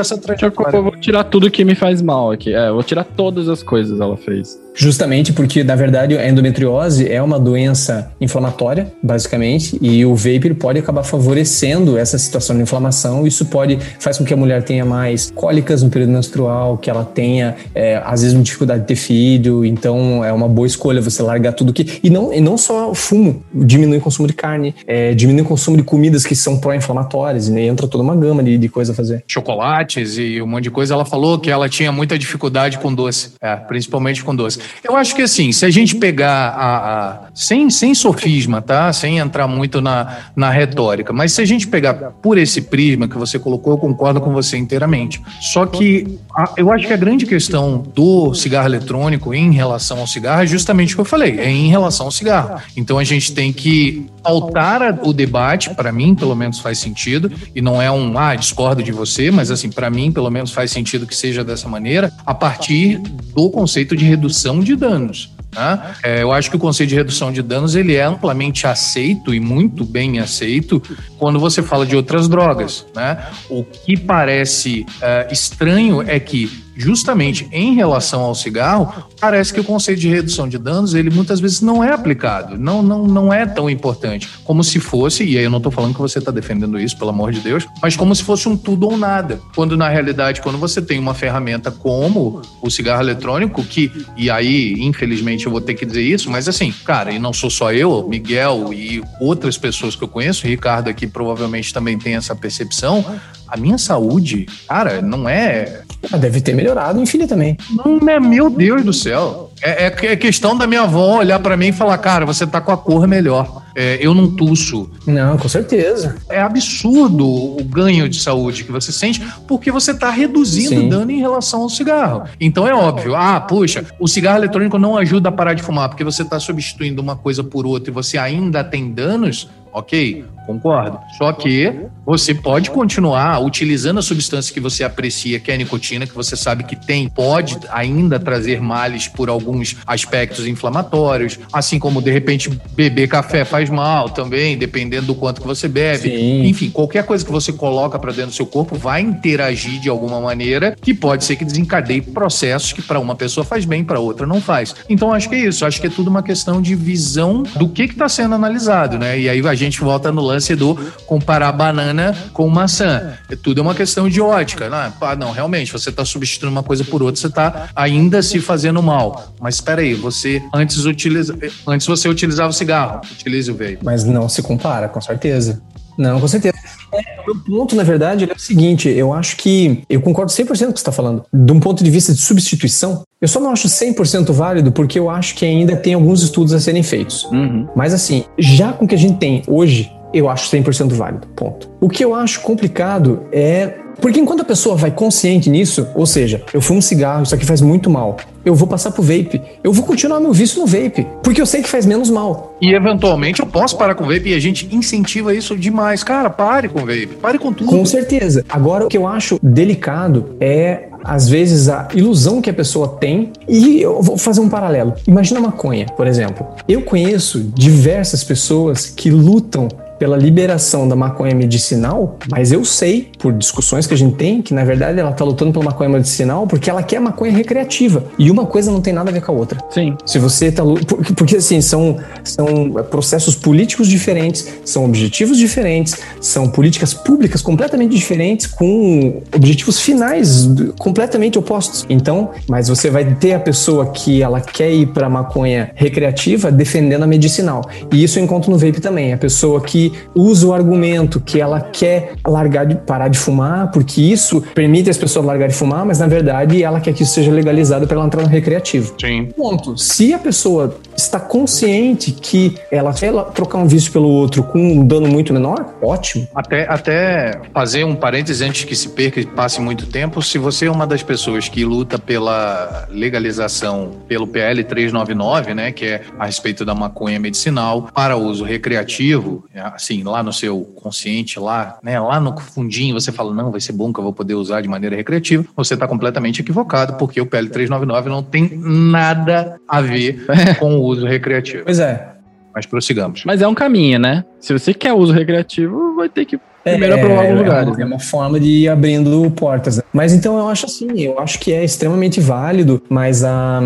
essa 0.00 0.14
Eu 0.14 0.20
trajetória. 0.20 0.80
vou 0.80 0.96
tirar 0.96 1.24
tudo 1.24 1.50
que 1.50 1.64
me 1.64 1.74
faz 1.74 2.00
mal 2.02 2.30
aqui. 2.30 2.54
É, 2.54 2.68
eu 2.68 2.74
vou 2.74 2.82
tirar 2.82 3.04
todas 3.04 3.48
as 3.48 3.62
coisas 3.62 4.00
ela 4.00 4.16
fez. 4.16 4.58
Justamente 4.78 5.32
porque, 5.32 5.64
na 5.64 5.74
verdade, 5.74 6.16
a 6.16 6.28
endometriose 6.28 7.10
é 7.10 7.20
uma 7.20 7.38
doença 7.38 8.12
inflamatória, 8.20 8.92
basicamente, 9.02 9.76
e 9.82 10.06
o 10.06 10.14
ele 10.24 10.54
pode 10.54 10.78
acabar 10.78 11.02
favorecendo 11.02 11.98
essa 11.98 12.16
situação 12.16 12.54
de 12.54 12.62
inflamação. 12.62 13.26
Isso 13.26 13.46
pode 13.46 13.76
faz 13.98 14.18
com 14.18 14.24
que 14.24 14.32
a 14.32 14.36
mulher 14.36 14.62
tenha 14.62 14.84
mais 14.84 15.32
cólicas 15.34 15.82
no 15.82 15.90
período 15.90 16.12
menstrual, 16.12 16.78
que 16.78 16.88
ela 16.88 17.04
tenha, 17.04 17.56
é, 17.74 18.00
às 18.04 18.22
vezes, 18.22 18.40
dificuldade 18.40 18.82
de 18.82 18.86
ter 18.86 18.94
filho. 18.94 19.64
Então, 19.64 20.24
é 20.24 20.32
uma 20.32 20.48
boa 20.48 20.66
escolha 20.66 21.00
você 21.00 21.24
largar 21.24 21.54
tudo 21.54 21.72
que. 21.72 21.98
E 22.00 22.08
não, 22.08 22.32
e 22.32 22.40
não 22.40 22.56
só 22.56 22.88
o 22.88 22.94
fumo, 22.94 23.42
diminui 23.52 23.98
o 23.98 24.00
consumo 24.00 24.28
de 24.28 24.34
carne, 24.34 24.76
é, 24.86 25.12
diminui 25.12 25.42
o 25.42 25.44
consumo 25.44 25.76
de 25.76 25.82
comidas 25.82 26.24
que 26.24 26.36
são 26.36 26.56
pró-inflamatórias, 26.56 27.48
e 27.48 27.50
né, 27.50 27.62
entra 27.62 27.88
toda 27.88 28.04
uma 28.04 28.14
gama 28.14 28.44
de, 28.44 28.56
de 28.56 28.68
coisa 28.68 28.92
a 28.92 28.94
fazer. 28.94 29.24
chocolates 29.26 30.18
e 30.18 30.40
um 30.40 30.46
monte 30.46 30.64
de 30.64 30.70
coisa. 30.70 30.94
Ela 30.94 31.04
falou 31.04 31.36
que 31.36 31.50
ela 31.50 31.68
tinha 31.68 31.90
muita 31.90 32.16
dificuldade 32.16 32.78
com 32.78 32.94
doce, 32.94 33.32
é, 33.40 33.56
principalmente 33.56 34.22
com 34.22 34.36
doce. 34.36 34.67
Eu 34.82 34.96
acho 34.96 35.14
que 35.14 35.22
assim, 35.22 35.52
se 35.52 35.64
a 35.64 35.70
gente 35.70 35.96
pegar 35.96 36.48
a, 36.48 36.76
a, 36.76 37.18
sem, 37.34 37.70
sem 37.70 37.94
sofisma, 37.94 38.60
tá? 38.60 38.92
Sem 38.92 39.18
entrar 39.18 39.46
muito 39.46 39.80
na, 39.80 40.18
na 40.34 40.50
retórica, 40.50 41.12
mas 41.12 41.32
se 41.32 41.40
a 41.40 41.44
gente 41.44 41.66
pegar 41.66 41.94
por 42.22 42.38
esse 42.38 42.62
prisma 42.62 43.08
que 43.08 43.16
você 43.16 43.38
colocou, 43.38 43.74
eu 43.74 43.78
concordo 43.78 44.20
com 44.20 44.32
você 44.32 44.56
inteiramente. 44.56 45.20
Só 45.40 45.66
que 45.66 46.18
a, 46.34 46.54
eu 46.56 46.72
acho 46.72 46.86
que 46.86 46.92
a 46.92 46.96
grande 46.96 47.26
questão 47.26 47.84
do 47.94 48.34
cigarro 48.34 48.68
eletrônico 48.68 49.34
em 49.34 49.52
relação 49.52 50.00
ao 50.00 50.06
cigarro 50.06 50.42
é 50.42 50.46
justamente 50.46 50.92
o 50.92 50.96
que 50.96 51.00
eu 51.00 51.04
falei, 51.04 51.38
é 51.38 51.50
em 51.50 51.68
relação 51.68 52.06
ao 52.06 52.12
cigarro. 52.12 52.60
Então 52.76 52.98
a 52.98 53.04
gente 53.04 53.32
tem 53.32 53.52
que 53.52 54.06
altar 54.22 55.00
o 55.02 55.12
debate, 55.12 55.70
para 55.74 55.90
mim, 55.90 56.14
pelo 56.14 56.34
menos 56.34 56.58
faz 56.58 56.78
sentido, 56.78 57.30
e 57.54 57.62
não 57.62 57.80
é 57.80 57.90
um, 57.90 58.18
ah, 58.18 58.34
discordo 58.34 58.82
de 58.82 58.92
você, 58.92 59.30
mas 59.30 59.50
assim, 59.50 59.70
para 59.70 59.90
mim, 59.90 60.12
pelo 60.12 60.30
menos 60.30 60.52
faz 60.52 60.70
sentido 60.70 61.06
que 61.06 61.16
seja 61.16 61.42
dessa 61.42 61.68
maneira, 61.68 62.12
a 62.26 62.34
partir 62.34 62.98
do 62.98 63.50
conceito 63.50 63.96
de 63.96 64.04
redução 64.04 64.57
de 64.60 64.76
danos. 64.76 65.30
Né? 65.54 65.94
É, 66.02 66.22
eu 66.22 66.32
acho 66.32 66.50
que 66.50 66.56
o 66.56 66.58
conceito 66.58 66.90
de 66.90 66.94
redução 66.94 67.32
de 67.32 67.42
danos 67.42 67.74
ele 67.74 67.94
é 67.94 68.02
amplamente 68.02 68.66
aceito 68.66 69.34
e 69.34 69.40
muito 69.40 69.84
bem 69.84 70.18
aceito 70.18 70.82
quando 71.16 71.38
você 71.40 71.62
fala 71.62 71.86
de 71.86 71.96
outras 71.96 72.28
drogas. 72.28 72.86
Né? 72.94 73.26
O 73.48 73.64
que 73.64 73.96
parece 73.96 74.86
uh, 74.98 75.32
estranho 75.32 76.02
é 76.02 76.20
que 76.20 76.67
justamente 76.78 77.48
em 77.50 77.74
relação 77.74 78.20
ao 78.20 78.34
cigarro, 78.36 79.04
parece 79.20 79.52
que 79.52 79.58
o 79.58 79.64
conceito 79.64 79.98
de 79.98 80.08
redução 80.08 80.48
de 80.48 80.56
danos, 80.56 80.94
ele 80.94 81.10
muitas 81.10 81.40
vezes 81.40 81.60
não 81.60 81.82
é 81.82 81.92
aplicado, 81.92 82.56
não, 82.56 82.82
não, 82.82 83.04
não 83.04 83.32
é 83.32 83.44
tão 83.44 83.68
importante, 83.68 84.28
como 84.44 84.62
se 84.62 84.78
fosse, 84.78 85.24
e 85.24 85.36
aí 85.36 85.42
eu 85.42 85.50
não 85.50 85.56
estou 85.56 85.72
falando 85.72 85.92
que 85.92 86.00
você 86.00 86.20
está 86.20 86.30
defendendo 86.30 86.78
isso, 86.78 86.96
pelo 86.96 87.10
amor 87.10 87.32
de 87.32 87.40
Deus, 87.40 87.66
mas 87.82 87.96
como 87.96 88.14
se 88.14 88.22
fosse 88.22 88.48
um 88.48 88.56
tudo 88.56 88.86
ou 88.86 88.96
nada, 88.96 89.40
quando 89.56 89.76
na 89.76 89.88
realidade, 89.88 90.40
quando 90.40 90.56
você 90.56 90.80
tem 90.80 91.00
uma 91.00 91.14
ferramenta 91.14 91.72
como 91.72 92.42
o 92.62 92.70
cigarro 92.70 93.02
eletrônico, 93.02 93.64
que, 93.64 93.90
e 94.16 94.30
aí, 94.30 94.74
infelizmente, 94.78 95.46
eu 95.46 95.52
vou 95.52 95.60
ter 95.60 95.74
que 95.74 95.84
dizer 95.84 96.02
isso, 96.02 96.30
mas 96.30 96.48
assim, 96.48 96.72
cara, 96.84 97.10
e 97.10 97.18
não 97.18 97.32
sou 97.32 97.50
só 97.50 97.72
eu, 97.72 98.06
Miguel 98.08 98.72
e 98.72 99.02
outras 99.20 99.58
pessoas 99.58 99.96
que 99.96 100.04
eu 100.04 100.08
conheço, 100.08 100.46
Ricardo 100.46 100.88
aqui 100.88 101.08
provavelmente 101.08 101.74
também 101.74 101.98
tem 101.98 102.14
essa 102.14 102.36
percepção, 102.36 103.04
a 103.48 103.56
minha 103.56 103.78
saúde, 103.78 104.46
cara, 104.68 105.00
não 105.00 105.28
é. 105.28 105.82
Ah, 106.12 106.16
deve 106.16 106.40
ter 106.40 106.54
melhorado 106.54 107.00
infinitamente. 107.00 107.64
Não 107.74 108.08
é, 108.08 108.20
meu 108.20 108.48
Deus 108.48 108.84
do 108.84 108.92
céu. 108.92 109.47
É, 109.62 109.86
é, 109.86 110.12
é 110.12 110.16
questão 110.16 110.56
da 110.56 110.66
minha 110.66 110.82
avó 110.82 111.18
olhar 111.18 111.38
para 111.38 111.56
mim 111.56 111.68
e 111.68 111.72
falar, 111.72 111.98
cara, 111.98 112.24
você 112.24 112.46
tá 112.46 112.60
com 112.60 112.72
a 112.72 112.76
cor 112.76 113.06
melhor. 113.06 113.62
É, 113.74 113.96
eu 114.00 114.12
não 114.12 114.28
tuço. 114.28 114.90
Não, 115.06 115.38
com 115.38 115.48
certeza. 115.48 116.16
É 116.28 116.40
absurdo 116.40 117.24
o 117.24 117.62
ganho 117.62 118.08
de 118.08 118.20
saúde 118.20 118.64
que 118.64 118.72
você 118.72 118.90
sente, 118.90 119.22
porque 119.46 119.70
você 119.70 119.92
está 119.92 120.10
reduzindo 120.10 120.84
o 120.84 120.88
dano 120.88 121.12
em 121.12 121.20
relação 121.20 121.62
ao 121.62 121.70
cigarro. 121.70 122.24
Então 122.40 122.66
é 122.66 122.74
óbvio, 122.74 123.14
ah, 123.14 123.40
puxa, 123.40 123.84
o 124.00 124.08
cigarro 124.08 124.38
eletrônico 124.38 124.78
não 124.78 124.96
ajuda 124.96 125.28
a 125.28 125.32
parar 125.32 125.54
de 125.54 125.62
fumar, 125.62 125.88
porque 125.88 126.02
você 126.02 126.22
está 126.22 126.40
substituindo 126.40 127.00
uma 127.00 127.14
coisa 127.14 127.44
por 127.44 127.66
outra 127.66 127.90
e 127.90 127.94
você 127.94 128.18
ainda 128.18 128.64
tem 128.64 128.92
danos. 128.92 129.48
Ok, 129.72 130.24
concordo. 130.46 130.98
Só 131.16 131.32
que 131.32 131.72
você 132.04 132.34
pode 132.34 132.70
continuar 132.70 133.38
utilizando 133.38 133.98
a 133.98 134.02
substância 134.02 134.52
que 134.52 134.58
você 134.58 134.82
aprecia, 134.82 135.38
que 135.38 135.50
é 135.50 135.54
a 135.54 135.56
nicotina, 135.58 136.06
que 136.06 136.14
você 136.14 136.34
sabe 136.34 136.64
que 136.64 136.74
tem, 136.74 137.08
pode 137.08 137.58
ainda 137.70 138.18
trazer 138.18 138.60
males 138.60 139.06
por 139.06 139.28
alguns 139.48 139.76
aspectos 139.86 140.46
inflamatórios, 140.46 141.38
assim 141.52 141.78
como 141.78 142.02
de 142.02 142.10
repente 142.10 142.50
beber 142.74 143.08
café 143.08 143.44
faz 143.44 143.70
mal 143.70 144.10
também, 144.10 144.56
dependendo 144.56 145.06
do 145.06 145.14
quanto 145.14 145.40
que 145.40 145.46
você 145.46 145.66
bebe. 145.66 146.10
Sim. 146.10 146.46
Enfim, 146.46 146.70
qualquer 146.70 147.04
coisa 147.04 147.24
que 147.24 147.32
você 147.32 147.52
coloca 147.52 147.98
para 147.98 148.12
dentro 148.12 148.30
do 148.30 148.34
seu 148.34 148.46
corpo 148.46 148.76
vai 148.76 149.00
interagir 149.00 149.80
de 149.80 149.88
alguma 149.88 150.20
maneira 150.20 150.76
que 150.80 150.94
pode 150.94 151.24
ser 151.24 151.36
que 151.36 151.44
desencadeie 151.44 152.00
processos 152.00 152.72
que 152.72 152.82
para 152.82 153.00
uma 153.00 153.14
pessoa 153.14 153.44
faz 153.44 153.64
bem, 153.64 153.84
para 153.84 153.98
outra 153.98 154.26
não 154.26 154.40
faz. 154.40 154.74
Então 154.88 155.12
acho 155.12 155.28
que 155.28 155.34
é 155.34 155.38
isso, 155.38 155.64
acho 155.64 155.80
que 155.80 155.86
é 155.86 155.90
tudo 155.90 156.08
uma 156.08 156.22
questão 156.22 156.60
de 156.60 156.74
visão 156.74 157.42
do 157.56 157.68
que 157.68 157.84
está 157.84 158.08
sendo 158.08 158.34
analisado, 158.34 158.98
né? 158.98 159.18
E 159.18 159.28
aí 159.28 159.46
a 159.46 159.54
gente 159.54 159.80
volta 159.80 160.12
no 160.12 160.20
lance 160.20 160.54
do 160.54 160.74
comparar 161.06 161.52
banana 161.52 162.16
com 162.32 162.48
maçã. 162.48 163.14
É 163.30 163.36
tudo 163.36 163.60
é 163.60 163.62
uma 163.62 163.74
questão 163.74 164.08
de 164.08 164.20
ótica. 164.20 164.68
Né? 164.68 164.92
Ah, 165.00 165.16
não, 165.16 165.30
realmente, 165.30 165.72
você 165.72 165.90
está 165.90 166.04
substituindo 166.04 166.52
uma 166.52 166.62
coisa 166.62 166.84
por 166.84 167.02
outra, 167.02 167.20
você 167.20 167.26
está 167.26 167.68
ainda 167.74 168.22
se 168.22 168.40
fazendo 168.40 168.82
mal. 168.82 169.34
Mas 169.40 169.56
espera 169.56 169.80
aí, 169.80 169.94
você 169.94 170.42
antes 170.54 170.84
utiliza, 170.84 171.36
antes 171.66 171.86
você 171.86 172.08
utilizava 172.08 172.50
o 172.50 172.52
cigarro, 172.52 173.00
utilize 173.12 173.50
o 173.50 173.54
vape. 173.54 173.78
Mas 173.82 174.04
não 174.04 174.28
se 174.28 174.42
compara, 174.42 174.88
com 174.88 175.00
certeza. 175.00 175.62
Não, 175.98 176.20
com 176.20 176.28
certeza. 176.28 176.56
É, 176.94 177.20
o 177.20 177.34
meu 177.34 177.44
ponto, 177.44 177.74
na 177.74 177.82
verdade, 177.82 178.24
é 178.30 178.32
o 178.32 178.38
seguinte: 178.38 178.88
eu 178.88 179.12
acho 179.12 179.36
que. 179.36 179.82
Eu 179.90 180.00
concordo 180.00 180.30
100% 180.30 180.46
com 180.46 180.52
o 180.52 180.54
que 180.54 180.62
você 180.62 180.74
está 180.74 180.92
falando. 180.92 181.24
De 181.32 181.52
um 181.52 181.58
ponto 181.58 181.82
de 181.82 181.90
vista 181.90 182.14
de 182.14 182.20
substituição, 182.20 183.02
eu 183.20 183.26
só 183.26 183.40
não 183.40 183.50
acho 183.50 183.66
100% 183.66 184.32
válido 184.32 184.70
porque 184.70 184.98
eu 184.98 185.10
acho 185.10 185.34
que 185.34 185.44
ainda 185.44 185.76
tem 185.76 185.94
alguns 185.94 186.22
estudos 186.22 186.54
a 186.54 186.60
serem 186.60 186.84
feitos. 186.84 187.24
Uhum. 187.24 187.68
Mas, 187.74 187.92
assim, 187.92 188.24
já 188.38 188.72
com 188.72 188.84
o 188.84 188.88
que 188.88 188.94
a 188.94 188.98
gente 188.98 189.18
tem 189.18 189.42
hoje, 189.48 189.90
eu 190.14 190.28
acho 190.28 190.48
100% 190.50 190.92
válido. 190.92 191.26
Ponto. 191.34 191.68
O 191.80 191.88
que 191.88 192.04
eu 192.04 192.14
acho 192.14 192.40
complicado 192.40 193.24
é. 193.32 193.74
Porque 194.00 194.20
enquanto 194.20 194.42
a 194.42 194.44
pessoa 194.44 194.76
vai 194.76 194.92
consciente 194.92 195.50
nisso, 195.50 195.88
ou 195.92 196.06
seja, 196.06 196.40
eu 196.54 196.60
fumo 196.60 196.80
cigarro, 196.80 197.24
isso 197.24 197.34
aqui 197.34 197.44
faz 197.44 197.60
muito 197.60 197.90
mal, 197.90 198.16
eu 198.48 198.54
vou 198.54 198.66
passar 198.66 198.90
pro 198.90 199.02
vape, 199.02 199.40
eu 199.62 199.72
vou 199.72 199.84
continuar 199.84 200.20
meu 200.20 200.32
vício 200.32 200.60
no 200.60 200.66
vape, 200.66 201.06
porque 201.22 201.40
eu 201.40 201.46
sei 201.46 201.62
que 201.62 201.68
faz 201.68 201.84
menos 201.84 202.10
mal. 202.10 202.56
E 202.60 202.74
eventualmente 202.74 203.40
eu 203.40 203.46
posso 203.46 203.76
parar 203.76 203.94
com 203.94 204.04
o 204.04 204.06
vape 204.06 204.30
e 204.30 204.34
a 204.34 204.40
gente 204.40 204.74
incentiva 204.74 205.34
isso 205.34 205.56
demais. 205.56 206.02
Cara, 206.02 206.30
pare 206.30 206.68
com 206.68 206.78
o 206.78 206.86
vape, 206.86 207.18
pare 207.20 207.38
com 207.38 207.52
tudo. 207.52 207.68
Com 207.68 207.84
certeza. 207.84 208.44
Agora, 208.48 208.86
o 208.86 208.88
que 208.88 208.96
eu 208.96 209.06
acho 209.06 209.38
delicado 209.42 210.36
é 210.40 210.88
às 211.04 211.28
vezes 211.28 211.68
a 211.68 211.88
ilusão 211.94 212.40
que 212.40 212.50
a 212.50 212.54
pessoa 212.54 212.88
tem 212.88 213.32
e 213.48 213.80
eu 213.80 214.02
vou 214.02 214.18
fazer 214.18 214.40
um 214.40 214.48
paralelo. 214.48 214.94
Imagina 215.06 215.40
a 215.40 215.42
maconha, 215.42 215.86
por 215.96 216.06
exemplo. 216.06 216.46
Eu 216.68 216.82
conheço 216.82 217.40
diversas 217.54 218.24
pessoas 218.24 218.86
que 218.86 219.10
lutam 219.10 219.68
pela 219.98 220.16
liberação 220.16 220.86
da 220.86 220.94
maconha 220.94 221.34
medicinal, 221.34 222.18
mas 222.30 222.52
eu 222.52 222.64
sei, 222.64 223.10
por 223.18 223.32
discussões 223.32 223.86
que 223.86 223.94
a 223.94 223.96
gente 223.96 224.16
tem, 224.16 224.40
que 224.40 224.54
na 224.54 224.64
verdade 224.64 224.98
ela 224.98 225.12
tá 225.12 225.24
lutando 225.24 225.52
pela 225.52 225.64
maconha 225.64 225.90
medicinal 225.90 226.46
porque 226.46 226.70
ela 226.70 226.82
quer 226.82 227.00
maconha 227.00 227.32
recreativa. 227.32 228.04
E 228.18 228.30
uma 228.30 228.46
coisa 228.46 228.70
não 228.70 228.80
tem 228.80 228.92
nada 228.92 229.10
a 229.10 229.12
ver 229.12 229.20
com 229.20 229.32
a 229.32 229.34
outra. 229.34 229.58
Sim. 229.70 229.96
Se 230.06 230.18
você 230.18 230.52
tá. 230.52 230.62
Porque, 230.64 231.12
porque 231.12 231.36
assim, 231.36 231.60
são, 231.60 231.98
são 232.22 232.70
processos 232.90 233.34
políticos 233.34 233.88
diferentes, 233.88 234.46
são 234.64 234.84
objetivos 234.84 235.36
diferentes, 235.36 235.96
são 236.20 236.48
políticas 236.48 236.94
públicas 236.94 237.42
completamente 237.42 237.94
diferentes, 237.94 238.46
com 238.46 239.22
objetivos 239.34 239.80
finais 239.80 240.48
completamente 240.78 241.38
opostos. 241.38 241.84
Então, 241.88 242.30
mas 242.48 242.68
você 242.68 242.90
vai 242.90 243.14
ter 243.16 243.34
a 243.34 243.40
pessoa 243.40 243.86
que 243.86 244.22
ela 244.22 244.40
quer 244.40 244.72
ir 244.72 244.86
para 244.86 245.08
maconha 245.08 245.70
recreativa 245.74 246.50
defendendo 246.50 247.02
a 247.02 247.06
medicinal. 247.06 247.62
E 247.92 248.02
isso 248.02 248.18
eu 248.18 248.24
encontro 248.24 248.50
no 248.50 248.58
vape 248.58 248.80
também. 248.80 249.12
A 249.12 249.18
pessoa 249.18 249.60
que 249.60 249.92
usa 250.14 250.46
o 250.46 250.52
argumento 250.52 251.20
que 251.20 251.40
ela 251.40 251.60
quer 251.60 252.12
largar 252.26 252.64
de 252.64 252.76
parar 252.76 253.07
de 253.08 253.18
fumar, 253.18 253.70
porque 253.70 254.00
isso 254.00 254.42
permite 254.54 254.90
as 254.90 254.96
pessoas 254.96 255.24
largar 255.24 255.48
de 255.48 255.54
fumar, 255.54 255.84
mas 255.84 255.98
na 255.98 256.06
verdade 256.06 256.62
ela 256.62 256.80
quer 256.80 256.92
que 256.92 257.02
isso 257.02 257.14
seja 257.14 257.30
legalizado 257.30 257.86
para 257.86 257.96
ela 257.96 258.06
entrar 258.06 258.22
no 258.22 258.28
recreativo. 258.28 258.94
Sim. 259.00 259.28
Ponto. 259.36 259.76
Se 259.76 260.12
a 260.12 260.18
pessoa 260.18 260.76
está 260.98 261.20
consciente 261.20 262.10
que 262.12 262.58
ela 262.70 262.92
quer 262.92 263.12
trocar 263.32 263.58
um 263.58 263.66
vício 263.66 263.92
pelo 263.92 264.08
outro 264.08 264.42
com 264.42 264.58
um 264.58 264.86
dano 264.86 265.06
muito 265.06 265.32
menor, 265.32 265.74
ótimo. 265.80 266.26
Até, 266.34 266.68
até 266.68 267.40
fazer 267.54 267.84
um 267.84 267.94
parênteses 267.94 268.42
antes 268.42 268.64
que 268.64 268.74
se 268.74 268.88
perca 268.90 269.20
e 269.20 269.26
passe 269.26 269.60
muito 269.60 269.86
tempo, 269.86 270.20
se 270.20 270.38
você 270.38 270.66
é 270.66 270.70
uma 270.70 270.86
das 270.86 271.02
pessoas 271.02 271.48
que 271.48 271.64
luta 271.64 271.98
pela 271.98 272.86
legalização 272.90 273.92
pelo 274.08 274.26
PL 274.26 274.64
399, 274.64 275.54
né, 275.54 275.72
que 275.72 275.84
é 275.84 276.02
a 276.18 276.26
respeito 276.26 276.64
da 276.64 276.74
maconha 276.74 277.20
medicinal 277.20 277.88
para 277.94 278.16
uso 278.16 278.44
recreativo, 278.44 279.44
assim, 279.54 280.02
lá 280.02 280.22
no 280.22 280.32
seu 280.32 280.62
consciente, 280.74 281.38
lá, 281.38 281.78
né, 281.82 281.98
lá 282.00 282.18
no 282.18 282.36
fundinho, 282.38 282.98
você 282.98 283.12
fala, 283.12 283.32
não, 283.32 283.52
vai 283.52 283.60
ser 283.60 283.72
bom 283.72 283.92
que 283.92 284.00
eu 284.00 284.04
vou 284.04 284.12
poder 284.12 284.34
usar 284.34 284.60
de 284.60 284.68
maneira 284.68 284.96
recreativa, 284.96 285.44
você 285.54 285.74
está 285.74 285.86
completamente 285.86 286.40
equivocado, 286.40 286.94
porque 286.94 287.20
o 287.20 287.26
PL 287.26 287.48
399 287.48 288.08
não 288.08 288.22
tem 288.22 288.50
nada 288.58 289.60
a 289.68 289.80
ver 289.80 290.26
com 290.58 290.76
o 290.76 290.87
uso 290.88 291.06
recreativo. 291.06 291.64
Pois 291.64 291.78
é. 291.78 292.08
Mas 292.54 292.66
prossigamos. 292.66 293.24
Mas 293.24 293.40
é 293.42 293.46
um 293.46 293.54
caminho, 293.54 293.98
né? 293.98 294.24
Se 294.40 294.52
você 294.52 294.74
quer 294.74 294.92
uso 294.92 295.12
recreativo, 295.12 295.94
vai 295.94 296.08
ter 296.08 296.24
que 296.24 296.38
primeiro 296.70 296.94
é, 296.94 296.98
aprovar 296.98 297.24
alguns 297.24 297.38
lugares. 297.38 297.68
É 297.68 297.72
uma, 297.72 297.82
é 297.82 297.86
uma 297.86 297.98
forma 297.98 298.40
de 298.40 298.48
ir 298.48 298.68
abrindo 298.68 299.30
portas. 299.30 299.76
Né? 299.76 299.82
Mas 299.92 300.12
então 300.12 300.38
eu 300.38 300.48
acho 300.48 300.66
assim, 300.66 300.88
eu 301.00 301.18
acho 301.18 301.38
que 301.38 301.52
é 301.52 301.64
extremamente 301.64 302.20
válido, 302.20 302.82
mas 302.88 303.24
a, 303.24 303.60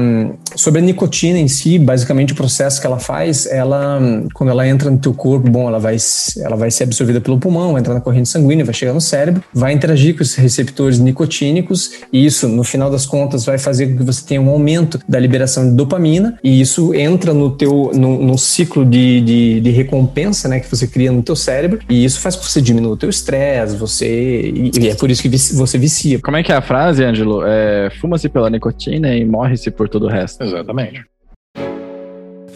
sobre 0.56 0.80
a 0.80 0.84
nicotina 0.84 1.38
em 1.38 1.48
si, 1.48 1.78
basicamente 1.78 2.32
o 2.32 2.36
processo 2.36 2.80
que 2.80 2.86
ela 2.86 2.98
faz, 2.98 3.46
ela, 3.46 4.00
quando 4.34 4.50
ela 4.50 4.66
entra 4.66 4.90
no 4.90 4.98
teu 4.98 5.12
corpo, 5.12 5.50
bom, 5.50 5.68
ela 5.68 5.78
vai, 5.78 5.96
ela 6.38 6.56
vai 6.56 6.70
ser 6.70 6.84
absorvida 6.84 7.20
pelo 7.20 7.38
pulmão, 7.38 7.78
entra 7.78 7.92
na 7.94 8.00
corrente 8.00 8.28
sanguínea, 8.28 8.64
vai 8.64 8.74
chegar 8.74 8.92
no 8.92 9.00
cérebro, 9.00 9.42
vai 9.52 9.72
interagir 9.72 10.16
com 10.16 10.22
esses 10.22 10.36
receptores 10.36 10.98
nicotínicos, 10.98 11.92
e 12.12 12.24
isso, 12.24 12.48
no 12.48 12.64
final 12.64 12.90
das 12.90 13.06
contas, 13.06 13.44
vai 13.44 13.58
fazer 13.58 13.88
com 13.88 13.98
que 13.98 14.04
você 14.04 14.24
tenha 14.24 14.40
um 14.40 14.48
aumento 14.48 15.00
da 15.08 15.18
liberação 15.18 15.68
de 15.68 15.74
dopamina, 15.74 16.38
e 16.42 16.60
isso 16.60 16.94
entra 16.94 17.34
no 17.34 17.50
teu, 17.50 17.90
no, 17.94 18.22
no 18.22 18.38
ciclo 18.38 18.84
de, 18.84 19.20
de, 19.20 19.60
de 19.60 19.70
recompensa, 19.70 20.48
né, 20.48 20.60
que 20.60 20.68
você 20.68 20.86
cria 20.86 21.10
no 21.10 21.22
teu 21.22 21.36
cérebro 21.36 21.80
e 21.88 22.04
isso 22.04 22.20
faz 22.20 22.36
com 22.36 22.42
que 22.42 22.50
você 22.50 22.60
diminua 22.60 22.91
o 22.92 22.96
teu 22.96 23.10
estresse, 23.10 23.76
você 23.76 24.40
e, 24.42 24.70
e, 24.78 24.88
é 24.88 24.94
por 24.94 25.10
isso 25.10 25.22
que 25.22 25.28
você 25.28 25.78
vicia. 25.78 26.20
Como 26.20 26.36
é 26.36 26.42
que 26.42 26.52
é 26.52 26.56
a 26.56 26.62
frase, 26.62 27.04
Ângelo? 27.04 27.42
É, 27.44 27.90
fuma-se 28.00 28.28
pela 28.28 28.50
nicotina 28.50 29.14
e 29.14 29.24
morre-se 29.24 29.70
por 29.70 29.88
todo 29.88 30.06
o 30.06 30.08
resto. 30.08 30.42
Exatamente. 30.42 31.11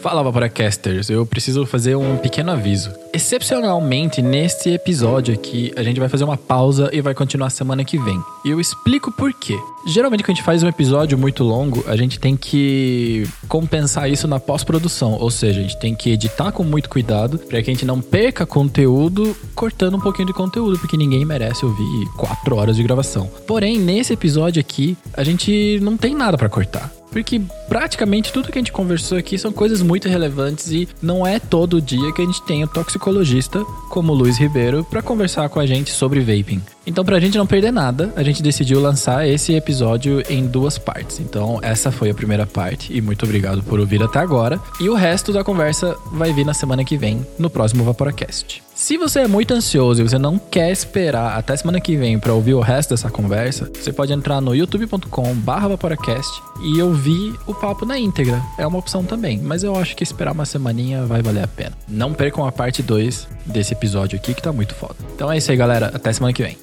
Fala, 0.07 0.23
Vaporacasters. 0.23 1.09
Eu 1.09 1.25
preciso 1.25 1.65
fazer 1.65 1.97
um 1.97 2.15
pequeno 2.15 2.49
aviso. 2.49 2.93
Excepcionalmente, 3.13 4.21
neste 4.21 4.69
episódio 4.69 5.33
aqui, 5.33 5.73
a 5.75 5.83
gente 5.83 5.99
vai 5.99 6.07
fazer 6.07 6.23
uma 6.23 6.37
pausa 6.37 6.89
e 6.93 7.01
vai 7.01 7.13
continuar 7.13 7.49
semana 7.49 7.83
que 7.83 7.97
vem. 7.97 8.17
E 8.45 8.49
eu 8.49 8.57
explico 8.57 9.11
por 9.11 9.33
quê. 9.33 9.59
Geralmente, 9.85 10.23
quando 10.23 10.29
a 10.29 10.33
gente 10.35 10.45
faz 10.45 10.63
um 10.63 10.67
episódio 10.69 11.17
muito 11.17 11.43
longo, 11.43 11.83
a 11.89 11.97
gente 11.97 12.21
tem 12.21 12.37
que 12.37 13.27
compensar 13.49 14.09
isso 14.09 14.29
na 14.29 14.39
pós-produção. 14.39 15.11
Ou 15.19 15.29
seja, 15.29 15.59
a 15.59 15.63
gente 15.63 15.77
tem 15.77 15.93
que 15.93 16.09
editar 16.09 16.53
com 16.53 16.63
muito 16.63 16.89
cuidado 16.89 17.37
para 17.37 17.61
que 17.61 17.69
a 17.69 17.73
gente 17.73 17.85
não 17.85 17.99
perca 17.99 18.45
conteúdo 18.45 19.35
cortando 19.53 19.97
um 19.97 19.99
pouquinho 19.99 20.27
de 20.27 20.33
conteúdo, 20.33 20.79
porque 20.79 20.95
ninguém 20.95 21.25
merece 21.25 21.65
ouvir 21.65 22.05
quatro 22.15 22.55
horas 22.55 22.77
de 22.77 22.83
gravação. 22.83 23.29
Porém, 23.45 23.77
nesse 23.77 24.13
episódio 24.13 24.61
aqui, 24.61 24.95
a 25.13 25.23
gente 25.25 25.81
não 25.81 25.97
tem 25.97 26.15
nada 26.15 26.37
para 26.37 26.47
cortar. 26.47 26.96
Porque 27.11 27.41
praticamente 27.67 28.31
tudo 28.31 28.51
que 28.51 28.57
a 28.57 28.61
gente 28.61 28.71
conversou 28.71 29.17
aqui 29.17 29.37
são 29.37 29.51
coisas 29.51 29.81
muito 29.81 30.07
relevantes 30.07 30.71
e 30.71 30.87
não 31.01 31.25
é 31.25 31.39
todo 31.39 31.81
dia 31.81 32.11
que 32.13 32.21
a 32.21 32.25
gente 32.25 32.41
tem 32.43 32.63
o 32.63 32.67
toxicologista 32.67 33.63
como 33.89 34.13
Luiz 34.13 34.37
Ribeiro 34.37 34.83
para 34.83 35.01
conversar 35.01 35.49
com 35.49 35.59
a 35.59 35.65
gente 35.65 35.91
sobre 35.91 36.19
vaping. 36.19 36.61
Então, 36.87 37.03
pra 37.03 37.19
gente 37.19 37.37
não 37.37 37.45
perder 37.45 37.73
nada, 37.73 38.13
a 38.15 38.23
gente 38.23 38.41
decidiu 38.41 38.79
lançar 38.79 39.27
esse 39.27 39.53
episódio 39.53 40.23
em 40.29 40.47
duas 40.47 40.77
partes. 40.77 41.19
Então, 41.19 41.59
essa 41.61 41.91
foi 41.91 42.09
a 42.09 42.13
primeira 42.13 42.45
parte 42.45 42.95
e 42.95 43.01
muito 43.01 43.25
obrigado 43.25 43.61
por 43.61 43.77
ouvir 43.77 44.01
até 44.01 44.19
agora. 44.19 44.57
E 44.79 44.87
o 44.87 44.95
resto 44.95 45.33
da 45.33 45.43
conversa 45.43 45.97
vai 46.13 46.31
vir 46.31 46.45
na 46.45 46.53
semana 46.53 46.85
que 46.85 46.95
vem, 46.95 47.27
no 47.37 47.49
próximo 47.49 47.83
Vaporacast. 47.83 48.63
Se 48.73 48.97
você 48.97 49.21
é 49.21 49.27
muito 49.27 49.53
ansioso 49.53 49.99
e 49.99 50.07
você 50.07 50.17
não 50.17 50.39
quer 50.39 50.71
esperar 50.71 51.37
até 51.37 51.57
semana 51.57 51.81
que 51.81 51.97
vem 51.97 52.17
para 52.17 52.33
ouvir 52.33 52.53
o 52.53 52.61
resto 52.61 52.91
dessa 52.91 53.09
conversa, 53.09 53.69
você 53.73 53.91
pode 53.91 54.13
entrar 54.13 54.39
no 54.39 54.55
youtube.com/vaporacast 54.55 56.41
e 56.61 56.81
ouvir 56.81 57.33
o 57.45 57.53
papo 57.53 57.85
na 57.85 57.99
íntegra. 57.99 58.41
É 58.57 58.65
uma 58.65 58.79
opção 58.79 59.03
também, 59.03 59.39
mas 59.39 59.61
eu 59.61 59.75
acho 59.75 59.93
que 59.93 60.03
esperar 60.03 60.31
uma 60.31 60.45
semaninha 60.45 61.05
vai 61.05 61.21
valer 61.21 61.43
a 61.43 61.47
pena. 61.47 61.73
Não 61.85 62.13
percam 62.13 62.45
a 62.45 62.51
parte 62.51 62.81
2 62.81 63.27
desse 63.45 63.73
episódio 63.73 64.17
aqui 64.17 64.33
que 64.33 64.41
tá 64.41 64.53
muito 64.53 64.73
foda. 64.73 64.95
Então 65.13 65.29
é 65.29 65.37
isso 65.37 65.51
aí, 65.51 65.57
galera. 65.57 65.91
Até 65.93 66.13
semana 66.13 66.31
que 66.31 66.43
vem. 66.43 66.55